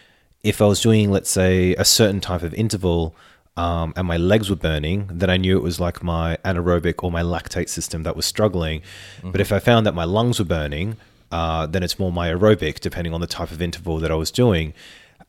if 0.44 0.62
I 0.62 0.66
was 0.66 0.82
doing, 0.82 1.12
let's 1.12 1.30
say, 1.30 1.76
a 1.76 1.86
certain 1.86 2.20
type 2.20 2.44
of 2.44 2.54
interval 2.54 3.16
um, 3.58 3.94
and 3.98 4.08
my 4.08 4.18
legs 4.18 4.50
were 4.50 4.56
burning, 4.56 5.10
then 5.12 5.30
I 5.30 5.38
knew 5.38 5.58
it 5.58 5.64
was 5.64 5.80
like 5.80 6.02
my 6.02 6.38
anaerobic 6.46 7.04
or 7.04 7.12
my 7.12 7.22
lactate 7.22 7.68
system 7.68 8.04
that 8.04 8.16
was 8.16 8.26
struggling. 8.26 8.82
Mm-hmm. 9.18 9.32
But 9.32 9.42
if 9.42 9.52
I 9.52 9.60
found 9.60 9.86
that 9.86 9.94
my 9.94 10.06
lungs 10.06 10.40
were 10.40 10.46
burning, 10.46 10.96
uh, 11.32 11.68
then 11.68 11.84
it's 11.84 12.00
more 12.00 12.12
my 12.12 12.30
aerobic, 12.30 12.80
depending 12.80 13.14
on 13.14 13.22
the 13.22 13.28
type 13.28 13.52
of 13.52 13.62
interval 13.62 13.98
that 14.00 14.12
I 14.12 14.16
was 14.16 14.32
doing. 14.32 14.74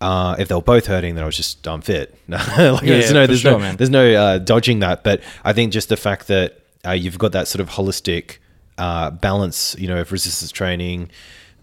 Uh, 0.01 0.37
if 0.39 0.49
they 0.49 0.55
were 0.55 0.63
both 0.63 0.87
hurting, 0.87 1.15
then 1.15 1.25
I 1.25 1.27
was 1.27 1.37
just 1.37 1.67
unfit. 1.67 2.17
like 2.29 2.41
yeah, 2.49 2.79
there's 2.81 3.13
no, 3.13 3.27
there's, 3.27 3.41
sure, 3.41 3.59
no 3.59 3.73
there's 3.73 3.91
no 3.91 4.15
uh, 4.15 4.39
dodging 4.39 4.79
that. 4.79 5.05
But 5.05 5.23
I 5.45 5.53
think 5.53 5.73
just 5.73 5.89
the 5.89 5.97
fact 5.97 6.29
that 6.29 6.61
uh, 6.87 6.93
you've 6.93 7.19
got 7.19 7.33
that 7.33 7.49
sort 7.49 7.61
of 7.61 7.71
holistic 7.71 8.39
uh, 8.79 9.11
balance, 9.11 9.77
you 9.79 9.89
know, 9.89 10.01
of 10.01 10.11
resistance 10.13 10.51
training, 10.51 11.11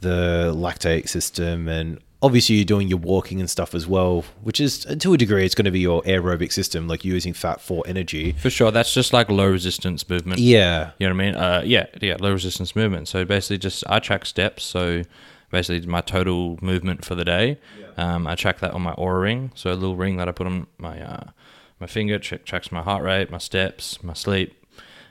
the 0.02 0.54
lactate 0.56 1.10
system, 1.10 1.68
and 1.68 2.00
obviously 2.22 2.56
you're 2.56 2.66
doing 2.66 2.88
your 2.88 2.98
walking 2.98 3.40
and 3.40 3.50
stuff 3.50 3.76
as 3.76 3.88
well, 3.88 4.24
which 4.42 4.60
is 4.60 4.80
to 4.86 5.14
a 5.14 5.18
degree 5.18 5.46
it's 5.46 5.56
going 5.56 5.66
to 5.66 5.72
be 5.72 5.80
your 5.80 6.02
aerobic 6.04 6.52
system, 6.52 6.88
like 6.88 7.06
using 7.06 7.34
fat 7.34 7.62
for 7.62 7.84
energy. 7.88 8.34
For 8.34 8.50
sure, 8.50 8.72
that's 8.72 8.94
just 8.94 9.14
like 9.14 9.30
low 9.30 9.50
resistance 9.50 10.08
movement. 10.10 10.40
Yeah, 10.40 10.92
you 11.00 11.08
know 11.08 11.16
what 11.16 11.22
I 11.22 11.26
mean. 11.26 11.36
Uh, 11.36 11.62
yeah, 11.66 11.86
yeah, 12.02 12.18
low 12.20 12.32
resistance 12.32 12.76
movement. 12.76 13.08
So 13.08 13.26
basically, 13.26 13.60
just 13.60 13.84
I 13.88 14.00
track 14.00 14.26
steps. 14.26 14.64
So 14.64 15.04
basically, 15.52 15.86
my 15.88 16.02
total 16.02 16.58
movement 16.62 17.06
for 17.06 17.16
the 17.16 17.26
day. 17.26 17.60
Um, 17.98 18.28
I 18.28 18.36
track 18.36 18.60
that 18.60 18.72
on 18.72 18.82
my 18.82 18.94
Oura 18.94 19.22
ring. 19.22 19.52
So 19.56 19.72
a 19.72 19.74
little 19.74 19.96
ring 19.96 20.18
that 20.18 20.28
I 20.28 20.32
put 20.32 20.48
on 20.48 20.68
my 20.78 21.02
uh, 21.02 21.32
my 21.80 21.88
finger 21.88 22.20
tra- 22.20 22.40
tracks 22.40 22.72
my 22.72 22.82
heart 22.82 23.04
rate, 23.04 23.30
my 23.30 23.38
steps, 23.38 24.04
my 24.04 24.14
sleep, 24.14 24.66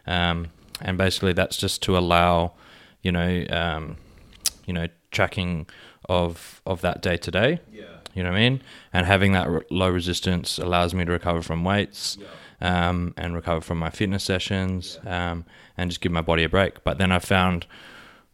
um, 0.07 0.49
and 0.81 0.99
basically 0.99 1.33
that's 1.33 1.57
just 1.57 1.83
to 1.83 1.97
allow, 1.97 2.53
you 3.03 3.13
know, 3.13 3.45
um, 3.51 3.97
you 4.67 4.73
know, 4.73 4.89
tracking 5.11 5.67
of 6.09 6.61
of 6.67 6.81
that 6.81 7.03
day 7.03 7.17
to 7.17 7.31
day. 7.31 7.61
Yeah. 7.73 7.85
You 8.15 8.23
know 8.23 8.31
what 8.31 8.39
I 8.39 8.49
mean? 8.49 8.63
And 8.93 9.07
having 9.07 9.33
that 9.33 9.49
re- 9.49 9.61
low 9.71 9.91
resistance 9.91 10.59
allows 10.59 10.95
me 10.95 11.05
to 11.05 11.13
recover 11.13 11.43
from 11.43 11.65
weights 11.65 12.17
yeah. 12.19 12.89
um, 12.89 13.13
and 13.19 13.35
recover 13.35 13.61
from 13.61 13.79
my 13.79 13.91
fitness 13.91 14.25
sessions 14.25 14.99
yeah. 15.05 15.33
um, 15.33 15.45
and 15.77 15.91
just 15.91 16.01
give 16.01 16.13
my 16.13 16.23
body 16.23 16.43
a 16.45 16.49
break. 16.49 16.83
But 16.83 16.97
then 16.97 17.13
I 17.13 17.19
found 17.19 17.67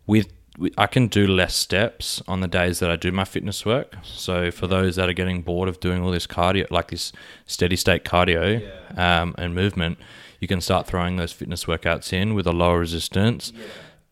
with 0.07 0.33
I 0.77 0.87
can 0.87 1.07
do 1.09 1.27
less 1.27 1.55
steps 1.55 2.23
on 2.29 2.41
the 2.41 2.47
days 2.47 2.79
that 2.81 2.91
I 2.91 2.97
do 2.97 3.11
my 3.11 3.25
fitness 3.25 3.65
work. 3.65 3.97
So 4.03 4.51
for 4.51 4.67
those 4.67 4.97
that 4.97 5.09
are 5.09 5.15
getting 5.15 5.41
bored 5.43 5.69
of 5.69 5.81
doing 5.81 6.03
all 6.03 6.11
this 6.11 6.27
cardio, 6.27 6.71
like 6.71 6.91
this 6.91 7.11
steady 7.47 7.77
state 7.77 8.05
cardio 8.05 8.61
yeah. 8.61 9.23
um, 9.23 9.35
and 9.39 9.55
movement, 9.55 9.99
you 10.41 10.49
can 10.49 10.61
start 10.61 10.87
throwing 10.87 11.17
those 11.17 11.33
fitness 11.33 11.65
workouts 11.65 12.13
in 12.13 12.35
with 12.35 12.47
a 12.47 12.53
lower 12.53 12.81
resistance, 12.81 13.53
yeah. 13.55 13.65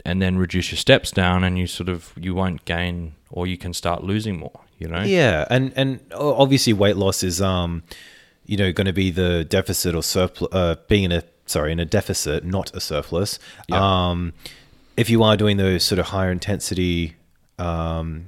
And 0.05 0.21
then 0.21 0.39
reduce 0.39 0.71
your 0.71 0.79
steps 0.79 1.11
down, 1.11 1.45
and 1.45 1.59
you 1.59 1.67
sort 1.67 1.89
of 1.89 2.13
you 2.17 2.35
won't 2.35 2.65
gain 2.65 3.15
or 3.31 3.47
you 3.47 3.57
can 3.57 3.73
start 3.73 4.03
losing 4.03 4.39
more. 4.39 4.61
You 4.79 4.89
know. 4.89 5.03
Yeah, 5.03 5.47
and 5.51 5.73
and 5.77 6.01
obviously 6.15 6.73
weight 6.73 6.97
loss 6.97 7.23
is 7.23 7.41
um, 7.43 7.83
you 8.51 8.57
know, 8.57 8.73
going 8.73 8.87
to 8.87 8.93
be 8.93 9.13
the 9.13 9.45
deficit 9.45 9.95
or 9.95 10.03
surplus, 10.03 10.49
uh, 10.53 10.75
being 10.89 11.05
in 11.05 11.13
a 11.13 11.23
sorry 11.47 11.71
in 11.71 11.79
a 11.79 11.85
deficit, 11.85 12.45
not 12.45 12.75
a 12.75 12.81
surplus. 12.81 13.39
Yeah. 13.69 14.09
Um, 14.09 14.33
if 14.97 15.09
you 15.09 15.23
are 15.23 15.37
doing 15.37 15.57
those 15.57 15.85
sort 15.85 16.01
of 16.01 16.07
higher 16.07 16.33
intensity 16.33 17.15
um, 17.61 18.27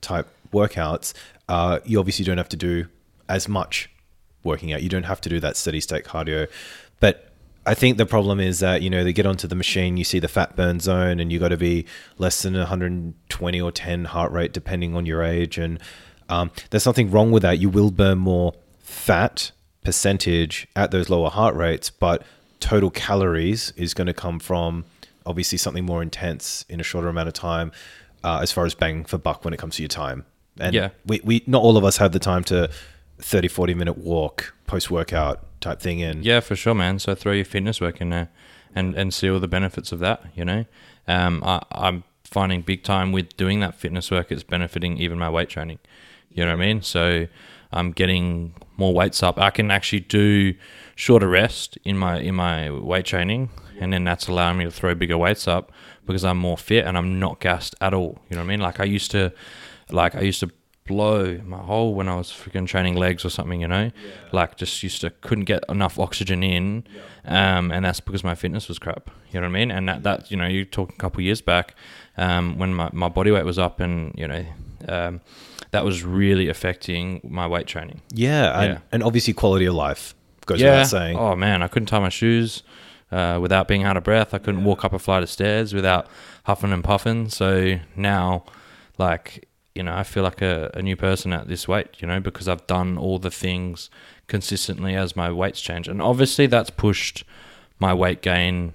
type 0.00 0.26
workouts, 0.52 1.14
uh, 1.48 1.78
you 1.84 2.00
obviously 2.00 2.24
don't 2.24 2.38
have 2.38 2.48
to 2.48 2.56
do 2.56 2.86
as 3.28 3.48
much 3.48 3.88
working 4.42 4.72
out. 4.72 4.82
You 4.82 4.88
don't 4.88 5.04
have 5.04 5.20
to 5.20 5.28
do 5.28 5.38
that 5.38 5.56
steady 5.56 5.80
state 5.80 6.04
cardio, 6.04 6.48
but 6.98 7.31
I 7.64 7.74
think 7.74 7.96
the 7.96 8.06
problem 8.06 8.40
is 8.40 8.58
that 8.60 8.82
you 8.82 8.90
know 8.90 9.04
they 9.04 9.12
get 9.12 9.26
onto 9.26 9.46
the 9.46 9.54
machine, 9.54 9.96
you 9.96 10.04
see 10.04 10.18
the 10.18 10.28
fat 10.28 10.56
burn 10.56 10.80
zone, 10.80 11.20
and 11.20 11.32
you 11.32 11.38
got 11.38 11.48
to 11.48 11.56
be 11.56 11.86
less 12.18 12.42
than 12.42 12.54
120 12.54 13.60
or 13.60 13.72
10 13.72 14.04
heart 14.06 14.32
rate 14.32 14.52
depending 14.52 14.96
on 14.96 15.06
your 15.06 15.22
age, 15.22 15.58
and 15.58 15.78
um, 16.28 16.50
there's 16.70 16.86
nothing 16.86 17.10
wrong 17.10 17.30
with 17.30 17.42
that. 17.42 17.58
You 17.58 17.68
will 17.68 17.90
burn 17.90 18.18
more 18.18 18.54
fat 18.80 19.52
percentage 19.84 20.66
at 20.74 20.90
those 20.90 21.08
lower 21.08 21.30
heart 21.30 21.54
rates, 21.54 21.90
but 21.90 22.22
total 22.60 22.90
calories 22.90 23.72
is 23.76 23.94
going 23.94 24.06
to 24.06 24.14
come 24.14 24.38
from 24.38 24.84
obviously 25.26 25.58
something 25.58 25.84
more 25.84 26.02
intense 26.02 26.64
in 26.68 26.80
a 26.80 26.82
shorter 26.82 27.08
amount 27.08 27.28
of 27.28 27.34
time, 27.34 27.72
uh, 28.24 28.40
as 28.42 28.50
far 28.50 28.64
as 28.64 28.74
bang 28.74 29.04
for 29.04 29.18
buck 29.18 29.44
when 29.44 29.54
it 29.54 29.58
comes 29.58 29.76
to 29.76 29.82
your 29.82 29.88
time. 29.88 30.24
And 30.58 30.74
yeah. 30.74 30.90
we, 31.06 31.20
we 31.24 31.42
not 31.46 31.62
all 31.62 31.76
of 31.76 31.84
us 31.84 31.96
have 31.98 32.12
the 32.12 32.18
time 32.18 32.44
to 32.44 32.70
30, 33.18 33.48
40 33.48 33.74
minute 33.74 33.98
walk 33.98 34.54
post 34.66 34.90
workout 34.90 35.44
type 35.62 35.80
thing 35.80 36.00
in. 36.00 36.22
Yeah, 36.22 36.40
for 36.40 36.56
sure, 36.56 36.74
man. 36.74 36.98
So 36.98 37.14
throw 37.14 37.32
your 37.32 37.44
fitness 37.44 37.80
work 37.80 38.00
in 38.00 38.10
there 38.10 38.28
and, 38.74 38.94
and 38.94 39.12
see 39.14 39.30
all 39.30 39.40
the 39.40 39.48
benefits 39.48 39.92
of 39.92 39.98
that, 40.00 40.24
you 40.34 40.44
know? 40.44 40.64
Um, 41.08 41.42
I, 41.44 41.62
I'm 41.72 42.04
finding 42.24 42.62
big 42.62 42.82
time 42.82 43.12
with 43.12 43.36
doing 43.36 43.60
that 43.60 43.74
fitness 43.74 44.10
work, 44.10 44.32
it's 44.32 44.42
benefiting 44.42 44.98
even 44.98 45.18
my 45.18 45.30
weight 45.30 45.48
training. 45.48 45.78
You 46.30 46.44
know 46.44 46.50
what 46.50 46.62
I 46.62 46.66
mean? 46.66 46.82
So 46.82 47.26
I'm 47.72 47.92
getting 47.92 48.54
more 48.76 48.92
weights 48.92 49.22
up. 49.22 49.38
I 49.38 49.50
can 49.50 49.70
actually 49.70 50.00
do 50.00 50.54
shorter 50.94 51.28
rest 51.28 51.78
in 51.84 51.96
my 51.96 52.18
in 52.18 52.34
my 52.34 52.70
weight 52.70 53.04
training, 53.04 53.50
and 53.78 53.92
then 53.92 54.04
that's 54.04 54.28
allowing 54.28 54.58
me 54.58 54.64
to 54.64 54.70
throw 54.70 54.94
bigger 54.94 55.18
weights 55.18 55.46
up 55.46 55.72
because 56.06 56.24
I'm 56.24 56.38
more 56.38 56.56
fit 56.56 56.86
and 56.86 56.96
I'm 56.96 57.18
not 57.20 57.40
gassed 57.40 57.74
at 57.80 57.92
all. 57.94 58.18
You 58.28 58.36
know 58.36 58.42
what 58.42 58.46
I 58.46 58.48
mean? 58.48 58.60
Like 58.60 58.80
I 58.80 58.84
used 58.84 59.10
to, 59.12 59.32
like 59.90 60.14
I 60.14 60.20
used 60.20 60.40
to 60.40 60.50
blow 60.86 61.38
my 61.44 61.58
hole 61.58 61.94
when 61.94 62.08
I 62.08 62.16
was 62.16 62.28
freaking 62.28 62.66
training 62.66 62.96
legs 62.96 63.24
or 63.24 63.30
something. 63.30 63.60
You 63.60 63.68
know, 63.68 63.84
yeah. 63.84 64.10
like 64.32 64.56
just 64.56 64.82
used 64.82 65.00
to 65.02 65.10
couldn't 65.10 65.44
get 65.44 65.64
enough 65.68 65.98
oxygen 65.98 66.42
in, 66.42 66.84
yeah. 67.24 67.58
um, 67.58 67.70
and 67.70 67.84
that's 67.84 68.00
because 68.00 68.24
my 68.24 68.34
fitness 68.34 68.68
was 68.68 68.78
crap. 68.78 69.10
You 69.30 69.40
know 69.40 69.46
what 69.46 69.56
I 69.56 69.58
mean? 69.60 69.70
And 69.70 69.88
that 69.88 70.02
that 70.02 70.30
you 70.30 70.36
know 70.36 70.46
you 70.46 70.64
talk 70.64 70.90
a 70.90 70.96
couple 70.96 71.22
years 71.22 71.40
back, 71.40 71.74
um, 72.16 72.58
when 72.58 72.74
my 72.74 72.90
my 72.92 73.08
body 73.08 73.30
weight 73.30 73.44
was 73.44 73.58
up 73.58 73.80
and 73.80 74.14
you 74.16 74.28
know. 74.28 74.44
Um, 74.88 75.20
that 75.70 75.86
was 75.86 76.04
really 76.04 76.48
affecting 76.48 77.20
my 77.24 77.46
weight 77.46 77.66
training. 77.66 78.02
Yeah, 78.12 78.60
and, 78.60 78.80
and 78.92 79.02
obviously 79.02 79.32
quality 79.32 79.64
of 79.64 79.74
life 79.74 80.14
goes 80.44 80.60
yeah. 80.60 80.70
without 80.70 80.86
saying. 80.88 81.16
Oh 81.18 81.34
man, 81.34 81.62
I 81.62 81.68
couldn't 81.68 81.86
tie 81.86 81.98
my 81.98 82.10
shoes 82.10 82.62
uh, 83.10 83.38
without 83.40 83.68
being 83.68 83.84
out 83.84 83.96
of 83.96 84.04
breath. 84.04 84.34
I 84.34 84.38
couldn't 84.38 84.60
yeah. 84.60 84.66
walk 84.66 84.84
up 84.84 84.92
a 84.92 84.98
flight 84.98 85.22
of 85.22 85.30
stairs 85.30 85.74
without 85.74 86.08
huffing 86.44 86.72
and 86.72 86.84
puffing. 86.84 87.28
So 87.28 87.78
now, 87.96 88.44
like 88.98 89.48
you 89.74 89.82
know, 89.82 89.94
I 89.94 90.02
feel 90.02 90.22
like 90.22 90.42
a, 90.42 90.70
a 90.74 90.82
new 90.82 90.96
person 90.96 91.32
at 91.32 91.48
this 91.48 91.66
weight. 91.66 91.88
You 91.98 92.08
know, 92.08 92.20
because 92.20 92.48
I've 92.48 92.66
done 92.66 92.98
all 92.98 93.18
the 93.18 93.30
things 93.30 93.90
consistently 94.26 94.94
as 94.94 95.16
my 95.16 95.30
weights 95.30 95.60
change, 95.60 95.88
and 95.88 96.00
obviously 96.00 96.46
that's 96.46 96.70
pushed 96.70 97.24
my 97.78 97.92
weight 97.92 98.22
gain 98.22 98.74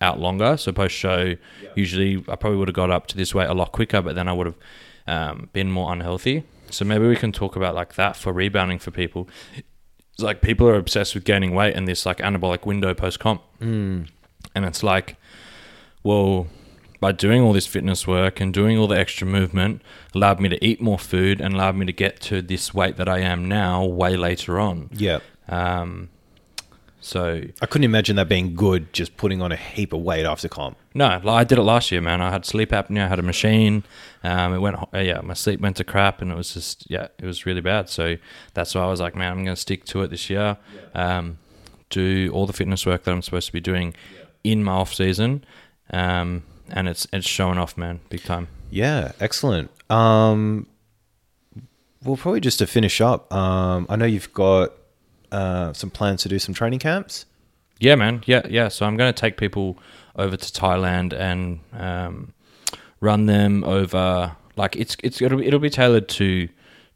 out 0.00 0.18
longer. 0.18 0.56
So 0.56 0.72
post 0.72 0.94
show, 0.94 1.36
yeah. 1.62 1.68
usually 1.74 2.24
I 2.28 2.36
probably 2.36 2.58
would 2.58 2.68
have 2.68 2.74
got 2.74 2.90
up 2.90 3.06
to 3.08 3.16
this 3.16 3.34
weight 3.34 3.48
a 3.48 3.54
lot 3.54 3.72
quicker, 3.72 4.02
but 4.02 4.14
then 4.14 4.28
I 4.28 4.32
would 4.32 4.46
have 4.46 4.58
um, 5.06 5.48
been 5.52 5.70
more 5.70 5.92
unhealthy. 5.92 6.44
So 6.70 6.84
maybe 6.84 7.06
we 7.06 7.16
can 7.16 7.32
talk 7.32 7.56
about 7.56 7.74
like 7.74 7.94
that 7.94 8.16
for 8.16 8.32
rebounding 8.32 8.78
for 8.78 8.90
people. 8.90 9.28
It's 9.54 10.22
like 10.22 10.42
people 10.42 10.68
are 10.68 10.76
obsessed 10.76 11.14
with 11.14 11.24
gaining 11.24 11.54
weight 11.54 11.74
and 11.74 11.86
this 11.86 12.04
like 12.04 12.18
anabolic 12.18 12.66
window 12.66 12.92
post 12.94 13.20
comp, 13.20 13.42
mm. 13.60 14.08
and 14.54 14.64
it's 14.64 14.82
like, 14.82 15.16
well, 16.02 16.48
by 17.02 17.10
doing 17.10 17.42
all 17.42 17.52
this 17.52 17.66
fitness 17.66 18.06
work 18.06 18.40
and 18.40 18.54
doing 18.54 18.78
all 18.78 18.86
the 18.86 18.96
extra 18.96 19.26
movement, 19.26 19.82
allowed 20.14 20.38
me 20.38 20.48
to 20.48 20.64
eat 20.64 20.80
more 20.80 21.00
food 21.00 21.40
and 21.40 21.52
allowed 21.52 21.74
me 21.74 21.84
to 21.84 21.92
get 21.92 22.20
to 22.20 22.40
this 22.40 22.72
weight 22.72 22.96
that 22.96 23.08
I 23.08 23.18
am 23.18 23.48
now 23.48 23.84
way 23.84 24.16
later 24.16 24.60
on. 24.60 24.88
Yeah. 24.92 25.18
Um, 25.48 26.10
so 27.00 27.42
I 27.60 27.66
couldn't 27.66 27.86
imagine 27.86 28.14
that 28.14 28.28
being 28.28 28.54
good, 28.54 28.92
just 28.92 29.16
putting 29.16 29.42
on 29.42 29.50
a 29.50 29.56
heap 29.56 29.92
of 29.92 30.02
weight 30.02 30.24
after 30.24 30.48
comp. 30.48 30.76
No, 30.94 31.20
I 31.26 31.42
did 31.42 31.58
it 31.58 31.62
last 31.62 31.90
year, 31.90 32.00
man. 32.00 32.20
I 32.20 32.30
had 32.30 32.46
sleep 32.46 32.70
apnea, 32.70 33.06
I 33.06 33.08
had 33.08 33.18
a 33.18 33.22
machine. 33.22 33.82
Um, 34.22 34.54
it 34.54 34.58
went, 34.58 34.76
yeah, 34.94 35.20
my 35.22 35.34
sleep 35.34 35.58
went 35.58 35.78
to 35.78 35.84
crap, 35.84 36.22
and 36.22 36.30
it 36.30 36.36
was 36.36 36.54
just, 36.54 36.88
yeah, 36.88 37.08
it 37.18 37.26
was 37.26 37.44
really 37.46 37.60
bad. 37.60 37.88
So 37.88 38.16
that's 38.54 38.76
why 38.76 38.82
I 38.82 38.86
was 38.86 39.00
like, 39.00 39.16
man, 39.16 39.32
I'm 39.32 39.42
going 39.42 39.56
to 39.56 39.60
stick 39.60 39.84
to 39.86 40.02
it 40.02 40.10
this 40.10 40.30
year. 40.30 40.56
Um, 40.94 41.38
do 41.90 42.30
all 42.32 42.46
the 42.46 42.52
fitness 42.52 42.86
work 42.86 43.02
that 43.02 43.10
I'm 43.10 43.22
supposed 43.22 43.48
to 43.48 43.52
be 43.52 43.60
doing 43.60 43.92
in 44.44 44.62
my 44.62 44.72
off 44.72 44.94
season, 44.94 45.44
um, 45.90 46.44
and 46.72 46.88
it's 46.88 47.06
it's 47.12 47.26
showing 47.26 47.58
off, 47.58 47.76
man, 47.76 48.00
big 48.08 48.22
time. 48.22 48.48
Yeah, 48.70 49.12
excellent. 49.20 49.70
Um, 49.90 50.66
well, 52.04 52.16
probably 52.16 52.40
just 52.40 52.58
to 52.58 52.66
finish 52.66 53.00
up, 53.00 53.32
um, 53.32 53.86
I 53.88 53.96
know 53.96 54.06
you've 54.06 54.32
got 54.32 54.72
uh, 55.32 55.72
some 55.72 55.90
plans 55.90 56.22
to 56.22 56.28
do 56.28 56.38
some 56.38 56.54
training 56.54 56.78
camps? 56.78 57.26
Yeah, 57.78 57.96
man. 57.96 58.22
Yeah, 58.26 58.42
yeah. 58.48 58.68
So 58.68 58.86
I'm 58.86 58.96
going 58.96 59.12
to 59.12 59.18
take 59.18 59.36
people 59.36 59.78
over 60.14 60.36
to 60.36 60.46
Thailand 60.52 61.12
and 61.12 61.60
um, 61.72 62.34
run 63.00 63.26
them 63.26 63.64
over. 63.64 64.36
Like 64.56 64.76
it's 64.76 64.96
it's 65.02 65.20
it'll 65.20 65.38
be, 65.38 65.46
it'll 65.46 65.58
be 65.58 65.70
tailored 65.70 66.08
to 66.10 66.48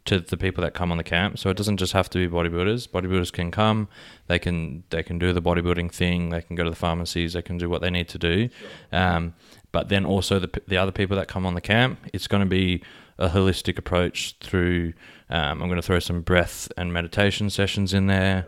to 0.05 0.20
the 0.20 0.36
people 0.36 0.62
that 0.62 0.74
come 0.74 0.93
on 0.93 0.98
the 0.98 1.05
camp. 1.05 1.39
So 1.39 1.51
it 1.51 1.57
doesn't 1.57 1.78
just 1.78 1.93
have 1.93 2.09
to 2.11 2.19
be 2.19 2.32
bodybuilders. 2.32 2.89
Bodybuilders 2.89 3.32
can 3.32 3.51
come. 3.51 3.89
They 4.28 4.39
can 4.39 4.85
they 4.90 5.03
can 5.03 5.19
do 5.19 5.32
the 5.32 5.43
bodybuilding 5.43 5.90
thing. 5.90 6.31
They 6.31 6.43
can 6.43 6.55
go 6.55 6.62
to 6.65 6.70
the 6.70 6.77
pharmacies. 6.77 7.32
They 7.32 7.43
can 7.43 7.59
do 7.59 7.69
what 7.69 7.81
they 7.81 7.90
need 7.90 8.09
to 8.11 8.19
do. 8.19 8.48
Um, 8.93 9.35
but 9.77 9.90
then 9.90 10.07
also 10.07 10.39
the 10.39 10.48
the 10.66 10.78
other 10.78 10.90
people 10.90 11.19
that 11.19 11.28
come 11.28 11.44
on 11.44 11.53
the 11.53 11.61
camp, 11.61 11.98
it's 12.15 12.27
going 12.27 12.40
to 12.40 12.48
be 12.48 12.82
a 13.19 13.28
holistic 13.28 13.77
approach 13.77 14.35
through. 14.40 14.94
Um, 15.28 15.61
I'm 15.61 15.69
going 15.69 15.77
to 15.77 15.82
throw 15.82 15.98
some 15.98 16.23
breath 16.23 16.73
and 16.78 16.94
meditation 16.94 17.51
sessions 17.51 17.93
in 17.93 18.07
there. 18.07 18.47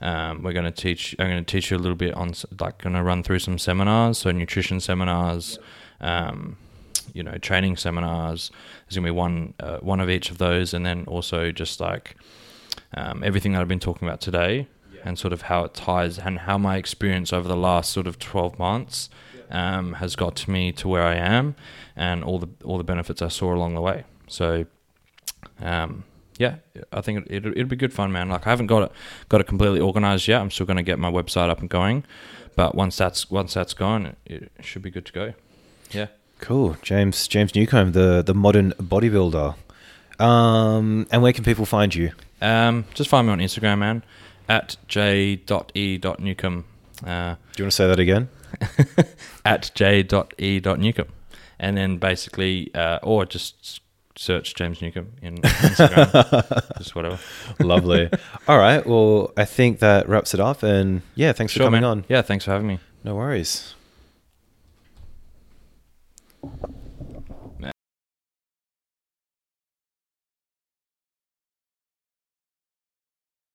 Um, 0.00 0.44
we're 0.44 0.52
going 0.52 0.66
to 0.66 0.70
teach. 0.70 1.16
I'm 1.18 1.28
going 1.28 1.44
to 1.44 1.52
teach 1.52 1.72
you 1.72 1.76
a 1.76 1.82
little 1.84 1.96
bit 1.96 2.14
on 2.14 2.34
like 2.60 2.78
going 2.78 2.94
to 2.94 3.02
run 3.02 3.24
through 3.24 3.40
some 3.40 3.58
seminars, 3.58 4.18
so 4.18 4.30
nutrition 4.30 4.78
seminars, 4.78 5.58
um, 6.00 6.56
you 7.14 7.24
know, 7.24 7.36
training 7.38 7.76
seminars. 7.76 8.52
There's 8.84 8.94
going 8.94 9.06
to 9.06 9.12
be 9.12 9.18
one 9.26 9.54
uh, 9.58 9.78
one 9.78 9.98
of 9.98 10.08
each 10.08 10.30
of 10.30 10.38
those, 10.38 10.72
and 10.72 10.86
then 10.86 11.04
also 11.08 11.50
just 11.50 11.80
like 11.80 12.14
um, 12.94 13.24
everything 13.24 13.54
that 13.54 13.60
I've 13.60 13.66
been 13.66 13.80
talking 13.80 14.06
about 14.06 14.20
today, 14.20 14.68
and 15.04 15.18
sort 15.18 15.32
of 15.32 15.42
how 15.42 15.64
it 15.64 15.74
ties 15.74 16.16
and 16.16 16.38
how 16.38 16.58
my 16.58 16.76
experience 16.76 17.32
over 17.32 17.48
the 17.48 17.56
last 17.56 17.90
sort 17.90 18.06
of 18.06 18.20
12 18.20 18.56
months 18.56 19.10
um, 19.50 19.94
has 19.94 20.16
got 20.16 20.46
me 20.48 20.72
to 20.72 20.88
where 20.88 21.02
I 21.02 21.16
am, 21.16 21.54
and 21.96 22.24
all 22.24 22.38
the 22.38 22.48
all 22.64 22.78
the 22.78 22.84
benefits 22.84 23.20
I 23.22 23.28
saw 23.28 23.54
along 23.54 23.74
the 23.74 23.80
way. 23.80 24.04
So, 24.28 24.66
um, 25.60 26.04
yeah, 26.38 26.56
I 26.92 27.00
think 27.00 27.26
it, 27.26 27.44
it, 27.44 27.46
it'll 27.46 27.64
be 27.68 27.76
good 27.76 27.92
fun, 27.92 28.12
man. 28.12 28.28
Like 28.28 28.46
I 28.46 28.50
haven't 28.50 28.68
got 28.68 28.82
it 28.84 28.92
got 29.28 29.40
it 29.40 29.46
completely 29.46 29.80
organized 29.80 30.28
yet. 30.28 30.40
I'm 30.40 30.50
still 30.50 30.66
going 30.66 30.76
to 30.76 30.82
get 30.82 30.98
my 30.98 31.10
website 31.10 31.50
up 31.50 31.60
and 31.60 31.68
going, 31.68 32.04
but 32.56 32.74
once 32.74 32.96
that's 32.96 33.30
once 33.30 33.54
that's 33.54 33.74
gone, 33.74 34.16
it, 34.24 34.50
it 34.56 34.64
should 34.64 34.82
be 34.82 34.90
good 34.90 35.06
to 35.06 35.12
go. 35.12 35.34
Yeah. 35.90 36.06
Cool, 36.38 36.76
James 36.82 37.28
James 37.28 37.54
Newcombe, 37.54 37.92
the 37.92 38.22
the 38.22 38.34
modern 38.34 38.72
bodybuilder. 38.72 39.56
Um, 40.18 41.06
and 41.10 41.22
where 41.22 41.32
can 41.32 41.44
people 41.44 41.66
find 41.66 41.94
you? 41.94 42.12
Um, 42.42 42.84
just 42.94 43.08
find 43.10 43.26
me 43.26 43.32
on 43.32 43.38
Instagram, 43.40 43.78
man, 43.78 44.02
at 44.48 44.76
j.e.newcomb. 44.88 46.64
Uh, 47.04 47.34
Do 47.52 47.62
you 47.62 47.64
want 47.64 47.70
to 47.70 47.70
say 47.70 47.86
that 47.86 47.98
again? 47.98 48.28
at 49.44 49.70
j.e.newcomb. 49.74 51.08
And 51.58 51.76
then 51.76 51.98
basically, 51.98 52.74
uh, 52.74 52.98
or 53.02 53.26
just 53.26 53.80
search 54.16 54.54
James 54.54 54.82
Newcombe 54.82 55.12
in 55.22 55.36
Instagram, 55.36 56.78
just 56.78 56.94
whatever. 56.94 57.18
Lovely. 57.58 58.10
All 58.48 58.58
right. 58.58 58.84
Well, 58.86 59.32
I 59.36 59.44
think 59.44 59.78
that 59.80 60.08
wraps 60.08 60.34
it 60.34 60.40
up. 60.40 60.62
And 60.62 61.02
yeah, 61.14 61.32
thanks 61.32 61.52
sure, 61.52 61.60
for 61.60 61.66
coming 61.66 61.82
man. 61.82 61.90
on. 61.90 62.04
Yeah, 62.08 62.22
thanks 62.22 62.44
for 62.44 62.50
having 62.52 62.66
me. 62.66 62.80
No 63.04 63.14
worries. 63.14 63.74